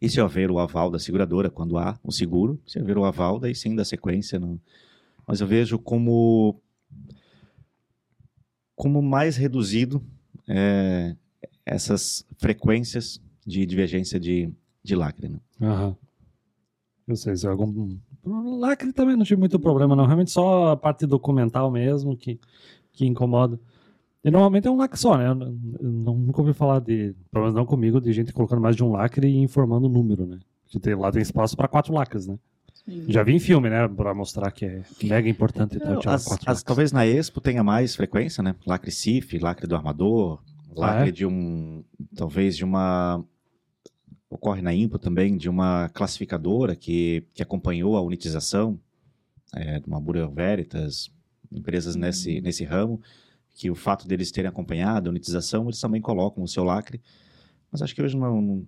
E 0.00 0.08
se 0.08 0.20
houver 0.20 0.50
o 0.50 0.58
aval 0.60 0.90
da 0.90 0.98
seguradora, 0.98 1.50
quando 1.50 1.78
há 1.78 1.98
o 2.04 2.12
seguro, 2.12 2.60
se 2.66 2.78
houver 2.78 2.96
o 2.98 3.04
aval, 3.04 3.40
daí 3.40 3.54
sim 3.54 3.74
da 3.74 3.84
sequência. 3.84 4.38
no- 4.38 4.60
Mas 5.26 5.40
eu 5.40 5.46
vejo 5.48 5.78
como, 5.78 6.60
como 8.76 9.02
mais 9.02 9.36
reduzido 9.36 10.02
é, 10.46 11.16
essas 11.64 12.24
frequências 12.36 13.20
de 13.44 13.64
divergência 13.64 14.20
de, 14.20 14.52
de 14.84 14.94
lacre. 14.94 15.28
né? 15.28 15.40
Aham. 15.60 15.96
Eu 17.08 17.16
sei, 17.16 17.36
se 17.36 17.46
é 17.46 17.50
algum. 17.50 17.96
Lacre 18.24 18.92
também 18.92 19.16
não 19.16 19.24
tive 19.24 19.38
muito 19.38 19.58
problema, 19.58 19.94
não. 19.94 20.06
Realmente 20.06 20.32
só 20.32 20.72
a 20.72 20.76
parte 20.76 21.06
documental 21.06 21.70
mesmo 21.70 22.16
que, 22.16 22.38
que 22.92 23.06
incomoda. 23.06 23.58
E 24.24 24.30
normalmente 24.30 24.66
é 24.66 24.70
um 24.70 24.76
lacre 24.76 24.98
só, 24.98 25.16
né? 25.16 25.28
Eu, 25.28 25.92
nunca 25.92 26.40
ouvi 26.40 26.52
falar 26.52 26.80
de, 26.80 27.14
pelo 27.30 27.44
menos 27.44 27.54
não 27.54 27.64
comigo, 27.64 28.00
de 28.00 28.12
gente 28.12 28.32
colocando 28.32 28.60
mais 28.60 28.74
de 28.74 28.82
um 28.82 28.90
lacre 28.90 29.28
e 29.28 29.36
informando 29.36 29.86
o 29.86 29.88
número, 29.88 30.26
né? 30.26 30.40
Que 30.66 30.80
tem, 30.80 30.96
lá 30.96 31.12
tem 31.12 31.22
espaço 31.22 31.56
para 31.56 31.68
quatro 31.68 31.94
lacres, 31.94 32.26
né? 32.26 32.36
Já 33.08 33.22
vi 33.22 33.34
em 33.34 33.40
filme, 33.40 33.68
né? 33.68 33.88
Pra 33.88 34.14
mostrar 34.14 34.50
que 34.52 34.64
é 34.64 34.82
mega 35.02 35.28
importante 35.28 35.76
As- 36.06 36.38
as- 36.46 36.62
talvez 36.62 36.92
na 36.92 37.04
Expo 37.06 37.40
tenha 37.40 37.64
mais 37.64 37.96
frequência, 37.96 38.42
né? 38.42 38.54
Lacre 38.64 38.90
CIF, 38.92 39.38
lacre 39.38 39.66
do 39.66 39.74
armador, 39.74 40.40
lacre 40.74 41.02
Ah, 41.04 41.08
é? 41.08 41.10
de 41.10 41.26
um. 41.26 41.82
Talvez 42.14 42.56
de 42.56 42.64
uma. 42.64 43.24
Ocorre 44.30 44.60
na 44.62 44.72
IMPO 44.74 44.98
também, 44.98 45.36
de 45.36 45.48
uma 45.48 45.88
classificadora 45.90 46.74
que, 46.76 47.24
que 47.34 47.42
acompanhou 47.42 47.96
a 47.96 48.02
unitização, 48.02 48.78
é, 49.54 49.78
de 49.80 49.86
uma 49.86 50.00
Burel 50.00 50.30
Veritas, 50.30 51.10
empresas 51.50 51.94
nesse, 51.96 52.40
nesse 52.40 52.64
ramo, 52.64 53.00
que 53.54 53.70
o 53.70 53.74
fato 53.74 54.06
deles 54.06 54.30
terem 54.32 54.48
acompanhado 54.48 55.08
a 55.08 55.10
unitização, 55.10 55.64
eles 55.64 55.80
também 55.80 56.00
colocam 56.00 56.42
o 56.42 56.48
seu 56.48 56.64
lacre. 56.64 57.00
Mas 57.70 57.82
acho 57.82 57.94
que 57.94 58.02
hoje 58.02 58.16
não, 58.16 58.40
não- 58.42 58.66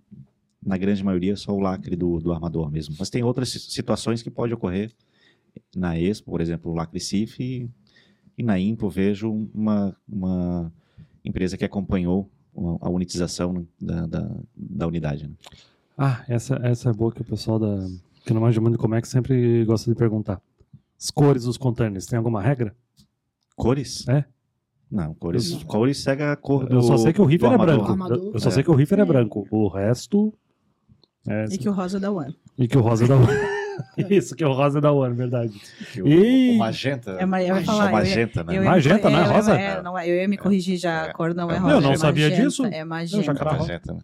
na 0.64 0.77
grande 0.77 1.03
maioria 1.05 1.33
é 1.33 1.37
só 1.37 1.53
o 1.53 1.61
lacre 1.61 1.94
do, 1.97 2.18
do 2.18 2.33
armador 2.33 2.71
mesmo. 2.71 2.94
Mas 2.99 3.11
tem 3.11 3.23
outras 3.23 3.49
si- 3.51 3.59
situações 3.61 4.23
que 4.23 4.31
pode 4.31 4.53
ocorrer 4.55 4.92
na 5.75 5.99
Expo, 5.99 6.31
por 6.31 6.40
exemplo, 6.40 6.71
o 6.71 6.75
lacre 6.75 7.01
CIF, 7.01 7.40
e, 7.42 7.68
e 8.37 8.42
na 8.42 8.59
IMPO 8.59 8.88
vejo 8.88 9.49
uma, 9.55 9.97
uma 10.09 10.73
empresa 11.25 11.57
que 11.57 11.64
acompanhou 11.64 12.31
a 12.81 12.88
unitização 12.88 13.66
da, 13.81 14.07
da, 14.07 14.37
da 14.57 14.87
unidade. 14.87 15.27
né? 15.29 15.35
Ah, 15.97 16.25
essa, 16.29 16.57
essa 16.62 16.90
é 16.90 16.92
boa 16.92 17.12
que 17.12 17.23
o 17.23 17.25
pessoal 17.25 17.59
da, 17.59 17.87
que 18.25 18.33
não 18.33 18.40
manja 18.40 18.61
muito 18.61 18.79
como 18.79 18.94
é 18.94 19.01
que 19.01 19.09
sempre 19.09 19.64
gosta 19.64 19.90
de 19.90 19.97
perguntar. 19.97 20.40
As 21.01 21.11
cores 21.11 21.44
dos 21.44 21.57
containers, 21.57 22.07
tem 22.07 22.16
alguma 22.16 22.42
regra? 22.42 22.75
Cores? 23.57 24.07
É? 24.09 24.25
Não, 24.90 25.12
cores, 25.14 25.62
cores 25.64 25.99
segue 25.99 26.23
a 26.23 26.35
cor 26.35 26.66
do 26.66 26.77
Eu 26.77 26.83
só 26.83 26.97
sei 26.97 27.12
que 27.12 27.21
o 27.21 27.25
Reaper 27.25 27.53
é 27.53 27.59
branco. 27.59 27.92
Eu, 28.35 28.38
só 28.40 28.49
É. 28.49 28.53
sei 28.53 28.62
que 28.62 28.71
o 28.71 28.81
é 28.81 28.85
É. 29.01 29.05
branco. 29.05 29.47
O 29.51 29.68
resto. 29.68 30.33
É, 31.28 31.44
E 31.50 31.58
que 31.58 31.68
o 31.68 31.72
rosa 31.72 32.00
da 32.00 32.10
One. 32.10 32.36
e 32.58 32.66
que 32.68 32.76
o 32.78 32.80
rosa 32.80 33.04
é 33.04 33.08
da 33.08 33.16
One. 33.16 33.28
Isso, 34.10 34.34
que 34.34 34.44
o 34.44 34.52
rosa 34.52 34.78
é 34.78 34.80
da 34.80 34.90
One, 34.92 35.14
verdade. 35.14 35.52
Que 35.92 36.02
o, 36.02 36.08
E- 36.08 36.54
o 36.56 36.58
magenta. 36.58 37.12
É, 37.12 37.24
mas 37.26 37.42
eu 37.42 37.48
ia 37.48 37.54
Magenta. 37.54 37.72
falar. 37.72 37.92
magenta, 37.92 38.40
eu, 38.40 38.44
né? 38.46 38.56
eu 38.58 38.64
Magenta, 38.64 39.08
é, 39.08 39.10
não 39.12 39.18
é 39.20 39.22
eu 39.26 39.30
rosa? 39.32 39.52
é, 39.60 39.82
não 39.82 39.98
é, 39.98 40.08
eu 40.10 40.14
ia 40.16 40.28
me 40.28 40.36
corrigir 40.36 40.76
já, 40.78 41.06
É. 41.06 41.10
a 41.10 41.12
cor 41.12 41.32
não 41.34 41.48
é 41.50 41.56
Eu 41.56 41.60
rosa. 41.62 41.80
não 41.80 41.92
é 41.92 41.96
sabia 41.96 42.28
magenta, 42.28 42.42
disso. 42.48 42.64
É 42.66 42.84
magenta. 42.84 43.30
É 43.30 43.44
magenta, 43.44 43.92
né? 43.94 44.00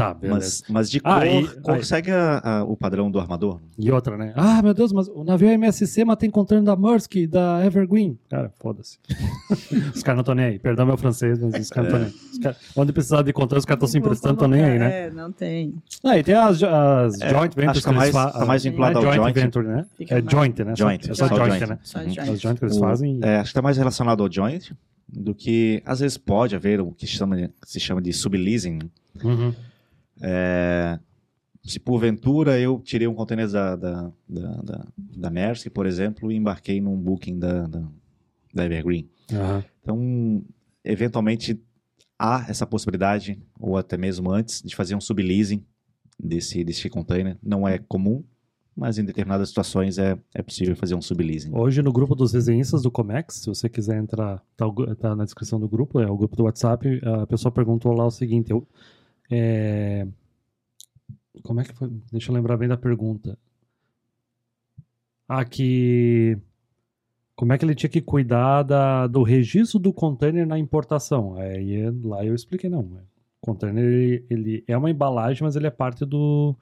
Tá, 0.00 0.14
beleza. 0.14 0.38
Mas, 0.38 0.62
mas 0.68 0.90
de 0.90 0.98
cor, 1.00 1.12
Ah, 1.12 1.26
e- 1.26 1.46
cor 1.60 1.74
aí- 1.74 1.84
segue 1.84 2.10
a- 2.10 2.38
a- 2.42 2.64
o 2.64 2.74
padrão 2.76 3.10
do 3.10 3.18
armador. 3.20 3.60
E 3.78 3.90
outra, 3.92 4.16
né? 4.16 4.32
Ah, 4.34 4.62
meu 4.62 4.72
Deus, 4.72 4.92
mas 4.92 5.08
o 5.08 5.22
navio 5.24 5.48
é 5.48 5.52
MSC, 5.54 6.04
mas 6.06 6.16
tem 6.16 6.30
container 6.30 6.64
da 6.64 6.74
Maersk, 6.74 7.26
da 7.28 7.64
Evergreen. 7.66 8.18
Cara, 8.30 8.50
foda-se. 8.58 8.98
os 9.94 10.02
caras 10.02 10.16
não 10.16 10.20
estão 10.22 10.34
nem 10.34 10.44
aí. 10.46 10.58
Perdão 10.58 10.86
meu 10.86 10.96
francês, 10.96 11.38
mas 11.38 11.54
os 11.60 11.68
caras 11.70 11.92
não 11.92 11.98
estão 11.98 11.98
nem 12.00 12.08
aí. 12.08 12.30
Os 12.32 12.38
caras- 12.38 12.58
Onde 12.76 12.92
precisar 12.92 13.22
de 13.22 13.32
container, 13.32 13.58
os 13.58 13.64
caras 13.66 13.78
estão 13.78 13.88
se 13.88 13.98
emprestando, 13.98 14.34
estão 14.34 14.48
nem 14.48 14.64
aí, 14.64 14.78
né? 14.78 15.06
É, 15.06 15.10
não 15.10 15.30
tem. 15.30 15.74
Ah, 16.02 16.16
e 16.16 16.22
tem 16.22 16.34
as, 16.34 16.62
as 16.62 17.20
É, 17.20 17.28
joint 17.30 17.54
ventures 17.54 17.68
acho 17.68 17.72
que 17.72 17.78
que 17.80 17.84
tá 17.84 17.90
eles 17.90 17.96
mais- 17.96 18.10
fazem. 18.12 18.40
tá 18.40 18.46
mais 18.46 18.64
vinculado 18.64 18.98
é 18.98 19.04
ao 19.06 19.12
joint, 19.14 19.34
venture, 19.34 19.66
né? 19.66 19.86
Fica 19.98 20.14
é 20.18 20.22
mais- 20.22 20.32
joint, 20.32 20.58
né? 20.64 20.74
Joint, 20.76 21.10
é 21.10 21.14
só 21.14 21.28
só 21.28 21.34
joint, 21.36 21.48
joint. 21.58 21.66
né? 21.68 21.78
Só 21.82 21.98
joint. 22.02 22.18
As 22.20 22.40
joint 22.40 22.58
que 22.58 22.64
eles 22.64 22.76
O- 22.76 22.80
fazem. 22.80 23.20
É, 23.22 23.34
acho 23.36 23.44
que 23.44 23.48
está 23.50 23.62
mais 23.62 23.76
relacionado 23.76 24.22
ao 24.22 24.32
joint 24.32 24.72
do 25.12 25.34
que, 25.34 25.82
às 25.84 26.00
vezes, 26.00 26.16
pode 26.16 26.54
haver 26.54 26.80
o 26.80 26.92
que 26.92 27.06
chama, 27.06 27.50
se 27.64 27.78
chama 27.80 28.00
de 28.00 28.12
subleasing. 28.12 28.78
né? 28.78 28.88
Uhum. 29.24 29.52
É, 30.20 30.98
se 31.62 31.78
porventura 31.78 32.58
eu 32.58 32.80
tirei 32.80 33.06
um 33.06 33.14
container 33.14 33.48
da, 33.48 33.76
da, 33.76 34.12
da, 34.28 34.62
da, 34.62 34.86
da 34.96 35.30
Maersk, 35.30 35.68
por 35.70 35.86
exemplo, 35.86 36.30
e 36.30 36.36
embarquei 36.36 36.80
num 36.80 36.96
booking 36.96 37.38
da, 37.38 37.66
da, 37.66 37.82
da 38.54 38.64
Evergreen. 38.64 39.08
Aham. 39.32 39.64
Então, 39.82 40.44
eventualmente, 40.84 41.60
há 42.18 42.44
essa 42.48 42.66
possibilidade, 42.66 43.40
ou 43.58 43.76
até 43.76 43.96
mesmo 43.96 44.30
antes, 44.30 44.62
de 44.62 44.74
fazer 44.74 44.94
um 44.94 45.00
subleasing 45.00 45.64
desse, 46.18 46.62
desse 46.64 46.88
container. 46.88 47.36
Não 47.42 47.66
é 47.66 47.78
comum, 47.78 48.24
mas 48.76 48.98
em 48.98 49.04
determinadas 49.04 49.48
situações 49.48 49.98
é, 49.98 50.18
é 50.34 50.42
possível 50.42 50.76
fazer 50.76 50.94
um 50.94 51.02
subleasing. 51.02 51.50
Hoje 51.52 51.82
no 51.82 51.92
grupo 51.92 52.14
dos 52.14 52.32
desenhistas 52.32 52.82
do 52.82 52.90
Comex, 52.90 53.36
se 53.36 53.46
você 53.46 53.68
quiser 53.68 53.98
entrar, 53.98 54.42
tá, 54.56 54.66
tá 54.98 55.16
na 55.16 55.24
descrição 55.24 55.60
do 55.60 55.68
grupo, 55.68 56.00
é 56.00 56.10
o 56.10 56.16
grupo 56.16 56.36
do 56.36 56.44
WhatsApp, 56.44 57.00
a 57.22 57.26
pessoa 57.26 57.52
perguntou 57.52 57.92
lá 57.92 58.06
o 58.06 58.10
seguinte, 58.10 58.50
eu, 58.50 58.66
é, 59.30 60.06
como 61.42 61.60
é 61.60 61.64
que 61.64 61.72
foi? 61.72 61.88
Deixa 62.10 62.30
eu 62.30 62.34
lembrar 62.34 62.56
bem 62.56 62.68
da 62.68 62.76
pergunta. 62.76 63.38
Ah, 65.28 65.44
que 65.44 66.36
como 67.36 67.52
é 67.52 67.58
que 67.58 67.64
ele 67.64 67.74
tinha 67.74 67.88
que 67.88 68.02
cuidar 68.02 68.62
da, 68.64 69.06
do 69.06 69.22
registro 69.22 69.78
do 69.78 69.92
container 69.92 70.46
na 70.46 70.58
importação? 70.58 71.36
Aí 71.36 71.88
lá 72.02 72.24
eu 72.24 72.34
expliquei, 72.34 72.68
não, 72.68 72.80
o 72.80 73.00
container 73.40 73.82
ele, 73.84 74.26
ele 74.28 74.64
é 74.66 74.76
uma 74.76 74.90
embalagem, 74.90 75.42
mas 75.42 75.56
ele 75.56 75.66
é 75.66 75.70
parte 75.70 76.04
do 76.04 76.54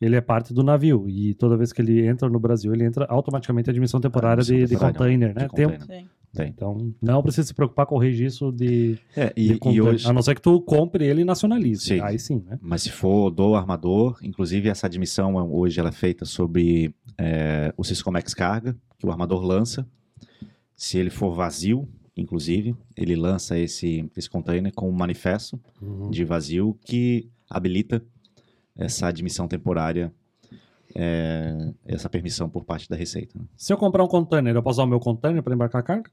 ele 0.00 0.16
é 0.16 0.20
parte 0.20 0.52
do 0.52 0.62
navio 0.64 1.08
e 1.08 1.34
toda 1.34 1.56
vez 1.56 1.72
que 1.72 1.80
ele 1.80 2.04
entra 2.06 2.28
no 2.28 2.40
Brasil, 2.40 2.74
ele 2.74 2.84
entra 2.84 3.06
automaticamente 3.08 3.68
em 3.68 3.72
admissão 3.72 4.00
temporária 4.00 4.40
Admissão 4.42 4.56
de, 4.56 4.62
de 4.64 4.68
temporária, 4.70 4.98
container, 4.98 5.28
de 5.28 5.34
né? 5.40 5.48
Tem 5.48 5.66
um- 5.66 5.70
container. 5.70 6.00
Sim. 6.02 6.08
Tem. 6.34 6.48
então, 6.48 6.92
não 7.00 7.22
precisa 7.22 7.46
se 7.46 7.54
preocupar 7.54 7.86
com 7.86 7.94
o 7.94 7.98
registro 7.98 8.50
de, 8.52 8.98
É, 9.16 9.26
de 9.32 9.32
e, 9.36 9.52
e 9.52 9.58
container, 9.58 9.94
hoje, 9.94 10.06
a 10.08 10.12
não 10.12 10.20
ser 10.22 10.34
que 10.34 10.42
tu 10.42 10.60
compre 10.60 11.04
ele 11.06 11.22
e 11.22 11.24
nacionalize. 11.24 11.82
Sim. 11.84 12.00
Aí 12.00 12.18
sim, 12.18 12.42
né? 12.46 12.58
mas 12.60 12.82
se 12.82 12.90
for 12.90 13.30
do 13.30 13.54
armador, 13.54 14.18
inclusive 14.22 14.68
essa 14.68 14.86
admissão 14.86 15.38
é- 15.38 15.42
hoje 15.42 15.78
ela 15.80 15.90
é 15.90 15.92
feita 15.92 16.24
sobre 16.24 16.94
é, 17.16 17.72
o 17.76 17.84
Syscomex 17.84 18.34
Carga, 18.34 18.76
que 18.98 19.06
o 19.06 19.10
armador 19.10 19.42
lança. 19.44 19.86
Se 20.76 20.98
ele 20.98 21.10
for 21.10 21.32
vazio, 21.32 21.88
inclusive, 22.16 22.74
ele 22.96 23.14
lança 23.14 23.56
esse, 23.58 24.10
esse 24.16 24.28
container 24.28 24.72
com 24.74 24.88
um 24.88 24.92
manifesto 24.92 25.60
Uhum. 25.80 26.10
de 26.10 26.24
vazio 26.24 26.76
que 26.84 27.28
habilita 27.48 28.02
essa 28.76 29.06
admissão 29.06 29.46
temporária, 29.46 30.12
é, 30.94 31.72
essa 31.86 32.08
permissão 32.08 32.48
por 32.48 32.64
parte 32.64 32.88
da 32.88 32.96
Receita. 32.96 33.38
né? 33.38 33.44
Se 33.56 33.72
eu 33.72 33.76
comprar 33.76 34.04
um 34.04 34.08
container, 34.08 34.54
eu 34.54 34.62
posso 34.62 34.76
usar 34.80 34.84
o 34.84 34.86
meu 34.90 35.00
container 35.00 35.42
para 35.42 35.54
embarcar 35.54 35.80
a 35.80 35.84
carga? 35.84 36.10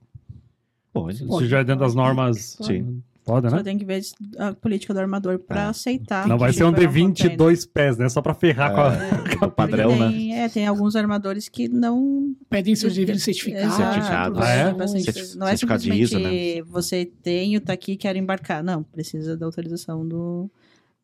Pode. 0.93 1.17
Se 1.17 1.47
já 1.47 1.59
é 1.59 1.63
dentro 1.63 1.81
das 1.85 1.95
normas, 1.95 2.57
Sim. 2.61 3.01
pode, 3.23 3.49
Só 3.49 3.55
né? 3.57 3.63
tem 3.63 3.77
que 3.77 3.85
ver 3.85 4.01
a 4.37 4.53
política 4.53 4.93
do 4.93 4.99
armador 4.99 5.39
pra 5.39 5.63
É. 5.63 5.67
aceitar. 5.67 6.27
Não 6.27 6.37
vai 6.37 6.51
ser 6.51 6.65
um 6.65 6.73
de 6.73 6.81
é 6.83 6.85
container. 6.87 7.07
22 7.13 7.65
pés, 7.65 7.97
né? 7.97 8.09
Só 8.09 8.21
para 8.21 8.33
ferrar 8.33 8.73
com 8.75 8.81
a... 8.81 8.93
É, 8.93 9.45
o 9.45 9.51
padrão, 9.51 9.95
né? 9.97 10.09
tem, 10.11 10.35
É, 10.41 10.49
tem 10.49 10.67
alguns 10.67 10.95
armadores 10.97 11.47
que 11.47 11.69
não. 11.69 12.35
Pedem 12.49 12.75
seus 12.75 12.93
devidos 12.93 13.23
certificados. 13.23 13.73
Certificado. 13.75 14.39
Ah, 14.41 14.49
é? 14.49 14.87
Certi- 14.87 15.37
Não 15.37 15.47
é 15.47 15.51
certificado 15.51 15.81
de 15.83 15.89
simplesmente 15.91 16.01
ISO, 16.01 16.19
né? 16.19 16.61
você 16.69 17.05
tenho, 17.05 17.61
tá 17.61 17.71
aqui, 17.71 17.95
quero 17.95 18.17
embarcar. 18.17 18.61
Não, 18.61 18.83
precisa 18.83 19.37
da 19.37 19.45
autorização 19.45 20.05
do, 20.05 20.51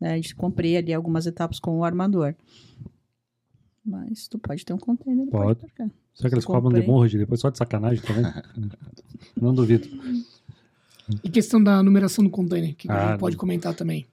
né, 0.02 0.20
de 0.20 0.36
cumprir 0.36 0.76
ali 0.78 0.94
algumas 0.94 1.26
etapas 1.26 1.60
com 1.62 1.78
o 1.80 1.84
armador. 1.86 2.36
Mas 3.88 4.28
tu 4.28 4.38
pode 4.38 4.66
ter 4.66 4.74
um 4.74 4.78
container. 4.78 5.26
e 5.26 5.30
Pode. 5.32 5.60
embarcar. 5.60 5.90
Será 6.14 6.30
que 6.30 6.36
eles 6.36 6.46
cobram 6.46 6.70
de 6.72 6.82
comprei. 6.82 6.88
morro 6.88 7.08
depois 7.10 7.40
só 7.40 7.50
de 7.50 7.58
sacanagem 7.58 8.04
também? 8.04 8.24
não 9.40 9.54
duvido. 9.54 9.88
E 11.24 11.30
questão 11.30 11.64
da 11.64 11.82
numeração 11.82 12.22
do 12.24 12.30
container, 12.30 12.76
que 12.76 12.90
Ah, 12.92 13.06
a 13.08 13.12
gente 13.12 13.20
pode 13.20 13.38
comentar 13.38 13.74
também. 13.74 14.06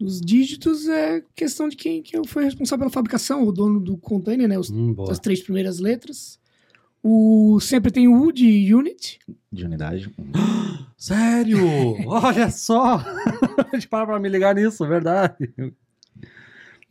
Os 0.00 0.20
dígitos 0.20 0.88
é 0.88 1.22
questão 1.36 1.68
de 1.68 1.76
quem 1.76 2.02
que 2.02 2.26
foi 2.26 2.42
responsável 2.44 2.80
pela 2.80 2.90
fabricação, 2.92 3.46
o 3.46 3.52
dono 3.52 3.78
do 3.78 3.96
container, 3.96 4.48
né? 4.48 4.58
Os, 4.58 4.70
Hum, 4.70 4.94
as 5.08 5.20
três 5.20 5.40
primeiras 5.40 5.78
letras. 5.78 6.38
O, 7.00 7.60
sempre 7.60 7.92
tem 7.92 8.08
o 8.08 8.20
U 8.20 8.32
de 8.32 8.74
unit. 8.74 9.20
De 9.52 9.64
unidade. 9.64 10.12
Sério? 10.98 11.58
Olha 12.08 12.50
só! 12.50 12.96
A 13.72 13.76
gente 13.76 13.86
para 13.86 14.06
pra 14.06 14.18
me 14.18 14.28
ligar 14.28 14.54
nisso, 14.54 14.84
verdade. 14.88 15.34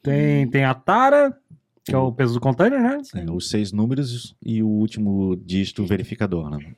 Tem, 0.01 0.47
tem 0.49 0.65
a 0.65 0.73
tara, 0.73 1.35
que 1.83 1.93
é 1.93 1.97
o 1.97 2.11
peso 2.11 2.33
do 2.35 2.39
container, 2.39 2.81
né? 2.81 3.01
É, 3.15 3.29
os 3.31 3.49
seis 3.49 3.71
números 3.71 4.35
e 4.43 4.63
o 4.63 4.67
último 4.67 5.35
dígito 5.35 5.85
verificador, 5.85 6.49
né? 6.49 6.73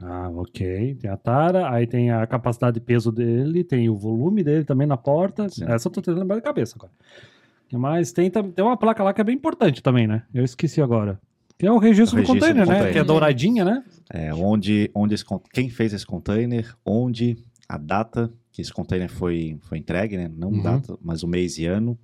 Ah, 0.00 0.28
ok. 0.30 0.94
Tem 0.94 1.10
a 1.10 1.16
tara, 1.16 1.70
aí 1.70 1.86
tem 1.86 2.10
a 2.10 2.26
capacidade 2.26 2.74
de 2.74 2.80
peso 2.80 3.10
dele, 3.10 3.64
tem 3.64 3.88
o 3.88 3.96
volume 3.96 4.44
dele 4.44 4.64
também 4.64 4.86
na 4.86 4.96
porta. 4.96 5.48
Sim. 5.48 5.64
Essa 5.66 5.88
eu 5.88 5.92
tô 5.92 6.00
tentando 6.00 6.20
lembrar 6.20 6.36
de 6.36 6.42
cabeça 6.42 6.76
agora. 6.76 6.92
Mas 7.72 8.12
tem, 8.12 8.30
tem 8.30 8.64
uma 8.64 8.76
placa 8.76 9.02
lá 9.02 9.12
que 9.12 9.20
é 9.20 9.24
bem 9.24 9.34
importante 9.34 9.82
também, 9.82 10.06
né? 10.06 10.22
Eu 10.32 10.44
esqueci 10.44 10.80
agora. 10.80 11.20
Que 11.58 11.66
é 11.66 11.72
o 11.72 11.78
registro, 11.78 12.18
O 12.18 12.22
do 12.22 12.26
registro 12.32 12.40
container, 12.48 12.64
do 12.64 12.68
né? 12.68 12.74
container. 12.76 12.92
Que 12.92 12.98
é 13.00 13.04
douradinha, 13.04 13.64
né? 13.64 13.84
É, 14.08 14.32
onde, 14.32 14.90
onde 14.94 15.14
esse, 15.14 15.24
quem 15.52 15.68
fez 15.68 15.92
esse 15.92 16.06
container, 16.06 16.72
onde, 16.86 17.36
a 17.68 17.76
data 17.76 18.32
que 18.52 18.62
esse 18.62 18.72
container 18.72 19.10
foi, 19.10 19.58
foi 19.62 19.78
entregue, 19.78 20.16
né? 20.16 20.30
Não 20.34 20.50
Uhum. 20.50 20.62
data, 20.62 20.96
mas 21.02 21.22
o 21.24 21.28
mês 21.28 21.58
e 21.58 21.66
ano. 21.66 21.98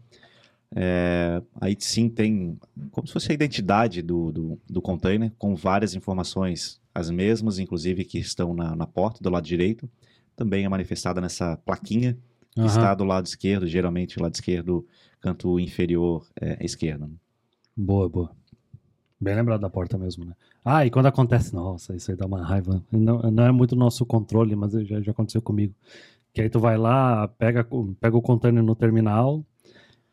É, 0.76 1.40
aí 1.60 1.76
sim 1.78 2.08
tem 2.08 2.58
como 2.90 3.06
se 3.06 3.12
fosse 3.12 3.30
a 3.30 3.34
identidade 3.34 4.02
do, 4.02 4.32
do, 4.32 4.60
do 4.68 4.82
container, 4.82 5.32
com 5.38 5.54
várias 5.54 5.94
informações, 5.94 6.80
as 6.94 7.10
mesmas, 7.10 7.58
inclusive, 7.58 8.04
que 8.04 8.18
estão 8.18 8.52
na, 8.54 8.74
na 8.74 8.86
porta 8.86 9.22
do 9.22 9.30
lado 9.30 9.46
direito. 9.46 9.88
Também 10.34 10.64
é 10.64 10.68
manifestada 10.68 11.20
nessa 11.20 11.56
plaquinha 11.58 12.18
que 12.54 12.60
Aham. 12.60 12.68
está 12.68 12.94
do 12.94 13.04
lado 13.04 13.26
esquerdo, 13.26 13.66
geralmente 13.66 14.18
o 14.18 14.22
lado 14.22 14.34
esquerdo, 14.34 14.86
canto 15.20 15.58
inferior 15.58 16.26
é, 16.40 16.64
esquerdo. 16.64 17.10
Boa, 17.76 18.08
boa. 18.08 18.30
Bem 19.20 19.34
lembrado 19.34 19.60
da 19.60 19.70
porta 19.70 19.96
mesmo, 19.96 20.24
né? 20.24 20.34
Ah, 20.64 20.84
e 20.84 20.90
quando 20.90 21.06
acontece, 21.06 21.54
nossa, 21.54 21.94
isso 21.94 22.10
aí 22.10 22.16
dá 22.16 22.26
uma 22.26 22.44
raiva. 22.44 22.82
Não, 22.90 23.18
não 23.22 23.44
é 23.44 23.52
muito 23.52 23.74
nosso 23.74 24.04
controle, 24.04 24.54
mas 24.54 24.72
já, 24.72 25.00
já 25.00 25.12
aconteceu 25.12 25.40
comigo. 25.40 25.74
Que 26.32 26.42
aí 26.42 26.50
tu 26.50 26.58
vai 26.58 26.76
lá, 26.76 27.28
pega, 27.28 27.66
pega 28.00 28.16
o 28.16 28.22
container 28.22 28.62
no 28.62 28.74
terminal, 28.74 29.44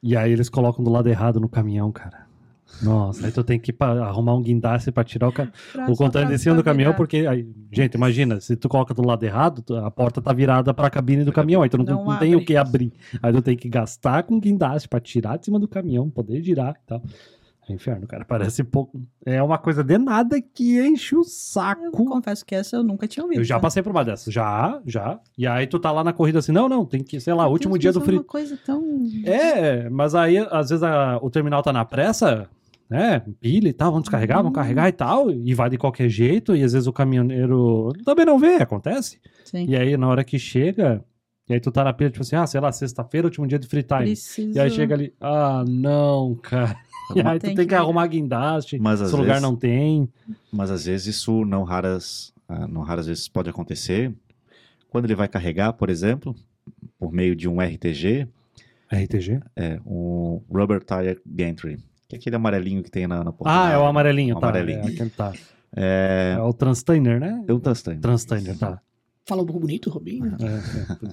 e 0.02 0.16
aí 0.16 0.32
eles 0.32 0.50
colocam 0.50 0.84
do 0.84 0.90
lado 0.92 1.08
errado 1.10 1.40
no 1.40 1.48
caminhão, 1.50 1.92
cara. 1.92 2.30
Nossa, 2.82 3.26
aí 3.26 3.32
tu 3.34 3.44
tem 3.44 3.60
que 3.60 3.76
arrumar 3.80 4.34
um 4.34 4.42
guindaste 4.42 4.92
pra 4.94 5.04
tirar 5.04 5.28
o, 5.28 5.32
ca- 5.32 5.52
o 5.90 5.96
pra- 6.10 6.24
de 6.24 6.38
cima 6.40 6.56
do 6.56 6.64
caminhão, 6.64 6.92
virar. 6.92 6.98
porque 6.98 7.18
aí, 7.28 7.46
gente, 7.72 7.96
imagina, 7.96 8.40
se 8.40 8.56
tu 8.56 8.70
coloca 8.70 8.94
do 8.94 9.06
lado 9.06 9.22
errado, 9.26 9.62
a 9.78 9.92
porta 9.92 10.22
tá 10.22 10.32
virada 10.32 10.74
pra 10.74 10.90
cabine 10.90 11.26
do 11.26 11.34
caminhão, 11.34 11.62
aí 11.62 11.70
tu 11.70 11.78
não, 11.78 11.84
Não 11.84 12.06
não 12.06 12.18
tem 12.18 12.34
o 12.34 12.46
que 12.46 12.56
abrir. 12.56 12.94
Aí 13.22 13.34
tu 13.34 13.42
tem 13.42 13.58
que 13.58 13.68
gastar 13.68 14.24
com 14.24 14.40
guindaste 14.40 14.88
pra 14.88 15.02
tirar 15.02 15.38
de 15.38 15.46
cima 15.46 15.60
do 15.60 15.68
caminhão, 15.68 16.10
poder 16.10 16.42
girar 16.42 16.74
e 16.82 16.88
tal. 16.88 17.02
É 17.70 17.74
inferno, 17.74 18.08
cara. 18.08 18.26
Parece 18.26 18.64
pouco. 18.64 19.00
É 19.26 19.42
uma 19.42 19.58
coisa 19.58 19.84
de 19.84 19.98
nada 19.98 20.42
que 20.42 20.82
enche 20.82 21.16
o 21.16 21.20
Eu 21.20 21.24
saco. 21.24 21.92
confesso 21.92 22.46
que 22.46 22.56
essa 22.56 22.76
eu 22.78 22.84
nunca 22.84 23.08
tinha 23.08 23.24
ouvido. 23.24 23.40
Eu 23.40 23.44
já 23.44 23.56
tá? 23.56 23.62
passei 23.62 23.84
por 23.84 23.92
uma 23.92 24.04
dessas. 24.04 24.34
Já, 24.34 24.82
já. 24.86 25.20
E 25.38 25.46
aí 25.46 25.68
tu 25.68 25.80
tá 25.80 25.92
lá 25.92 26.04
na 26.04 26.12
corrida 26.12 26.40
assim, 26.40 26.52
não, 26.52 26.68
não, 26.68 26.86
tem 26.86 27.04
que, 27.04 27.20
sei 27.20 27.34
lá, 27.34 27.44
Meu 27.44 27.52
último 27.52 27.78
dia 27.78 27.92
do 27.94 28.00
é 28.00 28.04
free. 28.04 28.18
uma 28.18 28.24
coisa 28.24 28.58
tão... 28.66 28.84
É, 29.26 29.90
mas 29.90 30.16
aí 30.16 30.38
às 30.40 30.70
vezes 30.70 30.84
a- 30.84 31.20
o 31.22 31.30
terminal 31.30 31.62
tá 31.62 31.72
na 31.72 31.86
pressa, 31.86 32.50
né? 32.90 33.22
Pilha 33.40 33.70
e 33.70 33.74
tal, 33.74 33.92
vamos 33.92 34.04
descarregar, 34.04 34.38
vamos 34.40 34.50
Uhum. 34.50 34.54
carregar 34.56 34.90
e 34.90 34.92
tal, 34.92 35.30
e 35.32 35.54
vai 35.54 35.70
de 35.70 35.78
qualquer 35.78 36.10
jeito, 36.10 36.56
e 36.56 36.64
às 36.64 36.74
vezes 36.74 36.88
o 36.88 36.94
caminhoneiro 36.94 37.90
também 38.04 38.26
não 38.26 38.38
vê, 38.40 38.56
acontece. 38.56 39.20
Sim. 39.46 39.66
E 39.70 39.76
aí 39.76 39.96
na 39.96 40.08
hora 40.08 40.24
que 40.24 40.38
chega, 40.40 41.04
e 41.52 41.56
aí 41.56 41.60
tu 41.60 41.72
tá 41.72 41.84
na 41.84 41.94
pilha, 41.94 42.10
tipo 42.10 42.22
assim, 42.22 42.36
ah, 42.36 42.48
sei 42.48 42.60
lá, 42.62 42.72
sexta-feira, 42.72 43.28
último 43.28 43.46
dia 43.48 43.60
de 43.60 43.68
free 43.68 43.84
time. 43.84 44.04
Preciso... 44.04 44.58
E 44.58 44.60
aí 44.60 44.70
chega 44.72 44.96
ali, 44.96 45.14
ah, 45.22 45.64
não, 45.68 46.36
cara. 46.36 46.76
E 47.14 47.20
aí 47.20 47.40
tu 47.40 47.42
Tem 47.42 47.56
tem 47.56 47.66
que 47.66 47.70
que 47.70 47.76
arrumar 47.76 48.08
guindaste, 48.08 48.80
Mas, 48.80 49.02
esse 49.02 49.12
lugar 49.14 49.34
vezes- 49.34 49.42
não 49.42 49.54
tem. 49.54 50.08
Mas 50.50 50.72
às 50.72 50.86
vezes 50.86 51.08
isso 51.18 51.44
não 51.44 51.64
raras, 51.64 52.34
ah, 52.48 52.66
não 52.70 52.84
raras 52.84 53.06
vezes 53.06 53.28
pode 53.28 53.50
acontecer. 53.50 54.14
Quando 54.90 55.04
ele 55.06 55.16
vai 55.16 55.28
carregar, 55.28 55.74
por 55.74 55.90
exemplo, 55.90 56.34
por 56.98 57.12
meio 57.12 57.36
de 57.36 57.50
um 57.50 57.60
RTG, 57.62 58.30
RTG? 58.90 59.42
é 59.58 59.78
um 59.86 60.42
Rubber 60.50 60.80
Tire 60.82 61.20
Gantry, 61.26 61.80
que 62.08 62.16
é 62.16 62.20
aquele 62.20 62.38
amarelinho 62.38 62.82
que 62.82 62.90
tem 62.90 63.06
na, 63.08 63.26
na 63.26 63.34
porta. 63.34 63.54
Ah, 63.54 63.72
é 63.72 63.78
o 63.78 63.86
amarelinho, 63.86 64.38
O 64.38 64.40
tá. 64.40 64.48
amarelinho. 64.48 64.80
É, 65.02 65.10
tá. 65.10 65.34
É, 65.76 66.36
É 66.38 66.42
o 66.42 66.54
Transtainer, 66.54 67.20
né? 67.20 67.44
é 67.46 67.54
um 67.54 67.60
Tungsten. 67.60 68.00
Transtainer, 68.00 68.58
tá. 68.58 68.82
Fala 69.32 69.44
um 69.44 69.46
pouco 69.46 69.62
bonito, 69.62 69.90
Robinho. 69.90 70.36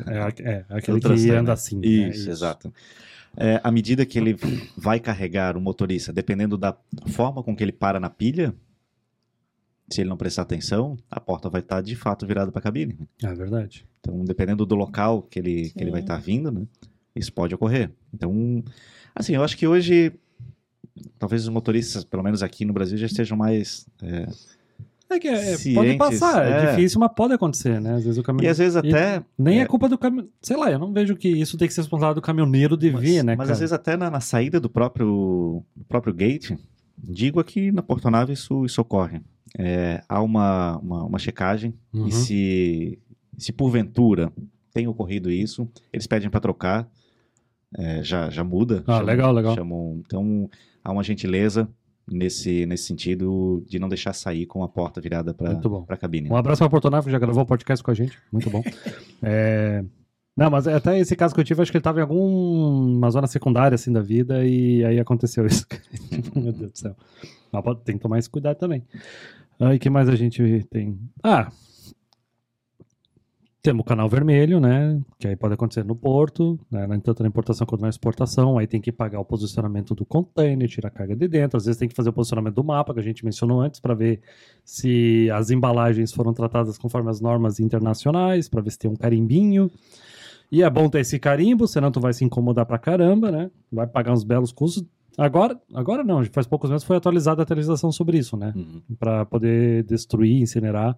É, 0.09 0.13
é, 0.13 0.51
é, 0.51 0.65
é 0.69 0.77
aquele 0.77 0.99
que 1.01 1.31
anda 1.31 1.53
assim. 1.53 1.79
né? 1.79 1.87
Isso, 1.87 2.29
exato. 2.29 2.75
É, 3.37 3.61
à 3.63 3.71
medida 3.71 4.05
que 4.05 4.19
ele 4.19 4.37
vai 4.77 4.99
carregar 4.99 5.57
o 5.57 5.61
motorista, 5.61 6.13
dependendo 6.13 6.59
da 6.59 6.77
forma 7.07 7.45
com 7.45 7.55
que 7.55 7.63
ele 7.63 7.71
para 7.71 8.01
na 8.01 8.11
pilha, 8.11 8.53
se 9.89 10.01
ele 10.01 10.11
não 10.11 10.17
prestar 10.17 10.43
atenção, 10.43 10.99
a 11.09 11.21
porta 11.21 11.49
vai 11.49 11.61
estar 11.61 11.81
de 11.81 11.95
fato 11.95 12.27
virada 12.27 12.51
para 12.51 12.59
a 12.59 12.63
cabine. 12.63 12.99
É 13.23 13.33
verdade. 13.33 13.87
Então, 14.01 14.25
dependendo 14.25 14.67
do 14.67 14.75
local 14.75 15.23
que 15.23 15.39
ele, 15.39 15.71
que 15.71 15.81
ele 15.81 15.93
vai 15.93 16.01
estar 16.01 16.19
vindo, 16.19 16.51
né, 16.51 16.67
isso 17.15 17.33
pode 17.33 17.55
ocorrer. 17.55 17.89
Então, 18.13 18.65
assim, 19.15 19.37
eu 19.37 19.45
acho 19.45 19.57
que 19.57 19.69
hoje, 19.69 20.13
talvez 21.21 21.45
os 21.45 21.51
motoristas, 21.51 22.03
pelo 22.03 22.25
menos 22.25 22.43
aqui 22.43 22.65
no 22.65 22.73
Brasil, 22.73 22.99
já 22.99 23.07
estejam 23.07 23.37
mais. 23.37 23.87
é, 24.03 24.27
É 25.11 25.19
que 25.19 25.27
é, 25.27 25.55
é, 25.55 25.75
pode 25.75 25.97
passar, 25.97 26.47
é, 26.47 26.51
é. 26.65 26.71
difícil, 26.71 27.01
mas 27.01 27.11
pode 27.17 27.33
acontecer, 27.33 27.81
né? 27.81 27.95
Às 27.95 28.05
vezes 28.05 28.19
o 28.19 28.21
e 28.21 28.25
caminhão. 28.25 28.51
às 28.51 28.59
vezes 28.59 28.77
até. 28.77 29.23
Nem 29.39 29.61
é, 29.61 29.63
é, 29.63 29.67
culpa 29.67 29.89
do 29.89 29.97
caminhão. 29.97 30.29
Sei 30.43 30.55
lá, 30.57 30.71
eu 30.71 30.79
não 30.79 30.93
vejo 30.93 31.17
que 31.17 31.29
isso 31.29 31.57
tem 31.57 31.67
que 31.67 31.73
ser 31.73 31.81
responsável 31.81 32.15
do 32.15 32.21
caminhoneiro 32.21 32.77
de 32.77 32.91
mas, 32.91 33.01
vir, 33.01 33.25
né? 33.25 33.35
mas 33.35 33.47
cara? 33.47 33.53
às 33.53 33.59
vezes 33.61 33.73
até 33.73 33.97
na, 33.97 34.11
na 34.11 34.21
saída 34.21 34.61
do 34.61 34.69
próprio, 34.69 35.65
do 35.75 35.85
próprio 35.87 36.13
gate, 36.13 36.53
digo 36.97 37.41
aqui 37.41 37.73
na 37.73 37.83
Portonave 37.83 38.35
isso, 38.35 38.65
isso 38.67 38.81
ocorre. 38.83 39.21
É, 39.59 40.03
há 40.07 40.21
uma, 40.21 40.77
uma, 40.79 41.05
uma 41.05 41.19
checagem 41.19 41.73
Uhum. 41.95 42.07
e 42.09 42.13
se, 42.13 42.99
se 43.39 43.51
porventura 43.51 44.31
tem 44.75 44.87
ocorrido 44.89 45.31
isso, 45.31 45.67
eles 45.91 46.07
pedem 46.07 46.29
para 46.29 46.39
trocar, 46.41 46.87
é, 47.77 48.03
já, 48.03 48.29
já 48.29 48.45
muda. 48.45 48.85
Ah, 48.87 49.01
legal, 49.01 49.33
legal. 49.33 49.55
chamam- 49.55 50.03
então 50.07 50.51
há 50.85 50.93
uma 50.93 51.03
gentileza 51.03 51.67
nesse, 52.11 52.67
nesse 52.67 52.85
sentido 52.85 53.65
de 53.67 53.79
não 53.79 53.89
deixar 53.89 54.13
sair 54.13 54.47
com 54.47 54.63
a 54.63 54.69
porta 54.69 55.01
virada 55.01 55.33
para 55.35 55.59
a 55.89 55.97
cabine. 55.97 56.29
Um 56.31 56.37
abraço 56.37 56.61
para 56.61 56.71
Portonave, 56.71 57.07
que 57.07 57.13
já 57.13 57.19
gravou 57.19 57.43
o 57.43 57.47
podcast 57.47 57.83
com 57.83 57.91
a 57.91 57.95
gente. 57.95 58.19
Muito 58.33 58.51
bom. 58.51 58.63
É, 59.21 59.85
Não, 60.37 60.49
mas 60.49 60.69
até 60.69 60.97
esse 60.99 61.17
caso 61.17 61.35
que 61.35 61.41
eu 61.41 61.45
tive, 61.45 61.61
acho 61.61 61.73
que 61.73 61.77
ele 61.77 61.83
tava 61.83 61.99
em 61.99 62.03
alguma 62.03 63.11
zona 63.11 63.27
secundária, 63.27 63.75
assim, 63.75 63.93
da 63.93 64.01
vida, 64.01 64.45
e 64.47 64.85
aí 64.85 65.01
aconteceu 65.01 65.45
isso. 65.45 65.67
Meu 66.37 66.53
Deus 66.53 66.71
do 66.71 66.79
céu. 66.79 66.97
Mas 67.53 67.65
tem 67.85 67.97
que 67.97 68.03
tomar 68.03 68.19
esse 68.19 68.31
cuidado 68.31 68.57
também. 68.57 68.85
Aí, 69.59 69.79
que 69.79 69.91
mais 69.91 70.09
a 70.09 70.15
gente 70.15 70.65
tem? 70.71 70.97
Ah, 71.23 71.51
temos 73.61 73.83
o 73.83 73.85
canal 73.85 74.09
vermelho, 74.09 74.61
né? 74.61 75.01
Que 75.19 75.29
aí 75.29 75.37
pode 75.37 75.55
acontecer 75.55 75.85
no 75.85 75.95
porto, 75.97 76.59
né? 76.71 76.87
na- 76.87 76.99
tanto 77.01 77.23
na 77.23 77.29
importação 77.29 77.67
quanto 77.67 77.81
na 77.83 77.89
exportação. 77.89 78.57
Aí 78.57 78.67
tem 78.67 78.81
que 78.81 78.93
pagar 78.93 79.19
o 79.21 79.25
posicionamento 79.25 79.95
do 79.95 80.05
container, 80.07 80.69
tirar 80.69 80.89
a 80.89 80.93
carga 80.93 81.17
de 81.17 81.27
dentro. 81.27 81.57
Às 81.57 81.65
vezes 81.67 81.79
tem 81.79 81.89
que 81.89 81.95
fazer 81.95 82.09
o 82.11 82.13
posicionamento 82.13 82.55
do 82.55 82.65
mapa, 82.65 82.95
que 82.95 83.01
a 83.01 83.03
gente 83.03 83.25
mencionou 83.25 83.61
antes, 83.61 83.81
para 83.81 83.95
ver 83.95 84.21
se 84.65 85.29
as 85.35 85.51
embalagens 85.51 86.13
foram 86.13 86.33
tratadas 86.33 86.79
conforme 86.79 87.11
as 87.11 87.21
normas 87.21 87.59
internacionais, 87.59 88.49
para 88.49 88.61
ver 88.63 88.71
se 88.71 88.79
tem 88.79 88.91
um 88.91 88.97
carimbinho. 88.97 89.71
E 90.51 90.63
é 90.63 90.71
bom 90.71 90.89
ter 90.89 91.01
esse 91.01 91.19
carimbo, 91.19 91.67
senão 91.67 91.91
tu 91.91 92.01
vai 92.01 92.13
se 92.15 92.25
incomodar 92.25 92.65
pra 92.65 92.79
caramba, 92.79 93.31
né? 93.31 93.51
Vai 93.71 93.87
pagar 93.87 94.13
uns 94.13 94.25
belos 94.25 94.51
custos. 94.53 94.85
Agora, 95.17 95.61
agora 95.75 96.05
não, 96.05 96.25
faz 96.27 96.47
poucos 96.47 96.71
meses 96.71 96.85
foi 96.87 96.97
atualizada 96.97 97.43
a 97.43 97.45
atualização 97.45 97.91
sobre 97.91 98.17
isso, 98.19 98.37
né? 98.37 98.53
Uhum. 98.55 98.81
Pra 98.99 99.27
poder 99.27 99.83
destruir, 99.83 100.41
incinerar. 100.41 100.97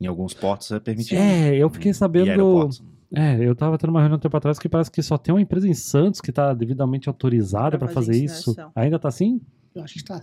Em 0.00 0.06
alguns 0.06 0.34
portos 0.34 0.70
é 0.72 0.78
permitido. 0.78 1.18
É, 1.18 1.56
eu 1.56 1.70
fiquei 1.70 1.92
sabendo. 1.94 2.68
É, 3.14 3.36
eu 3.42 3.54
tava 3.54 3.78
tendo 3.78 3.90
uma 3.90 4.00
reunião 4.00 4.16
um 4.16 4.20
tempo 4.20 4.36
atrás 4.36 4.58
que 4.58 4.68
parece 4.68 4.90
que 4.90 5.02
só 5.02 5.16
tem 5.16 5.32
uma 5.32 5.40
empresa 5.40 5.68
em 5.68 5.74
Santos 5.74 6.20
que 6.20 6.32
tá 6.32 6.52
devidamente 6.52 7.08
autorizada 7.08 7.78
pra 7.78 7.88
fazer 7.88 8.12
fazer 8.12 8.24
isso. 8.24 8.56
Ainda 8.74 8.98
tá 8.98 9.08
assim? 9.08 9.40
Eu 9.74 9.82
acho 9.82 9.94
que 9.94 10.04
tá. 10.04 10.22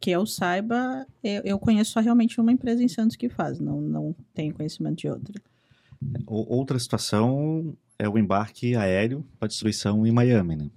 Que 0.00 0.10
eu 0.10 0.26
saiba, 0.26 1.06
eu, 1.22 1.42
eu 1.44 1.58
conheço 1.58 1.92
só 1.92 2.00
realmente 2.00 2.40
uma 2.40 2.52
empresa 2.52 2.82
em 2.82 2.88
Santos 2.88 3.16
que 3.16 3.28
faz, 3.28 3.60
não, 3.60 3.80
não 3.80 4.14
tenho 4.34 4.52
conhecimento 4.52 4.98
de 4.98 5.08
outra. 5.08 5.40
Outra 6.26 6.78
situação 6.78 7.76
é 7.98 8.08
o 8.08 8.18
embarque 8.18 8.76
aéreo 8.76 9.24
para 9.38 9.48
destruição 9.48 10.06
em 10.06 10.12
Miami. 10.12 10.56
Né? 10.56 10.70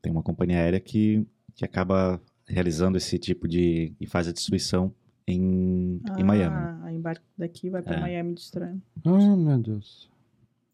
Tem 0.00 0.10
uma 0.10 0.22
companhia 0.22 0.58
aérea 0.58 0.80
que, 0.80 1.26
que 1.54 1.64
acaba 1.64 2.20
realizando 2.46 2.96
esse 2.96 3.18
tipo 3.18 3.46
de. 3.46 3.92
e 4.00 4.06
faz 4.06 4.28
a 4.28 4.32
destruição 4.32 4.92
em, 5.26 6.00
em 6.18 6.24
Miami. 6.24 6.56
Ah, 6.56 6.80
a 6.84 6.92
embarque 6.92 7.24
daqui 7.36 7.70
vai 7.70 7.82
para 7.82 7.96
É. 7.96 8.00
Miami 8.00 8.34
destruindo. 8.34 8.80
Ah, 9.04 9.36
meu 9.36 9.58
Deus. 9.58 10.10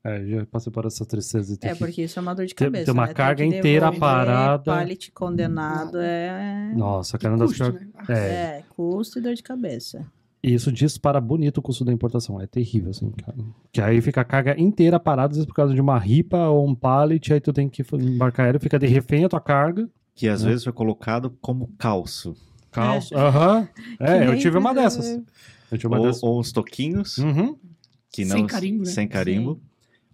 É, 0.05 0.25
já 0.27 0.47
passei 0.47 0.73
por 0.73 0.87
essa 0.87 1.05
tristeza 1.05 1.53
de 1.53 1.59
ter 1.59 1.69
É, 1.69 1.73
que- 1.73 1.79
porque 1.81 2.03
isso 2.03 2.19
é 2.19 2.23
uma 2.23 2.35
dor 2.35 2.47
de 2.47 2.55
cabeça. 2.55 2.85
ter 2.87 2.91
uma 2.93 3.07
né? 3.09 3.15
carga 3.15 3.45
que 3.47 3.57
inteira 3.59 3.93
parada. 3.93 4.63
pallet 4.73 5.11
condenado 5.13 5.99
é. 5.99 6.73
Nossa, 6.75 7.19
cara, 7.19 7.37
das 7.37 7.49
custo, 7.51 7.73
né? 7.73 7.89
É, 8.09 8.13
É, 8.59 8.65
custo 8.75 9.19
e 9.19 9.23
dor 9.23 9.35
de 9.35 9.43
cabeça. 9.43 10.07
e 10.43 10.55
isso 10.55 10.71
dispara 10.71 11.21
bonito 11.21 11.59
o 11.59 11.63
custo 11.63 11.85
da 11.85 11.93
importação. 11.93 12.41
É 12.41 12.47
terrível, 12.47 12.91
assim, 12.91 13.11
cara. 13.11 13.37
Que 13.73 13.81
aí 13.83 14.01
fica 14.01 14.21
a 14.21 14.25
carga 14.25 14.59
inteira 14.59 15.01
parada, 15.01 15.33
às 15.33 15.37
vezes 15.39 15.47
por 15.47 15.55
causa 15.55 15.75
de 15.75 15.81
uma 15.81 15.99
ripa 15.99 16.49
ou 16.49 16.67
um 16.67 16.75
pallet, 16.77 17.33
aí 17.35 17.41
tu 17.41 17.53
tem 17.53 17.69
que 17.69 17.83
embarcar 17.95 18.47
aéreo, 18.47 18.61
fica 18.61 18.79
de 18.79 18.87
refém 18.87 19.25
a 19.25 19.29
tua 19.29 19.41
carga. 19.41 19.91
Que 20.15 20.29
às 20.29 20.43
Né? 20.43 20.51
vezes 20.51 20.65
foi 20.65 20.73
colocado 20.73 21.37
como 21.41 21.69
calço. 21.77 22.35
Calço. 22.79 23.17
Aham. 23.17 23.69
É, 24.01 24.19
Que 24.19 24.25
eu 24.25 24.31
nem 24.33 24.41
tive 24.41 24.59
uma 24.59 24.75
precisa- 24.75 25.01
dessas. 25.13 25.27
Eu 25.71 25.79
tive 25.79 25.87
uma 25.89 25.99
Ou, 26.01 26.07
dessas. 26.07 26.23
ou 26.23 26.41
uns 26.41 26.53
toquinhos, 26.53 27.19
Uhum. 27.19 27.57
que 28.11 28.25
Sem 28.25 28.41
não, 28.41 28.47
carimbo, 28.47 28.85
né? 28.85 28.91
Sem 28.91 29.07
carimbo. 29.09 29.61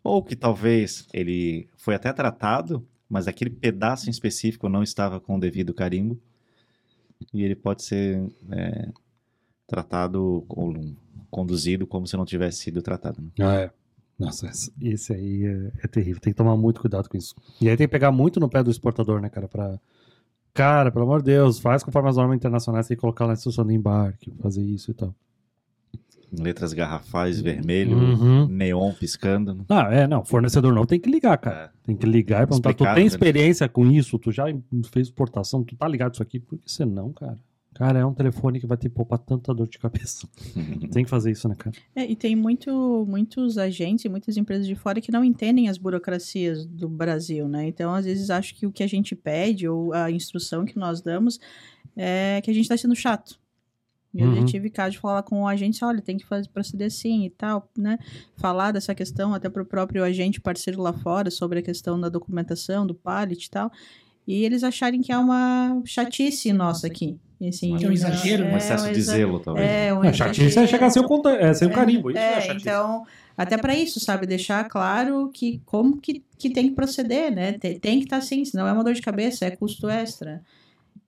Ou 0.02 0.22
que 0.22 0.34
talvez 0.36 1.06
ele 1.12 1.68
foi 1.76 1.94
até 1.94 2.12
tratado, 2.12 2.86
mas 3.08 3.26
aquele 3.28 3.50
pedaço 3.50 4.08
em 4.08 4.10
específico 4.10 4.68
não 4.68 4.82
estava 4.82 5.18
com 5.20 5.36
o 5.36 5.40
devido 5.40 5.72
carimbo. 5.72 6.20
E 7.32 7.42
ele 7.42 7.54
pode 7.54 7.82
ser 7.84 8.20
é, 8.50 8.88
tratado 9.66 10.44
ou 10.48 10.76
conduzido 11.30 11.86
como 11.86 12.06
se 12.06 12.16
não 12.16 12.24
tivesse 12.24 12.58
sido 12.58 12.82
tratado. 12.82 13.22
né? 13.22 13.28
Ah, 13.40 13.54
é. 13.54 13.70
Nossa, 14.18 14.46
esse- 14.46 14.72
esse 14.80 15.12
aí 15.12 15.44
é, 15.44 15.72
é 15.84 15.88
terrível. 15.88 16.20
Tem 16.20 16.32
que 16.32 16.36
tomar 16.36 16.56
muito 16.56 16.80
cuidado 16.80 17.08
com 17.08 17.16
isso. 17.16 17.34
E 17.60 17.68
aí 17.68 17.76
tem 17.76 17.86
que 17.86 17.90
pegar 17.90 18.12
muito 18.12 18.38
no 18.38 18.48
pé 18.48 18.62
do 18.62 18.70
exportador, 18.70 19.20
né, 19.20 19.28
cara? 19.28 19.48
Pra... 19.48 19.80
Cara, 20.54 20.90
pelo 20.92 21.04
amor 21.04 21.18
de 21.20 21.26
Deus, 21.32 21.58
faz 21.58 21.82
conforme 21.82 22.08
as 22.08 22.16
normas 22.16 22.36
internacionais, 22.36 22.86
tem 22.86 22.96
que 22.96 23.00
colocar 23.00 23.24
lá 23.24 23.28
na 23.28 23.34
instrução 23.34 23.66
de 23.66 23.74
embarque, 23.74 24.32
fazer 24.40 24.62
isso 24.62 24.92
e 24.92 24.94
tal. 24.94 25.12
Letras 26.36 26.72
garrafais, 26.72 27.40
vermelho, 27.40 27.96
Uhum. 27.96 28.48
neon 28.48 28.92
piscando. 28.92 29.54
né? 29.54 29.64
Ah, 29.68 29.88
é, 29.92 30.06
não. 30.06 30.24
Fornecedor 30.24 30.72
não 30.74 30.84
tem 30.84 30.98
que 30.98 31.08
ligar, 31.08 31.36
cara. 31.38 31.72
Tem 31.84 31.96
que 31.96 32.06
ligar 32.06 32.42
e 32.42 32.46
perguntar: 32.46 32.70
tu 32.70 32.72
Explicado, 32.72 32.94
tem 32.96 33.04
né? 33.04 33.08
experiência 33.08 33.68
com 33.68 33.86
isso? 33.86 34.18
Tu 34.18 34.32
já 34.32 34.44
fez 34.92 35.08
exportação? 35.08 35.62
Tu 35.62 35.76
tá 35.76 35.86
ligado 35.86 36.14
isso 36.14 36.22
aqui? 36.22 36.40
Por 36.40 36.58
que 36.58 36.70
você 36.70 36.84
não, 36.84 37.12
cara? 37.12 37.38
Cara, 37.74 37.98
é 37.98 38.06
um 38.06 38.14
telefone 38.14 38.60
que 38.60 38.66
vai 38.66 38.76
te 38.76 38.88
poupar 38.88 39.18
tanta 39.18 39.52
dor 39.52 39.68
de 39.68 39.78
cabeça. 39.78 40.28
Tem 40.92 41.04
que 41.04 41.10
fazer 41.10 41.32
isso, 41.32 41.48
né, 41.48 41.54
cara? 41.56 41.74
É, 41.94 42.04
e 42.08 42.14
tem 42.14 42.36
muito, 42.36 43.04
muitos 43.08 43.58
agentes 43.58 44.04
e 44.04 44.08
muitas 44.08 44.36
empresas 44.36 44.66
de 44.66 44.74
fora 44.76 45.00
que 45.00 45.10
não 45.10 45.24
entendem 45.24 45.68
as 45.68 45.76
burocracias 45.76 46.64
do 46.64 46.88
Brasil, 46.88 47.48
né? 47.48 47.66
Então, 47.66 47.92
às 47.92 48.04
vezes, 48.04 48.30
acho 48.30 48.54
que 48.54 48.66
o 48.66 48.70
que 48.72 48.82
a 48.82 48.86
gente 48.86 49.16
pede 49.16 49.68
ou 49.68 49.92
a 49.92 50.10
instrução 50.10 50.64
que 50.64 50.76
nós 50.78 51.00
damos 51.02 51.40
é 51.96 52.40
que 52.42 52.50
a 52.50 52.54
gente 52.54 52.62
está 52.64 52.76
sendo 52.76 52.94
chato. 52.94 53.38
E 54.14 54.20
Eu 54.20 54.28
Uhum. 54.28 54.34
já 54.36 54.44
tive 54.44 54.70
caso 54.70 54.92
de 54.92 54.98
falar 55.00 55.24
com 55.24 55.42
o 55.42 55.48
agente, 55.48 55.84
olha, 55.84 56.00
tem 56.00 56.16
que 56.16 56.24
fazer, 56.24 56.48
proceder 56.50 56.86
assim 56.86 57.24
e 57.24 57.30
tal, 57.30 57.68
né? 57.76 57.98
Falar 58.36 58.70
dessa 58.70 58.94
questão 58.94 59.34
até 59.34 59.48
para 59.48 59.62
o 59.62 59.66
próprio 59.66 60.04
agente 60.04 60.40
parceiro 60.40 60.80
lá 60.80 60.92
fora 60.92 61.28
sobre 61.32 61.58
a 61.58 61.62
questão 61.62 62.00
da 62.00 62.08
documentação, 62.08 62.86
do 62.86 62.94
pallet 62.94 63.44
e 63.46 63.50
tal. 63.50 63.72
E 64.26 64.44
eles 64.44 64.62
acharem 64.62 65.02
que 65.02 65.10
é 65.10 65.18
uma 65.18 65.82
chatice 65.84 66.52
nossa 66.52 66.86
aqui. 66.86 67.18
Assim, 67.48 67.72
é 67.84 67.88
um 67.88 67.92
exagero, 67.92 68.44
Um 68.44 68.56
excesso 68.56 68.88
um 68.88 68.92
de 68.92 68.98
exa- 68.98 69.12
zelo, 69.12 69.40
talvez. 69.40 69.68
É, 69.70 69.92
um 69.94 70.04
É, 70.04 70.12
chatice 70.12 70.42
é 70.42 70.46
exagero. 70.46 70.70
chegar 70.70 70.90
sem 70.90 71.02
o, 71.02 71.06
conta- 71.06 71.30
é, 71.32 71.52
sem 71.52 71.68
o 71.68 71.70
É, 71.70 71.74
carimbo. 71.74 72.10
Isso 72.10 72.18
é, 72.18 72.32
É, 72.38 72.40
chatice. 72.40 72.68
então, 72.68 73.04
até 73.36 73.58
para 73.58 73.74
isso, 73.74 74.00
sabe? 74.00 74.26
Deixar 74.26 74.64
claro 74.68 75.30
que 75.32 75.60
como 75.66 76.00
que, 76.00 76.24
que 76.38 76.50
tem 76.50 76.68
que 76.68 76.74
proceder, 76.74 77.34
né? 77.34 77.52
Tem, 77.52 77.78
tem 77.78 77.98
que 77.98 78.04
estar 78.04 78.18
assim, 78.18 78.44
senão 78.44 78.66
é 78.66 78.72
uma 78.72 78.84
dor 78.84 78.94
de 78.94 79.02
cabeça, 79.02 79.44
é 79.44 79.50
custo 79.50 79.88
extra. 79.88 80.40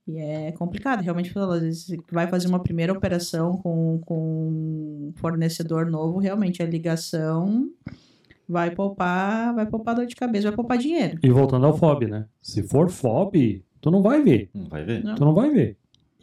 E 0.07 0.19
é 0.19 0.53
complicado, 0.53 1.01
realmente, 1.01 1.33
às 1.37 1.61
vezes 1.63 1.97
vai 2.13 2.27
fazer 2.29 2.47
uma 2.49 2.63
primeira 2.63 2.93
operação 2.93 3.57
com, 3.57 3.99
com 4.05 4.15
um 4.19 5.13
fornecedor 5.17 5.87
novo, 5.87 6.19
realmente 6.19 6.63
a 6.63 6.67
ligação 6.67 7.69
vai 8.49 8.71
poupar, 8.71 9.53
vai 9.55 9.67
poupar 9.67 9.95
dor 9.97 10.07
de 10.07 10.15
cabeça, 10.15 10.49
vai 10.49 10.55
poupar 10.57 10.79
dinheiro. 10.79 11.19
E 11.23 11.29
voltando 11.31 11.67
ao 11.67 11.77
FOB, 11.77 12.07
né? 12.07 12.27
Se 12.41 12.63
for 12.63 12.89
FOB, 12.89 13.65
tu 13.81 13.91
não 13.91 14.01
vai 14.03 14.23
ver. 14.23 14.49
Não 14.55 14.69
vai 14.69 14.85
ver? 14.85 15.03
Tu 15.03 15.25
não 15.25 15.35
vai 15.35 15.51
ver. 15.51 15.77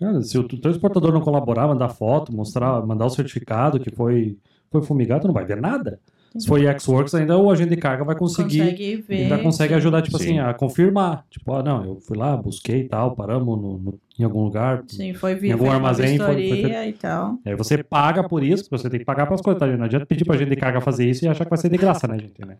Cara, 0.03 0.21
se 0.21 0.37
o 0.37 0.45
teu 0.45 0.69
exportador 0.69 1.13
não 1.13 1.21
colaborar, 1.21 1.65
mandar 1.65 1.87
foto, 1.87 2.33
mostrar, 2.35 2.85
mandar 2.85 3.05
o 3.05 3.09
certificado 3.09 3.79
que 3.79 3.89
foi, 3.89 4.37
foi 4.69 4.81
fumigado, 4.81 5.27
não 5.27 5.33
vai 5.33 5.45
ver 5.45 5.61
nada. 5.61 5.97
Se 6.37 6.47
for 6.47 6.59
X-Works, 6.59 7.13
ainda 7.15 7.37
o 7.37 7.51
agente 7.51 7.69
de 7.69 7.77
carga 7.77 8.03
vai 8.03 8.15
conseguir 8.15 8.59
Consegue 8.59 8.95
ver. 9.07 9.23
ainda 9.23 9.37
consegue 9.37 9.73
ajudar, 9.75 10.01
tipo 10.01 10.17
Sim. 10.17 10.23
assim, 10.23 10.39
a 10.39 10.53
confirmar. 10.53 11.25
Tipo, 11.29 11.53
ah, 11.53 11.61
não, 11.63 11.85
eu 11.85 11.99
fui 11.99 12.17
lá, 12.17 12.35
busquei 12.35 12.81
e 12.81 12.87
tal, 12.89 13.15
paramos 13.15 13.55
no, 13.61 13.77
no- 13.77 13.99
em 14.19 14.23
algum 14.23 14.43
lugar. 14.43 14.83
Sim, 14.87 15.13
foi 15.13 15.33
Em 15.33 15.35
vir 15.35 15.51
algum 15.53 15.69
armazém, 15.71 16.17
foi- 16.17 16.25
foi 16.27 16.35
vistoria 16.35 16.87
e 16.87 16.93
tal. 16.93 17.37
Aí 17.45 17.55
você 17.55 17.83
paga 17.83 18.23
por 18.27 18.43
isso, 18.43 18.63
porque 18.63 18.77
você 18.81 18.89
tem 18.89 18.99
que 18.99 19.05
pagar 19.05 19.25
para 19.25 19.35
as 19.35 19.41
coisas, 19.41 19.59
tá? 19.59 19.67
Não 19.67 19.85
adianta 19.85 20.05
pedir 20.05 20.25
pra 20.25 20.35
agente 20.35 20.49
de 20.49 20.55
carga 20.55 20.81
fazer 20.81 21.07
isso 21.09 21.23
e 21.23 21.27
achar 21.27 21.43
que 21.45 21.49
vai 21.49 21.57
ser 21.59 21.69
de 21.69 21.77
graça, 21.77 22.07
né, 22.07 22.17
gente? 22.19 22.43
Né? 22.45 22.57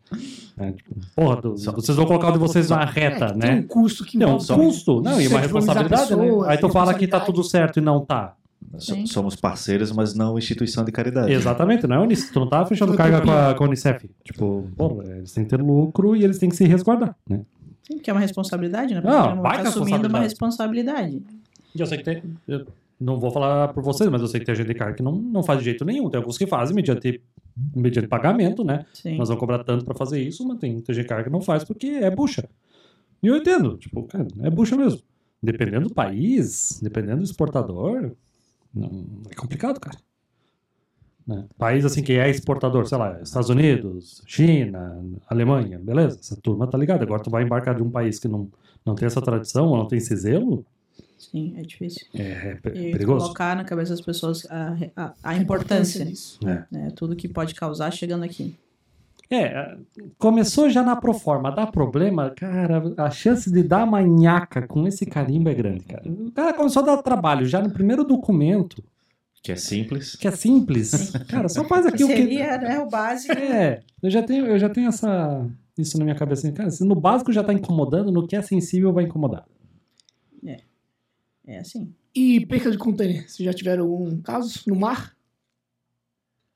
É, 0.60 0.72
tipo, 0.72 0.96
porra, 1.16 1.38
tu- 1.42 1.56
vocês 1.58 1.96
vão 1.98 2.06
colocar 2.06 2.30
o 2.30 2.34
de 2.34 2.40
vocês 2.40 2.70
na 2.70 2.86
reta, 2.86 3.26
É, 3.26 3.30
Tem 3.30 3.38
né? 3.38 3.56
um 3.60 3.68
custo 3.68 4.04
que 4.06 4.18
Tem 4.18 4.28
um 4.28 4.38
custo, 4.38 5.02
não, 5.02 5.20
e 5.20 5.28
uma 5.28 5.40
responsabilidade, 5.40 6.16
né? 6.16 6.28
Aí 6.48 6.58
tu 6.58 6.70
fala 6.70 6.94
que 6.94 7.08
tá 7.08 7.20
tudo 7.20 7.44
certo 7.44 7.78
e 7.80 7.82
não 7.82 8.04
tá. 8.06 8.36
Sim. 8.80 9.06
Somos 9.06 9.36
parceiros, 9.36 9.92
mas 9.92 10.16
não 10.16 10.38
instituição 10.38 10.84
de 10.84 10.92
caridade. 10.92 11.32
Exatamente, 11.32 11.86
não 11.86 11.98
é 11.98 12.00
Unicef. 12.00 12.34
Tu 12.34 12.40
não 12.40 12.50
tá 12.50 12.66
fechando 12.66 12.96
carga 12.96 13.22
com 13.22 13.32
a, 13.32 13.54
com 13.54 13.64
a 13.64 13.68
Unicef. 13.68 14.10
Tipo, 14.24 14.68
porra, 14.76 15.04
eles 15.18 15.32
têm 15.32 15.44
que 15.44 15.50
ter 15.50 15.62
lucro 15.62 16.16
e 16.16 16.24
eles 16.24 16.40
têm 16.40 16.50
que 16.50 16.56
se 16.56 16.66
resguardar, 16.66 17.16
né? 17.30 17.42
Sim, 17.84 17.96
porque 17.96 18.10
é 18.10 18.14
uma 18.14 18.20
responsabilidade, 18.20 18.94
né? 18.94 19.02
Porque 19.02 19.42
baita 19.42 19.64
tá 19.64 19.70
assumindo 19.70 20.08
uma 20.08 20.20
responsabilidade. 20.20 21.22
E 21.76 21.82
eu 21.82 21.86
sei 21.86 21.98
que 21.98 22.04
tem. 22.04 22.24
Eu 22.48 22.66
não 23.00 23.20
vou 23.20 23.32
falar 23.32 23.70
por 23.70 23.84
vocês, 23.84 24.10
mas 24.10 24.22
eu 24.22 24.28
sei 24.28 24.40
que 24.40 24.46
tem 24.46 24.54
agente 24.54 24.70
de 24.70 24.76
carga 24.76 24.96
que 24.96 25.04
não, 25.04 25.14
não 25.14 25.44
faz 25.44 25.60
de 25.60 25.66
jeito 25.66 25.84
nenhum. 25.84 26.10
Tem 26.10 26.18
alguns 26.18 26.38
que 26.38 26.48
fazem 26.48 26.76
mediante, 26.76 27.22
mediante 27.76 28.08
pagamento, 28.08 28.64
né? 28.64 28.86
Sim. 28.94 29.18
Nós 29.18 29.28
vamos 29.28 29.40
cobrar 29.40 29.64
tanto 29.64 29.84
pra 29.84 29.94
fazer 29.94 30.22
isso, 30.22 30.48
mas 30.48 30.58
tem 30.60 30.74
muita 30.74 30.94
gente 30.94 31.04
de 31.04 31.10
carga 31.10 31.26
que 31.26 31.30
não 31.30 31.42
faz 31.42 31.64
porque 31.64 31.88
é 31.88 32.10
bucha. 32.10 32.48
E 33.22 33.28
eu 33.28 33.36
entendo, 33.36 33.78
tipo, 33.78 34.04
cara, 34.04 34.28
é 34.42 34.50
bucha 34.50 34.76
mesmo. 34.76 35.02
Dependendo 35.42 35.90
do 35.90 35.94
país, 35.94 36.80
dependendo 36.82 37.18
do 37.18 37.24
exportador, 37.24 38.12
não, 38.74 39.06
é 39.30 39.36
complicado, 39.36 39.80
cara. 39.80 39.98
Né? 41.26 41.46
País 41.58 41.86
assim 41.86 42.04
que 42.04 42.14
é 42.14 42.30
exportador, 42.30 42.86
sei 42.88 42.98
lá, 42.98 43.22
Estados 43.22 43.50
Unidos, 43.50 44.22
China, 44.28 45.02
Alemanha, 45.30 45.80
beleza? 45.80 46.20
Essa 46.20 46.36
turma 46.36 46.68
tá 46.68 46.78
ligada. 46.78 47.04
Agora 47.04 47.24
tu 47.24 47.30
vai 47.30 47.44
embarcar 47.44 47.76
de 47.76 47.82
um 47.84 47.90
país 47.90 48.20
que 48.20 48.28
não, 48.28 48.50
não 48.86 48.94
tem 48.96 49.06
essa 49.06 49.22
tradição, 49.22 49.68
ou 49.70 49.78
não 49.78 49.88
tem 49.88 49.98
esse 49.98 50.16
zelo, 50.16 50.66
Sim, 51.18 51.54
é 51.58 51.62
difícil. 51.62 52.06
é, 52.14 52.22
é 52.50 52.56
pe- 52.56 52.70
E 52.72 52.92
perigoso. 52.92 53.24
colocar 53.26 53.56
na 53.56 53.64
cabeça 53.64 53.92
das 53.92 54.02
pessoas 54.02 54.46
a, 54.50 54.76
a, 54.96 55.06
a 55.06 55.14
a 55.24 55.38
importância, 55.38 56.06
disso. 56.06 56.38
É. 56.46 56.66
né? 56.70 56.92
Tudo 56.94 57.16
que 57.16 57.30
pode 57.30 57.56
causar 57.56 57.90
chegando 57.92 58.24
aqui. 58.24 58.54
É, 59.30 59.78
começou 60.18 60.70
já 60.70 60.84
na 60.84 60.96
proforma, 60.96 61.52
dá 61.52 61.66
problema, 61.66 62.30
cara, 62.30 62.84
a 62.98 63.10
chance 63.10 63.52
de 63.52 63.64
dar 63.64 63.86
manhaca 63.86 64.68
com 64.68 64.88
esse 64.88 65.06
carimbo 65.06 65.50
é 65.50 65.54
grande, 65.54 65.86
cara. 65.86 66.04
O 66.08 66.32
cara 66.32 66.54
começou 66.54 66.84
a 66.84 66.86
dar 66.86 67.02
trabalho 67.02 67.46
já 67.46 67.62
no 67.62 67.72
primeiro 67.72 68.04
documento, 68.04 68.84
Que 69.42 69.54
é 69.54 69.56
simples. 69.56 70.16
que 70.16 70.28
é 70.28 70.32
simples. 70.32 71.12
Cara, 71.28 71.50
só 71.50 71.64
faz 71.64 71.86
aqui 71.86 72.04
o 72.04 72.08
que... 72.08 72.16
seria 72.16 72.58
né, 72.58 72.80
o 72.80 72.88
básico. 72.90 73.34
É, 73.34 73.82
eu 74.02 74.10
já 74.10 74.22
tenho, 74.22 74.46
eu 74.46 74.60
já 74.60 74.70
tenho 74.70 74.90
essa, 74.90 75.50
isso 75.78 75.98
na 75.98 76.04
minha 76.04 76.16
cabeça. 76.16 76.52
Cara, 76.52 76.70
se 76.70 76.84
no 76.84 76.96
básico 76.96 77.34
já 77.34 77.44
tá 77.44 77.54
incomodando, 77.54 78.12
no 78.12 78.28
que 78.28 78.36
é 78.36 78.42
sensível 78.42 78.94
vai 78.94 79.06
incomodar. 79.06 79.46
É 81.46 81.60
assim. 81.60 81.94
E 82.16 82.46
perca 82.46 82.72
de 82.72 82.78
container? 82.78 83.30
Vocês 83.30 83.46
já 83.46 83.54
tiveram 83.54 83.84
algum 83.84 84.22
caso 84.22 84.62
no 84.68 84.76
mar? 84.76 85.16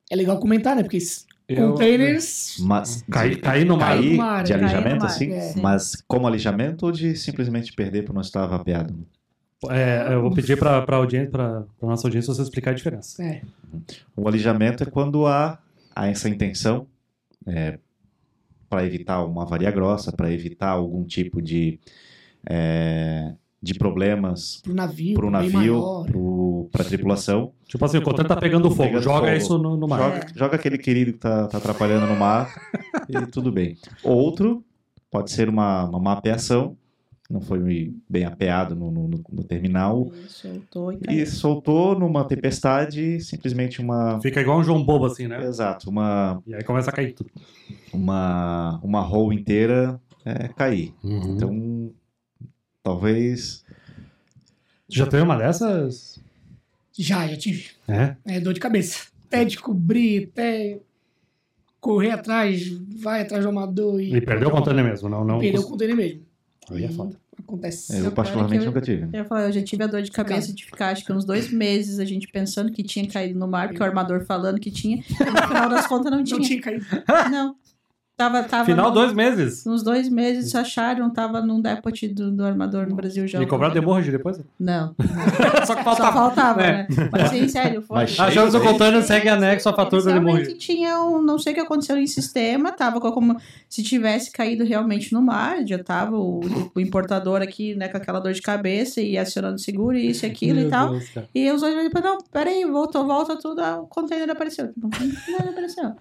É 0.10 0.16
legal 0.16 0.40
comentar, 0.40 0.76
né? 0.76 0.84
Porque 0.84 1.00
Eu- 1.48 1.72
containers. 1.72 2.58
Mas 2.60 3.04
Cair, 3.10 3.40
cair 3.40 3.66
no 3.66 3.78
mar. 3.78 3.96
cair 3.98 4.18
mar, 4.18 4.44
de 4.44 4.54
alijamento, 4.54 5.00
mar, 5.00 5.06
assim? 5.06 5.32
é. 5.32 5.54
Mas 5.62 6.04
como 6.08 6.28
alijamento 6.28 6.86
ou 6.86 6.92
de 6.92 7.16
simplesmente 7.16 7.72
perder 7.74 8.04
por 8.04 8.14
não 8.14 8.22
estar 8.22 8.46
vapeado? 8.46 8.94
É, 9.70 10.14
eu 10.14 10.22
vou 10.22 10.32
pedir 10.32 10.58
pra, 10.58 10.82
pra, 10.84 10.98
audiência, 10.98 11.32
pra 11.32 11.64
nossa 11.82 12.06
audiência 12.08 12.34
você 12.34 12.42
explicar 12.42 12.72
a 12.72 12.74
diferença. 12.74 13.24
É. 13.24 13.42
O 14.16 14.28
alijamento 14.28 14.84
é 14.84 14.86
quando 14.86 15.26
há, 15.26 15.58
há 15.96 16.08
essa 16.08 16.28
intenção 16.30 16.86
para 18.70 18.86
evitar 18.86 19.24
uma 19.24 19.44
avaria 19.44 19.72
grossa, 19.72 20.12
para 20.12 20.32
evitar 20.32 20.70
algum 20.70 21.04
tipo 21.06 21.42
de, 21.42 21.80
é, 22.48 23.34
de 23.62 23.74
problemas 23.74 24.60
Pro 24.62 24.74
navio. 24.74 25.16
para 25.16 25.26
o 25.26 25.32
para 26.72 26.84
a 26.84 26.86
tripulação. 26.86 27.52
Tipo 27.66 27.84
assim, 27.86 27.98
o 27.98 28.02
container 28.02 28.28
tá 28.28 28.36
pegando 28.36 28.70
fogo, 28.70 28.84
Pegando 28.84 29.04
joga 29.04 29.28
fogo. 29.28 29.38
isso 29.38 29.58
no, 29.58 29.78
no 29.78 29.88
mar. 29.88 30.00
Joga, 30.00 30.28
joga 30.36 30.56
aquele 30.56 30.78
querido 30.78 31.14
que 31.14 31.20
tá, 31.20 31.48
tá 31.48 31.58
atrapalhando 31.58 32.08
no 32.08 32.16
mar 32.16 32.54
e 33.10 33.26
tudo 33.28 33.52
bem. 33.52 33.78
Outro 34.04 34.64
pode 35.10 35.32
ser 35.32 35.50
uma, 35.50 35.86
uma 35.86 36.00
mapeação, 36.00 36.78
não 37.30 37.42
foi 37.42 37.94
bem 38.10 38.24
apeado 38.26 38.76
no, 38.76 38.90
no- 38.92 39.08
no- 39.32 39.44
terminal, 39.44 40.10
E 40.14 40.30
soltou 40.30 40.94
e 40.94 41.00
e 41.10 41.26
soltou 41.26 41.98
numa 42.00 42.24
tempestade 42.26 43.20
simplesmente 43.22 43.82
uma. 43.82 44.20
Fica 44.22 44.40
igual 44.42 44.60
um 44.60 44.64
João 44.64 44.84
Bobo 44.84 45.06
assim, 45.06 45.28
né? 45.28 45.44
Exato, 45.46 45.90
uma, 45.90 46.42
E 46.48 46.54
aí 46.56 46.64
começa 46.64 46.90
a 46.90 46.94
cair 46.94 47.14
tudo. 47.14 47.30
uma, 47.94 48.80
uma 48.84 49.02
roll 49.02 49.32
inteira 49.34 50.00
é, 50.26 50.48
cair. 50.50 50.94
Uhum. 51.04 51.36
Então, 51.36 51.92
talvez. 52.84 53.66
Já 54.90 55.06
teve 55.06 55.24
uma 55.24 55.36
dessas? 55.38 56.17
Já, 56.98 57.28
já 57.28 57.38
tive. 57.38 57.68
É. 57.88 58.16
É 58.26 58.40
dor 58.40 58.54
de 58.54 58.60
cabeça. 58.60 59.08
Até 59.28 59.44
descobrir, 59.46 60.30
até. 60.34 60.80
correr 61.80 62.12
atrás, 62.12 62.68
vai 63.00 63.22
atrás 63.22 63.44
do 63.44 63.50
armador 63.50 64.02
e, 64.02 64.14
E 64.16 64.22
perdeu 64.22 64.50
o 64.50 64.52
container 64.52 64.84
mesmo, 64.84 65.08
não. 65.10 65.24
não 65.24 65.40
perdeu 65.40 65.62
o 65.62 65.68
container 65.68 65.96
mesmo. 65.96 66.22
Aí 66.72 66.84
é 66.86 66.90
foda. 66.90 67.16
Acontece. 67.40 67.98
Eu 67.98 68.12
particularmente 68.12 68.66
eu- 68.66 68.72
nunca 68.72 68.82
tive. 68.82 69.08
Eu 69.14 69.24
falar, 69.26 69.46
eu 69.46 69.52
já 69.54 69.62
tive 69.62 69.84
a 69.84 69.88
dor 69.88 70.02
de 70.02 70.12
cabeça 70.12 70.52
de 70.52 70.66
ficar, 70.66 70.90
acho 70.90 71.06
que 71.06 71.14
uns 71.14 71.24
dois 71.24 71.52
meses 71.52 72.00
a 72.00 72.04
gente 72.04 72.28
pensando 72.28 72.72
que 72.72 72.84
tinha 72.84 73.08
caído 73.08 73.38
no 73.40 73.48
mar, 73.48 73.68
porque 73.70 73.82
o 73.82 73.86
armador 73.86 74.26
falando 74.26 74.60
que 74.60 74.72
tinha, 74.72 74.98
e 74.98 75.24
no 75.24 75.48
final 75.48 75.70
das 75.70 75.86
contas 75.88 76.12
não 76.12 76.24
tinha. 76.24 76.40
Não 76.40 76.46
tinha 76.46 76.62
caído. 76.62 76.86
Não. 77.32 77.56
Tava, 78.18 78.42
tava 78.42 78.66
Final, 78.66 78.88
no- 78.88 78.94
dois 78.96 79.14
meses. 79.14 79.64
Uns 79.68 79.84
dois 79.84 80.10
meses 80.10 80.56
acharam, 80.56 81.08
tava 81.08 81.40
num 81.40 81.62
depot 81.62 82.08
do, 82.08 82.32
do 82.32 82.44
armador 82.44 82.88
no 82.88 82.96
Brasil 82.96 83.28
já. 83.28 83.40
E 83.40 83.46
cobraram 83.46 83.76
demorrage 83.76 84.10
depois? 84.10 84.42
Não. 84.60 84.96
Só 85.68 85.76
que 85.76 85.84
Só 85.84 85.96
faltava, 86.12 86.64
É. 86.64 86.72
né? 86.72 86.88
Mas 87.12 87.30
sim, 87.30 87.48
sério, 87.48 87.84
foi. 87.84 87.96
Mas 87.98 88.20
Achamos 88.20 88.56
o 88.56 88.60
Cheio, 88.60 88.72
container 88.72 89.04
segue 89.04 89.30
anexo 89.30 89.70
à 89.70 89.74
fatura 89.74 90.02
demorrage. 90.02 90.38
realmente 90.46 90.58
tinha 90.58 91.00
um, 91.00 91.22
não 91.22 91.38
sei 91.38 91.52
o 91.54 91.56
que 91.58 91.62
aconteceu 91.62 91.96
em 91.96 92.08
sistema, 92.08 92.72
tava 92.72 93.00
com- 93.00 93.12
como 93.12 93.38
se 93.70 93.84
tivesse 93.84 94.32
caído 94.32 94.64
realmente 94.64 95.14
no 95.14 95.22
mar, 95.22 95.64
já 95.64 95.78
tava 95.78 96.18
o, 96.18 96.42
o 96.74 96.80
importador 96.80 97.44
aqui, 97.44 97.76
né, 97.76 97.88
com 97.88 97.98
aquela 97.98 98.20
dor 98.20 98.34
de 98.34 98.42
cabeça 98.42 99.00
e 99.00 99.16
acionando 99.16 99.60
seguro 99.60 99.96
e 99.96 100.10
isso 100.10 100.26
e 100.26 100.30
aquilo 100.30 100.60
e 100.60 100.70
tal. 100.70 100.96
E 101.36 101.52
os 101.52 101.62
outros 101.62 101.92
falaram, 101.94 102.16
não, 102.16 102.18
peraí, 102.32 102.66
voltou, 102.66 103.06
volta 103.06 103.38
tudo, 103.38 103.62
ah, 103.62 103.80
o 103.80 103.86
container 103.86 104.28
apareceu. 104.32 104.72
Não, 104.76 104.90
não 104.90 105.50
apareceu. 105.52 105.92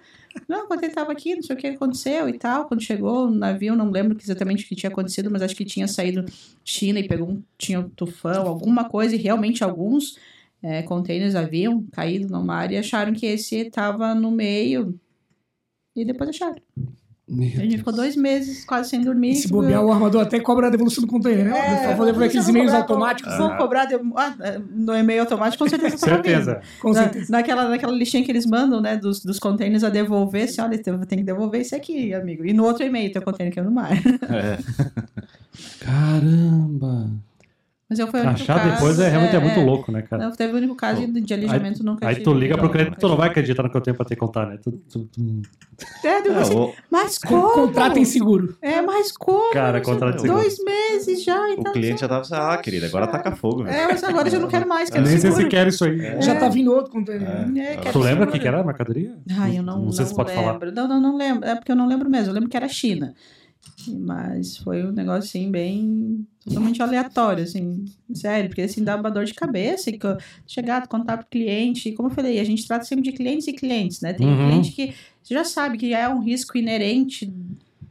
Não, 0.49 0.65
o 0.65 0.69
container 0.69 0.95
tava 0.95 1.13
aqui, 1.13 1.35
não 1.35 1.43
sei 1.43 1.57
o 1.57 1.59
que 1.59 1.67
aconteceu 1.67 2.29
e 2.29 2.39
tal. 2.39 2.67
Quando 2.67 2.83
chegou 2.83 3.27
o 3.27 3.31
navio, 3.31 3.75
não 3.77 3.91
lembro 3.91 4.17
exatamente 4.21 4.65
o 4.65 4.69
que 4.69 4.77
tinha 4.77 4.91
acontecido, 4.91 5.31
mas 5.31 5.43
acho 5.43 5.57
que 5.57 5.65
tinha 5.65 5.89
saído 5.89 6.25
China 6.65 6.99
e 7.01 7.09
pegou 7.09 7.29
um, 7.29 7.43
tinha 7.59 7.81
um 7.81 7.89
tufão, 7.89 8.47
alguma 8.47 8.89
coisa, 8.89 9.15
e 9.15 9.19
realmente 9.19 9.65
alguns 9.65 10.19
é, 10.63 10.83
containers 10.83 11.35
haviam 11.35 11.85
caído 11.93 12.29
no 12.29 12.43
mar 12.45 12.71
e 12.73 12.77
acharam 12.77 13.13
que 13.13 13.27
esse 13.27 13.71
tava 13.71 14.15
no 14.15 14.31
meio. 14.31 14.99
E 15.95 16.05
depois 16.05 16.31
acharam. 16.31 16.61
A 17.29 17.33
gente 17.43 17.79
ficou 17.79 17.93
dois 17.93 18.15
meses 18.15 18.65
quase 18.65 18.89
sem 18.89 19.01
dormir. 19.01 19.33
E 19.33 19.35
se 19.35 19.49
bobear, 19.49 19.85
o 19.85 19.91
armador 19.91 20.23
até 20.23 20.39
cobra 20.39 20.69
a 20.69 20.71
devolução 20.71 21.03
do 21.03 21.11
container, 21.11 21.45
né? 21.47 21.59
É, 21.59 21.89
Por 21.89 21.97
favor, 22.07 22.23
aqueles 22.23 22.45
vão 22.47 22.51
e-mails 22.51 22.71
cobrar- 22.71 22.81
automáticos. 22.83 23.37
Vão 23.37 23.57
cobrar 23.57 23.85
de- 23.87 23.97
ah, 24.15 24.35
no 24.71 24.95
e-mail 24.95 25.23
automático, 25.23 25.65
com 25.65 25.69
certeza. 25.69 25.97
Certeza. 25.99 26.61
Com 26.81 26.93
Na- 26.93 27.03
certeza. 27.03 27.27
naquela, 27.33 27.69
naquela 27.69 27.93
listinha 27.93 28.23
que 28.23 28.31
eles 28.31 28.47
mandam, 28.47 28.81
né, 28.81 28.97
dos, 28.97 29.25
dos 29.25 29.41
containers 29.41 29.83
a 29.83 29.89
devolver, 29.91 30.45
assim, 30.45 30.61
olha, 30.61 30.79
tem 30.79 31.19
que 31.19 31.25
devolver 31.25 31.63
esse 31.63 31.75
aqui, 31.75 32.15
amigo. 32.15 32.47
E 32.47 32.53
no 32.53 32.63
outro 32.65 32.85
e-mail, 32.85 33.11
tem 33.13 33.21
o 33.21 33.25
container 33.25 33.53
que 33.53 33.59
é 33.59 33.63
no 33.65 33.73
mar. 33.73 33.91
É. 33.93 34.59
Caramba. 35.85 37.11
Mas 37.89 38.01
eu 38.01 38.09
fui 38.09 38.19
o 38.19 38.23
único 38.25 38.43
Achar 38.43 38.59
caso, 38.59 38.71
depois 38.75 38.99
é 38.99 39.09
realmente 39.09 39.37
é, 39.37 39.39
muito 39.39 39.61
louco, 39.61 39.93
né, 39.93 40.03
cara? 40.03 40.25
Não, 40.25 40.33
teve 40.33 40.53
o 40.53 40.57
único 40.57 40.75
caso 40.75 41.07
de, 41.07 41.21
de 41.21 41.35
alijamento 41.35 41.85
nunca 41.85 42.05
Aí 42.09 42.15
tive. 42.15 42.25
tu 42.25 42.35
liga 42.35 42.55
pro 42.57 42.65
Não, 42.65 42.73
cliente, 42.73 42.97
tu 42.99 43.09
não 43.09 43.17
vai 43.17 43.29
acreditar 43.29 43.63
no 43.63 43.71
que 43.71 43.77
eu 43.77 43.81
tenho 43.81 43.97
pra 43.97 44.05
te 44.05 44.17
contar, 44.17 44.45
né? 44.47 44.59
Tu, 44.61 44.73
tu- 44.73 45.05
tu- 45.05 45.43
É, 46.05 46.27
eu 46.27 46.33
É, 46.35 46.41
assim, 46.41 46.55
o, 46.57 46.73
mas 46.91 47.17
como? 47.19 47.49
Contratem 47.53 48.05
seguro. 48.05 48.57
É, 48.61 48.83
mas 48.83 49.13
como? 49.13 49.53
Cara, 49.53 49.81
contrato 49.81 50.17
de 50.17 50.23
seguro. 50.23 50.41
Dois 50.41 50.57
meses 50.65 51.23
já, 51.23 51.41
o 51.41 51.47
então. 51.47 51.73
cliente 51.73 52.01
já 52.01 52.09
tava 52.09 52.23
assim, 52.23 52.35
ah, 52.35 52.57
querida, 52.57 52.87
agora 52.87 53.07
taca 53.07 53.31
fogo. 53.37 53.63
velho. 53.63 53.77
É, 53.77 53.87
mas 53.87 54.03
agora 54.03 54.27
eu 54.27 54.33
já 54.33 54.39
não 54.41 54.49
quero 54.49 54.69
mais, 54.69 54.91
quero 54.91 55.03
Nem 55.05 55.13
sei 55.13 55.21
seguro. 55.31 55.43
se 55.45 55.49
quer 55.49 55.69
isso 55.69 55.85
aí. 55.85 56.01
É. 56.05 56.21
Já 56.23 56.35
tá 56.35 56.49
vindo 56.49 56.73
outro 56.73 56.91
container. 56.91 57.29
É, 57.57 57.77
quero 57.77 57.93
Tu 57.93 57.99
lembra 58.01 58.29
o 58.29 58.33
que, 58.33 58.41
que 58.41 58.49
era 58.49 58.61
a 58.61 58.65
mercadoria? 58.65 59.15
Ai, 59.39 59.59
eu 59.59 59.63
não, 59.63 59.85
Não 59.85 59.93
sei 59.93 60.07
se 60.07 60.11
não 60.11 60.17
pode 60.17 60.35
falar. 60.35 60.55
lembro. 60.55 60.73
Não, 60.73 60.89
não, 60.89 61.01
não 61.01 61.17
lembro. 61.17 61.49
É 61.49 61.55
porque 61.55 61.71
eu 61.71 61.77
não 61.77 61.87
lembro 61.87 62.11
mesmo. 62.11 62.31
Eu 62.31 62.35
lembro 62.35 62.49
que 62.51 62.57
era 62.57 62.69
China. 62.69 63.15
Mas 63.89 64.57
foi 64.57 64.85
um 64.85 64.93
negócio 64.93 65.21
assim, 65.29 65.51
bem. 65.51 66.27
totalmente 66.45 66.81
aleatório, 66.83 67.45
assim. 67.45 67.85
Sério, 68.15 68.49
porque 68.49 68.63
assim 68.63 68.83
dava 68.83 69.11
dor 69.11 69.25
de 69.25 69.35
cabeça. 69.35 69.91
E 69.91 69.99
chegar, 70.47 70.87
contar 70.87 71.19
pro 71.19 71.27
cliente. 71.27 71.93
Como 71.93 72.09
eu 72.09 72.15
falei, 72.15 72.39
a 72.41 72.45
gente 72.45 72.67
trata 72.67 72.85
sempre 72.85 73.05
de 73.05 73.13
clientes 73.13 73.47
e 73.47 73.53
clientes, 73.53 74.01
né? 74.01 74.13
Tem 74.13 74.27
Uhum. 74.29 74.37
cliente 74.37 74.73
que 74.73 74.95
você 75.23 75.35
já 75.35 75.45
sabe 75.45 75.77
que 75.79 75.93
é 75.95 76.09
um 76.09 76.21
risco 76.21 76.57
inerente. 76.57 77.33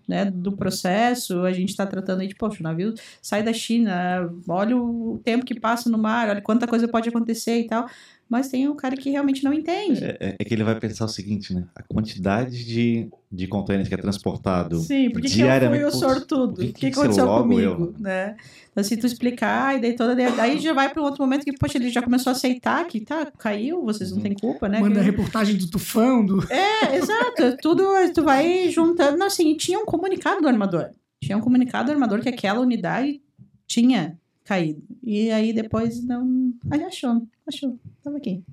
Né, 0.08 0.24
do 0.24 0.52
processo, 0.56 1.42
a 1.46 1.52
gente 1.52 1.70
está 1.70 1.84
tratando 1.84 2.20
aí 2.22 2.28
de, 2.28 2.36
poxa, 2.36 2.60
o 2.60 2.64
navio 2.64 2.94
sai 3.20 3.42
da 3.42 3.52
China, 3.52 4.32
olha 4.48 4.78
o 4.78 5.20
tempo 5.24 5.44
que 5.44 5.60
passa 5.60 5.90
no 5.90 5.98
mar, 5.98 6.30
olha 6.30 6.42
quanta 6.44 6.68
coisa 6.68 6.88
pode 6.88 7.10
acontecer 7.10 7.62
e 7.62 7.64
tal. 7.66 7.90
Mas 8.28 8.48
tem 8.50 8.68
um 8.68 8.76
cara 8.76 8.98
que 8.98 9.12
realmente 9.12 9.44
não 9.44 9.54
entende. 9.54 10.04
É, 10.04 10.36
é 10.40 10.44
que 10.44 10.52
ele 10.54 10.64
vai 10.64 10.80
pensar 10.80 11.06
o 11.06 11.08
seguinte, 11.08 11.54
né? 11.54 11.68
A 11.76 11.84
quantidade 11.84 12.66
de, 12.66 13.08
de 13.32 13.48
containers 13.48 13.88
que 13.88 13.94
é 13.94 13.98
transportado 13.98 14.80
Sim, 14.80 15.12
porque 15.12 15.28
que 15.28 15.34
eu 15.34 15.38
fui 15.38 15.44
diariamente. 15.44 15.84
o 15.84 15.92
sortudo? 15.92 16.54
O 16.54 16.56
que, 16.56 16.74
que 16.74 16.92
que 16.92 17.00
aconteceu 17.00 17.28
comigo? 17.28 17.62
eu? 17.62 17.96
Né? 18.00 18.36
Então, 18.72 18.84
se 18.84 18.98
tu 18.98 19.06
explicar, 19.06 19.78
e 19.78 19.82
daí 19.82 19.96
toda. 19.96 20.16
Daí 20.16 20.60
já 20.60 20.74
vai 20.74 20.92
para 20.92 21.02
um 21.02 21.06
outro 21.06 21.22
momento 21.22 21.46
que, 21.46 21.54
poxa, 21.56 21.78
ele 21.78 21.90
já 21.90 22.02
começou 22.02 22.32
a 22.32 22.36
aceitar 22.36 22.84
que 22.88 23.00
tá, 23.00 23.32
caiu, 23.38 23.84
vocês 23.84 24.12
não 24.12 24.20
têm 24.20 24.34
culpa, 24.34 24.68
né? 24.68 24.80
Manda 24.80 25.00
Que- 25.00 25.06
reportagem 25.06 25.56
do 25.56 25.70
tufão, 25.70 26.26
do. 26.26 26.44
É, 26.52 26.96
exato. 26.98 27.58
Tudo 27.62 27.86
tu 28.14 28.24
vai 28.24 28.70
juntando. 28.72 29.18
Não, 29.18 29.28
assim, 29.28 29.52
e 29.52 29.56
tinha 29.56 29.78
um 29.78 29.86
comunicado 29.86 30.42
do 30.42 30.48
armador. 30.48 30.90
Tinha 31.24 31.38
um 31.38 31.42
comunicado 31.42 31.86
do 31.86 31.92
armador 31.92 32.22
que 32.22 32.30
aquela 32.30 32.60
unidade 32.60 33.22
tinha 33.68 34.18
caído. 34.44 34.82
E 35.04 35.30
aí 35.32 35.54
depois 35.54 36.04
não. 36.04 36.52
Aí 36.70 36.84
achou, 36.84 37.22
achou. 37.48 37.80
Tava 38.04 38.18
aqui. 38.18 38.44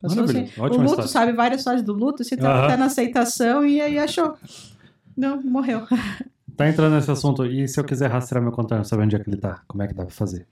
Passou 0.00 0.24
assim. 0.24 0.48
O 0.58 0.62
luto, 0.66 0.84
história. 0.84 1.06
sabe? 1.08 1.32
Várias 1.32 1.60
histórias 1.60 1.82
do 1.82 1.92
luto, 1.92 2.24
você 2.24 2.34
Aham. 2.34 2.64
até 2.64 2.76
na 2.76 2.86
aceitação 2.86 3.64
e 3.64 3.80
aí 3.80 3.98
achou. 3.98 4.36
Não, 5.16 5.40
morreu. 5.42 5.86
Tá 6.54 6.68
entrando 6.68 6.94
nesse 6.94 7.10
assunto. 7.10 7.46
E 7.46 7.66
se 7.66 7.80
eu 7.80 7.84
quiser 7.84 8.10
rastrear 8.10 8.42
meu 8.42 8.52
container, 8.52 8.84
saber 8.84 9.04
onde 9.04 9.16
é 9.16 9.18
que 9.18 9.28
ele 9.28 9.38
tá? 9.38 9.62
Como 9.66 9.82
é 9.82 9.88
que 9.88 9.94
dá 9.94 10.04
pra 10.04 10.14
fazer? 10.14 10.46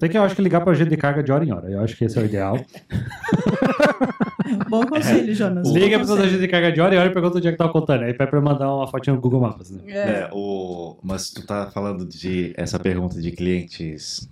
Tem 0.00 0.10
que, 0.10 0.18
eu 0.18 0.22
acho 0.24 0.34
que 0.34 0.42
ligar 0.42 0.60
pra 0.62 0.72
agente 0.72 0.90
de 0.90 0.96
carga 0.96 1.22
de 1.22 1.30
hora 1.30 1.44
em 1.44 1.52
hora. 1.52 1.70
Eu 1.70 1.80
acho 1.80 1.96
que 1.96 2.04
esse 2.04 2.18
é 2.18 2.22
o 2.22 2.24
ideal. 2.24 2.56
Bom 4.68 4.84
conselho, 4.84 5.32
Jonas. 5.34 5.68
Bom 5.68 5.74
Liga 5.74 5.96
pra 5.98 6.06
conselho. 6.08 6.26
agente 6.26 6.40
de 6.40 6.48
carga 6.48 6.72
de 6.72 6.80
hora 6.80 6.94
em 6.94 6.98
hora 6.98 7.08
e 7.08 7.12
pergunta 7.12 7.38
onde 7.38 7.46
é 7.48 7.52
que 7.52 7.56
tá 7.56 7.66
o 7.66 7.72
container. 7.72 8.08
Aí 8.08 8.14
pede 8.14 8.30
pra 8.30 8.38
eu 8.40 8.42
mandar 8.42 8.74
uma 8.74 8.88
fotinha 8.88 9.14
no 9.14 9.22
Google 9.22 9.40
Maps. 9.42 9.70
Né? 9.70 9.82
É. 9.86 9.98
É, 10.22 10.30
o... 10.32 10.98
Mas 11.04 11.30
tu 11.30 11.46
tá 11.46 11.70
falando 11.70 12.04
de 12.04 12.52
essa 12.56 12.80
pergunta 12.80 13.20
de 13.20 13.30
clientes 13.30 14.28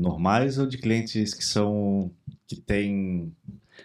normais 0.00 0.58
ou 0.58 0.66
de 0.66 0.78
clientes 0.78 1.34
que 1.34 1.44
são. 1.44 2.10
que 2.46 2.56
têm. 2.56 3.32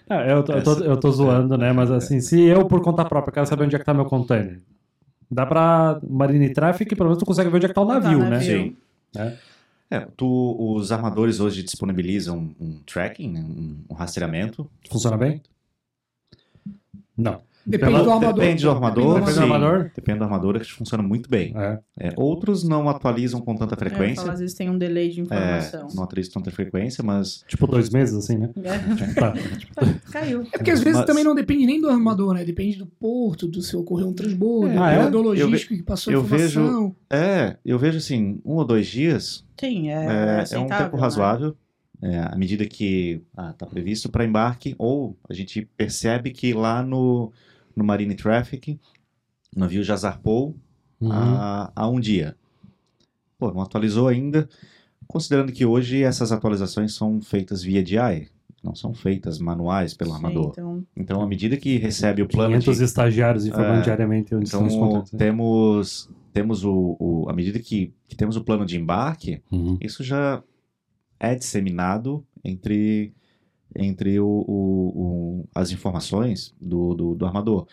Ah, 0.09 0.21
eu, 0.25 0.43
tô, 0.43 0.53
eu, 0.53 0.63
tô, 0.63 0.73
eu 0.83 0.99
tô 0.99 1.11
zoando, 1.11 1.57
né? 1.57 1.71
Mas 1.73 1.89
assim, 1.91 2.19
se 2.19 2.41
eu, 2.43 2.65
por 2.67 2.81
conta 2.81 3.03
própria, 3.05 3.33
quero 3.33 3.45
saber 3.45 3.65
onde 3.65 3.75
é 3.75 3.79
que 3.79 3.85
tá 3.85 3.93
meu 3.93 4.05
container, 4.05 4.61
dá 5.29 5.45
pra 5.45 5.99
Marine 6.07 6.49
Traffic, 6.53 6.95
pelo 6.95 7.09
menos 7.09 7.19
tu 7.19 7.25
consegue 7.25 7.49
ver 7.49 7.57
onde 7.57 7.65
é 7.65 7.69
que 7.69 7.75
tá 7.75 7.81
o 7.81 7.87
Tá, 7.87 7.99
navio, 7.99 8.19
né? 8.19 8.29
navio. 8.29 8.63
Sim. 8.63 8.77
É. 9.17 9.37
É, 9.89 10.07
tu, 10.17 10.57
os 10.75 10.91
armadores 10.91 11.39
hoje 11.39 11.61
disponibilizam 11.63 12.55
um 12.59 12.79
tracking, 12.85 13.31
né, 13.31 13.39
um, 13.41 13.77
um 13.89 13.93
rastreamento. 13.93 14.69
Funciona 14.89 15.15
bem? 15.15 15.41
Não. 17.17 17.41
Depende 17.67 17.91
Pela- 17.93 18.03
do 18.03 18.11
armador. 18.11 18.33
Depende 18.43 18.63
do 18.63 18.69
armador. 18.71 19.19
Depende 19.19 19.33
do 19.33 19.41
armador? 19.41 19.91
Depende 19.95 20.17
do 20.19 20.23
armador, 20.23 20.59
que 20.59 20.71
funciona 20.71 21.01
muito 21.03 21.27
bem. 21.29 21.53
É. 21.57 21.79
É, 21.99 22.13
outros 22.15 22.63
não 22.63 22.87
atualizam 22.87 23.41
com 23.41 23.55
tanta 23.55 23.73
É, 23.73 23.77
frequência. 23.77 24.31
às 24.31 24.39
vezes 24.39 24.55
tem 24.55 24.69
um 24.69 24.77
delay 24.77 25.09
de 25.09 25.21
É, 25.21 25.23
informação. 25.23 25.87
não 25.95 26.03
atualizam 26.03 26.33
com 26.33 26.39
tanta 26.41 26.51
frequência, 26.55 27.03
mas 27.03 27.43
Tipo 27.47 27.65
dois 27.65 27.89
meses, 27.89 28.13
assim, 28.15 28.37
né? 28.37 28.49
É, 28.57 28.75
Tá. 29.19 29.33
caiu. 30.11 30.41
É 30.53 30.57
porque 30.57 30.71
às 30.71 30.79
vezes 30.81 30.97
Mas- 30.99 31.05
também 31.07 31.23
não 31.23 31.33
depende 31.33 31.65
nem 31.65 31.81
do 31.81 31.89
armador, 31.89 32.33
né? 32.35 32.45
Depende 32.45 32.77
do 32.77 32.85
porto, 32.85 33.47
do 33.47 33.61
se 33.61 33.75
ocorrer 33.75 34.05
um 34.05 34.13
transbordo, 34.13 34.71
É. 34.73 34.77
Ah, 34.77 34.91
é? 34.91 35.09
do 35.09 35.17
Eu 35.17 35.33
ve- 35.33 35.43
logístico 35.43 35.75
que 35.75 35.83
passou 35.83 36.13
a 36.13 36.17
informação. 36.17 36.95
é, 37.09 37.57
eu 37.65 37.79
vejo 37.79 37.97
assim, 37.97 38.39
um 38.45 38.53
ou 38.57 38.65
dois 38.65 38.85
dias 38.87 39.43
Sim, 39.59 39.89
é, 39.89 40.43
é, 40.43 40.55
é 40.55 40.59
um 40.59 40.67
tempo 40.67 40.95
né? 40.95 41.01
razoável. 41.01 41.55
É, 42.01 42.19
à 42.19 42.35
medida 42.35 42.65
que 42.65 43.21
está 43.51 43.65
previsto 43.65 44.09
para 44.09 44.25
embarque, 44.25 44.75
ou 44.77 45.17
a 45.27 45.33
gente 45.33 45.67
percebe 45.77 46.29
que 46.29 46.53
lá 46.53 46.83
no, 46.83 47.31
no 47.75 47.83
Marine 47.83 48.15
Traffic, 48.15 48.79
o 49.55 49.59
navio 49.59 49.83
já 49.83 49.95
zarpou 49.95 50.55
Uhum. 51.01 51.11
há, 51.11 51.71
há 51.75 51.87
um 51.89 51.99
dia. 51.99 52.35
Pô, 53.37 53.51
não 53.51 53.61
atualizou 53.61 54.07
ainda, 54.07 54.47
considerando 55.07 55.51
que 55.51 55.65
hoje 55.65 56.01
essas 56.03 56.31
atualizações 56.31 56.93
são 56.95 57.21
feitas 57.21 57.61
via 57.61 57.83
DI, 57.83 58.29
não 58.63 58.73
são 58.73 58.93
feitas 58.93 59.37
manuais 59.37 59.93
pelo 59.93 60.11
Sim, 60.11 60.15
armador. 60.15 60.51
então, 60.53 60.85
Então, 60.95 61.21
à 61.21 61.27
medida 61.27 61.57
que 61.57 61.77
recebe 61.77 62.21
o 62.21 62.27
plano 62.27 62.57
de 62.57 62.63
500 62.65 62.79
estagiários 62.81 63.45
informando 63.45 63.79
É, 63.79 63.83
diariamente 63.83 64.33
onde 64.33 64.45
estão 64.45 64.65
os 64.65 64.73
Então, 64.73 64.87
contatos. 64.87 65.11
né? 65.11 65.19
temos, 65.19 66.09
temos 66.33 66.63
o, 66.63 66.95
o- 66.99 67.29
à 67.29 67.33
medida 67.33 67.59
que, 67.59 67.93
que 68.07 68.15
temos 68.15 68.37
o 68.37 68.43
plano 68.43 68.65
de 68.65 68.77
embarque, 68.77 69.41
Uhum. 69.51 69.77
isso 69.81 70.01
já 70.03 70.41
é 71.19 71.35
disseminado 71.35 72.25
entre, 72.43 73.13
entre 73.77 74.19
o, 74.19 74.27
o- 74.27 74.91
o- 75.41 75.49
as 75.53 75.71
informações 75.71 76.53
do, 76.59 76.93
do, 76.93 77.15
do 77.15 77.25
armador. 77.25 77.67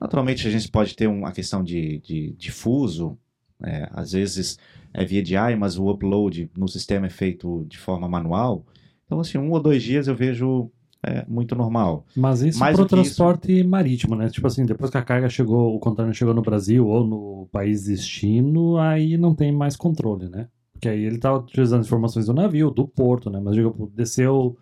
Naturalmente, 0.00 0.46
a 0.46 0.50
gente 0.50 0.68
pode 0.70 0.94
ter 0.96 1.06
uma 1.06 1.32
questão 1.32 1.62
de, 1.62 1.98
de, 2.00 2.32
de 2.32 2.50
fuso, 2.52 3.16
é, 3.62 3.88
às 3.92 4.12
vezes 4.12 4.58
é 4.92 5.04
via 5.04 5.22
DI, 5.22 5.56
mas 5.58 5.78
o 5.78 5.88
upload 5.90 6.50
no 6.56 6.68
sistema 6.68 7.06
é 7.06 7.10
feito 7.10 7.64
de 7.68 7.78
forma 7.78 8.08
manual. 8.08 8.64
Então, 9.06 9.20
assim, 9.20 9.38
um 9.38 9.50
ou 9.50 9.60
dois 9.60 9.82
dias 9.82 10.06
eu 10.08 10.14
vejo 10.14 10.70
é, 11.02 11.24
muito 11.28 11.54
normal. 11.54 12.04
Mas 12.16 12.40
isso 12.42 12.58
pro 12.58 12.84
do 12.84 12.88
que 12.88 12.94
isso- 13.02 13.16
transporte 13.16 13.62
marítimo, 13.62 14.14
né? 14.16 14.28
Tipo 14.28 14.46
assim, 14.46 14.64
depois 14.64 14.90
que 14.90 14.98
a 14.98 15.02
carga 15.02 15.28
chegou, 15.28 15.74
o 15.74 15.78
container 15.78 16.14
chegou 16.14 16.32
no 16.34 16.42
Brasil 16.42 16.86
ou 16.86 17.06
no 17.06 17.48
país 17.52 17.84
destino, 17.84 18.78
aí 18.78 19.16
não 19.16 19.34
tem 19.34 19.52
mais 19.52 19.76
controle, 19.76 20.28
né? 20.28 20.48
Porque 20.72 20.88
aí 20.88 21.04
ele 21.04 21.18
tá 21.18 21.34
utilizando 21.34 21.84
informações 21.84 22.26
do 22.26 22.34
navio, 22.34 22.70
do 22.70 22.86
porto, 22.88 23.30
né? 23.30 23.40
Mas 23.40 23.54
digo, 23.54 23.90
desceu 23.94 24.56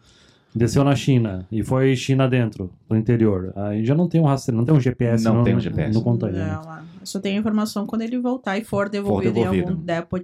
desceu 0.55 0.85
na 0.85 0.95
China 0.95 1.47
e 1.51 1.63
foi 1.63 1.95
China 1.97 2.29
dentro, 2.29 2.71
no 2.89 2.97
interior. 2.97 3.53
Aí 3.57 3.85
já 3.85 3.95
não 3.95 4.09
tem 4.09 4.21
um 4.21 4.25
rastreio, 4.25 4.59
não 4.59 4.65
tem 4.65 4.75
um 4.75 4.81
GPS, 4.81 5.25
Não 5.25 5.37
no, 5.39 5.45
tem 5.45 5.53
um 5.55 5.57
no- 5.57 5.63
GPS. 5.63 5.95
no 5.95 6.03
container. 6.03 6.47
Não, 6.47 6.63
lá. 6.65 6.85
Só 7.05 7.19
tem 7.19 7.37
a 7.37 7.41
informação 7.41 7.85
quando 7.87 8.03
ele 8.03 8.19
voltar 8.19 8.59
e 8.59 8.65
for 8.65 8.89
devolvido, 8.89 9.33
devolvido. 9.33 9.67
em 9.69 9.71
algum 9.73 9.83
depot. 9.85 10.23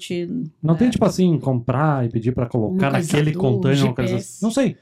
Não 0.62 0.76
tem 0.76 0.88
É. 0.88 0.90
tipo 0.90 1.04
assim, 1.04 1.38
comprar 1.38 2.06
e 2.06 2.08
pedir 2.08 2.32
pra 2.32 2.46
colocar 2.46 2.90
naquele 2.92 3.32
container, 3.34 3.92
coisa 3.94 4.16
assim. 4.16 4.38
Não 4.44 4.50
sei. 4.50 4.76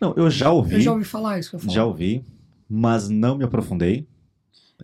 Não, 0.00 0.14
eu 0.16 0.30
já 0.30 0.50
ouvi, 0.50 0.74
Eu 0.76 0.80
já 0.80 0.92
ouvi 0.92 1.04
falar 1.04 1.38
isso 1.38 1.50
que 1.50 1.56
eu 1.56 1.60
falo. 1.60 1.72
já 1.72 1.84
ouvi, 1.84 2.24
mas 2.68 3.08
não 3.10 3.36
me 3.36 3.44
aprofundei 3.44 4.06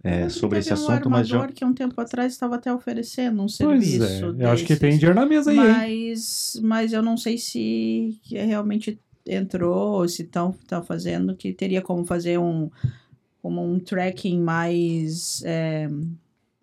é, 0.04 0.28
sobre 0.28 0.58
esse 0.58 0.68
teve 0.68 0.80
assunto, 0.82 1.08
um 1.08 1.10
mas 1.10 1.26
já... 1.28 1.46
que 1.48 1.64
um 1.64 1.72
tempo 1.72 1.98
atrás 2.00 2.32
estava 2.32 2.56
até 2.56 2.72
oferecendo 2.72 3.36
um 3.42 3.46
Pois 3.46 3.54
serviço. 3.86 4.36
é. 4.38 4.44
Eu 4.44 4.50
acho 4.50 4.64
que 4.64 4.76
tem 4.76 4.90
desses. 4.90 5.00
dinheiro 5.00 5.18
na 5.18 5.26
mesa 5.26 5.50
aí, 5.50 5.56
hein? 5.58 5.64
Mas, 6.12 6.60
mas 6.62 6.92
eu 6.92 7.02
não 7.02 7.16
sei 7.16 7.38
se 7.38 8.18
que 8.22 8.36
realmente 8.38 8.98
entrou, 9.34 10.00
ou 10.00 10.08
se 10.08 10.22
estão 10.22 10.54
fazendo, 10.86 11.34
que 11.36 11.52
teria 11.52 11.80
como 11.82 12.04
fazer 12.04 12.38
um, 12.38 12.70
como 13.42 13.62
um 13.64 13.78
tracking 13.78 14.40
mais. 14.40 15.42
é, 15.44 15.88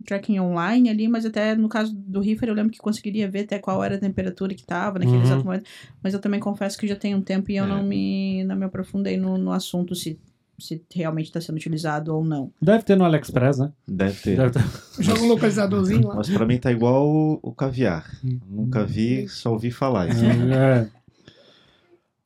tracking 0.06 0.40
online 0.40 0.90
ali, 0.90 1.08
mas 1.08 1.26
até 1.26 1.54
no 1.56 1.68
caso 1.68 1.94
do 1.94 2.22
Reefer 2.22 2.48
eu 2.48 2.54
lembro 2.54 2.72
que 2.72 2.78
conseguiria 2.78 3.30
ver 3.30 3.42
até 3.42 3.60
qual 3.60 3.84
era 3.84 3.96
a 3.96 4.00
temperatura 4.00 4.54
que 4.54 4.62
estava 4.62 5.00
naquele 5.00 5.18
Uhum. 5.18 5.24
exato 5.24 5.44
momento. 5.44 5.66
Mas 6.02 6.14
eu 6.14 6.20
também 6.22 6.40
confesso 6.40 6.78
que 6.78 6.88
já 6.88 6.96
tem 6.96 7.14
um 7.14 7.22
tempo 7.22 7.52
e 7.52 7.58
eu 7.58 7.66
É. 7.66 7.68
não, 7.68 7.84
me, 7.84 8.44
não 8.46 8.56
me 8.56 8.64
aprofundei 8.66 9.18
no, 9.18 9.38
no 9.38 9.52
assunto 9.52 9.96
se, 9.96 10.18
se 10.60 10.82
realmente 10.94 11.26
está 11.26 11.42
sendo 11.42 11.56
utilizado 11.58 12.16
ou 12.16 12.24
não. 12.24 12.52
Deve 12.62 12.84
ter 12.84 12.96
no 12.96 13.04
AliExpress, 13.04 13.58
né? 13.58 13.72
Deve 13.88 14.22
ter. 14.22 14.38
Deve 14.38 14.52
ter. 14.52 14.64
Joga 15.04 15.22
um 15.24 15.28
localizadorzinho 15.28 16.08
lá. 16.08 16.16
Mas 16.16 16.30
pra 16.30 16.46
mim 16.46 16.58
tá 16.58 16.72
igual 16.72 17.06
o, 17.06 17.40
o 17.42 17.52
caviar. 17.52 18.06
Nunca 18.48 18.86
vi, 18.86 19.28
só 19.28 19.52
ouvi 19.52 19.72
falar. 19.72 20.08
É. 20.10 20.88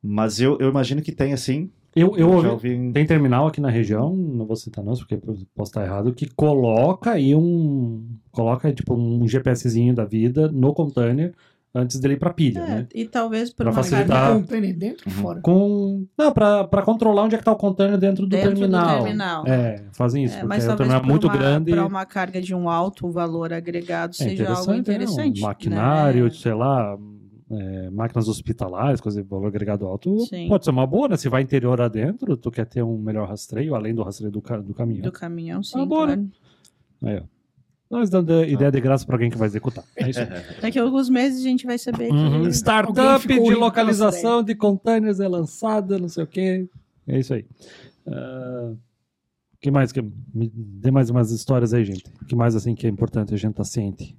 Mas 0.03 0.39
eu, 0.41 0.57
eu 0.59 0.69
imagino 0.69 1.01
que 1.01 1.11
tem 1.11 1.33
assim. 1.33 1.69
Eu, 1.95 2.15
eu 2.17 2.31
ouvi, 2.31 2.47
ouvi. 2.47 2.91
Tem 2.93 3.05
terminal 3.05 3.47
aqui 3.47 3.59
na 3.59 3.69
região, 3.69 4.15
não 4.15 4.45
vou 4.45 4.55
citar 4.55 4.83
nomes, 4.83 4.99
porque 4.99 5.15
eu 5.15 5.19
posso 5.53 5.71
estar 5.71 5.83
errado, 5.83 6.13
que 6.13 6.25
coloca 6.33 7.11
aí 7.11 7.35
um. 7.35 8.05
Coloca 8.31 8.71
tipo 8.73 8.93
um 8.95 9.27
GPSzinho 9.27 9.93
da 9.93 10.05
vida 10.05 10.49
no 10.49 10.73
container 10.73 11.33
antes 11.75 11.99
dele 11.99 12.13
ir 12.15 12.17
pra 12.17 12.33
pilha, 12.33 12.59
É, 12.61 12.67
né? 12.69 12.87
E 12.95 13.05
talvez 13.05 13.49
por 13.49 13.63
Pra 13.63 13.71
uma 13.71 13.73
facilitar. 13.73 14.07
carga 14.07 14.21
Carga 14.27 14.41
container 14.41 14.77
dentro 14.77 15.03
ou 15.09 15.13
Uhum. 15.15 15.21
fora? 15.21 15.41
Com. 15.41 16.05
Não, 16.17 16.31
pra, 16.33 16.63
pra 16.65 16.81
controlar 16.81 17.23
onde 17.23 17.35
é 17.35 17.37
que 17.37 17.43
tá 17.43 17.51
o 17.51 17.55
container 17.57 17.97
dentro 17.97 18.23
do 18.25 18.29
Dentro 18.29 18.51
do 18.51 18.59
terminal. 18.59 19.03
terminal. 19.03 19.47
É, 19.47 19.83
fazem 19.91 20.23
isso, 20.23 20.35
É, 20.35 20.39
porque 20.39 20.47
mas 20.49 20.67
aí 20.67 20.73
o 20.73 20.77
terminal 20.77 20.97
é 20.97 21.01
para 21.01 21.09
muito 21.09 21.27
uma, 21.27 21.37
grande. 21.37 21.71
para 21.71 21.85
uma 21.85 22.05
carga 22.05 22.41
de 22.41 22.55
um 22.55 22.69
alto 22.69 23.09
valor 23.11 23.51
agregado 23.53 24.11
É 24.11 24.23
seja 24.23 24.49
algo 24.49 24.73
interessante, 24.73 24.73
né? 24.73 24.79
interessante. 24.79 25.39
Um 25.41 25.45
maquinário, 25.45 26.23
né? 26.25 26.29
sei 26.31 26.53
lá, 26.53 26.97
é, 27.51 27.89
máquinas 27.89 28.27
hospitalares, 28.27 29.01
coisa 29.01 29.21
de 29.21 29.27
valor 29.27 29.47
agregado 29.47 29.85
alto, 29.85 30.19
Sim. 30.27 30.47
pode 30.47 30.63
ser 30.63 30.71
uma 30.71 30.87
boa, 30.87 31.07
né? 31.09 31.17
Se 31.17 31.27
vai 31.29 31.41
interior 31.41 31.81
adentro, 31.81 32.37
tu 32.37 32.49
quer 32.49 32.65
ter 32.65 32.81
um 32.83 32.97
melhor 32.97 33.27
rastreio, 33.27 33.75
além 33.75 33.93
do 33.93 34.03
rastreio 34.03 34.31
do, 34.31 34.41
ca- 34.41 34.57
do 34.61 34.73
caminhão. 34.73 35.01
Do 35.03 35.11
caminhão, 35.11 35.61
sim, 35.63 35.85
boa, 35.85 36.07
né? 36.07 36.15
claro. 36.99 37.17
Aí, 37.17 37.23
ó. 37.23 37.41
Nós 37.89 38.09
dando 38.09 38.45
ideia 38.45 38.71
de 38.71 38.79
graça 38.79 39.05
pra 39.05 39.15
alguém 39.15 39.29
que 39.29 39.37
vai 39.37 39.47
executar. 39.47 39.83
É 39.97 40.09
isso. 40.09 40.19
Daqui 40.61 40.79
a 40.79 40.83
alguns 40.83 41.09
meses 41.09 41.41
a 41.41 41.43
gente 41.43 41.65
vai 41.65 41.77
saber 41.77 42.07
que... 42.07 42.13
Uhum. 42.13 42.47
Startup 42.49 43.27
de 43.27 43.53
localização 43.53 44.41
de 44.41 44.55
containers 44.55 45.19
é 45.19 45.27
lançada, 45.27 45.97
não 45.99 46.07
sei 46.07 46.23
o 46.23 46.27
quê. 46.27 46.69
É 47.05 47.19
isso 47.19 47.33
aí. 47.33 47.45
O 48.07 48.77
que 49.59 49.69
mais? 49.69 49.91
Que... 49.91 50.01
Me 50.01 50.49
dê 50.55 50.89
mais 50.89 51.09
umas 51.09 51.31
histórias 51.31 51.73
aí, 51.73 51.83
gente. 51.83 52.05
O 52.21 52.25
que 52.25 52.35
mais 52.35 52.55
assim 52.55 52.73
que 52.75 52.87
é 52.87 52.89
importante 52.89 53.33
a 53.33 53.37
gente 53.37 53.55
tá 53.55 53.63
ciente? 53.65 54.17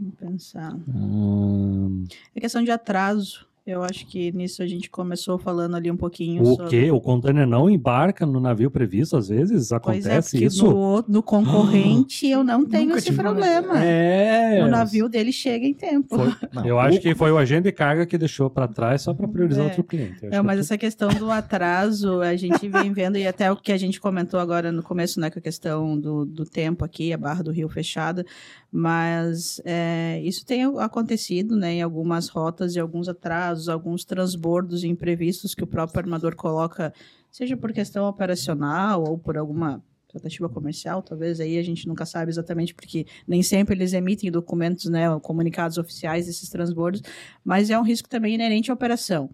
Vamos 0.00 0.14
pensar. 0.18 0.74
Hum, 0.88 2.04
É 2.34 2.40
questão 2.40 2.62
de 2.64 2.70
atraso. 2.70 3.46
Eu 3.66 3.84
acho 3.84 4.06
que 4.06 4.32
nisso 4.32 4.62
a 4.62 4.66
gente 4.66 4.90
começou 4.90 5.38
falando 5.38 5.76
ali 5.76 5.90
um 5.90 5.96
pouquinho 5.96 6.42
o 6.42 6.46
sobre... 6.56 6.70
quê? 6.70 6.90
O 6.90 6.98
container 7.00 7.46
não 7.46 7.68
embarca 7.70 8.24
no 8.24 8.40
navio 8.40 8.70
previsto 8.70 9.16
às 9.18 9.28
vezes? 9.28 9.68
Pois 9.68 9.72
é, 9.72 9.76
Acontece 9.76 10.42
isso? 10.42 10.64
no, 10.68 11.04
no 11.06 11.22
concorrente 11.22 12.26
eu 12.26 12.42
não 12.42 12.64
tenho 12.66 12.86
Nunca 12.86 12.98
esse 12.98 13.12
problema. 13.12 13.84
É. 13.84 14.64
O 14.64 14.68
navio 14.68 15.08
dele 15.10 15.30
chega 15.30 15.66
em 15.66 15.74
tempo. 15.74 16.16
Foi- 16.16 16.34
eu 16.66 16.80
acho 16.80 17.00
que 17.00 17.14
foi 17.14 17.30
o 17.30 17.36
agente 17.38 17.64
de 17.64 17.72
carga 17.72 18.06
que 18.06 18.16
deixou 18.16 18.48
pra 18.50 18.66
trás 18.66 19.02
só 19.02 19.12
pra 19.12 19.28
priorizar 19.28 19.62
É. 19.66 19.68
outro 19.68 19.84
cliente. 19.84 20.26
Não, 20.26 20.42
mas 20.42 20.56
que- 20.56 20.60
essa 20.62 20.78
questão 20.78 21.10
do 21.10 21.30
atraso, 21.30 22.22
a 22.22 22.34
gente 22.36 22.66
vem 22.66 22.92
vendo, 22.92 23.18
e 23.18 23.26
até 23.26 23.52
o 23.52 23.56
que 23.56 23.70
a 23.72 23.78
gente 23.78 24.00
comentou 24.00 24.40
agora 24.40 24.72
no 24.72 24.82
começo, 24.82 25.20
né, 25.20 25.30
com 25.30 25.38
a 25.38 25.42
questão 25.42 25.96
do, 26.00 26.24
do 26.24 26.44
tempo 26.46 26.82
aqui, 26.84 27.12
a 27.12 27.18
Barra 27.18 27.44
do 27.44 27.52
Rio 27.52 27.68
fechada, 27.68 28.24
mas 28.72 29.60
é, 29.64 30.20
isso 30.22 30.44
tem 30.46 30.64
acontecido, 30.78 31.56
né, 31.56 31.74
em 31.74 31.82
algumas 31.82 32.28
rotas 32.28 32.76
e 32.76 32.80
alguns 32.80 33.08
atrasos, 33.08 33.68
alguns 33.68 34.04
transbordos 34.04 34.84
imprevistos 34.84 35.54
que 35.54 35.64
o 35.64 35.66
próprio 35.66 36.00
armador 36.00 36.36
coloca, 36.36 36.92
seja 37.30 37.56
por 37.56 37.72
questão 37.72 38.08
operacional 38.08 39.02
ou 39.04 39.18
por 39.18 39.36
alguma 39.36 39.82
tratativa 40.06 40.48
comercial, 40.48 41.02
talvez 41.02 41.40
aí 41.40 41.56
a 41.56 41.62
gente 41.62 41.86
nunca 41.86 42.04
sabe 42.04 42.30
exatamente 42.30 42.74
porque 42.74 43.06
nem 43.26 43.42
sempre 43.42 43.74
eles 43.74 43.92
emitem 43.92 44.30
documentos, 44.30 44.86
né, 44.86 45.06
comunicados 45.20 45.78
oficiais 45.78 46.26
desses 46.26 46.48
transbordos, 46.48 47.02
mas 47.44 47.70
é 47.70 47.78
um 47.78 47.82
risco 47.82 48.08
também 48.08 48.34
inerente 48.34 48.70
à 48.70 48.74
operação. 48.74 49.30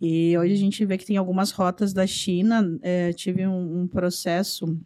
E 0.00 0.36
hoje 0.36 0.52
a 0.52 0.58
gente 0.58 0.84
vê 0.84 0.98
que 0.98 1.06
tem 1.06 1.16
algumas 1.16 1.50
rotas 1.50 1.92
da 1.92 2.06
China. 2.06 2.78
eh, 2.82 3.12
tive 3.14 3.46
um, 3.46 3.82
um 3.82 3.88
processo 3.88 4.78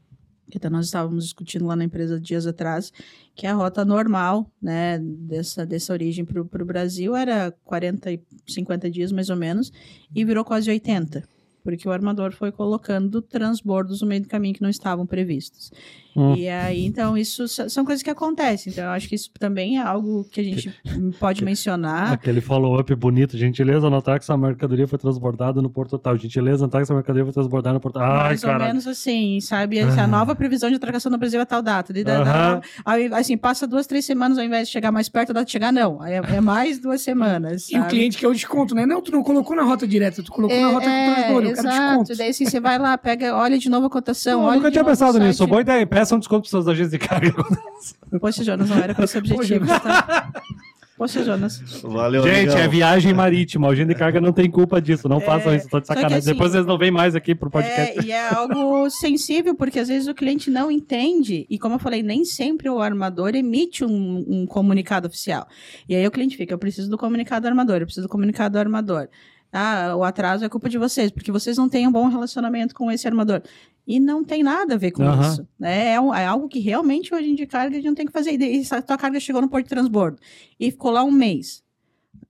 que 0.50 0.56
até 0.56 0.68
nós 0.68 0.86
estávamos 0.86 1.24
discutindo 1.24 1.66
lá 1.66 1.76
na 1.76 1.84
empresa 1.84 2.20
dias 2.20 2.46
atrás, 2.46 2.92
que 3.34 3.46
a 3.46 3.54
rota 3.54 3.84
normal, 3.84 4.50
né, 4.60 4.98
dessa, 4.98 5.64
dessa 5.64 5.92
origem 5.92 6.24
para 6.24 6.40
o 6.40 6.66
Brasil 6.66 7.14
era 7.14 7.52
40 7.64 8.12
e 8.12 8.20
50 8.46 8.90
dias 8.90 9.12
mais 9.12 9.30
ou 9.30 9.36
menos, 9.36 9.72
e 10.14 10.24
virou 10.24 10.44
quase 10.44 10.70
80, 10.70 11.22
porque 11.62 11.88
o 11.88 11.92
armador 11.92 12.32
foi 12.32 12.50
colocando 12.50 13.20
transbordos 13.20 14.00
no 14.00 14.08
meio 14.08 14.22
do 14.22 14.28
caminho 14.28 14.54
que 14.54 14.62
não 14.62 14.70
estavam 14.70 15.06
previstos. 15.06 15.70
Hum. 16.18 16.34
E 16.34 16.48
aí, 16.48 16.84
então, 16.84 17.16
isso 17.16 17.46
são 17.46 17.84
coisas 17.84 18.02
que 18.02 18.10
acontecem. 18.10 18.72
Então, 18.72 18.84
eu 18.84 18.90
acho 18.90 19.08
que 19.08 19.14
isso 19.14 19.30
também 19.38 19.78
é 19.78 19.82
algo 19.82 20.24
que 20.32 20.40
a 20.40 20.44
gente 20.44 20.72
pode 21.20 21.44
mencionar. 21.44 22.12
Aquele 22.12 22.40
follow-up 22.40 22.92
bonito, 22.94 23.36
gentileza 23.38 23.88
notar 23.88 24.18
que 24.18 24.24
essa 24.24 24.36
mercadoria 24.36 24.86
foi 24.88 24.98
transbordada 24.98 25.62
no 25.62 25.70
porto 25.70 25.98
tal. 25.98 26.16
Gentileza 26.16 26.64
notar 26.64 26.80
que 26.80 26.84
essa 26.84 26.94
mercadoria 26.94 27.24
foi 27.24 27.32
transbordada 27.32 27.74
no 27.74 27.80
porto 27.80 27.98
Ai, 27.98 28.08
mais 28.30 28.44
ou 28.44 28.58
menos 28.58 28.86
assim, 28.86 29.40
sabe? 29.40 29.78
A 29.80 30.06
nova 30.06 30.34
previsão 30.34 30.68
de 30.70 30.76
atracação 30.76 31.10
no 31.12 31.18
Brasil 31.18 31.40
é 31.40 31.44
tal 31.44 31.62
data. 31.62 31.92
Aham. 31.92 32.02
dá- 32.02 32.60
aí, 32.84 33.06
assim, 33.12 33.36
passa 33.36 33.66
duas, 33.66 33.86
três 33.86 34.04
semanas 34.04 34.38
ao 34.38 34.44
invés 34.44 34.66
de 34.68 34.72
chegar 34.72 34.90
mais 34.90 35.08
perto, 35.08 35.30
a 35.30 35.32
data 35.34 35.46
de 35.46 35.52
chegar, 35.52 35.72
não. 35.72 36.00
Aí 36.02 36.14
É, 36.14 36.16
é 36.36 36.40
mais 36.40 36.78
duas 36.78 37.00
semanas. 37.00 37.68
E 37.70 37.74
o 37.76 37.78
sabe? 37.78 37.90
cliente 37.90 38.18
quer 38.18 38.26
o 38.28 38.32
desconto, 38.32 38.74
né? 38.74 38.84
Não, 38.86 39.00
tu 39.00 39.12
não 39.12 39.22
colocou 39.22 39.54
na 39.54 39.62
rota 39.62 39.86
direta, 39.86 40.22
tu 40.22 40.32
colocou 40.32 40.58
na 40.60 40.68
rota 40.68 40.86
com 40.90 41.04
transbordo, 41.14 41.48
eu 41.48 41.54
quero 41.54 41.68
É, 41.68 41.70
exato. 41.70 41.98
desconto. 42.02 42.18
Daí 42.18 42.28
assim, 42.30 42.44
você 42.44 42.58
vai 42.60 42.78
lá, 42.78 42.96
pega, 42.98 43.36
olha 43.36 43.58
de 43.58 43.68
novo 43.68 43.86
a 43.86 43.90
cotação. 43.90 44.32
Eu 44.32 44.40
olha 44.40 44.56
nunca 44.56 44.68
de 44.70 44.72
tinha 44.74 44.84
pensado 44.84 45.18
nisso. 45.18 45.46
Boa 45.46 45.60
ideia. 45.60 45.86
Peça 45.86 46.07
um 46.14 46.18
desconto 46.18 46.42
para 46.42 46.50
seus 46.50 46.68
agentes 46.68 46.90
de 46.92 46.98
carga. 46.98 47.34
Poxa, 48.20 48.42
Jonas, 48.44 48.68
não 48.68 48.78
era 48.78 48.94
com 48.94 49.02
esse 49.02 49.18
objetivo. 49.18 49.66
tá? 49.66 50.30
Poxa, 50.96 51.22
Jonas. 51.22 51.60
Valeu, 51.82 52.24
Gente, 52.24 52.36
amigão. 52.48 52.58
é 52.58 52.66
viagem 52.66 53.14
marítima. 53.14 53.68
O 53.68 53.70
agente 53.70 53.88
de 53.90 53.94
carga 53.94 54.20
não 54.20 54.32
tem 54.32 54.50
culpa 54.50 54.82
disso. 54.82 55.08
Não 55.08 55.18
É, 55.18 55.20
façam 55.20 55.54
isso. 55.54 55.68
Tô 55.68 55.78
de 55.78 55.86
sacanagem. 55.86 56.18
assim- 56.18 56.32
Depois 56.32 56.50
vocês 56.50 56.66
não 56.66 56.76
vêm 56.76 56.90
mais 56.90 57.14
aqui 57.14 57.36
pro 57.36 57.48
podcast. 57.48 58.00
É, 58.00 58.02
e 58.02 58.10
é 58.10 58.28
algo 58.34 58.90
sensível, 58.90 59.54
porque 59.54 59.78
às 59.78 59.86
vezes 59.86 60.08
o 60.08 60.14
cliente 60.14 60.50
não 60.50 60.72
entende, 60.72 61.46
e 61.48 61.56
como 61.56 61.76
eu 61.76 61.78
falei, 61.78 62.02
nem 62.02 62.24
sempre 62.24 62.68
o 62.68 62.80
armador 62.80 63.36
emite 63.36 63.84
um, 63.84 64.24
um 64.26 64.44
comunicado 64.44 65.06
oficial. 65.06 65.46
E 65.88 65.94
aí 65.94 66.04
o 66.04 66.10
cliente 66.10 66.36
fica, 66.36 66.52
eu 66.52 66.58
preciso 66.58 66.90
do 66.90 66.98
comunicado 66.98 67.42
do 67.42 67.48
armador, 67.48 67.76
eu 67.76 67.86
preciso 67.86 68.08
do 68.08 68.10
comunicado 68.10 68.54
do 68.54 68.58
armador. 68.58 69.06
Ah, 69.52 69.94
o 69.96 70.04
atraso 70.04 70.44
é 70.44 70.48
culpa 70.48 70.68
de 70.68 70.76
vocês, 70.78 71.10
porque 71.10 71.32
vocês 71.32 71.56
não 71.56 71.68
têm 71.68 71.86
um 71.88 71.92
bom 71.92 72.06
relacionamento 72.08 72.74
com 72.74 72.90
esse 72.90 73.06
armador. 73.06 73.42
E 73.86 73.98
não 73.98 74.22
tem 74.22 74.42
nada 74.42 74.74
a 74.74 74.76
ver 74.76 74.90
com 74.90 75.02
Aham. 75.02 75.22
isso. 75.32 75.48
Né? 75.58 75.92
É, 75.94 76.00
um- 76.00 76.14
é 76.14 76.26
algo 76.26 76.46
que 76.48 76.58
realmente 76.58 77.14
hoje 77.14 77.30
em 77.30 77.34
dia 77.34 77.46
carga 77.46 77.70
a 77.74 77.78
gente 77.78 77.86
não 77.86 77.94
tem 77.94 78.04
que 78.06 78.12
fazer. 78.12 78.32
E 78.38 78.62
a 78.70 78.82
tua 78.82 78.98
carga 78.98 79.18
chegou 79.18 79.40
no 79.40 79.48
porto 79.48 79.64
de 79.64 79.70
transbordo 79.70 80.18
e 80.60 80.70
ficou 80.70 80.90
lá 80.90 81.02
um 81.02 81.10
mês. 81.10 81.62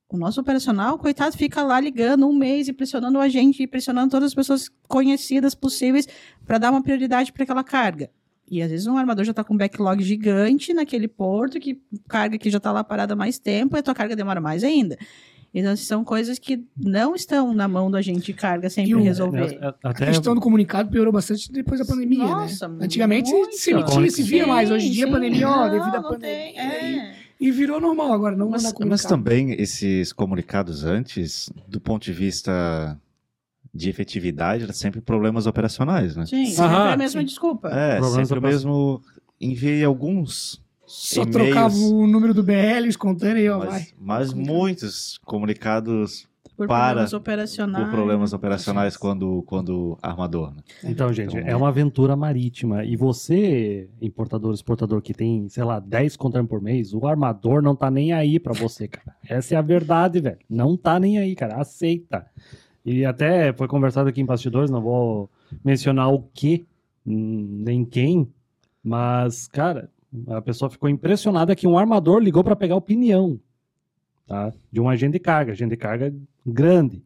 O 0.08 0.16
nosso 0.16 0.40
operacional, 0.40 0.96
coitado, 0.98 1.36
fica 1.36 1.62
lá 1.62 1.78
ligando 1.80 2.26
um 2.26 2.32
mês 2.32 2.68
e 2.68 2.72
pressionando 2.72 3.18
a 3.18 3.28
gente, 3.28 3.62
e 3.62 3.66
pressionando 3.66 4.10
todas 4.10 4.28
as 4.28 4.34
pessoas 4.34 4.70
conhecidas 4.86 5.54
possíveis 5.54 6.06
para 6.46 6.56
dar 6.58 6.70
uma 6.70 6.80
prioridade 6.82 7.32
para 7.32 7.42
aquela 7.42 7.62
carga. 7.64 8.08
E 8.50 8.62
às 8.62 8.70
vezes 8.70 8.86
um 8.86 8.96
armador 8.96 9.24
já 9.26 9.32
está 9.32 9.44
com 9.44 9.52
um 9.52 9.56
backlog 9.58 10.02
gigante 10.02 10.72
naquele 10.72 11.06
porto, 11.08 11.60
que 11.60 11.82
carga 12.08 12.38
que 12.38 12.48
já 12.48 12.56
está 12.56 12.72
lá 12.72 12.82
parada 12.82 13.12
há 13.12 13.16
mais 13.16 13.38
tempo, 13.38 13.76
e 13.76 13.80
a 13.80 13.82
tua 13.82 13.94
carga 13.94 14.16
demora 14.16 14.40
mais 14.40 14.64
ainda. 14.64 14.96
Então, 15.54 15.74
são 15.76 16.04
coisas 16.04 16.38
que 16.38 16.62
não 16.76 17.14
estão 17.14 17.54
na 17.54 17.66
mão 17.66 17.90
do 17.90 17.96
agente 17.96 18.20
de 18.26 18.32
carga 18.34 18.68
sempre 18.68 18.90
E 18.90 18.94
o- 18.94 19.02
resolver. 19.02 19.58
É, 19.60 19.66
A 19.82 19.90
Até 19.90 20.06
questão 20.06 20.34
do 20.34 20.40
comunicado 20.40 20.90
piorou 20.90 21.12
bastante 21.12 21.50
depois 21.50 21.80
da 21.80 21.86
pandemia, 21.86 22.18
Nossa, 22.26 22.68
né? 22.68 22.84
Antigamente 22.84 23.32
muito. 23.32 23.56
se 23.56 23.70
emitia, 23.70 24.10
se 24.10 24.22
via 24.22 24.46
mais. 24.46 24.70
Hoje 24.70 24.88
em 24.88 24.90
dia, 24.90 25.06
a 25.06 25.10
pandemia, 25.10 25.48
ó, 25.48 25.56
não, 25.64 25.70
devido 25.70 25.94
à 25.96 26.02
pandemia. 26.02 26.20
tem, 26.52 26.58
é. 26.58 27.14
E 27.40 27.50
virou 27.50 27.80
normal 27.80 28.12
agora, 28.12 28.36
não 28.36 28.50
Mas, 28.50 28.74
mas 28.84 29.04
também 29.04 29.52
esses 29.52 30.12
comunicados 30.12 30.84
antes, 30.84 31.48
do 31.68 31.80
ponto 31.80 32.02
de 32.04 32.12
vista 32.12 33.00
de 33.72 33.88
efetividade, 33.88 34.64
era 34.64 34.72
sempre 34.72 35.00
problemas 35.00 35.46
operacionais, 35.46 36.16
né? 36.16 36.26
Sim, 36.26 36.42
Aham, 36.42 36.52
sempre 36.52 36.64
é 36.90 36.92
a 36.92 36.96
mesma 36.96 37.20
sim. 37.20 37.26
desculpa. 37.26 37.68
É, 37.68 37.96
Problemas 37.98 38.28
sempre 38.28 38.38
o 38.38 38.42
mesmo. 38.42 39.00
Enviei 39.40 39.84
alguns, 39.84 40.60
Só 40.88 41.24
trocava 41.26 41.74
o 41.76 42.06
número 42.06 42.32
do 42.32 42.42
BL, 42.42 42.88
os 42.88 42.96
e 42.96 43.48
ó, 43.48 43.58
vai. 43.58 43.68
mas, 43.68 43.94
mas 44.00 44.32
muitos 44.32 45.18
comunicados 45.24 46.26
Por 46.56 46.66
para 46.66 46.86
problemas 46.86 47.12
operacionais. 47.12 47.84
por 47.84 47.92
problemas 47.94 48.32
operacionais 48.32 48.96
quando, 48.96 49.42
quando 49.42 49.98
armador. 50.02 50.54
né? 50.54 50.62
Então, 50.82 51.12
gente, 51.12 51.36
Então, 51.36 51.46
é 51.48 51.54
uma 51.54 51.68
aventura 51.68 52.16
marítima. 52.16 52.84
E 52.84 52.96
você, 52.96 53.88
importador, 54.00 54.54
exportador 54.54 55.02
que 55.02 55.12
tem, 55.12 55.46
sei 55.50 55.62
lá, 55.62 55.78
10 55.78 56.16
containers 56.16 56.48
por 56.48 56.62
mês, 56.62 56.94
o 56.94 57.06
armador 57.06 57.60
não 57.62 57.76
tá 57.76 57.90
nem 57.90 58.12
aí 58.14 58.40
pra 58.40 58.54
você, 58.54 58.88
cara. 58.88 59.14
Essa 59.28 59.56
é 59.56 59.58
a 59.58 59.62
verdade, 59.62 60.20
velho. 60.20 60.38
Não 60.48 60.74
tá 60.74 60.98
nem 60.98 61.18
aí, 61.18 61.34
cara. 61.36 61.56
Aceita. 61.60 62.26
E 62.82 63.04
até 63.04 63.52
foi 63.52 63.68
conversado 63.68 64.08
aqui 64.08 64.22
em 64.22 64.24
bastidores, 64.26 64.70
não 64.70 64.80
vou 64.80 65.30
mencionar 65.62 66.08
o 66.10 66.22
que, 66.32 66.66
hum, 67.06 67.60
nem 67.62 67.84
quem, 67.84 68.26
mas, 68.82 69.46
cara, 69.46 69.90
a 70.28 70.40
pessoa 70.40 70.70
ficou 70.70 70.88
impressionada 70.88 71.54
que 71.54 71.66
um 71.66 71.78
armador 71.78 72.18
ligou 72.20 72.42
pra 72.42 72.56
pegar 72.56 72.76
opinião, 72.76 73.38
tá? 74.26 74.52
De 74.72 74.80
um 74.80 74.88
agente 74.88 75.12
de 75.12 75.18
carga, 75.18 75.52
agente 75.52 75.70
de 75.70 75.76
carga 75.76 76.14
grande. 76.46 77.02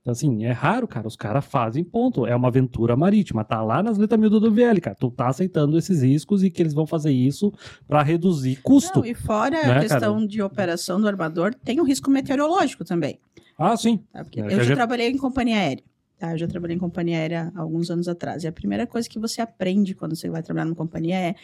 Então, 0.00 0.12
assim, 0.12 0.44
é 0.44 0.52
raro, 0.52 0.88
cara. 0.88 1.06
Os 1.06 1.16
caras 1.16 1.44
fazem 1.44 1.84
ponto. 1.84 2.24
É 2.26 2.34
uma 2.34 2.48
aventura 2.48 2.96
marítima. 2.96 3.44
Tá 3.44 3.62
lá 3.62 3.82
nas 3.82 3.98
letras 3.98 4.18
mil 4.18 4.30
do 4.30 4.50
VL, 4.50 4.80
cara. 4.80 4.96
Tu 4.98 5.10
tá 5.10 5.28
aceitando 5.28 5.76
esses 5.76 6.00
riscos 6.02 6.42
e 6.42 6.48
que 6.50 6.62
eles 6.62 6.72
vão 6.72 6.86
fazer 6.86 7.10
isso 7.12 7.52
pra 7.86 8.02
reduzir 8.02 8.56
custo. 8.62 9.00
Não, 9.00 9.06
e 9.06 9.12
fora 9.14 9.50
Né, 9.66 9.72
a 9.72 9.80
questão 9.80 10.24
de 10.24 10.40
operação 10.40 10.98
do 10.98 11.06
armador, 11.06 11.52
tem 11.54 11.78
o 11.80 11.84
risco 11.84 12.10
meteorológico 12.10 12.84
também. 12.84 13.18
Ah, 13.58 13.76
sim. 13.76 13.98
tá? 14.12 14.24
É, 14.36 14.40
eu 14.40 14.50
já 14.50 14.62
gente- 14.62 14.76
trabalhei 14.76 15.10
em 15.10 15.18
companhia 15.18 15.56
aérea. 15.56 15.84
Tá? 16.18 16.32
Eu 16.32 16.38
já 16.38 16.46
trabalhei 16.48 16.76
em 16.76 16.80
companhia 16.80 17.18
aérea 17.18 17.52
há 17.54 17.60
alguns 17.60 17.90
anos 17.90 18.08
atrás. 18.08 18.44
E 18.44 18.46
a 18.48 18.52
primeira 18.52 18.86
coisa 18.86 19.06
que 19.06 19.18
você 19.18 19.42
aprende 19.42 19.94
quando 19.94 20.16
você 20.16 20.30
vai 20.30 20.42
trabalhar 20.42 20.64
numa 20.64 20.76
companhia 20.76 21.16
é, 21.16 21.34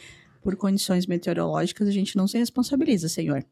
por 0.44 0.54
condições 0.56 1.06
meteorológicas, 1.06 1.88
a 1.88 1.90
gente 1.90 2.16
não 2.16 2.28
se 2.28 2.36
responsabiliza, 2.36 3.08
senhor. 3.08 3.44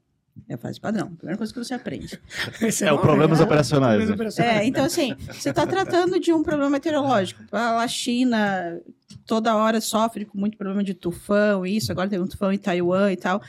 É 0.48 0.54
a 0.54 0.58
fase 0.58 0.80
padrão. 0.80 1.08
A 1.08 1.16
primeira 1.16 1.36
coisa 1.36 1.52
que 1.52 1.58
você 1.58 1.74
aprende. 1.74 2.18
Esse 2.62 2.84
É 2.84 2.88
o 2.88 2.96
nome, 2.96 3.02
problemas 3.06 3.38
né? 3.38 3.44
operacionais, 3.44 3.96
Problemas 3.96 4.08
né? 4.08 4.14
operacionais. 4.14 4.60
É, 4.60 4.64
então 4.66 4.84
assim, 4.84 5.14
você 5.26 5.50
está 5.50 5.66
tratando 5.66 6.20
de 6.20 6.32
um 6.32 6.42
problema 6.42 6.70
meteorológico. 6.70 7.42
A 7.50 7.86
China 7.88 8.80
toda 9.26 9.56
hora 9.56 9.80
sofre 9.80 10.24
com 10.24 10.38
muito 10.38 10.56
problema 10.56 10.82
de 10.84 10.94
tufão, 10.94 11.66
isso, 11.66 11.90
agora 11.92 12.08
tem 12.08 12.20
um 12.20 12.26
tufão 12.26 12.52
em 12.52 12.58
Taiwan 12.58 13.12
e 13.12 13.16
tal. 13.16 13.42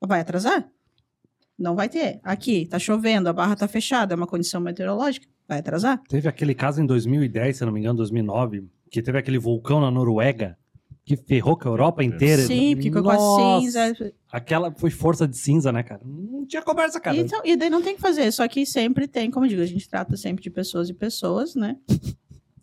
Vai 0.00 0.20
atrasar? 0.20 0.68
Não 1.56 1.74
vai 1.74 1.88
ter. 1.88 2.20
Aqui, 2.22 2.66
tá 2.66 2.78
chovendo, 2.78 3.28
a 3.28 3.32
barra 3.32 3.54
tá 3.56 3.68
fechada, 3.68 4.14
é 4.14 4.16
uma 4.16 4.26
condição 4.26 4.60
meteorológica, 4.60 5.26
vai 5.46 5.58
atrasar? 5.58 6.00
Teve 6.08 6.28
aquele 6.28 6.54
caso 6.54 6.80
em 6.80 6.86
2010, 6.86 7.56
se 7.56 7.64
não 7.64 7.72
me 7.72 7.80
engano, 7.80 7.96
2009, 7.98 8.64
que 8.90 9.00
teve 9.00 9.18
aquele 9.18 9.38
vulcão 9.38 9.80
na 9.80 9.90
Noruega 9.92 10.57
que 11.08 11.16
ferrou 11.16 11.56
com 11.56 11.68
a 11.68 11.72
Europa 11.72 12.04
inteira. 12.04 12.42
Sim, 12.42 12.74
porque 12.74 12.88
ficou 12.88 13.02
com 13.02 13.10
a 13.10 13.60
cinza. 13.60 14.12
Aquela 14.30 14.70
foi 14.72 14.90
força 14.90 15.26
de 15.26 15.38
cinza, 15.38 15.72
né, 15.72 15.82
cara? 15.82 16.02
Não 16.04 16.44
tinha 16.44 16.60
conversa, 16.60 17.00
cara. 17.00 17.16
Então, 17.16 17.40
e 17.44 17.56
daí 17.56 17.70
não 17.70 17.80
tem 17.80 17.94
o 17.94 17.96
que 17.96 18.02
fazer, 18.02 18.30
só 18.30 18.46
que 18.46 18.66
sempre 18.66 19.08
tem, 19.08 19.30
como 19.30 19.46
eu 19.46 19.50
digo, 19.50 19.62
a 19.62 19.66
gente 19.66 19.88
trata 19.88 20.16
sempre 20.18 20.42
de 20.42 20.50
pessoas 20.50 20.90
e 20.90 20.94
pessoas, 20.94 21.54
né? 21.54 21.76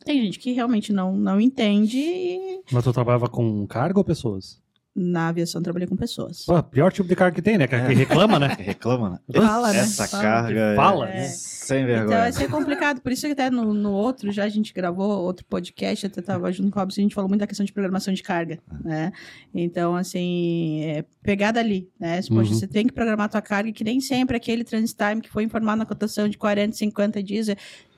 Tem 0.05 0.21
gente 0.21 0.37
que 0.37 0.51
realmente 0.51 0.93
não, 0.93 1.15
não 1.15 1.41
entende 1.41 1.97
e 1.97 2.61
Mas 2.71 2.83
tu 2.83 2.93
trabalhava 2.93 3.27
com 3.27 3.65
carga 3.65 3.99
ou 3.99 4.05
pessoas? 4.05 4.61
Na 4.97 5.27
aviação 5.27 5.59
eu 5.59 5.63
trabalhei 5.63 5.87
com 5.89 5.95
pessoas. 5.97 6.45
Pô, 6.45 6.63
pior 6.63 6.89
tipo 6.91 7.09
de 7.09 7.15
carga 7.17 7.35
que 7.35 7.41
tem, 7.41 7.57
né? 7.57 7.67
Que, 7.67 7.75
que 7.77 7.93
reclama, 7.93 8.39
né? 8.39 8.47
Reclama, 8.57 9.09
né? 9.09 9.19
Fala, 9.41 9.73
né? 9.73 9.79
Essa 9.79 10.07
Fala. 10.07 10.23
carga 10.23 10.59
é 10.59 10.75
Fala, 10.75 11.05
né? 11.07 11.23
sem 11.27 11.81
Então 11.83 11.87
vergonha. 11.95 12.17
vai 12.19 12.31
ser 12.31 12.49
complicado, 12.49 13.01
por 13.01 13.11
isso 13.11 13.25
que 13.25 13.33
até 13.33 13.49
no, 13.49 13.73
no 13.73 13.91
outro, 13.91 14.31
já 14.31 14.45
a 14.45 14.49
gente 14.49 14.73
gravou 14.73 15.09
outro 15.23 15.45
podcast, 15.47 16.05
até 16.05 16.21
tava 16.21 16.49
junto 16.51 16.71
com 16.71 16.79
o 16.79 16.81
Robson, 16.81 17.01
a 17.01 17.03
gente 17.03 17.13
falou 17.15 17.27
muito 17.27 17.41
da 17.41 17.47
questão 17.47 17.65
de 17.65 17.73
programação 17.73 18.13
de 18.13 18.23
carga, 18.23 18.59
né? 18.83 19.11
Então, 19.53 19.95
assim, 19.97 20.83
é 20.85 21.03
pegada 21.21 21.59
ali, 21.59 21.89
né? 21.99 22.21
Poxa, 22.29 22.51
Uhum. 22.53 22.59
você 22.59 22.67
tem 22.67 22.87
que 22.87 22.93
programar 22.93 23.25
a 23.25 23.29
tua 23.29 23.41
carga, 23.41 23.71
que 23.73 23.83
nem 23.83 23.99
sempre 23.99 24.37
aquele 24.37 24.63
transit 24.63 24.95
time 24.97 25.21
que 25.21 25.29
foi 25.29 25.43
informado 25.43 25.79
na 25.79 25.85
cotação 25.85 26.29
de 26.29 26.37
40, 26.37 26.73
50 26.75 27.21
dias, 27.21 27.49
é- 27.49 27.57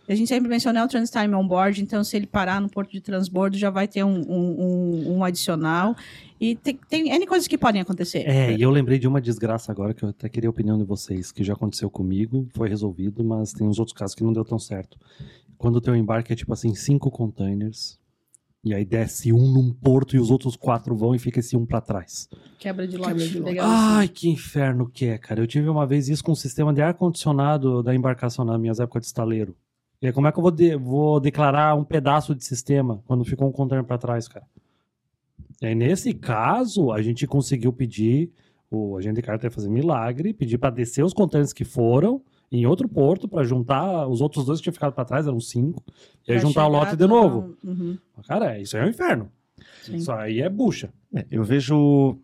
a 0.10 0.16
gente 0.16 0.30
sempre 0.30 0.48
menciona 0.50 0.84
o 0.86 0.88
transit 0.88 1.12
time 1.20 1.36
on 1.36 1.46
board, 1.46 1.82
então 1.82 2.02
se 2.02 2.16
ele 2.16 2.26
parar 2.26 2.62
no 2.62 2.70
porto 2.70 2.90
de 2.94 3.02
transbordo, 3.02 3.58
já 3.58 3.70
vai 3.70 3.90
ter 3.90 4.06
um, 4.06 4.22
um, 4.22 4.56
um- 4.62 5.18
um 5.18 5.24
adicional. 5.24 5.96
E 6.40 6.56
tem, 6.56 6.80
tem 6.90 7.10
N 7.10 7.26
coisas 7.26 7.48
que 7.48 7.58
podem 7.58 7.82
acontecer. 7.82 8.20
É, 8.28 8.54
e 8.56 8.62
eu 8.62 8.70
lembrei 8.70 9.00
de 9.00 9.08
uma 9.08 9.20
desgraça 9.20 9.72
agora 9.72 9.94
que 9.94 10.04
eu 10.04 10.10
até 10.10 10.30
queria 10.30 10.50
a 10.50 10.52
opinião 10.52 10.78
de 10.78 10.84
vocês, 10.84 11.32
que 11.32 11.44
já 11.44 11.54
aconteceu 11.54 11.90
comigo, 11.90 12.48
foi 12.56 12.70
resolvido, 12.70 13.24
mas 13.24 13.52
tem 13.52 13.68
uns 13.68 13.80
outros 13.80 13.98
casos 13.98 14.14
que 14.16 14.24
não 14.24 14.32
deu 14.34 14.46
tão 14.46 14.60
certo. 14.60 14.98
Quando 15.58 15.78
o 15.78 15.82
teu 15.82 15.96
embarque 15.96 16.32
é 16.32 16.36
tipo 16.36 16.54
assim, 16.54 16.76
cinco 16.76 17.10
containers, 17.10 17.98
e 18.64 18.74
aí 18.74 18.84
desce 18.86 19.32
um 19.34 19.52
num 19.52 19.72
porto 19.74 20.16
e 20.16 20.20
os 20.20 20.30
outros 20.30 20.56
quatro 20.56 20.96
vão 20.96 21.16
e 21.16 21.20
fica 21.20 21.40
esse 21.40 21.56
um 21.58 21.66
pra 21.66 21.80
trás. 21.82 22.28
Quebra 22.60 22.88
de 22.88 22.98
Quebra 22.98 23.14
lote. 23.14 23.30
de 23.30 23.40
lote. 23.40 23.50
legal 23.50 23.66
assim. 23.72 23.76
Ai, 23.96 24.08
que 24.08 24.30
inferno 24.30 24.90
que 24.90 25.06
é, 25.06 25.18
cara. 25.18 25.42
Eu 25.42 25.48
tive 25.48 25.70
uma 25.70 25.88
vez 25.88 26.10
isso 26.10 26.24
com 26.24 26.34
o 26.34 26.36
sistema 26.36 26.74
de 26.74 26.82
ar-condicionado 26.82 27.82
da 27.82 27.96
embarcação 27.96 28.44
nas 28.46 28.60
minhas 28.60 28.80
épocas 28.80 29.02
de 29.02 29.08
estaleiro. 29.08 29.56
E 30.02 30.08
aí, 30.08 30.14
como 30.14 30.28
é 30.28 30.32
que 30.32 30.38
eu 30.38 30.42
vou, 30.44 30.52
de- 30.52 30.76
vou 30.76 31.20
declarar 31.20 31.76
um 31.76 31.84
pedaço 31.84 32.36
de 32.36 32.44
sistema 32.46 33.02
quando 33.08 33.26
ficou 33.26 33.48
um 33.48 33.52
container 33.52 33.84
pra 33.86 33.98
trás, 33.98 34.28
cara? 34.28 34.46
E 35.62 35.66
aí, 35.68 35.76
nesse 35.76 36.14
caso, 36.14 36.92
a 36.92 37.02
gente 37.02 37.26
conseguiu 37.26 37.74
pedir, 37.74 38.32
o 38.70 38.98
agente 38.98 39.22
que 39.22 39.50
fazer 39.50 39.70
milagre, 39.70 40.34
pedir 40.34 40.58
pra 40.58 40.70
descer 40.70 41.04
os 41.04 41.14
containers 41.14 41.54
que 41.54 41.64
foram 41.66 42.22
em 42.52 42.66
outro 42.66 42.88
porto 42.88 43.28
pra 43.28 43.44
juntar 43.44 44.08
os 44.08 44.22
outros 44.22 44.46
dois 44.46 44.60
que 44.60 44.64
tinham 44.64 44.74
ficado 44.74 44.94
pra 44.94 45.04
trás, 45.06 45.26
eram 45.28 45.40
cinco, 45.40 45.84
e 46.28 46.32
aí 46.32 46.38
Pra 46.40 46.48
juntar 46.48 46.66
o 46.68 46.70
lote 46.70 46.96
de 46.96 47.08
novo. 47.08 47.56
Uhum, 47.64 47.98
Cara, 48.28 48.60
isso 48.60 48.76
aí 48.78 48.84
é 48.84 48.86
um 48.86 48.90
inferno. 48.90 49.32
sim. 49.84 49.96
Isso 49.96 50.12
aí 50.12 50.42
é 50.42 50.50
bucha. 50.50 50.90
É, 51.14 51.26
eu 51.32 51.44
vejo, 51.44 52.18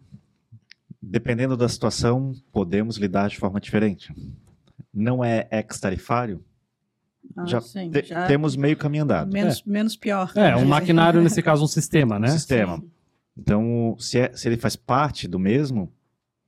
dependendo 1.02 1.58
da 1.58 1.68
situação, 1.68 2.34
podemos 2.52 2.98
lidar 2.98 3.30
de 3.30 3.38
forma 3.38 3.60
diferente. 3.60 4.14
Não 4.94 5.24
é 5.24 5.48
ex-tarifário, 5.52 6.44
Ah, 7.36 7.46
já, 7.46 7.60
sim, 7.62 7.90
te- 7.90 8.04
já 8.04 8.28
temos 8.28 8.56
meio 8.56 8.78
caminho 8.78 9.04
andado. 9.06 9.32
menos, 9.32 9.64
menos 9.64 9.96
pior. 9.96 10.32
É, 10.36 10.56
um 10.56 10.66
maquinário, 10.66 11.22
nesse 11.22 11.42
caso, 11.42 11.64
um 11.64 11.68
sistema, 11.68 12.18
né? 12.20 12.28
sistema. 12.28 12.84
Então, 13.38 13.96
se, 14.00 14.20
é- 14.20 14.32
se 14.36 14.48
ele 14.48 14.58
faz 14.58 14.76
parte 14.76 15.28
do 15.28 15.40
mesmo, 15.40 15.92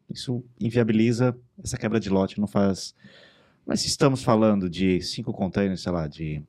isso 0.09 0.43
inviabiliza 0.59 1.35
essa 1.63 1.77
quebra 1.77 1.99
de 1.99 2.09
lote, 2.09 2.39
não 2.39 2.47
faz. 2.47 2.93
Mas 3.65 3.81
se 3.81 3.87
estamos 3.87 4.23
falando 4.23 4.69
de 4.69 5.01
cinco 5.01 5.33
containers, 5.33 5.81
sei 5.81 5.91
lá, 5.91 6.07
de. 6.07 6.43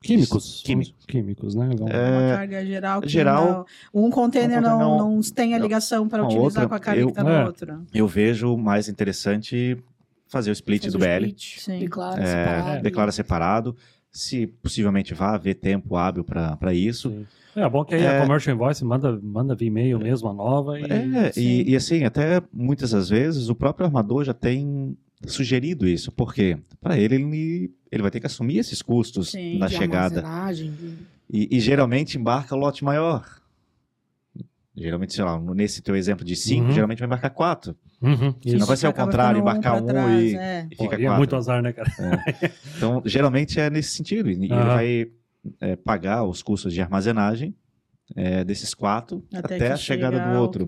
Químicos. 0.00 0.62
Químicos. 0.64 1.06
Químicos, 1.06 1.54
né? 1.54 1.66
Vamos- 1.78 1.90
É, 1.92 2.10
Uma 2.10 2.36
carga 2.36 2.66
geral 2.66 3.00
que 3.00 3.08
geral- 3.08 3.66
não- 3.92 4.06
um 4.06 4.10
container 4.10 4.58
um 4.58 4.60
não, 4.62 4.70
container 4.78 4.98
não 5.14 5.20
tem 5.34 5.54
a 5.54 5.58
não- 5.58 5.64
ligação 5.64 6.08
para 6.08 6.22
utilizar 6.22 6.44
outra, 6.44 6.68
com 6.68 6.74
a 6.74 6.78
carga 6.78 7.00
eu- 7.00 7.06
que 7.06 7.12
está 7.18 7.22
É. 7.30 7.40
no 7.40 7.46
outro. 7.46 7.86
eu 7.92 8.06
vejo 8.06 8.54
mais 8.56 8.86
interessante 8.88 9.82
fazer 10.28 10.50
o 10.50 10.52
split 10.52 10.82
Faz 10.82 10.92
do 10.92 10.96
o 10.96 11.00
BL. 11.00 11.26
split, 11.28 11.58
Sim. 11.60 11.78
Declara 11.80 12.22
É, 12.22 12.26
separado. 12.26 12.82
declara 12.82 13.12
separado. 13.12 13.76
Se 14.10 14.46
possivelmente 14.46 15.14
vá 15.14 15.34
haver 15.34 15.54
tempo 15.54 15.96
hábil 15.96 16.22
para 16.22 16.72
isso. 16.74 17.10
Sim. 17.10 17.26
É 17.56 17.68
bom 17.68 17.84
que 17.84 17.94
aí 17.94 18.02
É. 18.02 18.18
a 18.18 18.20
Commercial 18.22 18.54
Invoice 18.54 18.84
manda, 18.84 19.18
manda 19.22 19.54
via 19.54 19.68
e-mail 19.68 19.98
mesmo, 19.98 20.28
a 20.28 20.32
nova. 20.32 20.78
E... 20.78 20.84
É, 20.84 21.32
sim. 21.32 21.40
e, 21.40 21.70
e 21.70 21.76
assim, 21.76 22.04
até 22.04 22.42
muitas 22.52 22.90
das 22.90 23.08
vezes 23.08 23.48
o 23.48 23.54
próprio 23.54 23.86
armador 23.86 24.24
já 24.24 24.34
tem 24.34 24.96
sugerido 25.26 25.86
isso. 25.86 26.10
Por 26.12 26.34
quê? 26.34 26.58
Para 26.80 26.98
ele, 26.98 27.14
ele, 27.14 27.70
ele 27.90 28.02
vai 28.02 28.10
ter 28.10 28.20
que 28.20 28.26
assumir 28.26 28.58
esses 28.58 28.82
custos 28.82 29.30
Sim, 29.30 29.58
na 29.58 29.66
de 29.68 29.76
chegada. 29.76 30.22
E, 31.30 31.56
e 31.56 31.60
geralmente 31.60 32.18
embarca 32.18 32.54
lote 32.54 32.84
maior. 32.84 33.24
Geralmente, 34.76 35.14
sei 35.14 35.24
lá, 35.24 35.38
nesse 35.40 35.80
teu 35.80 35.94
exemplo 35.94 36.24
de 36.24 36.34
cinco, 36.34 36.66
Uhum. 36.66 36.72
geralmente 36.72 36.98
vai 36.98 37.06
embarcar 37.06 37.30
quatro. 37.30 37.76
Uhum, 38.02 38.34
Não 38.58 38.66
vai 38.66 38.76
ser 38.76 38.86
ao 38.86 38.92
contrário, 38.92 39.40
embarcar 39.40 39.80
um 39.80 39.86
trás, 39.86 40.32
e, 40.32 40.36
é. 40.36 40.66
e 40.70 40.76
Pô, 40.76 40.84
fica 40.84 41.00
e 41.00 41.06
é 41.06 41.16
muito 41.16 41.36
azar, 41.36 41.62
né, 41.62 41.72
cara? 41.72 41.90
Então, 42.76 43.00
geralmente 43.06 43.58
é 43.60 43.70
nesse 43.70 43.90
sentido. 43.96 44.28
E 44.28 44.32
ele 44.34 44.52
Aham. 44.52 44.64
vai 44.74 45.08
é, 45.60 45.76
pagar 45.76 46.24
os 46.24 46.42
custos 46.42 46.72
de 46.72 46.80
armazenagem 46.80 47.54
é, 48.14 48.44
desses 48.44 48.74
quatro 48.74 49.24
até, 49.32 49.56
que 49.58 49.64
a 49.64 49.76
chegada 49.76 50.16
do 50.18 50.38
outro. 50.40 50.66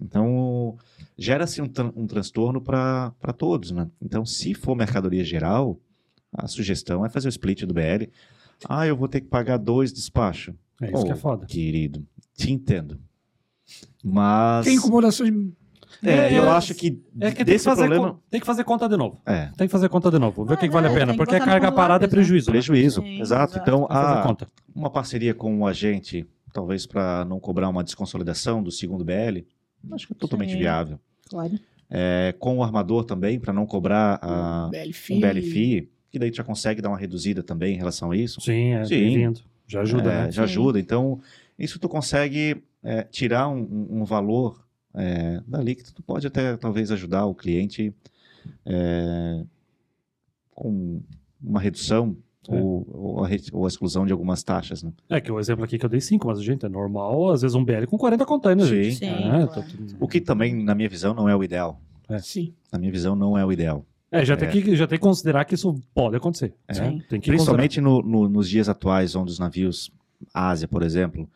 Então, 0.00 0.76
gera-se 1.18 1.60
um, 1.60 1.66
tran- 1.66 1.92
um 1.96 2.06
transtorno 2.06 2.60
para 2.60 3.12
todos, 3.36 3.70
né? 3.72 3.88
Então, 4.00 4.24
se 4.24 4.54
for 4.54 4.74
mercadoria 4.76 5.24
geral, 5.24 5.80
a 6.32 6.46
sugestão 6.46 7.04
é 7.04 7.08
fazer 7.08 7.28
o 7.28 7.30
split 7.30 7.64
do 7.64 7.74
BL. 7.74 8.08
Ah, 8.68 8.86
eu 8.86 8.96
vou 8.96 9.08
ter 9.08 9.20
que 9.20 9.26
pagar 9.28 9.56
dois 9.56 9.92
despachos. 9.92 10.54
É 10.80 10.92
isso 10.92 11.04
que 11.04 11.12
é 11.12 11.16
foda. 11.16 11.46
Querido, 11.46 12.06
te 12.36 12.52
entendo. 12.52 12.98
Mas 14.02 14.66
Tem 14.66 14.76
incomodações. 14.76 15.32
É, 16.04 16.10
É, 16.10 16.38
eu 16.38 16.44
é, 16.44 16.48
acho 16.50 16.74
que, 16.74 17.02
É 17.20 17.30
que 17.30 17.44
tem 17.44 17.56
que, 17.56 17.58
fazer 17.58 17.82
problema... 17.86 18.12
con- 18.14 18.18
tem 18.30 18.40
que 18.40 18.46
fazer 18.46 18.64
conta 18.64 18.88
de 18.88 18.96
novo. 18.96 19.20
É, 19.26 19.46
Tem 19.56 19.66
que 19.66 19.72
fazer 19.72 19.88
conta 19.88 20.10
de 20.10 20.18
novo. 20.18 20.44
Ver 20.44 20.54
o 20.54 20.56
que, 20.56 20.66
que 20.68 20.72
vale 20.74 20.86
a 20.88 20.90
é, 20.90 20.94
pena. 20.94 21.14
Porque 21.16 21.34
a 21.34 21.38
botar 21.38 21.46
no 21.46 21.52
carga 21.60 21.72
parada 21.72 22.04
é 22.04 22.06
né? 22.06 22.10
prejuízo. 22.10 22.50
né? 22.50 22.52
prejuízo. 22.52 23.00
Sim, 23.02 23.20
exato. 23.20 23.58
Então, 23.58 23.86
a, 23.90 24.22
conta. 24.22 24.48
uma 24.74 24.90
parceria 24.90 25.34
com 25.34 25.54
um 25.54 25.66
agente, 25.66 26.26
talvez 26.52 26.86
para 26.86 27.24
não 27.24 27.38
cobrar 27.40 27.68
uma 27.68 27.82
desconsolidação 27.84 28.62
do 28.62 28.70
segundo 28.70 29.04
BL, 29.04 29.44
acho 29.92 30.06
que 30.06 30.12
é 30.12 30.16
totalmente 30.16 30.52
Sim. 30.52 30.58
viável. 30.58 30.98
Claro. 31.28 31.58
É, 31.90 32.34
com 32.38 32.58
o 32.58 32.62
armador 32.62 33.04
também, 33.04 33.38
para 33.40 33.52
não 33.52 33.66
cobrar 33.66 34.18
a, 34.22 34.68
BLFI. 34.70 35.14
um 35.14 35.20
BLFI, 35.20 35.90
que 36.10 36.18
daí 36.18 36.30
tu 36.30 36.36
já 36.36 36.44
consegue 36.44 36.80
dar 36.80 36.88
uma 36.88 36.98
reduzida 36.98 37.42
também 37.42 37.74
em 37.74 37.78
relação 37.78 38.10
a 38.12 38.16
isso. 38.16 38.40
Sim, 38.40 38.74
é 38.74 38.84
Sim. 38.84 38.94
bem-vindo. 38.96 39.40
Já 39.66 39.80
ajuda, 39.82 40.12
É, 40.12 40.16
né? 40.24 40.30
Já 40.32 40.46
Sim. 40.46 40.52
ajuda. 40.52 40.78
Então, 40.80 41.20
isso 41.58 41.78
tu 41.78 41.88
consegue 41.88 42.62
é, 42.82 43.02
tirar 43.02 43.48
um, 43.48 43.58
um- 43.60 44.00
um 44.00 44.04
valor 44.04 44.64
é, 44.94 45.40
dali 45.46 45.74
que 45.74 45.92
tu 45.92 46.02
pode 46.02 46.26
até 46.26 46.56
talvez 46.56 46.90
ajudar 46.90 47.26
o 47.26 47.34
cliente 47.34 47.94
é, 48.66 49.44
com 50.54 51.00
uma 51.42 51.60
redução 51.60 52.16
É. 52.48 52.54
ou, 52.54 52.86
ou, 52.92 53.24
a, 53.24 53.28
ou 53.52 53.64
a 53.64 53.68
exclusão 53.68 54.04
de 54.06 54.12
algumas 54.12 54.42
taxas. 54.42 54.82
Né? 54.82 54.92
É 55.08 55.20
que 55.20 55.30
o 55.30 55.38
exemplo 55.38 55.64
aqui 55.64 55.78
que 55.78 55.84
eu 55.84 55.90
dei 55.90 56.00
5, 56.00 56.26
mas, 56.26 56.42
gente, 56.42 56.64
é 56.66 56.68
normal, 56.68 57.30
às 57.30 57.42
vezes 57.42 57.54
um 57.54 57.64
BL 57.64 57.84
com 57.86 57.96
40 57.98 58.24
containers, 58.26 58.68
Sim. 58.68 58.82
gente. 58.84 58.96
Sim, 58.96 59.06
É, 59.06 59.22
claro. 59.22 59.46
tá 59.48 59.62
tudo- 59.62 59.96
O 60.00 60.08
que 60.08 60.20
também, 60.20 60.54
na 60.62 60.74
minha 60.74 60.88
visão, 60.88 61.14
não 61.14 61.28
é 61.28 61.36
o 61.36 61.44
ideal. 61.44 61.80
Sim. 62.20 62.52
Na 62.72 62.78
minha 62.78 62.90
visão, 62.90 63.14
não 63.14 63.38
é 63.38 63.44
o 63.46 63.52
ideal. 63.52 63.84
É, 64.10 64.24
já, 64.24 64.36
Tem 64.36 64.50
que, 64.50 64.74
já 64.74 64.88
tem 64.88 64.98
que 64.98 65.02
considerar 65.04 65.44
que 65.44 65.54
isso 65.54 65.80
pode 65.94 66.16
acontecer. 66.16 66.52
É. 66.66 66.74
né? 66.80 67.00
Tem 67.08 67.20
que 67.20 67.28
Principalmente 67.30 67.80
no- 67.80 68.02
no- 68.02 68.28
nos 68.28 68.48
dias 68.48 68.68
atuais, 68.68 69.14
onde 69.14 69.30
os 69.30 69.38
navios 69.38 69.92
Ásia, 70.34 70.66
por 70.66 70.82
exemplo, 70.82 71.30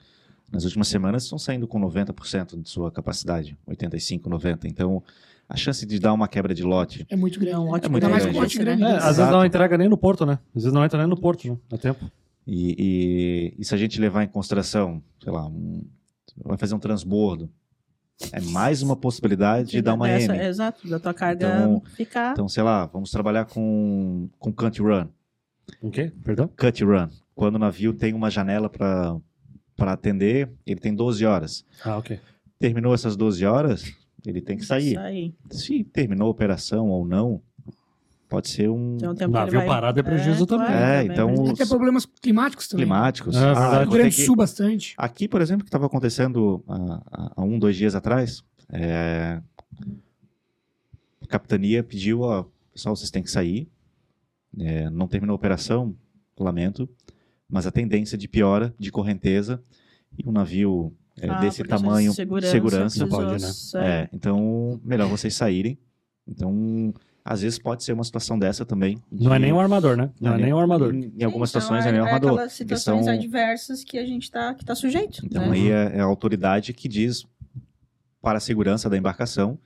nas 0.55 0.64
últimas 0.64 0.88
semanas 0.88 1.24
estão 1.24 1.38
saindo 1.38 1.66
com 1.68 1.78
90% 1.80 2.61
de 2.62 2.68
sua 2.68 2.90
capacidade, 2.90 3.57
85, 3.66 4.28
90. 4.30 4.66
Então, 4.68 5.02
a 5.48 5.57
chance 5.57 5.84
de 5.84 5.98
dar 5.98 6.12
uma 6.12 6.26
quebra 6.28 6.55
de 6.55 6.62
lote 6.62 7.07
É 7.11 7.16
muito 7.16 7.38
grande. 7.38 7.55
É 7.55 7.59
um 7.59 7.64
né? 7.64 7.70
lote 7.72 7.88
muito 7.90 8.05
Ainda 8.05 8.09
mais 8.14 8.24
com 8.24 8.32
grande. 8.32 8.38
um 8.38 8.42
lote 8.42 8.59
grande. 8.59 8.82
É, 8.82 8.96
às 8.96 9.16
vezes 9.16 9.30
não 9.32 9.44
entrega 9.44 9.76
nem 9.76 9.88
no 9.88 9.96
porto, 9.98 10.24
né? 10.24 10.38
Às 10.55 10.62
vezes 10.62 10.72
não 10.72 10.84
entra 10.84 10.98
nem 10.98 11.07
no 11.09 11.16
porto, 11.20 11.48
né? 11.48 11.59
A 11.72 11.76
tempo. 11.78 12.11
E, 12.46 12.74
e- 12.78 13.55
e 13.61 13.64
se 13.64 13.74
a 13.74 13.78
gente 13.78 14.00
levar 14.00 14.22
em 14.22 14.28
consideração, 14.28 15.02
sei 15.22 15.32
lá, 15.32 15.46
um- 15.46 15.84
vai 16.44 16.57
fazer 16.57 16.74
um 16.74 16.78
transbordo, 16.78 17.50
é 18.32 18.40
mais 18.40 18.80
uma 18.82 18.94
possibilidade 18.96 19.70
de 19.72 19.82
dar 19.82 19.94
uma 19.94 20.07
Dessa- 20.07 20.34
M. 20.36 20.44
Exato, 20.46 20.88
da 20.88 20.98
tua 21.00 21.12
carga 21.14 21.46
Então- 21.48 21.82
ficar. 21.96 22.32
Então, 22.32 22.48
sei 22.48 22.62
lá, 22.62 22.86
vamos 22.86 23.11
trabalhar 23.11 23.44
com, 23.46 24.28
com 24.38 24.52
cut 24.52 24.80
run. 24.80 25.07
O 25.80 25.90
quê? 25.90 26.12
Perdão? 26.22 26.48
Cut 26.57 26.84
run. 26.84 27.09
Quando 27.34 27.57
o 27.57 27.59
navio 27.59 27.92
tem 27.94 28.12
uma 28.14 28.30
janela 28.30 28.68
para 28.68 29.16
atender, 29.76 30.50
ele 30.66 30.80
tem 30.80 30.94
12 30.94 31.24
horas. 31.24 31.64
Ah, 31.84 31.98
ok. 31.98 32.18
Terminou 32.58 32.94
essas 32.94 33.16
12 33.16 33.44
horas, 33.44 33.92
ele 34.26 34.40
tem 34.40 34.56
que 34.56 34.64
sair. 34.64 34.94
Sair. 34.94 35.34
Se 35.50 35.84
terminou 35.84 36.28
a 36.28 36.30
operação 36.30 36.88
ou 36.88 37.04
não, 37.06 37.42
pode 38.28 38.48
ser 38.48 38.68
um 38.70 38.96
Então, 38.96 39.12
ele 39.12 39.26
Navio 39.28 39.58
vai- 39.60 39.66
parado 39.66 40.00
é 40.00 40.02
prejuízo 40.02 40.46
também. 40.46 40.66
É, 40.68 40.70
também 41.02 41.12
então- 41.12 41.26
prejuízo. 41.28 41.52
Até 41.52 41.66
problemas 41.66 42.06
climáticos 42.06 42.68
também. 42.68 42.86
climáticos. 42.86 43.36
É. 43.36 43.38
Ah, 43.40 43.78
Rio 43.80 43.90
Grande 43.90 44.16
do 44.16 44.22
Sul 44.22 44.36
bastante. 44.36 44.94
Aqui, 44.96 45.28
por 45.28 45.40
exemplo, 45.40 45.64
que 45.64 45.68
estava 45.68 45.86
acontecendo 45.86 46.64
há 46.66 47.42
um, 47.42 47.58
dois 47.58 47.76
dias 47.76 47.94
atrás, 47.94 48.42
é, 48.72 49.40
a 51.22 51.26
capitania 51.26 51.82
pediu, 51.82 52.20
ó, 52.20 52.44
pessoal, 52.72 52.94
vocês 52.96 53.10
têm 53.10 53.22
que 53.22 53.30
sair, 53.30 53.68
é, 54.58 54.88
não 54.90 55.06
terminou 55.08 55.34
a 55.34 55.36
operação, 55.36 55.94
lamento, 56.38 56.88
mas 57.55 57.68
a 57.68 57.70
tendência 57.70 58.18
de 58.18 58.26
piora 58.26 58.74
de 58.76 58.90
correnteza 58.90 59.62
e 60.18 60.28
um 60.28 60.32
navio 60.32 60.92
é, 61.20 61.28
Ah, 61.28 61.38
desse 61.40 61.62
de 61.62 61.68
tamanho, 61.68 62.12
segurança, 62.12 62.50
segurança, 62.50 62.98
Não 62.98 63.09
pode, 63.09 63.40
né? 63.40 63.48
é, 63.86 64.09
então, 64.12 64.80
melhor 64.84 65.09
vocês 65.09 65.32
saírem. 65.36 65.78
Então, 66.26 66.92
às 67.24 67.42
vezes 67.42 67.57
pode 67.57 67.84
ser 67.84 67.92
uma 67.92 68.02
situação 68.02 68.36
dessa 68.36 68.64
também. 68.66 68.98
Não 69.12 69.32
é 69.32 69.38
de- 69.38 69.44
nem 69.44 69.52
o 69.52 69.61
armador, 69.61 69.96
né? 69.96 70.11
Não, 70.20 70.34
é 70.34 70.38
nem 70.38 70.52
o 70.52 70.59
armador. 70.59 70.92
Em, 70.92 71.12
em 71.16 71.22
algumas 71.22 71.50
Sim, 71.50 71.61
situações 71.61 71.80
então 71.86 71.90
é 71.90 71.92
nem 71.92 72.00
o 72.00 72.05
armador. 72.05 72.30
aquelas 72.32 72.61
Eles 72.61 72.80
situações 72.80 73.05
são- 73.05 73.14
adversas 73.14 73.84
que 73.84 73.96
a 73.98 74.05
gente 74.05 74.28
tá, 74.32 74.52
que 74.55 74.64
tá 74.64 74.74
sujeito. 74.74 75.24
Então 75.24 75.42
né? 75.48 75.52
aí 75.52 75.70
é, 75.70 75.98
é 75.98 76.00
a 76.00 76.05
autoridade 76.05 76.72
que 76.72 76.88
diz 76.88 77.24
para 78.20 78.38
a 78.38 78.40
segurança 78.40 78.90
da 78.90 78.96
embarcação. 78.98 79.57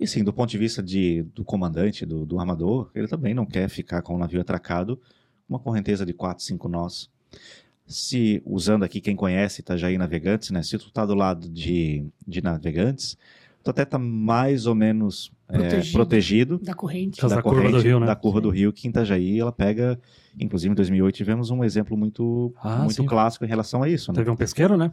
E 0.00 0.06
sim, 0.08 0.24
do 0.24 0.32
ponto 0.32 0.50
de 0.50 0.58
vista 0.58 0.82
de, 0.82 1.22
do 1.32 1.44
comandante, 1.44 2.04
do, 2.04 2.26
do 2.26 2.40
armador, 2.40 2.90
ele 2.96 3.06
também 3.06 3.32
não 3.34 3.46
quer 3.46 3.68
ficar 3.68 4.02
com 4.02 4.16
o 4.16 4.18
navio 4.18 4.40
atracado, 4.40 5.00
uma 5.48 5.58
correnteza 5.58 6.04
de 6.06 6.12
4, 6.12 6.42
5 6.44 6.68
nós. 6.68 7.10
Se, 7.86 8.42
usando 8.46 8.84
aqui 8.84 9.00
quem 9.00 9.14
conhece 9.16 9.60
Itajaí 9.60 9.98
Navegantes, 9.98 10.50
né? 10.50 10.62
Se 10.62 10.78
tu 10.78 10.90
tá 10.90 11.04
do 11.04 11.14
lado 11.14 11.48
de, 11.48 12.06
de 12.26 12.40
navegantes, 12.40 13.18
tu 13.62 13.70
até 13.70 13.84
tá 13.84 13.98
mais 13.98 14.66
ou 14.66 14.74
menos 14.74 15.30
é, 15.48 15.58
Protegido. 15.58 15.92
protegido 15.98 16.58
Da 16.60 16.74
corrente. 16.74 17.20
Da 17.20 17.28
da 17.28 17.42
curva 17.42 17.60
do 17.62 17.66
corrente, 17.68 17.84
rio, 17.86 18.00
né? 18.00 18.06
da 18.06 18.16
curva 18.16 18.40
do 18.40 18.48
rio, 18.50 18.72
que 18.72 18.86
em 18.86 18.90
Itajaí 18.90 19.38
ela 19.40 19.52
pega, 19.52 20.00
inclusive 20.38 20.72
em 20.72 20.74
2008 20.74 21.14
tivemos 21.14 21.50
um 21.50 21.62
exemplo 21.62 21.96
muito, 21.96 22.54
Ah, 22.62 22.78
muito 22.78 22.94
sim. 22.94 23.04
clássico 23.06 23.44
em 23.44 23.48
relação 23.48 23.82
a 23.82 23.88
isso, 23.88 24.10
né? 24.12 24.16
Teve 24.16 24.30
um 24.30 24.36
pesqueiro, 24.36 24.76
né? 24.76 24.92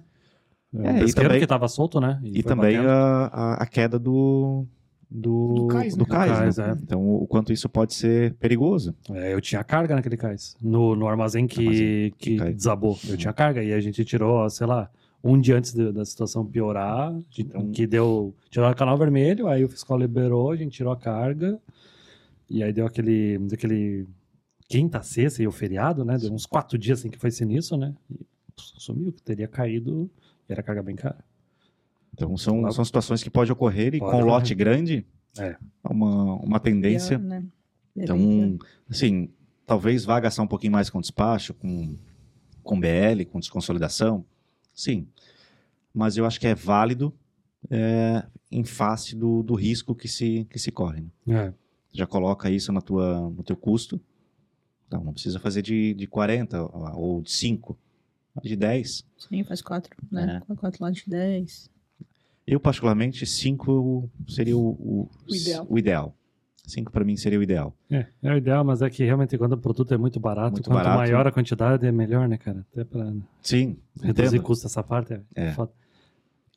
Um 0.73 0.83
É, 0.83 0.97
e 0.97 0.99
pesqueiro 1.05 1.29
também- 1.29 1.39
que 1.39 1.47
tava 1.47 1.67
solto, 1.69 2.01
né? 2.01 2.19
E 2.23 2.41
foi 2.41 2.43
também 2.43 2.75
a, 2.77 2.91
a, 3.31 3.53
a 3.63 3.65
queda 3.65 3.97
do, 3.97 4.65
do, 5.09 5.53
Do 5.55 5.67
cais, 5.67 5.95
do 5.95 6.03
né? 6.03 6.09
cais, 6.09 6.31
Do 6.31 6.37
cais, 6.37 6.57
né? 6.57 6.69
é. 6.69 6.83
Então, 6.83 7.15
o 7.15 7.25
quanto 7.27 7.51
isso 7.51 7.67
pode 7.67 7.93
ser 7.93 8.33
perigoso. 8.35 8.95
É, 9.11 9.33
eu 9.33 9.41
tinha 9.41 9.63
carga 9.63 9.95
naquele 9.95 10.17
cais. 10.17 10.55
No, 10.61 10.95
no 10.95 11.07
armazém 11.07 11.47
que, 11.47 11.61
Armazém 11.61 12.13
que 12.17 12.37
cai. 12.37 12.53
desabou. 12.53 12.97
Eu 13.07 13.17
tinha 13.17 13.33
carga. 13.33 13.63
E 13.63 13.73
a 13.73 13.79
gente 13.79 14.05
tirou, 14.05 14.47
sei 14.49 14.67
lá, 14.67 14.89
um 15.23 15.39
dia 15.39 15.57
antes 15.57 15.73
de- 15.73 15.91
da 15.91 16.05
situação 16.05 16.45
piorar, 16.45 17.13
Então- 17.37 17.71
que 17.71 17.87
deu. 17.87 18.35
Tirou 18.51 18.69
o 18.69 18.75
canal 18.75 18.97
vermelho, 18.97 19.47
aí 19.47 19.63
o 19.65 19.69
fiscal 19.69 19.97
liberou, 19.97 20.51
a 20.51 20.55
gente 20.55 20.73
tirou 20.73 20.93
a 20.93 20.97
carga. 20.97 21.59
E 22.49 22.61
aí 22.63 22.71
deu 22.71 22.85
aquele. 22.85 23.39
aquele 23.51 24.07
quinta, 24.67 25.01
sexta 25.01 25.41
e 25.41 25.47
o 25.47 25.51
feriado, 25.51 26.05
né? 26.05 26.15
Deu 26.19 26.31
uns 26.31 26.45
quatro 26.45 26.77
dias 26.77 26.99
assim 26.99 27.09
que 27.09 27.17
foi 27.17 27.31
sinistro, 27.31 27.75
né? 27.77 27.95
E 28.11 28.19
sumiu, 28.55 29.11
que 29.11 29.23
teria 29.23 29.47
caído. 29.47 30.07
E 30.47 30.53
era 30.53 30.61
carga 30.61 30.83
bem 30.83 30.95
cara. 30.95 31.17
Então, 32.25 32.37
são, 32.37 32.69
são 32.71 32.83
situações 32.83 33.23
que 33.23 33.29
pode 33.29 33.51
ocorrer 33.51 33.95
e 33.95 33.99
Pode 33.99 34.11
com 34.11 34.17
ocorrer. 34.17 34.25
lote 34.25 34.53
grande, 34.55 35.05
É. 35.37 35.55
uma, 35.83 36.35
uma 36.35 36.59
tendência. 36.59 37.17
Pior, 37.17 37.27
né? 37.29 37.45
Então, 37.95 38.57
assim, 38.89 39.29
talvez 39.65 40.03
vá 40.05 40.19
gastar 40.19 40.43
um 40.43 40.47
pouquinho 40.47 40.73
mais 40.73 40.89
com 40.89 40.99
despacho, 41.01 41.53
com, 41.53 41.95
com 42.63 42.79
BL, 42.79 43.23
com 43.31 43.39
desconsolidação. 43.39 44.25
Sim. 44.73 45.07
Mas 45.93 46.17
eu 46.17 46.25
acho 46.25 46.39
que 46.39 46.47
é 46.47 46.53
válido 46.55 47.13
é, 47.69 48.23
em 48.51 48.63
face 48.63 49.15
do, 49.15 49.41
do 49.43 49.55
risco 49.55 49.95
que 49.95 50.07
se, 50.07 50.45
que 50.49 50.59
se 50.59 50.71
corre. 50.71 51.01
né? 51.25 51.47
É. 51.47 51.53
já 51.93 52.05
coloca 52.05 52.49
isso 52.49 52.71
na 52.71 52.81
tua, 52.81 53.29
no 53.29 53.43
teu 53.43 53.55
custo. 53.57 53.99
Então, 54.87 55.03
não 55.03 55.13
precisa 55.13 55.39
fazer 55.39 55.61
de, 55.61 55.93
de 55.93 56.07
40 56.07 56.63
ou 56.95 57.21
de 57.21 57.31
5, 57.31 57.77
de 58.43 58.55
10. 58.55 59.05
Sim, 59.17 59.43
faz 59.43 59.61
quatro, 59.61 59.95
né? 60.11 60.41
É. 60.49 60.55
Quatro 60.55 60.83
lá 60.83 60.89
de 60.91 61.03
dez. 61.07 61.69
Eu, 62.51 62.59
particularmente, 62.59 63.25
5 63.25 64.09
seria 64.27 64.57
o, 64.57 64.69
o, 64.71 65.09
O 65.29 65.35
ideal. 65.35 65.67
o 65.69 65.77
ideal. 65.79 66.15
5 66.65 66.91
para 66.91 67.03
mim 67.03 67.15
seria 67.17 67.39
o 67.39 67.43
ideal. 67.43 67.75
É, 67.89 68.05
é 68.21 68.31
o 68.33 68.37
ideal, 68.37 68.63
mas 68.63 68.81
é 68.81 68.89
que 68.89 69.03
realmente 69.03 69.37
quando 69.37 69.53
o 69.53 69.57
produto 69.57 69.91
é 69.93 69.97
muito 69.97 70.19
barato, 70.19 70.51
Muito 70.53 70.69
quanto 70.69 70.75
barato. 70.83 70.97
maior 70.97 71.25
a 71.27 71.31
quantidade, 71.31 71.85
é 71.87 71.91
melhor, 71.91 72.27
né, 72.27 72.37
cara? 72.37 72.65
Até 72.71 72.83
pra 72.83 73.11
Sim, 73.41 73.77
reduzir 74.01 74.27
entendo. 74.35 74.43
custo 74.43 74.67
essa 74.67 74.83
parte 74.83 75.13
é, 75.13 75.21
É. 75.35 75.51
foda. 75.53 75.71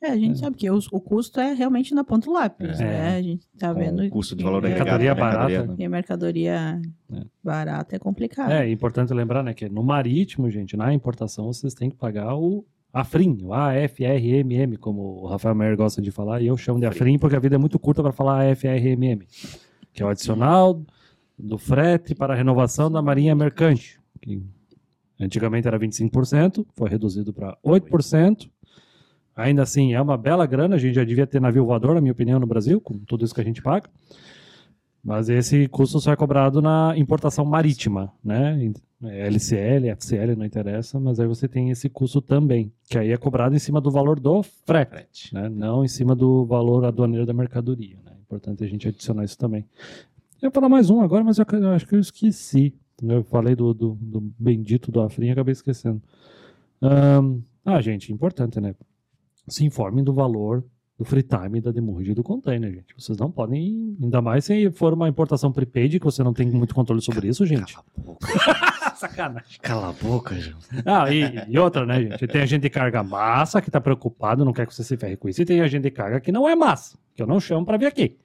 É, 0.03 0.09
a 0.11 0.17
gente 0.17 0.37
sabe 0.37 0.57
que 0.57 0.69
os- 0.69 0.87
o 0.91 0.99
custo 0.99 1.39
é 1.39 1.53
realmente 1.53 1.95
na 1.95 2.03
ponta 2.03 2.25
do 2.25 2.33
lápis, 2.33 2.77
É. 2.79 2.83
né? 2.83 3.15
A 3.15 3.21
gente 3.21 3.47
tá 3.57 3.73
Com 3.73 3.79
vendo 3.79 4.03
o 4.03 4.09
custo 4.09 4.35
de 4.35 4.43
valor 4.43 4.61
que 4.61 4.67
agregado. 4.67 4.85
Mercadoria 4.99 5.15
da 5.15 5.21
mercadoria, 5.23 5.57
barata. 5.59 5.71
né? 5.71 5.75
E 5.79 5.85
a 5.85 5.89
mercadoria 5.89 6.81
É. 7.13 7.21
barata 7.43 7.95
é 7.95 7.99
complicado. 7.99 8.51
É, 8.51 8.67
é 8.67 8.71
importante 8.71 9.13
lembrar, 9.13 9.41
né, 9.43 9.53
que 9.53 9.67
no 9.69 9.81
marítimo, 9.81 10.49
gente, 10.51 10.75
na 10.75 10.93
importação, 10.93 11.45
vocês 11.45 11.73
têm 11.73 11.89
que 11.89 11.95
pagar 11.95 12.35
o 12.35 12.65
AFRIM, 12.93 13.39
o 13.41 13.51
AFRMM, 13.51 14.77
como 14.77 15.23
o 15.23 15.25
Rafael 15.25 15.55
Meyer 15.55 15.75
gosta 15.75 15.99
de 15.99 16.11
falar, 16.11 16.41
e 16.43 16.47
eu 16.47 16.55
chamo 16.55 16.79
de 16.79 16.85
AFRIM 16.85 17.17
porque 17.17 17.35
a 17.35 17.39
vida 17.39 17.55
é 17.55 17.57
muito 17.57 17.79
curta 17.79 18.03
para 18.03 18.11
falar 18.11 18.51
AFRMM, 18.51 19.25
que 19.91 20.03
é 20.03 20.05
o 20.05 20.09
adicional 20.09 20.79
do 21.37 21.57
frete 21.57 22.13
para 22.13 22.33
a 22.33 22.37
renovação 22.37 22.91
da 22.91 23.01
marinha 23.01 23.33
mercante, 23.33 23.99
que 24.21 24.39
antigamente 25.19 25.67
era 25.67 25.79
25%, 25.79 26.63
foi 26.75 26.87
reduzido 26.87 27.33
para 27.33 27.57
8%. 27.65 28.47
Ainda 29.35 29.63
assim, 29.63 29.95
é 29.95 29.99
uma 30.01 30.15
bela 30.15 30.45
grana, 30.45 30.75
a 30.75 30.79
gente 30.79 30.93
já 30.93 31.03
devia 31.03 31.25
ter 31.25 31.41
navio 31.41 31.65
voador, 31.65 31.95
na 31.95 32.01
minha 32.01 32.11
opinião, 32.11 32.39
no 32.39 32.45
Brasil, 32.45 32.79
com 32.79 32.99
tudo 32.99 33.25
isso 33.25 33.33
que 33.33 33.41
a 33.41 33.43
gente 33.43 33.63
paga. 33.63 33.89
Mas 35.03 35.27
esse 35.27 35.67
custo 35.67 35.99
só 35.99 36.13
é 36.13 36.15
cobrado 36.15 36.61
na 36.61 36.97
importação 36.97 37.43
marítima, 37.43 38.13
né? 38.23 38.71
LCL, 39.01 39.89
FCL, 39.89 40.35
não 40.37 40.45
interessa, 40.45 40.97
mas 40.97 41.19
aí 41.19 41.27
você 41.27 41.45
tem 41.45 41.69
esse 41.71 41.89
custo 41.89 42.21
também, 42.21 42.71
que 42.89 42.97
aí 42.97 43.11
é 43.11 43.17
cobrado 43.17 43.53
em 43.53 43.59
cima 43.59 43.81
do 43.81 43.91
valor 43.91 44.17
do 44.17 44.41
frete, 44.41 45.33
né? 45.33 45.49
Não 45.49 45.83
em 45.83 45.89
cima 45.89 46.15
do 46.15 46.45
valor 46.45 46.85
aduaneiro 46.85 47.25
da 47.25 47.33
mercadoria, 47.33 47.97
né? 48.05 48.13
É 48.17 48.21
importante 48.21 48.63
a 48.63 48.67
gente 48.67 48.87
adicionar 48.87 49.25
isso 49.25 49.37
também. 49.37 49.65
Eu 50.41 50.47
ia 50.47 50.51
falar 50.51 50.69
mais 50.69 50.89
um 50.89 51.01
agora, 51.01 51.23
mas 51.23 51.37
eu, 51.37 51.45
eu 51.51 51.69
acho 51.71 51.85
que 51.85 51.95
eu 51.95 51.99
esqueci. 51.99 52.73
Eu 53.01 53.25
falei 53.25 53.55
do, 53.55 53.73
do, 53.73 53.97
do 53.99 54.21
bendito 54.39 54.89
do 54.89 55.01
Afrin 55.01 55.27
e 55.27 55.31
acabei 55.31 55.51
esquecendo. 55.51 56.01
Ahn, 56.81 57.41
ah, 57.65 57.81
gente, 57.81 58.13
importante, 58.13 58.61
né? 58.61 58.73
Se 59.49 59.65
informem 59.65 60.03
do 60.03 60.13
valor 60.13 60.63
do 60.97 61.03
free 61.03 61.23
time 61.23 61.59
da 61.59 61.71
demurragem 61.71 62.13
do 62.13 62.23
container, 62.23 62.71
gente. 62.71 62.93
Vocês 62.97 63.17
não 63.17 63.31
podem, 63.31 63.97
ainda 64.01 64.21
mais 64.21 64.45
se 64.45 64.69
for 64.71 64.93
uma 64.93 65.09
importação 65.09 65.51
prepaid, 65.51 65.99
que 65.99 66.05
você 66.05 66.23
não 66.23 66.33
tem 66.33 66.47
muito 66.47 66.75
controle 66.75 67.01
sobre 67.01 67.27
isso, 67.27 67.45
gente. 67.45 67.73
Cala 67.73 67.85
a 67.97 68.01
boca. 68.01 68.27
Sacanagem. 68.95 69.59
Cala 69.61 69.89
a 69.89 69.91
boca, 69.91 70.35
João. 70.35 70.59
Ah, 70.85 71.11
e, 71.11 71.45
e 71.49 71.57
outra, 71.57 71.85
né, 71.85 72.01
gente? 72.01 72.27
Tem 72.27 72.41
a 72.41 72.45
gente 72.45 72.61
de 72.61 72.69
carga 72.69 73.03
massa 73.03 73.61
que 73.61 73.71
tá 73.71 73.81
preocupado, 73.81 74.45
não 74.45 74.53
quer 74.53 74.67
que 74.67 74.73
você 74.73 74.83
se 74.83 74.95
ferre 74.95 75.17
com 75.17 75.27
isso, 75.27 75.41
e 75.41 75.45
tem 75.45 75.61
a 75.61 75.67
gente 75.67 75.83
de 75.83 75.91
carga 75.91 76.21
que 76.21 76.31
não 76.31 76.47
é 76.47 76.55
massa, 76.55 76.97
que 77.15 77.21
eu 77.21 77.27
não 77.27 77.39
chamo 77.39 77.65
pra 77.65 77.77
vir 77.77 77.87
aqui. 77.87 78.17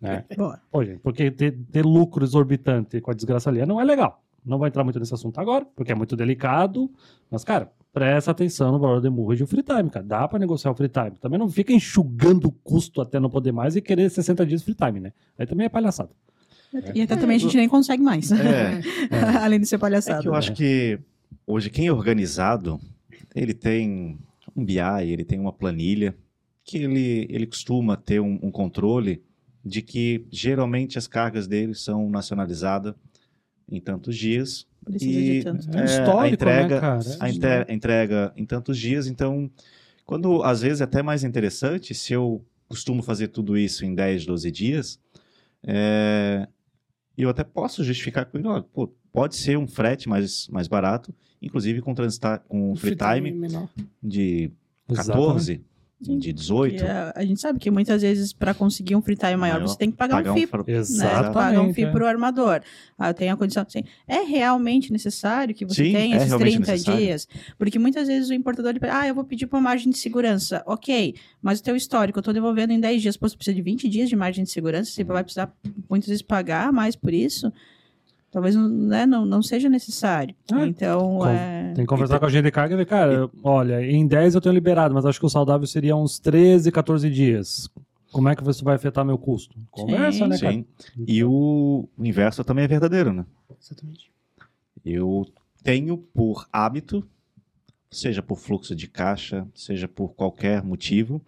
Né? 0.00 0.24
Boa. 0.36 0.60
Pô, 0.70 0.84
gente, 0.84 0.98
porque 1.00 1.30
ter, 1.30 1.52
ter 1.52 1.84
lucro 1.84 2.24
exorbitante 2.24 3.00
com 3.00 3.10
a 3.10 3.14
desgraça 3.14 3.50
ali 3.50 3.64
não 3.66 3.80
é 3.80 3.84
legal. 3.84 4.22
Não 4.44 4.58
vou 4.58 4.66
entrar 4.66 4.84
muito 4.84 4.98
nesse 4.98 5.12
assunto 5.12 5.38
agora, 5.38 5.66
porque 5.76 5.92
é 5.92 5.94
muito 5.94 6.16
delicado. 6.16 6.90
Mas, 7.30 7.44
cara, 7.44 7.70
presta 7.92 8.30
atenção 8.30 8.72
no 8.72 8.78
valor 8.78 9.00
de 9.00 9.10
murro 9.10 9.34
e 9.34 9.42
o 9.42 9.46
free 9.46 9.62
time, 9.62 9.90
cara. 9.90 10.04
Dá 10.04 10.26
pra 10.26 10.38
negociar 10.38 10.70
o 10.70 10.74
free 10.74 10.88
time. 10.88 11.12
Também 11.20 11.38
não 11.38 11.48
fica 11.48 11.72
enxugando 11.72 12.46
o 12.46 12.52
custo 12.52 13.00
até 13.00 13.20
não 13.20 13.28
poder 13.28 13.52
mais 13.52 13.76
e 13.76 13.82
querer 13.82 14.10
60 14.10 14.46
dias 14.46 14.62
free 14.62 14.74
time, 14.74 15.00
né? 15.00 15.12
Aí 15.38 15.46
também 15.46 15.66
é 15.66 15.68
palhaçada. 15.68 16.10
E 16.94 17.02
até 17.02 17.16
também 17.16 17.36
a 17.36 17.38
gente 17.38 17.56
nem 17.56 17.68
consegue 17.68 18.02
mais. 18.02 18.30
É, 18.30 18.80
Além 19.42 19.60
de 19.60 19.66
ser 19.66 19.74
é 19.74 19.78
palhaçada. 19.78 20.22
que 20.22 20.28
eu 20.28 20.34
acho 20.34 20.52
que 20.52 20.98
hoje 21.46 21.68
quem 21.68 21.88
é 21.88 21.92
organizado, 21.92 22.80
ele 23.34 23.52
tem 23.52 24.18
um 24.56 24.64
BI, 24.64 24.78
ele 25.02 25.24
tem 25.24 25.38
uma 25.38 25.52
planilha, 25.52 26.16
que 26.64 26.78
ele, 26.78 27.26
ele 27.28 27.46
costuma 27.46 27.96
ter 27.96 28.20
um, 28.20 28.38
um 28.42 28.50
controle 28.50 29.22
de 29.64 29.82
que 29.82 30.26
geralmente 30.30 30.96
as 30.96 31.06
cargas 31.06 31.46
dele 31.46 31.74
são 31.74 32.08
nacionalizadas 32.08 32.94
em 33.70 33.80
tantos 33.80 34.16
dias. 34.16 34.66
Precisa 34.84 35.18
e- 35.18 35.38
de 35.38 35.44
tanto. 35.44 35.66
É 35.76 35.80
um 35.82 35.84
histórico, 35.84 36.18
a 36.20 36.28
entrega- 36.28 36.74
né, 36.74 36.80
cara? 36.80 37.00
a 37.20 37.30
inte- 37.30 37.46
a 37.46 37.72
entrega 37.74 38.32
em 38.36 38.44
tantos 38.46 38.78
dias. 38.78 39.06
Então, 39.06 39.50
quando 40.04 40.42
às 40.42 40.62
vezes 40.62 40.80
é 40.80 40.84
até 40.84 41.02
mais 41.02 41.22
interessante, 41.24 41.94
se 41.94 42.12
eu 42.12 42.44
costumo 42.68 43.02
fazer 43.02 43.28
tudo 43.28 43.56
isso 43.58 43.84
em 43.84 43.94
10, 43.94 44.24
12 44.24 44.50
dias, 44.50 44.98
é, 45.62 46.48
eu 47.16 47.28
até 47.28 47.44
posso 47.44 47.84
justificar 47.84 48.24
com 48.26 48.40
pô, 48.72 48.88
pode 49.12 49.36
ser 49.36 49.58
um 49.58 49.66
frete 49.66 50.08
mais, 50.08 50.48
mais 50.48 50.66
barato, 50.68 51.14
inclusive 51.42 51.80
com, 51.82 51.94
transitar, 51.94 52.40
com 52.48 52.72
O 52.72 52.76
free 52.76 52.96
time 52.96 53.32
menor. 53.32 53.68
de 54.02 54.50
Exatamente. 54.88 55.60
14, 56.00 56.04
Sim, 56.04 56.18
de 56.18 56.32
18. 56.32 56.82
E 56.82 56.86
a, 56.86 57.12
a 57.14 57.24
gente 57.24 57.40
sabe 57.40 57.58
que 57.58 57.70
muitas 57.70 58.02
vezes, 58.02 58.32
para 58.32 58.54
conseguir 58.54 58.96
um 58.96 59.02
free 59.02 59.16
time 59.16 59.36
maior, 59.36 59.50
Maior, 59.50 59.68
você 59.68 59.76
tem 59.76 59.90
que 59.90 59.96
pagar, 59.96 60.16
pagar 60.16 60.32
um 60.32 60.34
FII. 60.34 60.46
Né? 60.46 60.78
Exatamente. 60.78 61.34
Paga 61.34 61.60
um 61.60 61.74
FII 61.74 61.84
é. 61.84 61.90
para 61.90 62.04
o 62.04 62.06
armador. 62.06 62.62
Ah, 62.98 63.12
tem 63.12 63.30
a 63.30 63.36
condição. 63.36 63.64
Assim, 63.66 63.84
é 64.06 64.20
realmente 64.22 64.92
necessário 64.92 65.54
que 65.54 65.64
você 65.64 65.84
Sim, 65.84 65.92
tenha 65.92 66.14
é 66.14 66.16
esses 66.18 66.28
realmente 66.28 66.56
30 66.56 66.72
necessário. 66.72 67.00
dias? 67.00 67.28
Porque 67.58 67.78
muitas 67.78 68.08
vezes 68.08 68.30
o 68.30 68.34
importador 68.34 68.70
ele, 68.70 68.80
ah, 68.90 69.06
eu 69.06 69.14
vou 69.14 69.24
pedir 69.24 69.48
uma 69.50 69.60
margem 69.60 69.90
de 69.90 69.98
segurança. 69.98 70.62
Ok, 70.66 71.14
mas 71.42 71.60
o 71.60 71.62
teu 71.62 71.76
histórico 71.76 72.18
eu 72.18 72.20
estou 72.20 72.34
devolvendo 72.34 72.72
em 72.72 72.80
10 72.80 73.02
dias. 73.02 73.16
Pô, 73.16 73.28
você 73.28 73.36
precisa 73.36 73.54
de 73.54 73.62
20 73.62 73.88
dias 73.88 74.08
de 74.08 74.16
margem 74.16 74.44
de 74.44 74.50
segurança, 74.50 74.90
você 74.90 75.04
vai 75.04 75.22
precisar 75.22 75.52
muitas 75.88 76.08
vezes 76.08 76.22
pagar 76.22 76.72
mais 76.72 76.96
por 76.96 77.12
isso. 77.12 77.52
Talvez 78.30 78.54
né, 78.54 79.06
não, 79.06 79.26
não 79.26 79.42
seja 79.42 79.68
necessário. 79.68 80.34
É, 80.52 80.64
então, 80.66 81.18
com- 81.18 81.26
é... 81.26 81.72
Tem 81.74 81.84
que 81.84 81.88
conversar 81.88 82.18
com 82.20 82.26
a 82.26 82.28
gente 82.30 82.44
de 82.44 82.50
carga 82.52 82.74
e 82.74 82.76
ver, 82.76 82.86
cara, 82.86 83.28
olha, 83.42 83.84
em 83.84 84.06
10 84.06 84.36
eu 84.36 84.40
tenho 84.40 84.54
liberado, 84.54 84.94
mas 84.94 85.04
acho 85.04 85.18
que 85.18 85.26
o 85.26 85.30
saudável 85.30 85.66
seria 85.66 85.96
uns 85.96 86.18
13, 86.20 86.70
14 86.70 87.10
dias. 87.10 87.68
Como 88.12 88.28
é 88.28 88.34
que 88.36 88.48
isso 88.48 88.64
vai 88.64 88.74
afetar 88.76 89.04
meu 89.04 89.18
custo? 89.18 89.56
Conversa, 89.70 90.26
né, 90.28 90.38
cara? 90.38 90.52
Sim. 90.52 90.64
E 91.06 91.24
o, 91.24 91.88
o 91.96 92.04
inverso 92.06 92.42
também 92.44 92.64
é 92.64 92.68
verdadeiro, 92.68 93.12
né? 93.12 93.24
Exatamente. 93.60 94.10
Eu 94.84 95.26
tenho 95.62 95.96
por 95.98 96.46
hábito, 96.52 97.06
seja 97.90 98.22
por 98.22 98.38
fluxo 98.38 98.74
de 98.74 98.86
caixa, 98.88 99.46
seja 99.54 99.86
por 99.88 100.14
qualquer 100.14 100.62
motivo, 100.62 101.20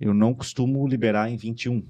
eu 0.00 0.12
não 0.12 0.34
costumo 0.34 0.86
liberar 0.86 1.30
em 1.30 1.36
21. 1.36 1.82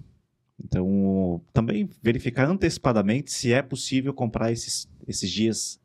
Então, 0.62 1.40
também 1.52 1.88
verificar 2.02 2.48
antecipadamente 2.48 3.30
se 3.32 3.52
é 3.52 3.60
possível 3.62 4.12
comprar 4.14 4.50
esses, 4.52 4.88
esses 5.06 5.30
dias 5.30 5.80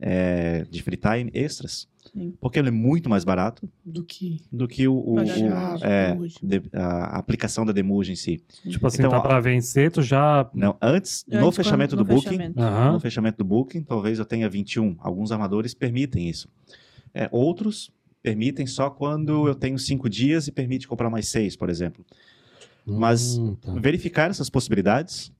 é, 0.00 0.64
de 0.70 0.82
free 0.82 0.96
time 0.96 1.30
extras. 1.34 1.88
Sim. 2.12 2.34
Porque 2.40 2.58
ele 2.58 2.68
é 2.68 2.72
muito 2.72 3.08
mais 3.08 3.24
barato 3.24 3.68
Do 3.84 4.04
que 4.04 4.40
do 4.50 4.66
que 4.66 4.88
o, 4.88 4.94
o- 4.94 5.14
o- 5.14 5.20
é, 5.84 6.16
de- 6.42 6.62
a 6.72 7.16
aplicação 7.18 7.64
da 7.64 7.72
demurge 7.72 8.10
em 8.12 8.16
si. 8.16 8.42
Tipo 8.68 8.86
assim, 8.88 8.98
Então, 8.98 9.10
tá 9.12 9.18
ó, 9.18 9.20
pra 9.20 9.38
vencer, 9.40 9.90
tu 9.92 10.02
já. 10.02 10.50
Não, 10.52 10.76
antes, 10.82 11.24
no 11.28 11.46
Antes, 11.46 11.56
fechamento 11.56 11.94
quando- 11.96 12.04
do 12.04 12.08
no 12.08 12.14
booking, 12.16 12.28
fechamento. 12.30 12.60
Aham. 12.60 12.92
no 12.92 13.00
fechamento 13.00 13.38
do 13.38 13.44
Booking, 13.44 13.82
talvez 13.82 14.18
eu 14.18 14.24
tenha 14.24 14.48
21. 14.48 14.96
Alguns 14.98 15.30
armadores 15.30 15.74
permitem 15.74 16.28
isso. 16.28 16.48
É, 17.14 17.28
outros 17.30 17.92
permitem 18.22 18.66
só 18.66 18.90
quando 18.90 19.46
eu 19.48 19.54
tenho 19.54 19.78
cinco 19.78 20.08
dias 20.10 20.48
e 20.48 20.52
permite 20.52 20.88
comprar 20.88 21.08
mais 21.08 21.28
seis, 21.28 21.54
por 21.56 21.70
exemplo. 21.70 22.04
Mas- 22.86 23.38
Hum, 23.38 23.54
tá. 23.54 23.72
Verificar 23.74 24.30
essas 24.30 24.50
possibilidades 24.50 25.32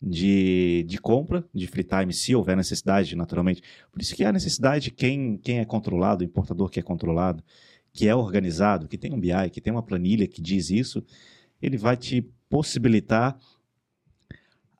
de, 0.00 0.84
de 0.86 0.98
compra, 0.98 1.44
de 1.52 1.66
free 1.66 1.84
time, 1.84 2.12
se 2.12 2.34
houver 2.34 2.56
necessidade, 2.56 3.16
naturalmente. 3.16 3.62
Por 3.90 4.00
isso 4.00 4.14
que 4.14 4.24
há 4.24 4.32
necessidade, 4.32 4.90
quem, 4.90 5.36
quem 5.38 5.58
é 5.58 5.64
controlado, 5.64 6.22
o 6.22 6.24
importador 6.26 6.68
que 6.70 6.78
é 6.78 6.82
controlado, 6.82 7.42
que 7.92 8.06
é 8.06 8.14
organizado, 8.14 8.86
que 8.86 8.96
tem 8.96 9.12
um 9.12 9.18
BI, 9.20 9.50
que 9.52 9.60
tem 9.60 9.72
uma 9.72 9.82
planilha 9.82 10.26
que 10.28 10.40
diz 10.40 10.70
isso, 10.70 11.04
ele 11.60 11.76
vai 11.76 11.96
te 11.96 12.22
possibilitar 12.48 13.36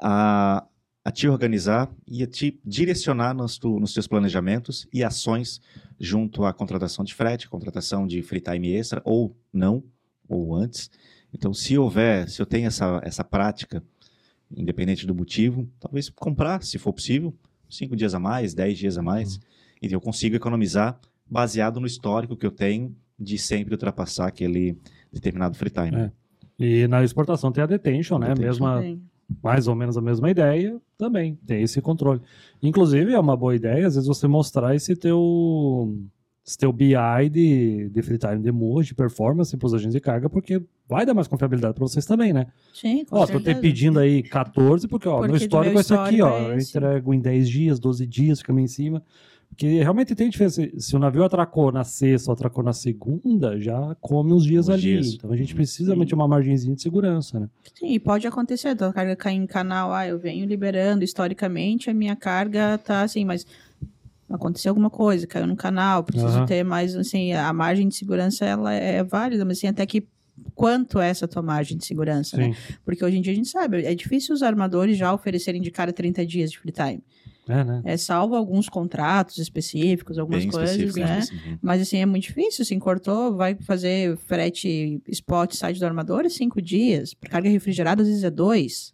a, 0.01 0.65
a 1.05 1.11
te 1.11 1.27
organizar 1.29 1.91
e 2.07 2.23
a 2.23 2.27
te 2.27 2.61
direcionar 2.65 3.35
nos, 3.35 3.59
tu, 3.59 3.81
nos 3.81 3.93
teus 3.93 4.07
planejamentos 4.07 4.87
e 4.93 5.03
ações 5.03 5.61
junto 5.99 6.45
à 6.45 6.53
contratação 6.53 7.05
de 7.05 7.15
frete, 7.15 7.49
contratação 7.49 8.07
de 8.07 8.23
free 8.23 8.41
time 8.41 8.73
extra, 8.73 9.03
ou 9.05 9.37
não, 9.53 9.83
ou 10.29 10.55
antes. 10.55 10.91
Então, 11.33 11.53
se 11.53 11.77
houver, 11.77 12.29
se 12.29 12.41
eu 12.41 12.47
tenho 12.47 12.67
essa, 12.67 13.01
essa 13.05 13.23
prática, 13.23 13.83
independente 14.55 15.07
do 15.07 15.15
motivo, 15.15 15.69
talvez 15.79 16.09
comprar, 16.09 16.63
se 16.63 16.79
for 16.79 16.93
possível, 16.93 17.35
cinco 17.69 17.95
dias 17.95 18.15
a 18.15 18.19
mais, 18.19 18.55
dez 18.55 18.79
dias 18.79 18.97
a 18.97 19.03
mais, 19.03 19.39
e 19.81 19.93
eu 19.93 20.01
consigo 20.01 20.37
economizar 20.37 20.99
baseado 21.31 21.81
no 21.81 21.87
histórico 21.87 22.37
que 22.37 22.47
eu 22.47 22.51
tenho 22.51 22.95
de 23.19 23.37
sempre 23.37 23.75
ultrapassar 23.75 24.29
aquele 24.29 24.79
determinado 25.13 25.57
free 25.57 25.71
time. 25.71 25.97
É. 25.97 26.13
E 26.59 26.89
na 26.89 27.05
exportação 27.05 27.53
tem 27.53 27.63
a 27.63 27.67
detention, 27.67 28.19
né? 28.19 28.29
Detention. 28.29 28.47
Mesma, 28.47 28.83
Sim. 28.83 29.03
mais 29.43 29.69
ou 29.69 29.75
menos 29.75 29.97
a 29.97 30.01
mesma 30.01 30.31
ideia, 30.31 30.81
também 30.97 31.37
tem 31.47 31.63
esse 31.63 31.81
controle. 31.81 32.21
Inclusive, 32.63 33.13
é 33.13 33.19
uma 33.19 33.37
boa 33.37 33.55
ideia, 33.55 33.87
às 33.87 33.95
vezes, 33.95 34.09
você 34.09 34.27
mostrar 34.27 34.75
esse 34.75 34.97
teu, 34.97 35.95
esse 36.45 36.57
teu 36.57 36.73
BI 36.73 36.95
de, 37.31 37.91
de 37.91 38.03
free 38.03 38.19
time 38.19 38.39
de 38.39 38.51
mood, 38.51 38.89
de 38.89 38.95
performance 38.95 39.57
para 39.57 39.67
os 39.67 39.75
agentes 39.75 39.95
de 39.95 40.01
carga, 40.01 40.29
porque 40.29 40.61
vai 40.89 41.05
dar 41.05 41.15
mais 41.15 41.29
confiabilidade 41.29 41.75
para 41.75 41.87
vocês 41.87 42.07
também, 42.07 42.33
né? 42.33 42.47
Sim, 42.73 43.05
com 43.05 43.17
Ó, 43.17 43.21
tô 43.21 43.27
te 43.27 43.45
certeza. 43.45 43.61
pedindo 43.61 43.99
aí 43.99 44.23
14, 44.23 44.89
porque, 44.89 45.09
ó, 45.09 45.17
Porque 45.19 45.27
meu 45.29 45.37
do 45.39 45.43
histórico 45.43 45.71
meu 45.73 45.79
é 45.79 45.81
esse 45.81 45.95
aqui, 45.95 46.23
ó. 46.23 46.51
é 46.51 46.55
Eu 46.55 46.59
entrego 46.61 47.15
em 47.15 47.21
10 47.21 47.49
dias, 47.49 47.79
12 47.79 48.07
dias, 48.07 48.39
fica 48.41 48.53
meio 48.53 48.65
em 48.65 48.69
cima. 48.69 49.03
Porque 49.49 49.83
realmente 49.83 50.15
tem 50.15 50.29
diferença. 50.29 50.63
Se 50.79 50.95
o 50.95 50.99
navio 50.99 51.25
atracou 51.25 51.73
na 51.73 51.83
sexta 51.83 52.31
ou 52.31 52.35
atracou 52.35 52.63
na 52.63 52.73
segunda, 52.75 53.59
já 53.59 53.97
come 54.01 54.33
uns 54.33 54.45
dias 54.45 54.69
Uns 54.69 54.75
ali. 54.75 54.81
dias. 54.83 55.15
Então 55.15 55.33
a 55.33 55.37
gente 55.37 55.53
Uhum. 55.53 55.57
precisa 55.57 55.93
Sim. 55.95 55.99
meter 55.99 56.15
uma 56.15 56.29
margenzinha 56.29 56.75
de 56.77 56.83
segurança, 56.83 57.41
né? 57.41 57.49
Sim, 57.75 57.93
e 57.93 57.99
pode 57.99 58.27
acontecer, 58.27 58.75
da 58.75 58.93
carga 58.93 59.17
cair 59.17 59.37
em 59.37 59.47
canal, 59.47 59.93
ah, 59.93 60.07
eu 60.07 60.19
venho 60.19 60.47
liberando 60.47 61.03
historicamente, 61.03 61.89
a 61.91 61.95
minha 61.95 62.15
carga 62.15 62.77
tá 62.79 63.03
assim, 63.03 63.25
mas 63.25 63.47
aconteceu 64.29 64.71
alguma 64.71 64.91
coisa, 64.91 65.27
caiu 65.27 65.47
no 65.47 65.57
canal, 65.57 66.05
preciso 66.05 66.37
Aham. 66.37 66.47
ter 66.47 66.63
mais, 66.63 66.95
assim, 66.95 67.33
a 67.33 67.51
margem 67.53 67.89
de 67.89 67.95
segurança, 67.97 68.45
ela 68.45 68.73
é 68.75 69.03
válida, 69.03 69.45
mas 69.45 69.59
assim, 69.59 69.67
até 69.69 69.87
que 69.87 70.07
quanto 70.55 70.99
é 71.01 71.09
essa 71.09 71.29
tua 71.29 71.43
margem 71.43 71.77
de 71.77 71.85
segurança, 71.85 72.37
né? 72.37 72.53
Sim. 72.53 72.75
Porque 72.85 73.05
hoje 73.05 73.19
em 73.19 73.21
dia 73.21 73.33
a 73.33 73.37
gente 73.37 73.49
sabe, 73.49 73.85
é 73.85 73.95
difícil 73.95 74.35
os 74.35 74.43
armadores 74.43 74.97
já 74.97 75.13
oferecerem 75.13 75.61
de 75.61 75.71
cara 75.71 75.93
30 75.93 76.27
dias 76.27 76.51
de 76.51 76.59
free 76.59 76.73
time. 76.73 77.03
É, 77.49 77.65
né? 77.65 77.83
É 77.85 77.97
salvo 77.97 78.37
alguns 78.37 78.69
contratos 78.69 79.39
específicos, 79.39 80.19
algumas 80.19 80.43
Bem 80.43 80.53
coisas, 80.53 80.95
né? 80.95 81.21
Uhum. 81.33 81.59
Mas 81.63 81.81
assim, 81.81 81.97
é 81.97 82.05
muito 82.05 82.25
difícil. 82.25 82.63
Assim, 82.63 82.79
cortou, 82.79 83.35
vai 83.35 83.55
fazer 83.55 84.17
frete 84.19 85.01
spot 85.09 85.55
site 85.55 85.79
do 85.79 85.87
armador 85.87 86.27
é 86.27 86.29
cinco 86.29 86.61
dias. 86.61 87.15
Por 87.15 87.29
carga 87.31 87.49
refrigerada, 87.49 88.03
às 88.03 88.09
vezes 88.09 88.23
é 88.23 88.31
dois. 88.31 88.93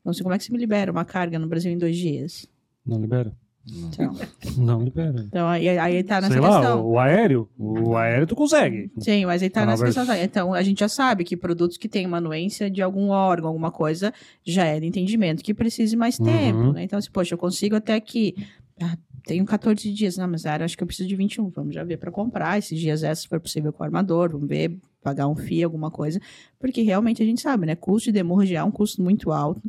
Então, 0.00 0.10
assim, 0.10 0.22
como 0.22 0.34
é 0.34 0.38
que 0.38 0.44
você 0.44 0.52
me 0.52 0.58
libera 0.58 0.90
uma 0.90 1.04
carga 1.04 1.38
no 1.38 1.46
Brasil 1.46 1.70
em 1.70 1.78
dois 1.78 1.96
dias? 1.96 2.46
Não 2.86 2.98
libera. 2.98 3.36
Então, 3.66 4.14
Não 4.58 4.82
libera. 4.82 5.24
então 5.26 5.48
aí, 5.48 5.66
aí 5.78 6.02
tá 6.04 6.20
nessa 6.20 6.32
Sei 6.32 6.40
lá, 6.40 6.58
questão. 6.60 6.84
o, 6.84 6.90
o 6.92 6.98
aéreo, 6.98 7.48
o 7.58 7.96
aéreo 7.96 8.26
tu 8.26 8.36
consegue. 8.36 8.90
Sim, 8.98 9.24
mas 9.24 9.42
aí 9.42 9.48
tá 9.48 9.60
Canal 9.60 9.72
nessa 9.78 9.84
questão. 9.86 10.16
Então, 10.16 10.52
a 10.54 10.62
gente 10.62 10.80
já 10.80 10.88
sabe 10.88 11.24
que 11.24 11.34
produtos 11.36 11.78
que 11.78 11.88
têm 11.88 12.06
uma 12.06 12.18
anuência 12.18 12.70
de 12.70 12.82
algum 12.82 13.08
órgão, 13.08 13.48
alguma 13.48 13.70
coisa, 13.70 14.12
já 14.44 14.64
é 14.66 14.78
de 14.78 14.86
entendimento 14.86 15.42
que 15.42 15.54
precise 15.54 15.96
mais 15.96 16.18
Uhum. 16.18 16.26
tempo, 16.26 16.72
né? 16.72 16.84
Então, 16.84 16.98
assim, 16.98 17.10
poxa, 17.10 17.34
eu 17.34 17.38
consigo 17.38 17.74
até 17.76 17.98
que... 18.00 18.34
ah, 18.82 18.96
tenho 19.26 19.44
14 19.46 19.90
dias, 19.90 20.18
não, 20.18 20.28
mas 20.28 20.44
era, 20.44 20.66
acho 20.66 20.76
que 20.76 20.82
eu 20.82 20.86
preciso 20.86 21.08
de 21.08 21.16
21. 21.16 21.48
Vamos 21.48 21.74
já 21.74 21.82
ver 21.82 21.96
para 21.96 22.10
comprar 22.10 22.58
esses 22.58 22.78
dias 22.78 23.02
extras, 23.02 23.20
se 23.20 23.28
for 23.28 23.40
possível, 23.40 23.72
com 23.72 23.82
o 23.82 23.86
armador. 23.86 24.30
Vamos 24.30 24.46
ver, 24.46 24.76
pagar 25.02 25.26
um 25.26 25.34
FII, 25.34 25.64
alguma 25.64 25.90
coisa. 25.90 26.20
Porque 26.60 26.82
realmente 26.82 27.22
a 27.22 27.24
gente 27.26 27.40
sabe, 27.40 27.64
né? 27.64 27.74
Custo 27.74 28.10
de 28.10 28.12
demurge 28.12 28.54
é 28.54 28.62
um 28.62 28.70
custo 28.70 29.00
muito 29.02 29.32
alto. 29.32 29.62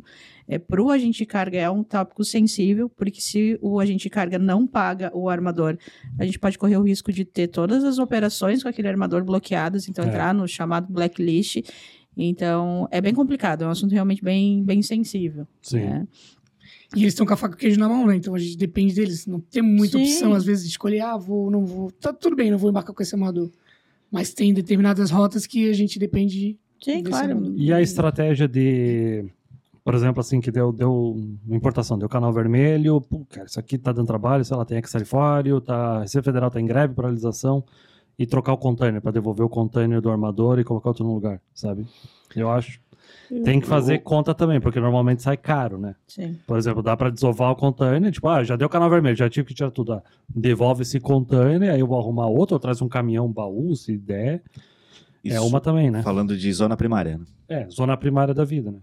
É, 0.48 0.58
para 0.58 0.80
o 0.80 0.90
agente 0.90 1.18
de 1.18 1.26
carga 1.26 1.58
é 1.58 1.68
um 1.68 1.82
tópico 1.82 2.22
sensível, 2.24 2.88
porque 2.88 3.20
se 3.20 3.58
o 3.60 3.80
agente 3.80 4.04
de 4.04 4.10
carga 4.10 4.38
não 4.38 4.66
paga 4.66 5.10
o 5.12 5.28
armador, 5.28 5.76
a 6.18 6.24
gente 6.24 6.38
pode 6.38 6.56
correr 6.56 6.76
o 6.76 6.82
risco 6.82 7.12
de 7.12 7.24
ter 7.24 7.48
todas 7.48 7.82
as 7.82 7.98
operações 7.98 8.62
com 8.62 8.68
aquele 8.68 8.86
armador 8.88 9.24
bloqueadas, 9.24 9.88
então 9.88 10.04
É. 10.04 10.08
entrar 10.08 10.32
no 10.32 10.46
chamado 10.46 10.92
blacklist. 10.92 11.62
Então, 12.16 12.88
é 12.90 13.00
bem 13.00 13.12
complicado, 13.12 13.62
é 13.64 13.66
um 13.66 13.70
assunto 13.70 13.92
realmente 13.92 14.22
bem, 14.22 14.62
bem 14.62 14.80
sensível. 14.82 15.46
Sim. 15.60 15.80
né? 15.80 16.08
E 16.94 17.00
eles 17.00 17.12
estão 17.12 17.26
com 17.26 17.34
a 17.34 17.36
faca 17.36 17.54
e 17.54 17.56
o 17.56 17.58
queijo 17.58 17.78
na 17.80 17.88
mão, 17.88 18.06
né? 18.06 18.14
Então 18.16 18.34
a 18.34 18.38
gente 18.38 18.56
depende 18.56 18.94
deles. 18.94 19.26
Não 19.26 19.40
tem 19.40 19.62
muita 19.62 19.98
Sim. 19.98 20.04
opção, 20.04 20.32
às 20.32 20.44
vezes, 20.44 20.64
de 20.64 20.70
escolher, 20.70 21.00
ah, 21.00 21.16
vou, 21.16 21.50
não 21.50 21.66
vou. 21.66 21.90
Tá 21.90 22.12
tudo 22.12 22.36
bem, 22.36 22.50
não 22.50 22.58
vou 22.58 22.70
embarcar 22.70 22.94
com 22.94 23.02
esse 23.02 23.14
armador. 23.14 23.50
Mas 24.10 24.32
tem 24.32 24.54
determinadas 24.54 25.10
rotas 25.10 25.46
que 25.46 25.68
a 25.68 25.72
gente 25.72 25.98
depende. 25.98 26.56
Sim, 26.82 27.02
claro. 27.02 27.34
mundo. 27.40 27.54
E 27.58 27.72
a 27.72 27.82
estratégia 27.82 28.46
de, 28.46 29.24
por 29.86 29.94
exemplo, 29.94 30.18
assim, 30.20 30.40
que 30.40 30.50
deu, 30.50 30.72
deu 30.72 31.14
uma 31.46 31.56
importação, 31.56 31.96
deu 31.96 32.08
canal 32.08 32.32
vermelho, 32.32 33.00
pô, 33.00 33.24
cara, 33.30 33.46
isso 33.46 33.60
aqui 33.60 33.78
tá 33.78 33.92
dando 33.92 34.08
trabalho, 34.08 34.44
sei 34.44 34.56
lá, 34.56 34.64
tem 34.64 34.82
exarifário, 34.84 35.60
tá, 35.60 35.98
a 35.98 36.00
Receita 36.00 36.24
Federal 36.24 36.50
tá 36.50 36.60
em 36.60 36.66
greve, 36.66 36.92
paralisação, 36.92 37.62
e 38.18 38.26
trocar 38.26 38.52
o 38.52 38.58
container, 38.58 39.00
para 39.00 39.12
devolver 39.12 39.46
o 39.46 39.48
container 39.48 40.00
do 40.00 40.10
armador 40.10 40.58
e 40.58 40.64
colocar 40.64 40.88
outro 40.88 41.04
no 41.04 41.14
lugar, 41.14 41.40
sabe? 41.54 41.86
Eu 42.34 42.50
acho. 42.50 42.80
Tem 43.44 43.60
que 43.60 43.66
fazer 43.68 43.98
conta 44.00 44.34
também, 44.34 44.60
porque 44.60 44.80
normalmente 44.80 45.22
sai 45.22 45.36
caro, 45.36 45.78
né? 45.78 45.94
Sim. 46.08 46.36
Por 46.44 46.58
exemplo, 46.58 46.82
dá 46.82 46.96
pra 46.96 47.08
desovar 47.08 47.52
o 47.52 47.56
container, 47.56 48.10
tipo, 48.10 48.26
ah, 48.26 48.42
já 48.42 48.56
deu 48.56 48.68
canal 48.68 48.90
vermelho, 48.90 49.14
já 49.14 49.30
tive 49.30 49.46
que 49.46 49.54
tirar 49.54 49.70
tudo. 49.70 49.92
Ah, 49.92 50.02
devolve 50.28 50.82
esse 50.82 50.98
container, 50.98 51.70
aí 51.70 51.78
eu 51.78 51.86
vou 51.86 52.00
arrumar 52.00 52.26
outro, 52.26 52.56
ou 52.56 52.58
traz 52.58 52.82
um 52.82 52.88
caminhão, 52.88 53.26
um 53.26 53.32
baú, 53.32 53.76
se 53.76 53.96
der. 53.96 54.42
É 55.24 55.28
Isso 55.36 55.46
uma 55.46 55.60
também, 55.60 55.92
né? 55.92 56.02
Falando 56.02 56.36
de 56.36 56.52
zona 56.52 56.76
primária, 56.76 57.18
né? 57.18 57.24
É, 57.48 57.70
zona 57.70 57.96
primária 57.96 58.34
da 58.34 58.44
vida, 58.44 58.72
né? 58.72 58.78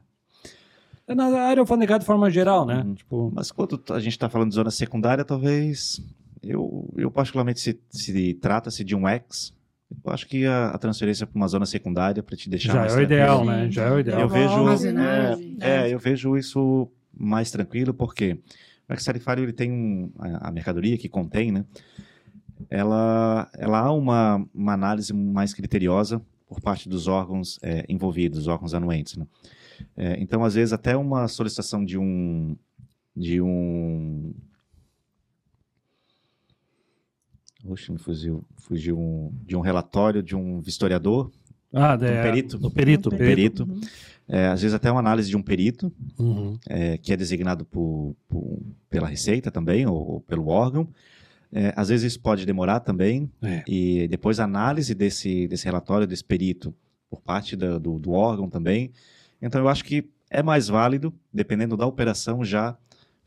É 1.08 1.14
na 1.14 1.26
área 1.26 1.62
alfandegada 1.62 2.00
de 2.00 2.06
forma 2.06 2.30
geral, 2.30 2.66
né? 2.66 2.82
Uhum. 2.82 2.94
Tipo, 2.94 3.32
Mas 3.34 3.52
quando 3.52 3.82
a 3.90 4.00
gente 4.00 4.14
está 4.14 4.30
falando 4.30 4.50
de 4.50 4.56
zona 4.56 4.72
secundária, 4.72 5.26
talvez 5.26 6.02
eu, 6.42 6.90
eu 6.98 7.12
particularmente 7.12 7.60
se, 7.60 7.80
se 7.90 8.34
trata-se 8.36 8.84
de 8.84 8.96
um 8.96 9.08
X, 9.08 9.54
eu 10.04 10.12
acho 10.12 10.28
que 10.28 10.46
a, 10.46 10.70
a 10.70 10.78
transferência 10.78 11.28
para 11.28 11.36
uma 11.36 11.48
zona 11.48 11.66
secundária 11.66 12.24
para 12.24 12.36
te 12.36 12.50
deixar 12.50 12.74
já 12.74 12.80
mais 12.80 12.96
é 12.96 12.98
o 12.98 13.02
ideal, 13.02 13.38
tranquilo. 13.38 13.58
né? 13.58 13.72
Já 13.72 13.84
é 13.84 13.92
o 13.92 14.00
ideal. 14.00 14.20
Eu 14.22 14.30
vejo, 14.30 14.90
é, 15.60 15.86
é, 15.86 15.94
eu 15.94 16.00
vejo 16.00 16.38
isso 16.38 16.90
mais 17.14 17.52
tranquilo 17.52 17.94
porque 17.94 18.40
o 18.90 18.94
X 18.94 19.04
tarifário 19.06 19.44
ele 19.44 19.54
tem 19.54 19.72
um, 19.72 20.12
a, 20.18 20.50
a 20.50 20.52
mercadoria 20.52 20.98
que 20.98 21.10
contém, 21.10 21.52
né? 21.52 21.66
Ela, 22.70 23.50
ela 23.58 23.80
há 23.80 23.92
uma, 23.92 24.46
uma 24.54 24.74
análise 24.74 25.14
mais 25.14 25.54
criteriosa 25.54 26.22
por 26.48 26.62
parte 26.62 26.88
dos 26.88 27.08
órgãos 27.08 27.60
é, 27.62 27.86
envolvidos, 27.90 28.40
os 28.40 28.48
órgãos 28.48 28.74
anuentes, 28.74 29.18
né? 29.18 29.26
É, 29.96 30.20
então, 30.22 30.44
às 30.44 30.54
vezes, 30.56 30.74
até 30.74 30.96
uma 30.98 31.28
solicitação 31.28 31.84
de 31.84 31.98
um 31.98 32.56
de 33.16 33.40
um 33.42 34.34
Oxe, 37.66 37.92
me 37.92 37.98
fugiu, 37.98 38.44
fugiu 38.58 39.00
um, 39.00 39.32
de 39.46 39.56
um 39.56 39.62
relatório 39.62 40.22
de 40.22 40.36
um 40.36 40.60
vistoriador, 40.60 41.32
Ah, 41.72 41.96
de 41.96 42.06
um 42.06 42.08
é, 42.10 42.22
perito, 42.24 42.58
Do 42.58 42.70
perito, 42.70 43.10
Um 43.14 43.18
perito. 43.18 43.66
perito. 43.66 43.88
é, 44.28 44.48
às 44.48 44.62
vezes 44.62 44.74
até 44.76 44.92
uma 44.92 45.00
análise 45.00 45.30
de 45.30 45.38
um 45.38 45.42
perito, 45.42 45.92
Uhum. 46.20 46.58
é, 46.68 46.98
que 46.98 47.14
é 47.14 47.18
designado 47.18 47.64
por, 47.66 48.16
por- 48.28 48.60
pela 48.90 49.08
Receita 49.08 49.50
também, 49.50 49.86
ou, 49.88 49.96
ou 50.16 50.22
pelo 50.22 50.48
órgão. 50.48 50.88
É, 51.54 51.72
às 51.76 51.88
vezes 51.90 52.14
isso 52.14 52.20
pode 52.20 52.46
demorar 52.46 52.80
também, 52.82 53.32
É. 53.42 53.64
e 53.68 54.08
depois 54.10 54.40
a 54.40 54.44
análise 54.44 54.94
desse, 54.94 55.48
desse 55.48 55.64
relatório, 55.66 56.06
desse 56.08 56.24
perito, 56.24 56.74
por 57.10 57.22
parte 57.22 57.56
da- 57.56 57.78
do, 57.78 57.98
do 58.00 58.12
órgão 58.12 58.50
também. 58.50 58.92
Então 59.46 59.62
eu 59.62 59.68
acho 59.68 59.84
que 59.84 60.10
é 60.30 60.42
mais 60.42 60.68
válido, 60.68 61.14
dependendo 61.32 61.78
da 61.78 61.86
operação, 61.86 62.44
já 62.44 62.76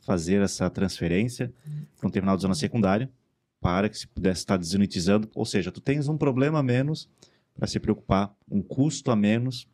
fazer 0.01 0.43
essa 0.43 0.69
transferência 0.71 1.53
para 1.99 2.09
um 2.09 2.11
terminal 2.11 2.37
de 2.37 2.43
zona 2.43 2.55
secundária, 2.55 3.11
para 3.61 3.89
que 3.89 3.99
se 3.99 4.07
pudesse 4.07 4.41
estar 4.41 4.57
desunitizando, 4.57 5.29
ou 5.35 5.45
seja, 5.45 5.71
tu 5.71 5.81
tens 5.81 6.09
um 6.09 6.17
problema 6.17 6.61
a 6.61 6.63
menos 6.63 7.09
para 7.55 7.67
se 7.67 7.79
preocupar, 7.81 8.35
um 8.51 8.63
custo 8.63 9.11
a 9.11 9.17
menos 9.17 9.67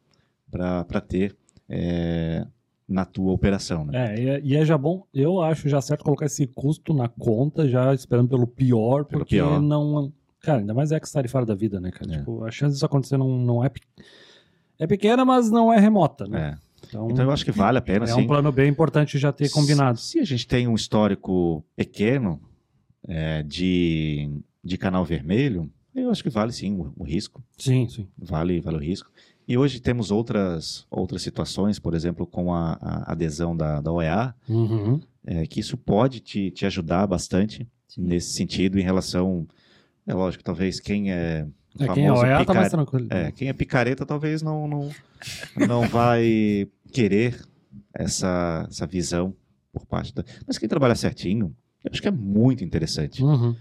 para 0.51 1.01
ter 1.01 1.37
é, 1.69 2.47
na 2.89 3.05
tua 3.05 3.33
operação. 3.33 3.85
Né? 3.85 3.93
É, 4.15 4.21
e 4.21 4.29
é, 4.29 4.41
e 4.43 4.57
é 4.57 4.65
já 4.65 4.77
bom, 4.77 5.07
eu 5.13 5.41
acho 5.41 5.69
já 5.69 5.81
certo 5.81 6.05
colocar 6.05 6.27
esse 6.27 6.47
custo 6.47 6.93
na 6.93 7.09
conta, 7.09 7.69
já 7.69 7.95
esperando 7.95 8.29
pelo 8.29 8.47
pior, 8.47 9.05
Pelo 9.05 9.21
porque 9.21 9.37
pior. 9.37 9.61
não. 9.61 10.13
Cara, 10.41 10.59
ainda 10.59 10.75
mais 10.75 10.91
é 10.91 10.97
ex-tarifário 10.97 11.47
da 11.47 11.55
vida, 11.55 11.81
né, 11.81 11.91
cara? 11.91 12.15
É. 12.15 12.19
Tipo, 12.19 12.45
a 12.45 12.51
chance 12.51 12.75
disso 12.75 12.85
acontecer 12.85 13.17
não, 13.17 13.39
não 13.39 13.65
é. 13.65 13.71
É 14.83 14.87
pequena, 14.87 15.25
mas 15.25 15.51
não 15.51 15.73
é 15.73 15.79
remota, 15.79 16.27
né? 16.27 16.59
É. 16.59 16.73
Então, 16.89 17.11
Então 17.11 17.25
eu 17.25 17.31
acho 17.31 17.45
que 17.45 17.53
vale 17.53 17.79
a 17.79 17.81
pena, 17.81 18.05
é 18.05 18.09
sim. 18.09 18.21
um 18.23 18.27
plano 18.27 18.51
bem 18.51 18.69
importante 18.69 19.19
já 19.19 19.33
ter 19.33 19.49
combinado. 19.51 19.99
Se 19.99 20.19
a 20.19 20.25
gente 20.25 20.47
tem 20.47 20.67
um 20.67 20.75
histórico 20.75 21.65
pequeno 21.77 22.41
é, 23.07 23.43
de, 23.43 24.29
de 24.63 24.77
canal 24.77 25.05
vermelho, 25.05 25.71
eu 25.95 26.11
acho 26.11 26.23
que 26.23 26.29
vale 26.31 26.53
sim 26.53 26.75
o, 26.77 26.93
o 26.97 27.05
risco. 27.05 27.43
Sim, 27.57 27.89
sim. 27.89 28.09
Vale, 28.19 28.61
vale 28.61 28.77
o 28.77 28.81
risco. 28.81 29.11
E 29.47 29.57
hoje 29.57 29.81
temos 29.81 30.11
outras, 30.11 30.87
outras 30.91 31.23
situações, 31.23 31.79
por 31.79 31.95
exemplo, 31.95 32.27
com 32.27 32.53
a, 32.55 32.73
a 32.81 33.13
adesão 33.13 33.57
da, 33.57 33.81
da 33.81 33.93
OEA, 33.93 34.35
Uhum. 34.49 35.01
é, 35.25 35.47
que 35.47 35.61
isso 35.61 35.77
pode 35.77 36.21
te, 36.21 36.51
te 36.51 36.67
ajudar 36.67 37.07
bastante 37.07 37.67
nesse 37.97 38.33
sentido 38.35 38.79
em 38.79 38.83
relação. 38.83 39.47
É 40.07 40.13
lógico, 40.15 40.43
talvez 40.45 40.81
quem 40.81 41.13
é. 41.13 41.47
É, 41.79 41.89
quem 41.95 42.07
é 42.07 42.13
OEA 42.13 42.45
tá 42.45 42.55
mais 42.55 42.71
tranquilo. 42.71 43.07
é, 43.11 43.31
quem 43.33 43.49
é 43.49 43.53
picareta 43.53 44.05
talvez 44.05 44.43
não, 44.43 44.69
não, 44.69 44.91
não 45.69 45.89
vai 45.89 46.69
querer 46.93 47.41
essa, 47.95 48.67
essa 48.71 48.87
visão 48.87 49.35
por 49.73 49.87
parte 49.87 50.15
da. 50.15 50.23
Mas 50.47 50.59
quem 50.59 50.69
trabalha 50.69 50.95
certinho, 50.95 51.55
eu 51.85 51.91
acho 51.91 52.03
que 52.03 52.09
é 52.09 52.13
muito 52.13 52.63
interessante 52.63 53.23
Uhum. 53.25 53.55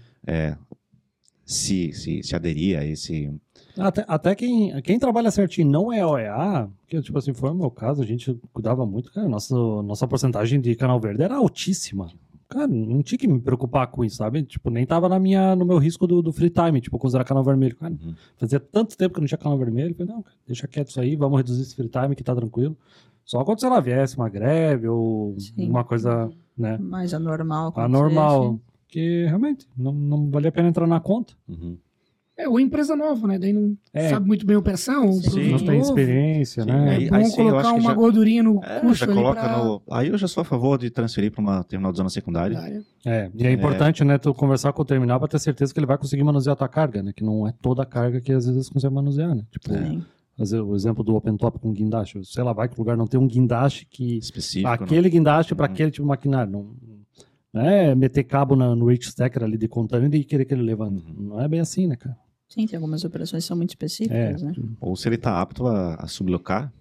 se, 1.44 1.92
se, 1.92 2.22
se 2.22 2.34
aderir 2.36 2.78
a 2.78 2.84
esse. 2.84 3.32
Até, 3.78 4.04
até 4.06 4.34
quem, 4.34 4.80
quem 4.82 4.98
trabalha 4.98 5.30
certinho 5.30 5.70
não 5.70 5.92
é 5.92 6.04
OEA, 6.04 6.68
que 6.86 7.00
tipo 7.00 7.18
assim, 7.18 7.32
foi 7.32 7.50
o 7.50 7.54
meu 7.54 7.70
caso, 7.70 8.02
a 8.02 8.06
gente 8.06 8.38
cuidava 8.52 8.84
muito, 8.84 9.10
cara, 9.12 9.28
nossa, 9.28 9.54
nossa 9.54 10.06
porcentagem 10.06 10.60
de 10.60 10.74
canal 10.76 11.00
verde 11.00 11.22
era 11.22 11.36
altíssima. 11.36 12.10
Cara, 12.52 12.66
não 12.68 13.02
tinha 13.02 13.18
que 13.18 13.26
me 13.26 13.40
preocupar 13.40 13.86
com 13.88 14.04
isso, 14.04 14.16
sabe? 14.16 14.42
Tipo, 14.42 14.68
nem 14.70 14.84
tava 14.86 15.08
na 15.08 15.18
minha, 15.18 15.56
no 15.56 15.64
meu 15.64 15.78
risco 15.78 16.06
do, 16.06 16.20
do 16.22 16.32
free 16.32 16.50
time, 16.50 16.80
tipo, 16.80 16.98
considerar 16.98 17.24
canal 17.24 17.42
vermelho. 17.44 17.76
Cara, 17.76 17.92
Uhum. 17.94 18.14
fazia 18.36 18.60
tanto 18.60 18.96
tempo 18.96 19.14
que 19.14 19.20
não 19.20 19.26
tinha 19.26 19.38
canal 19.38 19.56
vermelho, 19.58 19.94
falei, 19.94 20.12
não, 20.12 20.22
cara, 20.22 20.36
deixa 20.46 20.68
quieto 20.68 20.88
isso 20.88 21.00
aí, 21.00 21.16
vamos 21.16 21.36
reduzir 21.38 21.62
esse 21.62 21.74
free 21.74 21.88
time 21.88 22.14
que 22.14 22.22
tá 22.22 22.34
tranquilo. 22.34 22.76
Só 23.24 23.44
quando, 23.44 23.60
sei 23.60 23.68
lá, 23.70 23.80
viesse 23.80 24.16
uma 24.16 24.28
greve 24.28 24.88
ou 24.88 25.34
Sim. 25.38 25.68
uma 25.70 25.84
coisa, 25.84 26.30
né, 26.58 26.76
Mais 26.78 27.14
anormal. 27.14 27.72
anormal. 27.76 28.60
Que 28.88 29.24
realmente 29.26 29.66
não, 29.76 29.92
não 29.92 30.30
valia 30.30 30.50
a 30.50 30.52
pena 30.52 30.68
entrar 30.68 30.86
na 30.86 31.00
conta. 31.00 31.32
Uhum. 31.48 31.78
É, 32.42 32.48
ou 32.48 32.58
empresa 32.60 32.94
nova, 32.96 33.26
né? 33.28 33.38
Daí 33.38 33.52
não 33.52 33.76
É. 33.92 34.08
sabe 34.10 34.26
muito 34.26 34.44
bem 34.46 34.56
a 34.56 34.58
operação, 34.58 35.06
um 35.08 35.12
Sim. 35.12 35.50
Não 35.50 35.58
tem 35.58 35.78
novo. 35.78 35.80
experiência, 35.80 36.62
Sim, 36.64 36.70
né? 36.70 36.94
É 36.94 36.96
Aí- 36.96 37.08
bom 37.10 37.16
aí 37.16 37.24
sim, 37.26 37.30
eu 37.30 37.36
colocar 37.36 37.58
acho 37.60 37.74
que 37.74 37.80
uma 37.80 37.90
já- 37.90 37.94
gordurinha 37.94 38.42
no 38.42 38.60
É, 38.64 38.80
custo 38.80 38.94
já 38.96 39.06
ali 39.06 39.14
coloca 39.14 39.40
pra... 39.40 39.64
no. 39.64 39.82
Aí 39.90 40.08
eu 40.08 40.18
já 40.18 40.26
sou 40.28 40.40
a 40.40 40.44
favor 40.44 40.78
de 40.78 40.90
transferir 40.90 41.30
para 41.32 41.40
uma 41.40 41.64
terminal 41.64 41.92
de 41.92 41.98
zona 41.98 42.10
secundária. 42.10 42.58
É, 43.04 43.30
e 43.34 43.46
é 43.46 43.52
importante, 43.52 44.04
né, 44.04 44.18
tu 44.18 44.32
conversar 44.34 44.72
com 44.72 44.82
o 44.82 44.84
terminal 44.84 45.18
pra 45.18 45.28
ter 45.28 45.38
certeza 45.38 45.72
que 45.72 45.78
ele 45.80 45.86
vai 45.86 45.98
conseguir 45.98 46.22
manusear 46.24 46.52
a 46.54 46.56
tua 46.56 46.68
carga, 46.68 47.02
né? 47.02 47.12
Que 47.14 47.24
não 47.24 47.46
é 47.46 47.52
toda 47.60 47.82
a 47.82 47.86
carga 47.86 48.20
que 48.20 48.32
às 48.32 48.46
vezes 48.46 48.68
consegue 48.68 48.94
manusear, 48.94 49.34
né? 49.34 49.42
Tipo, 49.50 49.72
Sim. 49.74 50.02
fazer 50.36 50.60
o 50.60 50.74
exemplo 50.74 51.04
do 51.04 51.14
open 51.14 51.36
top 51.36 51.58
com 51.58 51.72
guindaste. 51.72 52.18
Sei 52.24 52.42
lá, 52.42 52.52
vai 52.52 52.68
que 52.68 52.74
o 52.74 52.78
lugar 52.78 52.96
não 52.96 53.06
tem 53.06 53.20
um 53.20 53.26
guindaste 53.26 53.86
que... 53.90 54.16
Específico. 54.18 54.68
né? 54.68 54.74
aquele 54.74 55.08
guindaste 55.10 55.54
para 55.54 55.66
Uhum. 55.66 55.72
aquele 55.72 55.90
tipo 55.90 56.02
de 56.04 56.08
maquinário. 56.08 56.50
Não, 56.50 56.70
não 57.52 57.60
é 57.62 57.94
meter 57.94 58.24
cabo 58.24 58.56
na- 58.56 58.74
no 58.74 58.86
reach 58.86 59.08
stacker 59.08 59.42
ali 59.44 59.58
de 59.58 59.68
container 59.68 60.12
e 60.14 60.24
querer 60.24 60.44
que 60.46 60.54
ele 60.54 60.62
levante. 60.62 61.04
Uhum. 61.06 61.28
Não 61.28 61.40
é 61.40 61.46
bem 61.46 61.60
assim, 61.60 61.86
né, 61.86 61.96
cara? 61.96 62.16
Sim, 62.52 62.66
tem 62.66 62.76
algumas 62.76 63.04
operações 63.04 63.44
que 63.44 63.48
são 63.48 63.56
muito 63.56 63.70
específicas, 63.70 64.42
É. 64.42 64.46
né? 64.46 64.52
Ou 64.80 64.94
se 64.96 65.08
ele 65.08 65.14
está 65.16 65.40
apto 65.40 65.66
a, 65.66 65.94
a 65.94 66.06
sublocar 66.06 66.72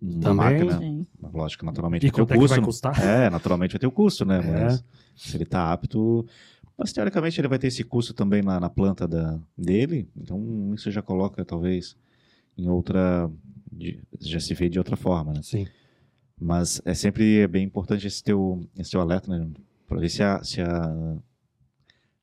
uma 0.00 0.20
Também. 0.20 0.36
máquina. 0.36 0.78
Sim. 0.78 1.06
Lógico, 1.32 1.64
naturalmente 1.64 2.06
E 2.06 2.10
vai 2.10 2.14
ter 2.14 2.20
o 2.20 2.24
é 2.24 2.26
que 2.26 2.46
vai 2.48 2.58
custo. 2.60 2.62
custar? 2.90 3.04
É, 3.04 3.28
naturalmente 3.30 3.72
vai 3.72 3.80
ter 3.80 3.86
o 3.86 3.90
custo, 3.90 4.24
né? 4.24 4.38
É. 4.38 4.64
Mas 4.64 4.84
se 5.16 5.36
ele 5.36 5.44
está 5.44 5.72
apto. 5.72 6.24
Mas 6.78 6.92
teoricamente 6.92 7.40
ele 7.40 7.48
vai 7.48 7.58
ter 7.58 7.68
esse 7.68 7.82
custo 7.82 8.12
também 8.12 8.42
na, 8.42 8.60
na 8.60 8.68
planta 8.70 9.08
da, 9.08 9.38
dele. 9.56 10.08
Então 10.16 10.72
isso 10.74 10.90
já 10.90 11.00
coloca 11.02 11.44
talvez 11.44 11.96
em 12.56 12.68
outra. 12.68 13.28
de- 13.72 13.98
já 14.20 14.38
se 14.38 14.52
vê 14.54 14.68
de 14.68 14.78
outra 14.78 14.96
forma, 14.96 15.32
né? 15.32 15.40
Sim. 15.42 15.66
Mas 16.38 16.80
é 16.84 16.92
sempre 16.94 17.46
bem 17.48 17.64
importante 17.64 18.06
esse 18.06 18.22
teu, 18.22 18.60
esse 18.78 18.90
teu 18.90 19.00
alerta, 19.00 19.30
né? 19.36 19.48
Para 19.88 19.98
ver 19.98 20.08
se 20.10 20.22
a, 20.22 20.44
se 20.44 20.60
a. 20.60 21.16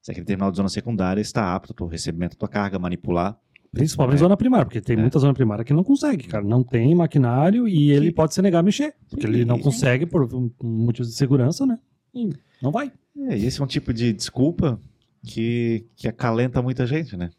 Se 0.03 0.11
aquele 0.11 0.25
terminal 0.25 0.51
de 0.51 0.57
zona 0.57 0.67
secundária 0.69 1.21
está 1.21 1.55
apto 1.55 1.73
para 1.73 1.85
o 1.85 1.87
recebimento 1.87 2.33
da 2.33 2.39
tua 2.39 2.49
carga, 2.49 2.77
manipular. 2.77 3.39
Principalmente 3.71 4.17
É. 4.17 4.19
zona 4.19 4.35
primária, 4.37 4.65
porque 4.65 4.81
tem 4.81 4.97
É. 4.97 4.99
muita 4.99 5.17
zona 5.17 5.33
primária 5.33 5.63
que 5.63 5.73
não 5.73 5.83
consegue, 5.83 6.27
cara. 6.27 6.43
Não 6.43 6.61
tem 6.61 6.93
maquinário 6.93 7.67
e 7.67 7.89
ele 7.89 8.07
Sim. 8.07 8.11
pode 8.13 8.33
se 8.35 8.41
negar 8.41 8.59
a 8.59 8.63
mexer. 8.63 8.93
Porque 9.09 9.25
ele 9.25 9.45
não 9.45 9.55
Sim. 9.55 9.63
consegue 9.63 10.05
por 10.05 10.23
um 10.35 10.51
um 10.61 10.85
motivo 10.85 11.07
de 11.07 11.15
segurança, 11.15 11.65
né? 11.65 11.79
E 12.13 12.29
não 12.61 12.69
vai. 12.69 12.91
É, 13.17 13.37
e 13.37 13.45
esse 13.45 13.59
é 13.61 13.63
um 13.63 13.67
tipo 13.67 13.93
de 13.93 14.11
desculpa 14.13 14.77
que, 15.23 15.85
que 15.95 16.07
acalenta 16.07 16.61
muita 16.61 16.85
gente, 16.85 17.15
né? 17.15 17.31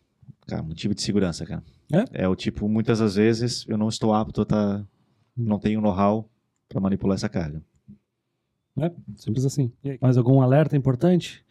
Cara, 0.47 0.63
motivo 0.63 0.95
de 0.95 1.03
segurança, 1.03 1.45
cara. 1.45 1.63
É? 2.13 2.27
o 2.27 2.35
tipo, 2.35 2.67
muitas 2.69 2.99
das 2.99 3.15
vezes 3.15 3.65
eu 3.69 3.77
não 3.77 3.89
estou 3.89 4.13
apto 4.15 4.41
a 4.41 4.45
tá, 4.47 4.85
não 5.37 5.59
tenho 5.59 5.81
know-how 5.83 6.29
para 6.69 6.81
manipular 6.81 7.15
essa 7.15 7.29
carga. 7.29 7.63
É, 8.79 8.91
simples 9.17 9.45
assim. 9.45 9.71
Mais 10.01 10.17
algum 10.17 10.41
alerta 10.41 10.77
importante? 10.77 11.45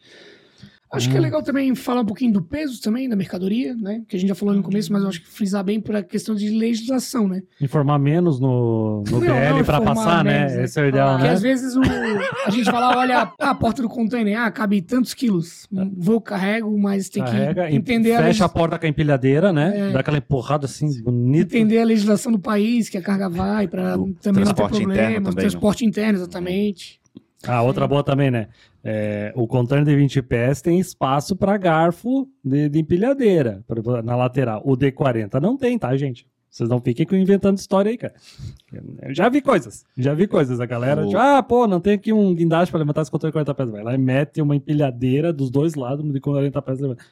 Acho 0.94 1.08
Ah. 1.08 1.12
que 1.12 1.16
é 1.18 1.20
legal 1.20 1.42
também 1.42 1.74
falar 1.74 2.00
um 2.02 2.06
pouquinho 2.06 2.32
do 2.32 2.42
peso 2.42 2.80
também, 2.80 3.08
da 3.08 3.16
mercadoria, 3.16 3.74
né? 3.74 4.02
Que 4.08 4.16
a 4.16 4.18
gente 4.18 4.28
já 4.28 4.34
falou 4.34 4.54
no 4.54 4.62
começo, 4.62 4.92
mas 4.92 5.02
eu 5.02 5.08
acho 5.08 5.20
que 5.22 5.28
frisar 5.28 5.62
bem 5.64 5.80
para 5.80 5.98
a 5.98 6.02
questão 6.02 6.34
de 6.34 6.48
legislação, 6.50 7.26
né? 7.28 7.42
Informar 7.60 7.98
menos 7.98 8.38
no, 8.40 9.02
no 9.10 9.20
Não, 9.20 9.56
não 9.58 9.64
para 9.64 9.80
passar, 9.80 10.24
menos, 10.24 10.52
né? 10.52 10.58
né? 10.58 10.64
Esse 10.64 10.80
é 10.80 10.82
o 10.84 10.88
ideal, 10.88 11.12
Porque 11.12 11.26
né? 11.28 11.32
às 11.34 11.42
vezes 11.42 11.74
o, 11.76 11.80
a 12.46 12.50
gente 12.50 12.64
fala, 12.70 12.96
olha, 12.96 13.32
a 13.38 13.54
porta 13.54 13.82
do 13.82 13.88
container, 13.88 14.38
ah, 14.38 14.50
cabe 14.50 14.80
tantos 14.82 15.14
quilos. 15.14 15.66
Vou, 15.96 16.20
carrego, 16.20 16.76
mas 16.78 17.08
tem 17.08 17.22
Carrega, 17.24 17.68
que 17.68 17.74
entender 17.76 18.12
a, 18.14 18.18
fecha 18.22 18.44
a 18.44 18.46
legis- 18.46 18.52
porta 18.54 18.78
com 18.78 18.86
a 18.86 18.88
empilhadeira, 18.88 19.52
né? 19.52 19.90
É. 19.90 19.92
Dá 19.92 20.00
aquela 20.00 20.18
empurrada 20.18 20.66
assim, 20.66 21.02
bonita. 21.02 21.56
entender 21.56 21.78
a 21.80 21.84
legislação 21.84 22.30
do 22.32 22.38
país, 22.38 22.88
que 22.88 22.96
a 22.98 23.02
carga 23.02 23.28
vai, 23.28 23.66
para 23.68 23.92
também 23.92 24.04
não 24.04 24.20
ter 24.20 24.30
interno 24.32 24.54
problemas. 24.54 24.96
também, 24.96 25.20
né? 25.20 25.30
transporte 25.40 25.84
interno, 25.84 26.18
exatamente. 26.18 27.00
Ah, 27.46 27.62
outra 27.62 27.86
boa 27.86 28.02
também, 28.02 28.30
né? 28.30 28.48
É, 28.82 29.32
o 29.34 29.46
container 29.46 29.84
de 29.84 29.94
20 29.96 30.20
pés 30.22 30.60
tem 30.60 30.78
espaço 30.78 31.34
para 31.36 31.56
garfo 31.56 32.28
de, 32.44 32.68
de 32.68 32.78
empilhadeira 32.80 33.62
pra- 33.66 34.02
na 34.02 34.14
lateral. 34.16 34.62
O 34.64 34.76
D40 34.76 35.40
não 35.40 35.56
tem, 35.56 35.78
tá, 35.78 35.96
gente? 35.96 36.26
Vocês 36.50 36.68
não 36.68 36.80
fiquem 36.80 37.04
inventando 37.20 37.58
história 37.58 37.90
aí, 37.90 37.98
cara. 37.98 38.14
Eu 39.02 39.12
já 39.14 39.28
vi 39.28 39.40
coisas. 39.40 39.84
Já 39.98 40.14
vi 40.14 40.28
coisas. 40.28 40.60
A 40.60 40.66
galera, 40.66 41.02
O- 41.02 41.06
tipo, 41.08 41.18
ah, 41.18 41.42
pô, 41.42 41.66
não 41.66 41.80
tem 41.80 41.94
aqui 41.94 42.12
um 42.12 42.32
guindaste 42.34 42.70
pra 42.70 42.78
levantar 42.78 43.02
esse 43.02 43.10
controle 43.10 43.30
de 43.30 43.34
40 43.34 43.54
pés. 43.54 43.70
Vai 43.70 43.82
lá 43.82 43.94
e 43.94 43.98
mete 43.98 44.40
uma 44.40 44.54
empilhadeira 44.54 45.32
dos 45.32 45.50
dois 45.50 45.74
lados 45.74 46.08
de 46.12 46.20
40 46.20 46.62
pés. 46.62 46.78
levanta. 46.78 47.04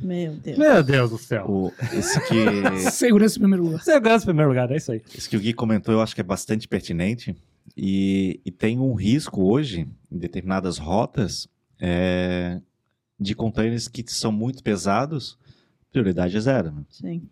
Meu 0.00 0.32
Deus. 0.32 0.58
Meu 0.58 0.82
Deus 0.82 1.10
do 1.10 1.18
céu. 1.18 1.44
O, 1.48 1.72
esse, 1.92 2.20
que, 2.28 2.78
Segurança 2.90 3.36
em 3.36 3.40
primeiro 3.40 3.64
lugar. 3.64 3.80
Segurança 3.82 4.24
em 4.24 4.26
primeiro 4.26 4.48
lugar, 4.50 4.70
é 4.72 4.76
isso 4.76 4.90
aí. 4.92 5.00
esse 5.16 5.28
que 5.28 5.36
o 5.36 5.40
Gui 5.40 5.52
comentou 5.52 5.92
eu 5.94 6.00
acho 6.00 6.14
que 6.14 6.20
é 6.20 6.24
bastante 6.24 6.66
pertinente. 6.68 7.36
E, 7.80 8.40
e 8.44 8.50
tem 8.50 8.78
um 8.78 8.92
risco 8.94 9.40
hoje, 9.44 9.86
em 10.10 10.18
determinadas 10.18 10.78
rotas, 10.78 11.46
é, 11.80 12.60
de 13.20 13.34
containers 13.36 13.86
que 13.86 14.02
são 14.08 14.32
muito 14.32 14.62
pesados, 14.64 15.38
prioridade 15.92 16.36
é 16.36 16.40
zero. 16.40 16.72
né? 16.72 16.84
Sim. 16.90 17.22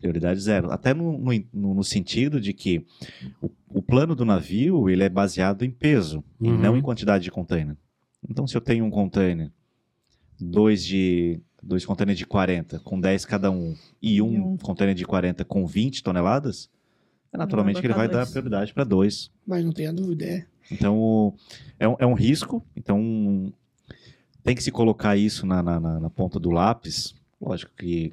Prioridade 0.00 0.40
zero. 0.40 0.70
Até 0.72 0.92
no, 0.92 1.16
no, 1.18 1.74
no- 1.74 1.84
sentido 1.84 2.40
de 2.40 2.52
que 2.52 2.84
o, 3.40 3.48
o 3.68 3.80
plano 3.80 4.14
do 4.14 4.24
navio 4.24 4.90
ele 4.90 5.04
é 5.04 5.08
baseado 5.08 5.64
em 5.64 5.70
peso 5.70 6.22
e 6.40 6.48
Uhum. 6.48 6.58
não 6.58 6.76
em 6.76 6.82
quantidade 6.82 7.22
de 7.24 7.30
container. 7.30 7.76
Então, 8.28 8.46
se 8.46 8.56
eu 8.56 8.60
tenho 8.60 8.84
um 8.84 8.90
container, 8.90 9.50
dois 10.40 10.84
de 10.84 11.40
dois 11.62 11.86
containers 11.86 12.18
de 12.18 12.26
40 12.26 12.78
com 12.80 13.00
10 13.00 13.24
cada 13.24 13.50
um 13.50 13.74
e 14.02 14.20
um, 14.20 14.32
E 14.34 14.38
um. 14.40 14.56
container 14.58 14.94
de 14.94 15.06
40 15.06 15.44
com 15.44 15.64
20 15.66 16.02
toneladas, 16.02 16.68
é 16.68 16.83
naturalmente 17.38 17.74
Vai 17.74 17.80
que 17.82 17.86
ele 17.86 17.94
vai 17.94 18.06
botar 18.06 18.18
dar 18.18 18.24
dois. 18.24 18.30
prioridade 18.32 18.74
para 18.74 18.84
dois. 18.84 19.30
Mas 19.46 19.64
não 19.64 19.72
tenha 19.72 19.92
dúvida, 19.92 20.24
é. 20.24 20.46
Então, 20.70 21.34
é 21.78 21.86
um, 21.88 21.96
é 21.98 22.06
um 22.06 22.14
risco. 22.14 22.64
Então, 22.76 23.52
tem 24.42 24.54
que 24.54 24.62
se 24.62 24.70
colocar 24.70 25.16
isso 25.16 25.46
na, 25.46 25.62
na, 25.62 25.78
na- 25.80 26.00
na 26.00 26.10
ponta 26.10 26.38
do 26.40 26.50
lápis. 26.50 27.14
Lógico 27.40 27.72
que 27.76 28.12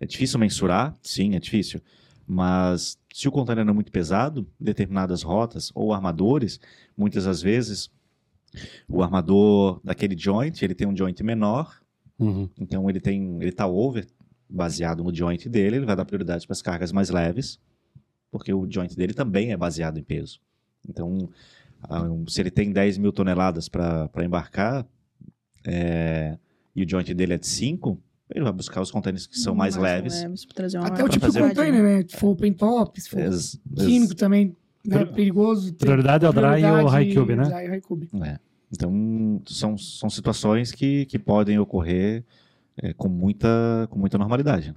é 0.00 0.06
difícil 0.06 0.38
mensurar, 0.38 0.94
sim, 1.02 1.34
é 1.34 1.38
difícil. 1.38 1.80
Mas 2.26 2.98
se 3.12 3.28
o 3.28 3.32
container 3.32 3.66
é 3.68 3.72
muito 3.72 3.92
pesado, 3.92 4.46
determinadas 4.58 5.22
rotas 5.22 5.70
ou 5.74 5.92
armadores, 5.92 6.58
muitas 6.96 7.24
das 7.24 7.42
vezes, 7.42 7.90
o 8.88 9.02
armador 9.02 9.80
daquele 9.84 10.16
joint, 10.16 10.62
ele 10.62 10.74
tem 10.74 10.86
um 10.86 10.96
joint 10.96 11.20
menor, 11.22 11.80
Uhum. 12.18 12.48
então 12.58 12.88
ele 12.88 13.00
tem, 13.00 13.38
ele 13.42 13.50
tá 13.52 13.66
over 13.66 14.06
baseado 14.48 15.02
no 15.02 15.12
joint 15.14 15.48
dele, 15.48 15.76
ele 15.78 15.86
vai 15.86 15.96
dar 15.96 16.04
prioridade 16.04 16.46
para 16.46 16.52
as 16.54 16.62
cargas 16.62 16.92
mais 16.92 17.10
leves, 17.10 17.58
porque 18.34 18.52
o 18.52 18.66
joint 18.68 18.96
dele 18.96 19.14
também 19.14 19.52
é 19.52 19.56
baseado 19.56 19.96
em 19.96 20.02
peso. 20.02 20.40
Então, 20.88 21.28
ah, 21.84 22.02
se 22.26 22.40
ele 22.40 22.50
tem 22.50 22.72
10 22.72 22.98
mil 22.98 23.12
toneladas 23.12 23.68
para 23.68 24.10
embarcar 24.24 24.84
é, 25.64 26.36
e 26.74 26.82
o 26.82 26.88
joint 26.88 27.14
dele 27.14 27.34
é 27.34 27.38
de 27.38 27.46
5, 27.46 27.96
ele 28.34 28.42
vai 28.42 28.52
buscar 28.52 28.80
os 28.80 28.90
containers 28.90 29.24
que 29.28 29.38
são 29.38 29.54
mais, 29.54 29.76
leves. 29.76 30.24
pra 30.46 30.54
trazer 30.54 30.78
uma 30.78 30.88
Até 30.88 31.04
o 31.04 31.08
tipo 31.08 31.30
de 31.30 31.38
container, 31.38 31.80
né? 31.80 32.04
Se 32.08 32.16
for 32.16 32.30
open 32.30 32.52
top, 32.54 33.00
se 33.00 33.08
for 33.08 33.20
Ex- 33.20 33.56
ex- 33.76 33.86
químico 33.86 34.16
também, 34.16 34.56
né? 34.84 35.04
Pri- 35.04 35.14
Perigoso. 35.14 35.72
Prioridade 35.74 36.24
é 36.24 36.28
o 36.28 36.32
dry 36.32 36.60
e 36.60 36.64
o 36.64 36.86
high 36.88 37.14
cube, 37.14 37.36
né? 37.36 37.44
dry 37.44 37.66
high 37.68 37.80
cube. 37.80 38.08
É. 38.20 38.40
Então, 38.72 39.40
são, 39.46 39.78
são 39.78 40.10
situações 40.10 40.72
que, 40.72 41.06
que 41.06 41.20
podem 41.20 41.56
ocorrer 41.60 42.24
é, 42.82 42.92
com, 42.94 43.08
muita, 43.08 43.86
com 43.88 43.96
muita 43.96 44.18
normalidade. 44.18 44.74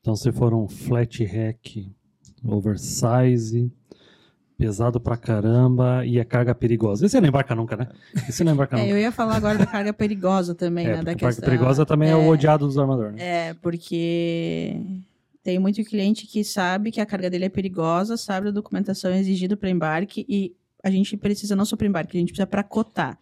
Então, 0.00 0.14
se 0.14 0.30
for 0.30 0.52
um 0.52 0.68
flat 0.68 1.24
rack, 1.24 1.90
oversize, 2.44 3.70
pesado 4.56 5.00
pra 5.00 5.16
caramba 5.16 6.04
e 6.06 6.20
a 6.20 6.24
carga 6.24 6.54
perigosa. 6.54 7.06
Esse 7.06 7.20
não 7.20 7.28
embarca 7.28 7.54
nunca, 7.54 7.76
né? 7.76 7.88
Esse 8.28 8.44
não 8.44 8.52
embarca 8.52 8.76
É, 8.76 8.80
nunca. 8.80 8.90
eu 8.92 8.98
ia 8.98 9.10
falar 9.12 9.36
agora 9.36 9.58
da 9.58 9.66
carga 9.66 9.92
perigosa 9.92 10.54
também, 10.54 10.86
É, 10.86 10.88
né? 10.88 10.94
Da 10.96 11.00
a 11.12 11.14
carga 11.14 11.26
questão, 11.26 11.44
perigosa 11.44 11.84
também 11.86 12.10
é, 12.10 12.14
o 12.16 12.28
odiado 12.28 12.66
dos 12.66 12.78
armadores. 12.78 13.16
Né? 13.16 13.48
É, 13.48 13.54
porque 13.54 14.76
tem 15.42 15.58
muito 15.58 15.82
cliente 15.84 16.26
que 16.26 16.44
sabe 16.44 16.90
que 16.92 17.00
a 17.00 17.06
carga 17.06 17.28
dele 17.28 17.46
é 17.46 17.48
perigosa, 17.48 18.16
sabe 18.16 18.46
da 18.46 18.52
documentação 18.52 19.12
exigida 19.12 19.56
para 19.56 19.68
embarque 19.70 20.24
e 20.28 20.54
a 20.84 20.90
gente 20.90 21.16
precisa 21.16 21.56
não 21.56 21.64
só 21.64 21.76
para 21.76 21.86
embarque, 21.86 22.16
a 22.16 22.20
gente 22.20 22.28
precisa 22.30 22.46
para 22.46 22.62
cotar. 22.62 23.18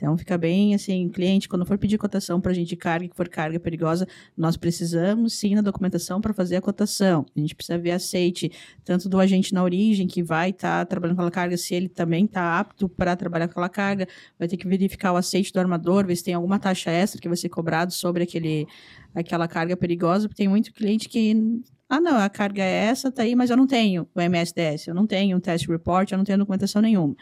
Então 0.00 0.16
fica 0.16 0.38
bem 0.38 0.74
assim, 0.74 1.10
cliente, 1.10 1.46
quando 1.46 1.66
for 1.66 1.76
pedir 1.76 1.98
cotação 1.98 2.40
para 2.40 2.52
a 2.52 2.54
gente 2.54 2.68
de 2.68 2.76
carga, 2.76 3.06
que 3.06 3.14
for 3.14 3.28
carga 3.28 3.60
perigosa, 3.60 4.08
nós 4.34 4.56
precisamos 4.56 5.34
sim 5.34 5.54
na 5.54 5.60
documentação 5.60 6.22
para 6.22 6.32
fazer 6.32 6.56
a 6.56 6.60
cotação. 6.62 7.26
A 7.36 7.38
gente 7.38 7.54
precisa 7.54 7.76
ver 7.76 7.90
aceite 7.90 8.50
tanto 8.82 9.10
do 9.10 9.20
agente 9.20 9.52
na 9.52 9.62
origem 9.62 10.06
que 10.06 10.22
vai 10.22 10.50
estar 10.50 10.86
trabalhando 10.86 11.16
com 11.16 11.22
aquela 11.22 11.30
carga, 11.30 11.56
se 11.58 11.74
ele 11.74 11.86
também 11.86 12.24
está 12.24 12.58
apto 12.58 12.88
para 12.88 13.14
trabalhar 13.14 13.46
com 13.46 13.52
aquela 13.52 13.68
carga, 13.68 14.08
vai 14.38 14.48
ter 14.48 14.56
que 14.56 14.66
verificar 14.66 15.12
o 15.12 15.16
aceite 15.16 15.52
do 15.52 15.60
armador, 15.60 16.06
ver 16.06 16.16
se 16.16 16.24
tem 16.24 16.32
alguma 16.32 16.58
taxa 16.58 16.90
extra 16.90 17.20
que 17.20 17.28
vai 17.28 17.36
ser 17.36 17.50
cobrado 17.50 17.92
sobre 17.92 18.22
aquele 18.22 18.66
aquela 19.14 19.46
carga 19.46 19.76
perigosa, 19.76 20.28
porque 20.28 20.42
tem 20.42 20.48
muito 20.48 20.72
cliente 20.72 21.10
que 21.10 21.60
ah, 21.90 22.00
não, 22.00 22.16
a 22.16 22.30
carga 22.30 22.62
é 22.62 22.86
essa, 22.86 23.10
tá 23.10 23.22
aí, 23.22 23.34
mas 23.34 23.50
eu 23.50 23.56
não 23.56 23.66
tenho 23.66 24.08
o 24.14 24.20
MSDS, 24.20 24.86
eu 24.86 24.94
não 24.94 25.06
tenho 25.06 25.36
um 25.36 25.40
test 25.40 25.68
report, 25.68 26.10
eu 26.10 26.16
não 26.16 26.24
tenho 26.24 26.38
documentação 26.38 26.80
nenhuma. 26.80 27.16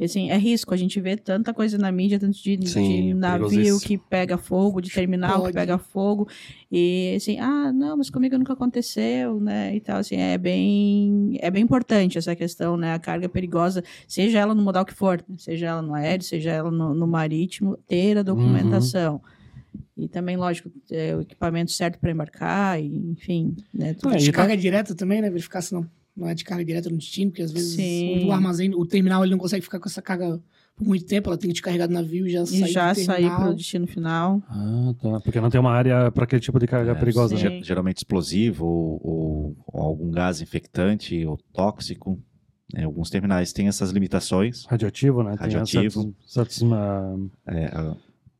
E, 0.00 0.04
assim, 0.04 0.30
é 0.30 0.38
risco, 0.38 0.72
a 0.72 0.76
gente 0.78 0.98
vê 0.98 1.14
tanta 1.14 1.52
coisa 1.52 1.76
na 1.76 1.92
mídia, 1.92 2.18
tanto 2.18 2.42
de, 2.42 2.56
Sim, 2.66 2.82
de 3.08 3.14
navio 3.14 3.48
perigosíssimo. 3.50 3.80
que 3.80 3.98
pega 3.98 4.38
fogo, 4.38 4.80
de 4.80 4.90
terminal 4.90 5.36
que 5.36 5.42
Pode. 5.42 5.52
pega 5.54 5.76
fogo, 5.76 6.26
e 6.72 7.12
assim, 7.16 7.38
ah, 7.38 7.70
não, 7.70 7.98
mas 7.98 8.08
comigo 8.08 8.38
nunca 8.38 8.54
aconteceu, 8.54 9.38
né, 9.38 9.76
e 9.76 9.80
tal, 9.80 9.98
assim, 9.98 10.16
é 10.16 10.38
bem, 10.38 11.36
é 11.42 11.50
bem 11.50 11.62
importante 11.62 12.16
essa 12.16 12.34
questão, 12.34 12.78
né, 12.78 12.94
a 12.94 12.98
carga 12.98 13.28
perigosa, 13.28 13.84
seja 14.08 14.38
ela 14.38 14.54
no 14.54 14.62
modal 14.62 14.86
que 14.86 14.94
for, 14.94 15.22
né, 15.28 15.36
seja 15.38 15.66
ela 15.66 15.82
no 15.82 15.92
aéreo, 15.92 16.24
seja 16.24 16.50
ela 16.50 16.70
no, 16.70 16.94
no 16.94 17.06
marítimo, 17.06 17.76
ter 17.86 18.16
a 18.16 18.22
documentação. 18.22 19.20
E 19.96 20.08
também, 20.08 20.34
lógico, 20.34 20.70
é, 20.90 21.14
o 21.14 21.20
equipamento 21.20 21.72
certo 21.72 21.98
para 22.00 22.10
embarcar, 22.10 22.80
e, 22.80 22.86
enfim, 23.10 23.54
né, 23.72 23.92
tudo 23.92 24.14
É, 24.14 24.16
De 24.16 24.32
tá- 24.32 24.38
carga 24.38 24.56
direta 24.56 24.94
também, 24.94 25.20
né? 25.20 25.28
Verificar 25.28 25.60
se 25.60 25.74
não, 25.74 25.86
não 26.16 26.28
é 26.28 26.34
de 26.34 26.44
carga 26.44 26.64
direta 26.64 26.90
no 26.90 26.96
destino, 26.98 27.30
porque 27.30 27.42
às 27.42 27.52
vezes 27.52 27.74
Sim. 27.74 28.24
o 28.26 28.32
armazém, 28.32 28.74
o 28.74 28.84
terminal, 28.84 29.22
ele 29.24 29.32
não 29.32 29.38
consegue 29.38 29.62
ficar 29.64 29.78
com 29.78 29.88
essa 29.88 30.02
carga 30.02 30.40
por 30.76 30.86
muito 30.86 31.04
tempo, 31.04 31.28
ela 31.28 31.36
tem 31.36 31.48
que 31.48 31.54
descarregar 31.54 31.86
do 31.88 31.92
navio 31.94 32.26
e 32.26 32.30
já 32.30 32.42
e 32.42 32.46
sair 32.46 32.72
já 32.72 32.92
do 32.92 33.00
sair 33.00 33.28
para 33.28 33.50
o 33.50 33.54
destino 33.54 33.86
final. 33.86 34.42
Ah, 34.48 34.94
tá. 35.00 35.20
Porque 35.20 35.40
não 35.40 35.50
tem 35.50 35.60
uma 35.60 35.72
área 35.72 36.10
para 36.10 36.24
aquele 36.24 36.40
tipo 36.40 36.58
de 36.58 36.66
carga 36.66 36.92
É, 36.92 36.94
perigosa. 36.94 37.34
né? 37.34 37.40
Ge- 37.40 37.62
Geralmente 37.62 37.98
explosivo 37.98 38.64
ou, 38.66 39.00
ou- 39.04 39.56
ou 39.66 39.82
algum 39.82 40.10
gás 40.10 40.40
infectante 40.40 41.24
ou 41.26 41.38
tóxico. 41.52 42.18
né? 42.72 42.84
Alguns 42.84 43.10
terminais 43.10 43.52
têm 43.52 43.68
essas 43.68 43.90
limitações. 43.90 44.64
Radioativo, 44.66 45.22
né? 45.22 45.34
Radioativo. 45.38 46.02
Tem 46.04 46.14
certos, 46.24 46.56
certos, 46.56 46.72
ah, 46.72 47.16
É, 47.48 47.64
a- 47.66 47.96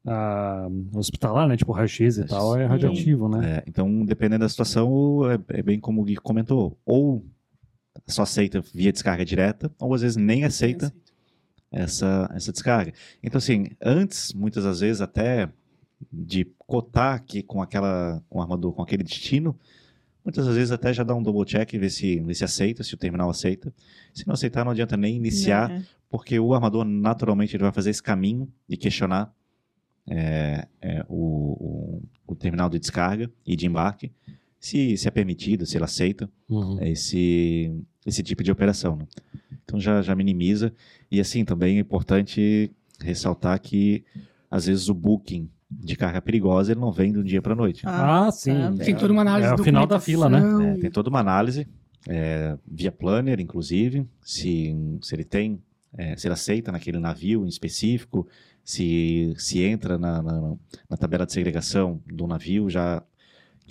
ah, 0.06 0.68
hospitalar, 0.94 1.46
né? 1.48 1.56
Tipo 1.56 1.72
raio-x 1.72 2.16
e 2.18 2.24
tal, 2.24 2.56
é 2.56 2.64
radioativo, 2.64 3.28
né? 3.28 3.56
é, 3.58 3.64
então, 3.66 4.04
dependendo 4.04 4.44
da 4.44 4.48
situação, 4.48 5.30
é, 5.30 5.38
é 5.58 5.62
bem 5.62 5.78
como 5.80 6.00
o 6.00 6.04
Gui 6.04 6.16
comentou. 6.16 6.78
Ou 6.86 7.24
só 8.06 8.22
aceita 8.22 8.62
via 8.74 8.92
descarga 8.92 9.24
direta, 9.24 9.70
ou 9.78 9.94
às 9.94 10.02
vezes 10.02 10.16
nem 10.16 10.44
aceita 10.44 10.92
essa, 11.70 12.30
essa 12.34 12.52
descarga. 12.52 12.92
Então, 13.22 13.38
assim, 13.38 13.68
antes, 13.80 14.32
muitas 14.32 14.64
das 14.64 14.80
vezes, 14.80 15.00
até 15.00 15.48
de 16.12 16.46
cotar 16.58 17.14
aqui 17.14 17.42
com 17.42 17.60
aquela 17.60 18.22
com 18.28 18.38
o 18.38 18.42
armador 18.42 18.72
com 18.72 18.82
aquele 18.82 19.02
destino, 19.02 19.58
muitas 20.24 20.46
das 20.46 20.54
vezes 20.54 20.72
até 20.72 20.92
já 20.92 21.04
dá 21.04 21.14
um 21.14 21.22
double 21.22 21.44
check 21.44 21.72
e 21.74 21.78
ver 21.78 21.90
se, 21.90 22.20
ver 22.20 22.34
se 22.34 22.44
aceita, 22.44 22.82
se 22.82 22.94
o 22.94 22.96
terminal 22.96 23.28
aceita. 23.28 23.72
Se 24.14 24.26
não 24.26 24.34
aceitar, 24.34 24.64
não 24.64 24.72
adianta 24.72 24.96
nem 24.96 25.16
iniciar, 25.16 25.68
Né? 25.68 25.84
porque 26.08 26.40
o 26.40 26.52
armador 26.54 26.84
naturalmente 26.84 27.54
ele 27.54 27.62
vai 27.62 27.72
fazer 27.72 27.90
esse 27.90 28.02
caminho 28.02 28.52
de 28.68 28.76
questionar 28.76 29.32
é, 30.08 30.66
é, 30.80 31.04
o, 31.08 31.98
o, 31.98 32.02
o 32.26 32.34
terminal 32.34 32.68
de 32.68 32.78
descarga 32.80 33.30
e 33.46 33.54
de 33.54 33.66
embarque, 33.66 34.12
se, 34.60 34.96
se 34.96 35.08
é 35.08 35.10
permitido, 35.10 35.64
se 35.66 35.76
ele 35.76 35.84
aceita 35.84 36.30
Uhum. 36.48 36.78
esse, 36.82 37.72
esse 38.06 38.22
tipo 38.22 38.42
de 38.44 38.52
operação. 38.52 38.96
né? 38.96 39.06
Então 39.64 39.80
já, 39.80 40.02
já 40.02 40.14
minimiza. 40.14 40.72
E 41.10 41.18
assim, 41.20 41.44
também 41.44 41.78
é 41.78 41.80
importante 41.80 42.70
ressaltar 43.00 43.58
que 43.60 44.04
às 44.50 44.66
vezes 44.66 44.88
o 44.88 44.94
booking 44.94 45.48
de 45.70 45.96
carga 45.96 46.20
perigosa 46.20 46.72
ele 46.72 46.80
não 46.80 46.92
vem 46.92 47.12
do 47.12 47.22
dia 47.24 47.40
para 47.40 47.52
a 47.52 47.56
noite. 47.56 47.82
Ah, 47.86 48.28
sim. 48.32 48.52
também. 48.52 48.84
Tem 48.86 48.96
toda 48.96 49.12
uma 49.12 49.22
análise 49.22 49.50
É 49.50 49.54
de 49.54 49.60
o 49.60 49.64
final 49.64 49.86
da 49.86 49.98
fila, 50.00 50.28
né? 50.28 50.74
É, 50.74 50.80
tem 50.80 50.90
toda 50.90 51.08
uma 51.08 51.20
análise, 51.20 51.66
é, 52.08 52.58
via 52.66 52.90
planner, 52.92 53.38
inclusive, 53.40 54.06
se, 54.20 54.74
se 55.00 55.14
ele 55.14 55.24
tem, 55.24 55.62
é, 55.96 56.16
se 56.16 56.26
ele 56.26 56.34
aceita 56.34 56.72
naquele 56.72 56.98
navio 56.98 57.44
em 57.44 57.48
específico, 57.48 58.26
se, 58.64 59.32
se 59.36 59.62
entra 59.62 59.96
na, 59.96 60.20
na, 60.20 60.54
na 60.90 60.96
tabela 60.96 61.24
de 61.24 61.32
segregação 61.32 62.00
do 62.06 62.26
navio, 62.26 62.68
já 62.68 63.02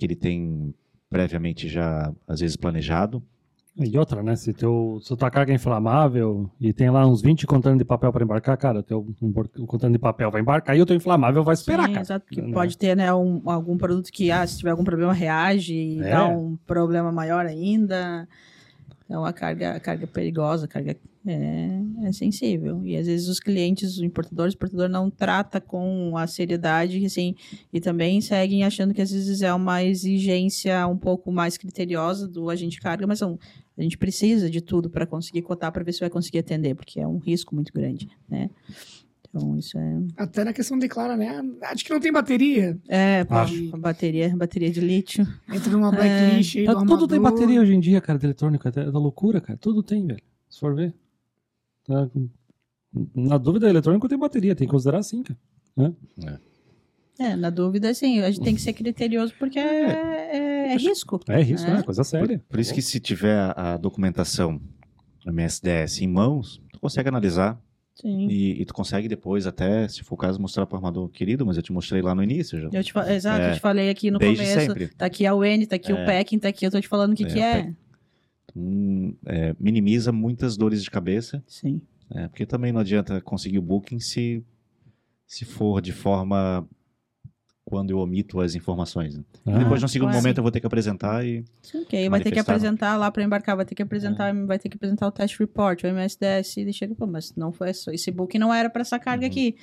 que 0.00 0.06
ele 0.06 0.16
tem 0.16 0.74
previamente 1.10 1.68
já, 1.68 2.10
às 2.26 2.40
vezes, 2.40 2.56
planejado. 2.56 3.22
E 3.78 3.96
outra, 3.98 4.22
né? 4.22 4.34
Se, 4.34 4.52
teu, 4.52 4.98
se 5.02 5.14
tua 5.16 5.30
carga 5.30 5.52
é 5.52 5.54
inflamável 5.54 6.50
e 6.60 6.72
tem 6.72 6.90
lá 6.90 7.06
uns 7.06 7.22
20 7.22 7.46
containers 7.46 7.78
de 7.78 7.84
papel 7.84 8.12
para 8.12 8.24
embarcar, 8.24 8.56
cara, 8.56 8.82
teu 8.82 9.06
um, 9.22 9.28
um 9.58 9.66
container 9.66 9.92
de 9.92 9.98
papel 9.98 10.30
vai 10.30 10.40
embarcar 10.40 10.76
e 10.76 10.82
o 10.82 10.86
teu 10.86 10.96
inflamável 10.96 11.44
vai 11.44 11.54
esperar, 11.54 11.86
Sim, 11.86 11.92
cara. 11.92 12.02
exato, 12.04 12.26
porque 12.26 12.42
Né? 12.42 12.52
pode 12.52 12.76
ter 12.76 12.96
né, 12.96 13.12
um- 13.14 13.42
algum 13.48 13.76
produto 13.78 14.10
que, 14.10 14.30
ah, 14.30 14.46
se 14.46 14.58
tiver 14.58 14.70
algum 14.70 14.84
problema, 14.84 15.12
reage 15.12 15.74
e 15.74 16.02
É. 16.02 16.10
dá 16.10 16.26
um 16.26 16.56
problema 16.66 17.12
maior 17.12 17.46
ainda. 17.46 18.26
Então, 19.04 19.24
a 19.24 19.32
carga, 19.32 19.76
a 19.76 19.80
carga 19.80 20.06
perigosa, 20.06 20.64
a 20.64 20.68
carga 20.68 20.96
é, 21.26 21.80
é 22.04 22.12
sensível. 22.12 22.84
E 22.84 22.96
às 22.96 23.06
vezes 23.06 23.28
os 23.28 23.38
clientes, 23.40 23.96
os 23.96 24.02
importadores, 24.02 24.54
o 24.54 24.56
importador 24.56 24.88
não 24.88 25.10
trata 25.10 25.60
com 25.60 26.16
a 26.16 26.26
seriedade, 26.26 27.04
assim, 27.04 27.34
e 27.72 27.80
também 27.80 28.20
seguem 28.20 28.64
achando 28.64 28.94
que 28.94 29.02
às 29.02 29.10
vezes 29.10 29.42
é 29.42 29.52
uma 29.52 29.82
exigência 29.84 30.86
um 30.86 30.96
pouco 30.96 31.30
mais 31.30 31.56
criteriosa 31.58 32.26
do 32.26 32.48
agente 32.50 32.76
de 32.76 32.80
carga, 32.80 33.06
mas 33.06 33.20
não, 33.20 33.38
a 33.76 33.82
gente 33.82 33.98
precisa 33.98 34.50
de 34.50 34.60
tudo 34.60 34.88
para 34.90 35.06
conseguir 35.06 35.42
cotar 35.42 35.70
para 35.72 35.84
ver 35.84 35.92
se 35.92 36.00
vai 36.00 36.10
conseguir 36.10 36.38
atender, 36.38 36.74
porque 36.74 37.00
é 37.00 37.06
um 37.06 37.18
risco 37.18 37.54
muito 37.54 37.72
grande, 37.72 38.08
né? 38.28 38.48
Então, 39.32 39.56
isso 39.56 39.78
é. 39.78 39.98
Até 40.16 40.42
na 40.42 40.52
questão 40.52 40.76
declara, 40.76 41.16
né? 41.16 41.40
Acho 41.62 41.84
que 41.84 41.92
não 41.92 42.00
tem 42.00 42.10
bateria. 42.10 42.76
É, 42.88 43.22
pô, 43.24 43.34
Acho. 43.36 43.70
a 43.72 43.78
bateria, 43.78 44.34
bateria 44.36 44.70
de 44.72 44.80
lítio. 44.80 45.24
Entra 45.48 45.70
numa 45.70 45.92
blacklist 45.92 46.56
aí 46.56 46.64
Tá- 46.64 46.74
do 46.74 46.84
tudo 46.84 47.06
tem 47.06 47.20
bateria 47.20 47.60
hoje 47.60 47.72
em 47.72 47.78
dia, 47.78 48.00
cara, 48.00 48.18
de 48.18 48.26
eletrônico. 48.26 48.66
É 48.66 48.72
é 48.80 48.90
da 48.90 48.98
loucura, 48.98 49.40
cara. 49.40 49.56
Tudo 49.56 49.84
tem, 49.84 50.04
velho. 50.04 50.20
Se 50.48 50.58
for 50.58 50.74
ver. 50.74 50.92
Com- 52.12 52.28
Na 53.14 53.38
dúvida, 53.38 53.68
eletrônico 53.68 54.08
tem 54.08 54.18
bateria. 54.18 54.54
Tem 54.54 54.66
que 54.66 54.70
considerar 54.72 54.98
assim, 54.98 55.22
cara. 55.22 55.38
É, 57.18 57.36
na 57.36 57.50
dúvida, 57.50 57.90
assim, 57.90 58.20
a 58.20 58.30
gente 58.30 58.42
tem 58.42 58.54
que 58.54 58.60
ser 58.62 58.72
criterioso 58.72 59.34
porque 59.38 59.58
é, 59.58 59.90
é- 59.90 60.72
é 60.72 60.76
risco. 60.76 61.20
É 61.28 61.42
risco, 61.42 61.68
É. 61.70 61.74
né? 61.74 61.82
Coisa 61.82 62.02
séria. 62.02 62.42
Por 62.48 62.58
isso 62.58 62.72
que 62.72 62.80
se 62.80 62.98
tiver 62.98 63.34
a, 63.36 63.74
a 63.74 63.76
documentação 63.76 64.60
MSDS 65.26 66.00
em 66.02 66.08
mãos, 66.08 66.62
tu 66.72 66.80
consegue 66.80 67.10
analisar 67.10 67.60
Sim. 67.94 68.26
e, 68.30 68.62
e 68.62 68.64
tu 68.64 68.72
consegue 68.72 69.06
depois 69.06 69.46
até, 69.46 69.86
se 69.86 70.02
for 70.02 70.14
o 70.14 70.18
caso, 70.18 70.40
mostrar 70.40 70.64
para 70.64 70.76
o 70.76 70.78
armador 70.78 71.08
querido, 71.10 71.44
mas 71.44 71.58
eu 71.58 71.62
te 71.62 71.72
mostrei 71.72 72.00
lá 72.00 72.14
no 72.14 72.22
início 72.22 72.58
já. 72.58 72.68
Eu 72.72 72.82
te, 72.82 72.92
exato, 73.10 73.42
É, 73.42 73.50
eu 73.50 73.54
te 73.54 73.60
falei 73.60 73.90
aqui 73.90 74.10
no 74.10 74.18
desde 74.18 74.42
começo. 74.42 74.60
sempre. 74.66 74.88
Tá 74.88 75.04
aqui 75.04 75.26
a 75.26 75.34
Wendy, 75.34 75.66
tá 75.66 75.76
aqui 75.76 75.92
É. 75.92 75.94
o 76.02 76.06
packing, 76.06 76.38
tá 76.38 76.48
aqui, 76.48 76.64
eu 76.66 76.70
tô 76.70 76.80
te 76.80 76.88
falando 76.88 77.12
o 77.12 77.16
que 77.16 77.24
É, 77.24 77.26
que 77.26 77.38
é. 77.38 77.74
Hum, 78.56 79.14
é, 79.26 79.54
minimiza 79.58 80.10
muitas 80.12 80.56
dores 80.56 80.82
de 80.82 80.90
cabeça, 80.90 81.42
Sim. 81.46 81.80
né, 82.10 82.28
porque 82.28 82.44
também 82.46 82.72
não 82.72 82.80
adianta 82.80 83.20
conseguir 83.20 83.58
o 83.58 83.62
booking 83.62 84.00
se, 84.00 84.44
se 85.26 85.44
for 85.44 85.80
de 85.80 85.92
forma 85.92 86.66
quando 87.64 87.90
eu 87.90 87.98
omito 87.98 88.40
as 88.40 88.56
informações. 88.56 89.16
né? 89.16 89.24
Ah, 89.46 89.58
Depois, 89.58 89.80
no 89.80 89.88
segundo 89.88 90.08
claro. 90.08 90.20
momento, 90.20 90.38
eu 90.38 90.42
vou 90.42 90.50
ter 90.50 90.58
que 90.58 90.66
apresentar 90.66 91.24
e 91.24 91.44
Sim, 91.62 91.82
ok. 91.82 92.08
Vai 92.08 92.18
ter 92.20 92.30
que 92.30 92.30
Manifestar, 92.30 92.52
apresentar 92.52 92.96
lá 92.96 93.10
para 93.12 93.22
embarcar, 93.22 93.54
vai 93.54 93.64
ter 93.64 93.76
que 93.76 93.82
É. 93.82 93.84
apresentar, 93.84 94.34
vai 94.44 94.58
ter 94.58 94.68
que 94.68 94.76
apresentar 94.76 95.06
o 95.06 95.12
test 95.12 95.38
report, 95.38 95.84
o 95.84 95.86
MSDS, 95.86 96.56
e 96.56 96.72
chega, 96.72 96.96
pô, 96.96 97.06
mas 97.06 97.32
não 97.36 97.52
foi 97.52 97.72
só, 97.72 97.92
esse 97.92 98.10
booking 98.10 98.38
não 98.38 98.52
era 98.52 98.68
para 98.68 98.82
essa 98.82 98.98
carga 98.98 99.24
Uhum. 99.26 99.30
aqui. 99.30 99.54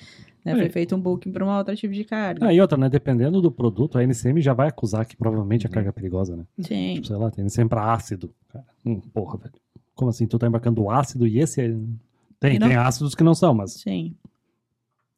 Né? 0.54 0.56
Foi 0.60 0.70
feito 0.70 0.96
um 0.96 1.00
booking 1.00 1.32
para 1.32 1.44
uma 1.44 1.58
outra 1.58 1.76
tipo 1.76 1.94
de 1.94 2.04
carga. 2.04 2.46
Ah, 2.48 2.54
e 2.54 2.62
outra, 2.62 2.78
né? 2.78 2.90
Dependendo 2.90 3.42
do 3.42 3.52
produto, 3.52 3.98
a 3.98 4.04
NCM 4.04 4.42
já 4.42 4.54
vai 4.54 4.68
acusar 4.70 5.06
que 5.06 5.16
provavelmente 5.16 5.66
a 5.68 5.70
carga 5.70 5.90
é 5.90 5.92
perigosa, 5.92 6.36
né? 6.38 6.44
Sim. 6.60 6.96
Tipo, 6.96 7.08
sei 7.08 7.16
lá, 7.18 7.30
tem 7.32 7.44
NCM 7.46 7.68
pra 7.70 7.94
ácido. 7.94 8.30
Cara. 8.50 8.66
Hum, 8.86 9.00
porra, 9.14 9.38
velho. 9.38 9.54
Como 9.96 10.10
assim? 10.10 10.26
Tu 10.28 10.38
tá 10.40 10.48
embarcando 10.48 10.90
ácido 10.90 11.28
e 11.28 11.40
esse 11.40 11.62
é... 11.62 11.76
Tem, 12.40 12.60
não- 12.60 12.68
tem 12.68 12.78
ácidos 12.78 13.16
que 13.16 13.24
não 13.24 13.34
são, 13.36 13.54
mas 13.54 13.74
Sim. 13.74 14.14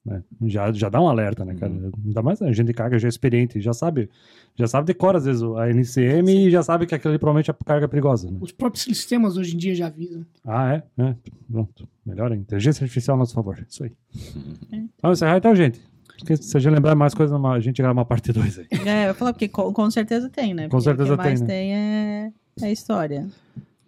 Né, 0.06 0.24
já, 0.46 0.72
já 0.72 0.90
dá 0.90 1.02
um 1.02 1.08
alerta, 1.08 1.44
né, 1.44 1.56
cara? 1.56 1.72
Ainda 2.06 2.22
mais 2.22 2.42
a 2.42 2.52
gente 2.52 2.68
de 2.68 2.74
carga 2.74 2.98
já 2.98 3.08
é 3.08 3.10
experiente, 3.10 3.60
já 3.60 3.74
sabe, 3.74 4.10
já 4.56 4.68
sabe 4.68 4.88
decora 4.88 5.18
às 5.18 5.26
vezes 5.26 5.44
a 5.44 5.70
NCM 5.70 6.48
e 6.48 6.52
já 6.52 6.64
sabe 6.64 6.86
que 6.86 6.96
aquilo 6.96 7.12
ali 7.12 7.20
provavelmente 7.20 7.52
é 7.52 7.56
carga 7.66 7.88
perigosa, 7.88 8.30
né? 8.32 8.38
Os 8.42 8.52
próprios 8.52 8.84
sistemas 8.84 9.38
hoje 9.38 9.56
em 9.56 9.58
dia 9.58 9.76
já 9.76 9.88
avisam. 9.88 10.26
Ah, 10.46 10.74
é? 10.74 10.84
é. 11.04 11.16
Pronto. 11.52 11.88
Melhor, 12.06 12.32
inteligência 12.34 12.84
artificial 12.84 13.16
a 13.16 13.20
nosso 13.20 13.34
favor. 13.34 13.64
Isso 13.68 13.84
aí. 13.84 13.92
É. 14.72 14.84
Vamos 15.02 15.18
encerrar 15.18 15.38
então, 15.38 15.56
gente. 15.56 15.82
Porque 16.20 16.38
Se 16.38 16.56
a 16.56 16.60
gente 16.60 16.74
lembrar 16.74 16.96
mais 16.96 17.14
coisas, 17.14 17.36
a 17.44 17.60
gente 17.60 17.78
grava 17.82 17.94
uma 17.94 18.06
parte 18.06 18.32
2 18.32 18.60
aí. 18.60 18.68
É, 18.86 19.10
eu 19.10 19.16
falar, 19.16 19.34
porque 19.34 19.48
com, 19.48 19.72
com 19.74 19.90
certeza 19.90 20.30
tem, 20.30 20.54
né? 20.54 20.64
Com 20.64 20.72
Porque 20.72 20.84
certeza 20.84 21.14
O 21.14 21.18
que 21.18 21.24
mais 21.24 21.40
tem, 21.42 21.48
né? 21.48 21.54
tem 21.54 21.76
é, 21.76 22.32
é 22.62 22.66
a 22.66 22.72
história. 22.72 23.28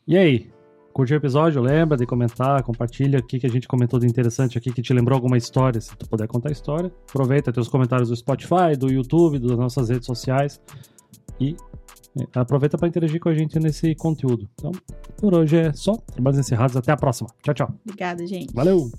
E 0.07 0.17
aí? 0.17 0.49
Curtiu 0.93 1.15
o 1.15 1.19
episódio? 1.19 1.61
Lembra 1.61 1.97
de 1.97 2.05
comentar, 2.05 2.61
compartilha 2.63 3.19
o 3.19 3.23
que, 3.23 3.39
que 3.39 3.47
a 3.47 3.49
gente 3.49 3.67
comentou 3.67 3.99
de 3.99 4.05
interessante 4.05 4.57
aqui, 4.57 4.71
que 4.71 4.81
te 4.81 4.93
lembrou 4.93 5.15
alguma 5.15 5.37
história, 5.37 5.79
se 5.79 5.95
tu 5.95 6.07
puder 6.07 6.27
contar 6.27 6.49
a 6.49 6.51
história. 6.51 6.91
Aproveita 7.09 7.51
teus 7.51 7.67
comentários 7.67 8.09
do 8.09 8.15
Spotify, 8.15 8.75
do 8.77 8.91
YouTube, 8.91 9.39
das 9.39 9.57
nossas 9.57 9.89
redes 9.89 10.05
sociais. 10.05 10.61
E 11.39 11.55
é, 12.19 12.39
aproveita 12.39 12.77
para 12.77 12.87
interagir 12.87 13.19
com 13.19 13.29
a 13.29 13.33
gente 13.33 13.59
nesse 13.59 13.95
conteúdo. 13.95 14.49
Então, 14.53 14.71
por 15.17 15.33
hoje 15.33 15.57
é 15.57 15.73
só. 15.73 15.95
Trabalhos 15.95 16.39
encerrados. 16.39 16.75
Até 16.75 16.91
a 16.91 16.97
próxima. 16.97 17.29
Tchau, 17.41 17.53
tchau. 17.53 17.73
Obrigada, 17.85 18.25
gente. 18.25 18.53
Valeu! 18.53 18.91